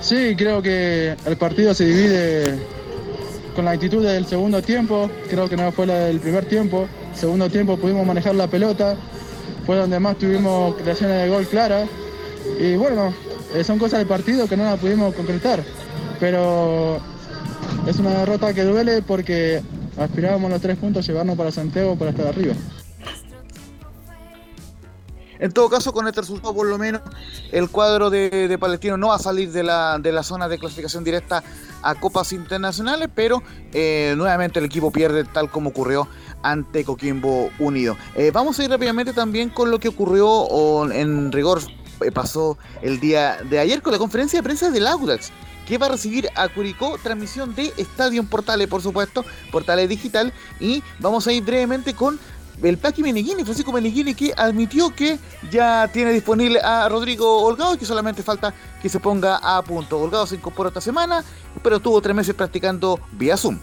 Sí, 0.00 0.34
creo 0.36 0.62
que 0.62 1.16
el 1.26 1.36
partido 1.36 1.74
se 1.74 1.84
divide 1.84 2.58
con 3.56 3.64
la 3.64 3.72
actitud 3.72 4.04
del 4.04 4.24
segundo 4.24 4.62
tiempo. 4.62 5.10
Creo 5.28 5.48
que 5.48 5.56
no 5.56 5.72
fue 5.72 5.86
la 5.86 5.94
del 5.94 6.20
primer 6.20 6.44
tiempo. 6.44 6.86
Segundo 7.14 7.50
tiempo 7.50 7.76
pudimos 7.76 8.06
manejar 8.06 8.36
la 8.36 8.46
pelota. 8.46 8.96
Fue 9.66 9.76
donde 9.76 9.98
más 9.98 10.16
tuvimos 10.16 10.76
creaciones 10.76 11.24
de 11.24 11.28
gol 11.28 11.44
claras. 11.48 11.88
Y 12.60 12.76
bueno, 12.76 13.12
eh, 13.52 13.64
son 13.64 13.80
cosas 13.80 13.98
del 13.98 14.06
partido 14.06 14.46
que 14.46 14.56
no 14.56 14.62
las 14.62 14.78
pudimos 14.78 15.12
concretar. 15.12 15.64
Pero 16.20 17.00
es 17.88 17.98
una 17.98 18.10
derrota 18.10 18.54
que 18.54 18.62
duele 18.62 19.02
porque 19.02 19.60
aspirábamos 19.98 20.52
los 20.52 20.60
tres 20.60 20.76
puntos 20.76 21.04
llevarnos 21.04 21.36
para 21.36 21.50
Santiago 21.50 21.96
para 21.96 22.12
estar 22.12 22.28
arriba. 22.28 22.54
En 25.38 25.52
todo 25.52 25.68
caso, 25.68 25.92
con 25.92 26.06
este 26.08 26.20
resultado, 26.20 26.54
por 26.54 26.66
lo 26.66 26.78
menos, 26.78 27.02
el 27.52 27.68
cuadro 27.70 28.10
de, 28.10 28.56
Palestino 28.58 28.96
no 28.96 29.08
va 29.08 29.16
a 29.16 29.18
salir 29.20 29.52
de 29.52 29.62
la, 29.62 29.98
de 29.98 30.12
la 30.12 30.22
zona 30.22 30.48
de 30.48 30.58
clasificación 30.58 31.04
directa 31.04 31.42
a 31.82 31.94
Copas 31.94 32.32
Internacionales, 32.32 33.08
pero 33.14 33.42
eh, 33.72 34.14
nuevamente 34.16 34.58
el 34.58 34.64
equipo 34.64 34.90
pierde 34.90 35.24
tal 35.24 35.50
como 35.50 35.70
ocurrió 35.70 36.08
ante 36.42 36.84
Coquimbo 36.84 37.50
Unido. 37.58 37.96
Eh, 38.16 38.30
vamos 38.32 38.58
a 38.58 38.64
ir 38.64 38.70
rápidamente 38.70 39.12
también 39.12 39.50
con 39.50 39.70
lo 39.70 39.78
que 39.78 39.88
ocurrió 39.88 40.28
o 40.28 40.90
en 40.90 41.30
rigor 41.32 41.60
eh, 42.00 42.12
pasó 42.12 42.58
el 42.82 43.00
día 43.00 43.38
de 43.48 43.58
ayer 43.58 43.82
con 43.82 43.92
la 43.92 43.98
conferencia 43.98 44.38
de 44.38 44.42
prensa 44.42 44.70
del 44.70 44.86
Audax 44.86 45.32
que 45.66 45.76
va 45.76 45.86
a 45.86 45.90
recibir 45.90 46.30
a 46.34 46.48
Curicó, 46.48 46.96
transmisión 47.02 47.54
de 47.54 47.74
Estadio 47.76 48.24
Portales, 48.24 48.68
por 48.68 48.80
supuesto, 48.80 49.22
Portales 49.52 49.86
Digital, 49.86 50.32
y 50.60 50.82
vamos 50.98 51.26
a 51.26 51.32
ir 51.32 51.44
brevemente 51.44 51.92
con 51.92 52.18
el 52.62 52.78
Paqui 52.78 53.02
Meneghini, 53.02 53.44
Francisco 53.44 53.72
Meneghini, 53.72 54.14
que 54.14 54.32
admitió 54.36 54.94
que 54.94 55.18
ya 55.50 55.88
tiene 55.92 56.12
disponible 56.12 56.60
a 56.60 56.88
Rodrigo 56.88 57.42
Holgado 57.42 57.74
y 57.74 57.78
que 57.78 57.84
solamente 57.84 58.22
falta 58.22 58.54
que 58.82 58.88
se 58.88 59.00
ponga 59.00 59.36
a 59.36 59.62
punto. 59.62 59.98
Holgado 59.98 60.26
se 60.26 60.36
incorporó 60.36 60.68
esta 60.68 60.80
semana, 60.80 61.24
pero 61.62 61.76
estuvo 61.76 62.00
tres 62.00 62.14
meses 62.14 62.34
practicando 62.34 63.00
vía 63.12 63.36
Zoom. 63.36 63.58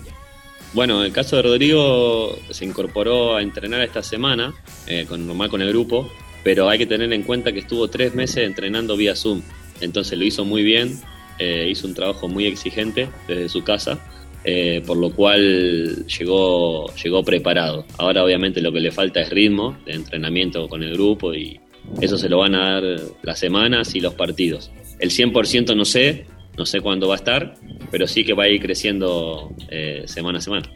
Bueno, 0.73 1.03
el 1.03 1.13
caso 1.13 1.37
de 1.37 1.43
Rodrigo 1.43 2.37
se 2.51 2.65
incorporó 2.65 3.35
a 3.35 3.41
entrenar 3.41 3.81
esta 3.81 4.03
semana, 4.03 4.53
eh, 4.87 5.05
con, 5.07 5.25
normal 5.25 5.49
con 5.49 5.61
el 5.61 5.69
grupo, 5.69 6.09
pero 6.43 6.69
hay 6.69 6.77
que 6.77 6.85
tener 6.85 7.11
en 7.13 7.23
cuenta 7.23 7.53
que 7.53 7.59
estuvo 7.59 7.87
tres 7.87 8.13
meses 8.13 8.45
entrenando 8.45 8.97
vía 8.97 9.15
Zoom. 9.15 9.41
Entonces 9.79 10.17
lo 10.17 10.25
hizo 10.25 10.43
muy 10.43 10.63
bien, 10.63 11.01
eh, 11.39 11.67
hizo 11.69 11.87
un 11.87 11.93
trabajo 11.93 12.27
muy 12.27 12.45
exigente 12.45 13.09
desde 13.27 13.49
su 13.49 13.63
casa, 13.63 13.99
eh, 14.47 14.83
por 14.85 14.97
lo 14.97 15.11
cual 15.11 16.05
llegó, 16.05 16.93
llegó 16.95 17.23
preparado. 17.23 17.83
Ahora 17.97 18.23
obviamente 18.23 18.61
lo 18.61 18.71
que 18.71 18.79
le 18.79 18.91
falta 18.91 19.21
es 19.21 19.31
ritmo 19.31 19.75
de 19.85 19.93
entrenamiento 19.93 20.67
con 20.69 20.83
el 20.83 20.93
grupo 20.93 21.33
y 21.33 21.59
eso 21.99 22.17
se 22.17 22.29
lo 22.29 22.37
van 22.37 22.53
a 22.53 22.73
dar 22.73 22.83
las 23.23 23.39
semanas 23.39 23.95
y 23.95 24.01
los 24.01 24.13
partidos. 24.13 24.71
El 24.99 25.09
100% 25.09 25.75
no 25.75 25.83
sé, 25.83 26.27
no 26.57 26.65
sé 26.67 26.81
cuándo 26.81 27.07
va 27.07 27.15
a 27.15 27.17
estar, 27.17 27.55
pero 27.89 28.05
sí 28.05 28.23
que 28.23 28.33
va 28.33 28.43
a 28.43 28.47
ir 28.47 28.61
creciendo 28.61 29.51
eh, 29.69 30.03
semana 30.05 30.37
a 30.37 30.41
semana. 30.41 30.71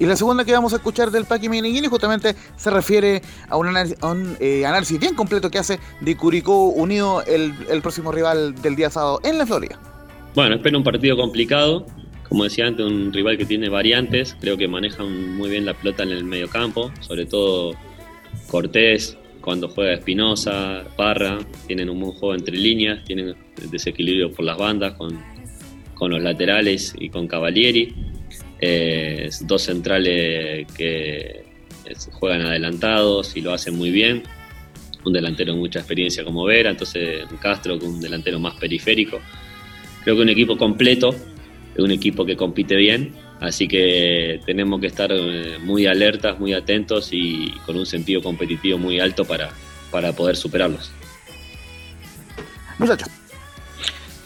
Y 0.00 0.06
la 0.06 0.16
segunda 0.16 0.44
que 0.44 0.52
vamos 0.52 0.72
a 0.72 0.76
escuchar 0.76 1.12
del 1.12 1.26
Paqui 1.26 1.48
Meneghini 1.48 1.86
justamente 1.86 2.34
se 2.56 2.70
refiere 2.70 3.22
a 3.48 3.58
un 3.58 3.68
análisis, 3.68 3.96
a 4.00 4.10
un, 4.10 4.36
eh, 4.40 4.66
análisis 4.66 4.98
bien 4.98 5.14
completo 5.14 5.50
que 5.50 5.58
hace 5.58 5.78
de 6.00 6.16
Curicó 6.16 6.70
Unido, 6.70 7.22
el, 7.26 7.54
el 7.68 7.80
próximo 7.80 8.10
rival 8.10 8.54
del 8.60 8.74
día 8.74 8.90
sábado 8.90 9.20
en 9.22 9.38
la 9.38 9.46
Florida. 9.46 9.78
Bueno, 10.34 10.56
espero 10.56 10.78
un 10.78 10.84
partido 10.84 11.16
complicado. 11.16 11.86
Como 12.30 12.44
decía 12.44 12.66
antes, 12.66 12.86
un 12.86 13.12
rival 13.12 13.36
que 13.36 13.44
tiene 13.44 13.68
variantes. 13.68 14.34
Creo 14.40 14.56
que 14.56 14.66
manejan 14.66 15.36
muy 15.36 15.50
bien 15.50 15.66
la 15.66 15.74
pelota 15.74 16.04
en 16.04 16.12
el 16.12 16.24
medio 16.24 16.48
campo. 16.48 16.90
Sobre 17.00 17.26
todo 17.26 17.74
Cortés, 18.46 19.18
cuando 19.42 19.68
juega 19.68 19.92
Espinosa, 19.92 20.84
Parra. 20.96 21.38
Tienen 21.66 21.90
un 21.90 22.00
buen 22.00 22.12
juego 22.12 22.34
entre 22.34 22.56
líneas. 22.56 23.04
Tienen 23.04 23.34
desequilibrio 23.70 24.32
por 24.32 24.46
las 24.46 24.56
bandas 24.56 24.94
con, 24.94 25.22
con 25.94 26.10
los 26.10 26.22
laterales 26.22 26.94
y 26.98 27.10
con 27.10 27.26
Cavalieri. 27.26 27.92
eh, 28.60 29.28
dos 29.42 29.62
centrales 29.62 30.66
que 30.72 31.44
juegan 32.12 32.42
adelantados 32.42 33.36
y 33.36 33.40
lo 33.40 33.52
hacen 33.52 33.76
muy 33.76 33.90
bien, 33.90 34.22
un 35.04 35.12
delantero 35.12 35.52
con 35.52 35.60
mucha 35.60 35.80
experiencia 35.80 36.24
como 36.24 36.44
Vera, 36.44 36.70
entonces 36.70 37.24
Castro 37.40 37.78
con 37.78 37.88
un 37.88 38.00
delantero 38.00 38.38
más 38.38 38.54
periférico. 38.54 39.20
Creo 40.04 40.16
que 40.16 40.22
un 40.22 40.28
equipo 40.28 40.56
completo, 40.56 41.14
un 41.82 41.90
equipo 41.90 42.24
que 42.24 42.36
compite 42.36 42.76
bien, 42.76 43.14
así 43.40 43.68
que 43.68 44.40
tenemos 44.46 44.80
que 44.80 44.86
estar 44.86 45.10
eh, 45.12 45.58
muy 45.60 45.86
alertas, 45.86 46.38
muy 46.38 46.52
atentos 46.52 47.10
y 47.12 47.50
con 47.66 47.76
un 47.76 47.86
sentido 47.86 48.22
competitivo 48.22 48.78
muy 48.78 49.00
alto 49.00 49.24
para, 49.24 49.50
para 49.90 50.12
poder 50.12 50.36
superarlos. 50.36 50.92
Muchachos. 52.78 53.08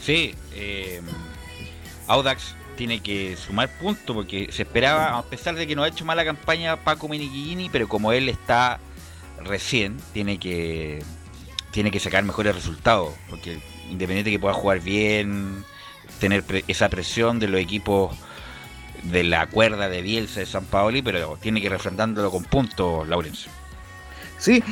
Sí, 0.01 0.35
eh, 0.55 1.01
Audax 2.07 2.55
tiene 2.77 3.01
que 3.01 3.37
sumar 3.37 3.69
puntos 3.79 4.15
porque 4.15 4.49
se 4.51 4.63
esperaba, 4.63 5.19
a 5.19 5.23
pesar 5.23 5.55
de 5.55 5.67
que 5.67 5.75
no 5.75 5.83
ha 5.83 5.89
hecho 5.89 6.05
mala 6.05 6.25
campaña 6.25 6.77
Paco 6.77 7.09
Menichini, 7.09 7.69
pero 7.71 7.89
como 7.89 8.13
él 8.13 8.29
está 8.29 8.81
recién, 9.43 9.97
tiene 10.13 10.39
que 10.39 11.03
tiene 11.71 11.91
que 11.91 11.99
sacar 11.99 12.23
mejores 12.23 12.55
resultados, 12.55 13.15
porque 13.29 13.59
independiente 13.91 14.31
de 14.31 14.37
que 14.37 14.41
pueda 14.41 14.55
jugar 14.55 14.81
bien, 14.81 15.65
tener 16.25 16.65
esa 16.69 16.89
presión 16.89 17.39
de 17.39 17.49
los 17.49 17.61
equipos 17.61 18.17
de 19.03 19.25
la 19.25 19.47
cuerda 19.47 19.91
de 19.91 20.01
Bielsa 20.01 20.41
de 20.41 20.47
San 20.47 20.65
Paoli, 20.65 21.03
pero 21.03 21.37
tiene 21.39 21.61
que 21.61 21.67
ir 21.67 21.73
refrendándolo 21.73 22.31
con 22.31 22.45
puntos, 22.45 23.07
Laurencio. 23.07 23.51
Sí, 24.39 24.65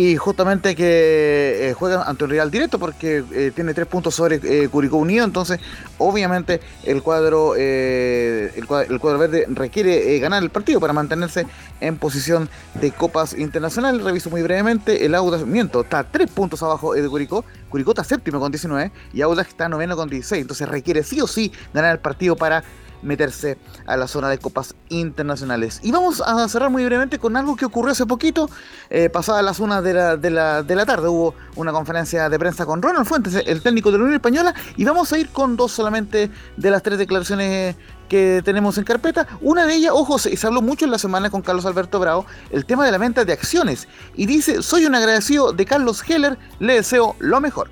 y 0.00 0.16
justamente 0.16 0.74
que 0.74 1.68
eh, 1.68 1.74
juega 1.74 2.04
ante 2.04 2.24
un 2.24 2.30
rival 2.30 2.50
directo 2.50 2.78
porque 2.78 3.22
eh, 3.32 3.52
tiene 3.54 3.74
tres 3.74 3.86
puntos 3.86 4.14
sobre 4.14 4.40
eh, 4.42 4.66
Curicó 4.70 4.96
Unido, 4.96 5.26
entonces 5.26 5.60
obviamente 5.98 6.62
el 6.84 7.02
cuadro, 7.02 7.54
el 7.54 8.66
cuadro, 8.66 9.18
verde 9.18 9.44
requiere 9.50 10.18
ganar 10.18 10.42
el 10.42 10.48
partido 10.48 10.80
para 10.80 10.94
mantenerse 10.94 11.46
en 11.82 11.98
posición 11.98 12.48
de 12.80 12.92
copas 12.92 13.36
internacionales. 13.36 14.02
Reviso 14.02 14.30
muy 14.30 14.40
brevemente, 14.40 15.04
el 15.04 15.14
Audax, 15.14 15.44
miento, 15.44 15.82
está 15.82 16.02
tres 16.02 16.30
puntos 16.30 16.62
abajo 16.62 16.94
de 16.94 17.06
Curicó, 17.06 17.44
Curicó 17.68 17.90
está 17.90 18.02
séptimo 18.02 18.40
con 18.40 18.50
19 18.50 18.90
y 19.12 19.20
Audax 19.20 19.50
está 19.50 19.68
noveno 19.68 19.96
con 19.96 20.08
16, 20.08 20.40
entonces 20.40 20.66
requiere 20.66 21.02
sí 21.02 21.20
o 21.20 21.26
sí 21.26 21.52
ganar 21.74 21.92
el 21.92 21.98
partido 21.98 22.36
para 22.36 22.64
meterse 23.02 23.58
a 23.86 23.96
la 23.96 24.06
zona 24.06 24.28
de 24.28 24.38
copas 24.38 24.74
internacionales. 24.88 25.80
Y 25.82 25.90
vamos 25.90 26.20
a 26.20 26.48
cerrar 26.48 26.70
muy 26.70 26.84
brevemente 26.84 27.18
con 27.18 27.36
algo 27.36 27.56
que 27.56 27.64
ocurrió 27.64 27.92
hace 27.92 28.06
poquito, 28.06 28.48
eh, 28.88 29.08
pasada 29.08 29.42
las 29.42 29.60
una 29.60 29.82
de 29.82 29.94
la, 29.94 30.16
de, 30.16 30.30
la, 30.30 30.62
de 30.62 30.74
la 30.74 30.86
tarde. 30.86 31.08
Hubo 31.08 31.34
una 31.56 31.72
conferencia 31.72 32.28
de 32.28 32.38
prensa 32.38 32.66
con 32.66 32.82
Ronald 32.82 33.06
Fuentes, 33.06 33.42
el 33.46 33.62
técnico 33.62 33.90
de 33.90 33.98
la 33.98 34.04
Unión 34.04 34.16
Española, 34.16 34.54
y 34.76 34.84
vamos 34.84 35.12
a 35.12 35.18
ir 35.18 35.28
con 35.30 35.56
dos 35.56 35.72
solamente 35.72 36.30
de 36.56 36.70
las 36.70 36.82
tres 36.82 36.98
declaraciones 36.98 37.76
que 38.08 38.42
tenemos 38.44 38.76
en 38.76 38.84
carpeta. 38.84 39.26
Una 39.40 39.64
de 39.64 39.74
ellas, 39.74 39.92
ojo, 39.94 40.18
se, 40.18 40.36
habló 40.46 40.60
mucho 40.60 40.84
en 40.84 40.90
la 40.90 40.98
semana 40.98 41.30
con 41.30 41.40
Carlos 41.42 41.64
Alberto 41.64 41.98
Bravo, 42.00 42.26
el 42.50 42.66
tema 42.66 42.84
de 42.84 42.92
la 42.92 42.98
venta 42.98 43.24
de 43.24 43.32
acciones. 43.32 43.88
Y 44.16 44.26
dice, 44.26 44.62
soy 44.62 44.84
un 44.84 44.94
agradecido 44.94 45.52
de 45.52 45.64
Carlos 45.64 46.02
Heller, 46.06 46.36
le 46.58 46.74
deseo 46.74 47.14
lo 47.20 47.40
mejor. 47.40 47.70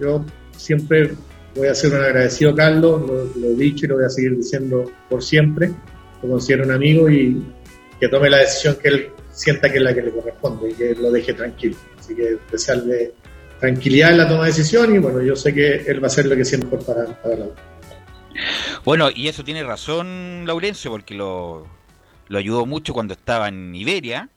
Yo 0.00 0.24
siempre 0.56 1.16
voy 1.54 1.68
a 1.68 1.74
ser 1.74 1.92
un 1.92 2.02
agradecido 2.02 2.54
Carlos, 2.54 3.02
lo, 3.36 3.46
he 3.48 3.54
dicho 3.54 3.86
y 3.86 3.88
lo 3.88 3.96
voy 3.96 4.04
a 4.04 4.10
seguir 4.10 4.36
diciendo 4.36 4.90
por 5.08 5.22
siempre. 5.22 5.72
Lo 6.22 6.30
considero 6.30 6.64
un 6.64 6.72
amigo 6.72 7.10
y 7.10 7.42
que 7.98 8.08
tome 8.08 8.30
la 8.30 8.38
decisión 8.38 8.76
que 8.82 8.88
él 8.88 9.10
sienta 9.32 9.70
que 9.70 9.78
es 9.78 9.82
la 9.82 9.94
que 9.94 10.02
le 10.02 10.10
corresponde 10.10 10.70
y 10.70 10.74
que 10.74 10.94
lo 10.94 11.10
deje 11.10 11.34
tranquilo. 11.34 11.76
Así 11.98 12.14
que 12.14 12.38
desearle 12.50 13.12
tranquilidad 13.60 14.10
en 14.10 14.18
la 14.18 14.28
toma 14.28 14.42
de 14.42 14.48
decisión 14.48 14.94
y 14.94 14.98
bueno, 14.98 15.22
yo 15.22 15.36
sé 15.36 15.54
que 15.54 15.76
él 15.86 16.02
va 16.02 16.04
a 16.04 16.10
hacer 16.10 16.26
lo 16.26 16.36
que 16.36 16.44
siempre 16.44 16.78
para, 16.78 17.06
para 17.22 17.36
la 17.36 17.46
Bueno, 18.84 19.08
y 19.14 19.28
eso 19.28 19.44
tiene 19.44 19.62
razón 19.62 20.44
Laurencio, 20.46 20.90
porque 20.90 21.14
lo, 21.14 21.66
lo 22.28 22.38
ayudó 22.38 22.66
mucho 22.66 22.92
cuando 22.92 23.14
estaba 23.14 23.48
en 23.48 23.74
Iberia, 23.74 24.28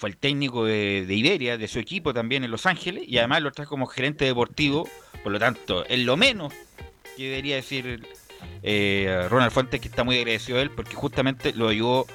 fue 0.00 0.08
el 0.08 0.16
técnico 0.16 0.64
de, 0.64 1.04
Iberia, 1.06 1.58
de 1.58 1.68
su 1.68 1.78
equipo 1.78 2.14
también 2.14 2.42
en 2.42 2.50
Los 2.50 2.64
Ángeles, 2.64 3.04
y 3.06 3.18
además 3.18 3.42
lo 3.42 3.52
trae 3.52 3.66
como 3.66 3.84
gerente 3.86 4.24
deportivo 4.24 4.88
por 5.22 5.30
lo 5.30 5.38
tanto, 5.38 5.84
es 5.84 5.98
lo 5.98 6.16
menos 6.16 6.54
que 7.14 7.24
debería 7.24 7.56
decir 7.56 8.08
eh, 8.62 9.26
Ronald 9.28 9.52
Fuentes, 9.52 9.78
que 9.78 9.88
está 9.88 10.02
muy 10.02 10.16
agradecido 10.16 10.58
a 10.58 10.62
él, 10.62 10.70
porque 10.70 10.94
justamente 10.94 11.52
lo 11.52 11.68
ayudó 11.68 12.06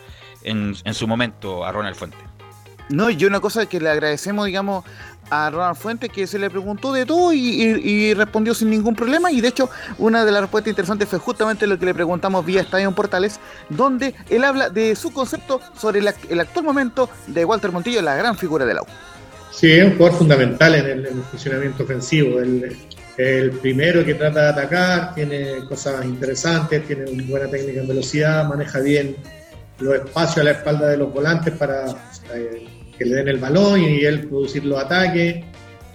en, 0.42 0.76
su 0.76 1.08
momento 1.08 1.64
a 1.64 1.72
Ronald 1.72 1.96
Fuentes. 1.96 2.20
No, 2.90 3.10
y 3.10 3.26
una 3.26 3.40
cosa 3.40 3.66
que 3.66 3.80
le 3.80 3.90
agradecemos, 3.90 4.46
digamos, 4.46 4.86
a 5.30 5.50
Ronald 5.50 5.76
Fuentes, 5.76 6.12
que 6.12 6.28
se 6.28 6.38
le 6.38 6.50
preguntó 6.50 6.94
de 6.94 7.06
todo 7.06 7.34
y, 7.34 8.14
respondió 8.14 8.54
sin 8.54 8.70
ningún 8.70 8.96
problema. 8.96 9.32
Y 9.32 9.42
de 9.42 9.48
hecho, 9.48 9.70
una 9.98 10.24
de 10.24 10.32
las 10.32 10.42
respuestas 10.42 10.70
interesantes 10.70 11.10
fue 11.10 11.20
justamente 11.20 11.66
lo 11.68 11.80
que 11.80 11.86
le 11.86 11.94
preguntamos 11.94 12.46
vía 12.46 12.62
Estadio 12.62 12.92
Portales, 12.92 13.40
donde 13.70 14.14
él 14.30 14.44
habla 14.44 14.70
de 14.70 14.96
su 14.96 15.12
concepto 15.12 15.62
sobre 15.78 16.00
el, 16.00 16.40
actual 16.40 16.66
momento 16.66 17.10
de 17.28 17.44
Walter 17.44 17.72
Montillo, 17.72 18.02
la 18.02 18.16
gran 18.16 18.38
figura 18.38 18.66
del 18.66 18.78
AU. 18.78 18.86
Sí, 19.52 19.72
es 19.72 19.86
un 19.86 19.98
jugador 19.98 20.18
fundamental 20.18 20.76
en 20.76 20.86
el, 20.86 21.24
funcionamiento 21.32 21.84
ofensivo. 21.84 22.40
El, 22.40 22.78
el 23.18 23.52
primero 23.52 24.04
que 24.06 24.14
trata 24.14 24.44
de 24.44 24.50
atacar, 24.50 25.16
tiene 25.16 25.66
cosas 25.68 26.06
interesantes, 26.06 26.86
tiene 26.86 27.06
buena 27.24 27.50
técnica 27.50 27.80
en 27.80 27.88
velocidad, 27.88 28.48
maneja 28.48 28.80
bien 28.80 29.16
los 29.80 29.96
espacios 29.96 30.38
a 30.40 30.44
la 30.44 30.52
espalda 30.52 30.88
de 30.88 30.98
los 30.98 31.14
volantes 31.14 31.54
para 31.54 31.86
eh, 32.34 32.68
que 32.98 33.06
le 33.06 33.16
den 33.16 33.28
el 33.28 33.38
balón 33.38 33.82
y 33.82 34.04
él 34.04 34.28
producir 34.28 34.66
los 34.66 34.80
ataques. 34.80 35.44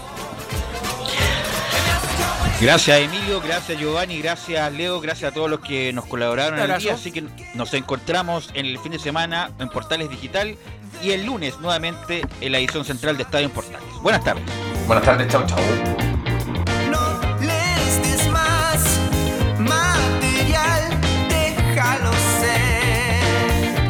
Gracias 2.61 3.01
Emilio, 3.01 3.41
gracias 3.43 3.79
Giovanni, 3.79 4.19
gracias 4.19 4.73
Leo, 4.73 5.01
gracias 5.01 5.31
a 5.31 5.35
todos 5.35 5.51
los 5.51 5.61
que 5.61 5.93
nos 5.93 6.07
colaboraron 6.07 6.59
en 6.59 6.71
el 6.71 6.81
día. 6.81 6.95
Así 6.95 7.13
que 7.13 7.23
nos 7.55 7.75
encontramos 7.75 8.51
en 8.55 8.67
el 8.67 8.79
fin 8.79 8.93
de 8.93 8.99
semana 8.99 9.51
en 9.59 9.69
Portales 9.69 10.09
Digital 10.09 10.57
y 11.03 11.11
el 11.11 11.25
lunes 11.25 11.59
nuevamente 11.61 12.23
en 12.41 12.53
la 12.53 12.59
edición 12.59 12.85
central 12.85 13.17
de 13.17 13.25
Estadio 13.25 13.47
en 13.47 13.53
Portales. 13.53 13.89
Buenas 14.03 14.25
tardes. 14.25 14.45
Buenas 14.87 15.05
tardes, 15.05 15.29
chao, 15.29 15.45
chao. 15.47 15.59
más 18.31 19.01
material, 19.59 21.01
déjalo 21.29 22.11
ser. 22.41 23.81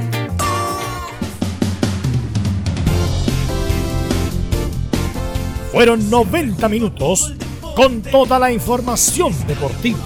Fueron 5.72 6.10
90 6.10 6.68
minutos 6.68 7.34
con 7.74 8.02
toda 8.02 8.38
la 8.38 8.52
información 8.52 9.34
deportiva. 9.46 9.98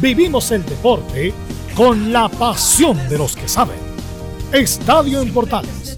Vivimos 0.00 0.50
el 0.52 0.64
deporte 0.64 1.34
con 1.74 2.12
la 2.12 2.28
pasión 2.28 2.96
de 3.08 3.18
los 3.18 3.36
que 3.36 3.48
saben. 3.48 3.76
Estadio 4.52 5.20
en 5.20 5.32
Portales 5.32 5.97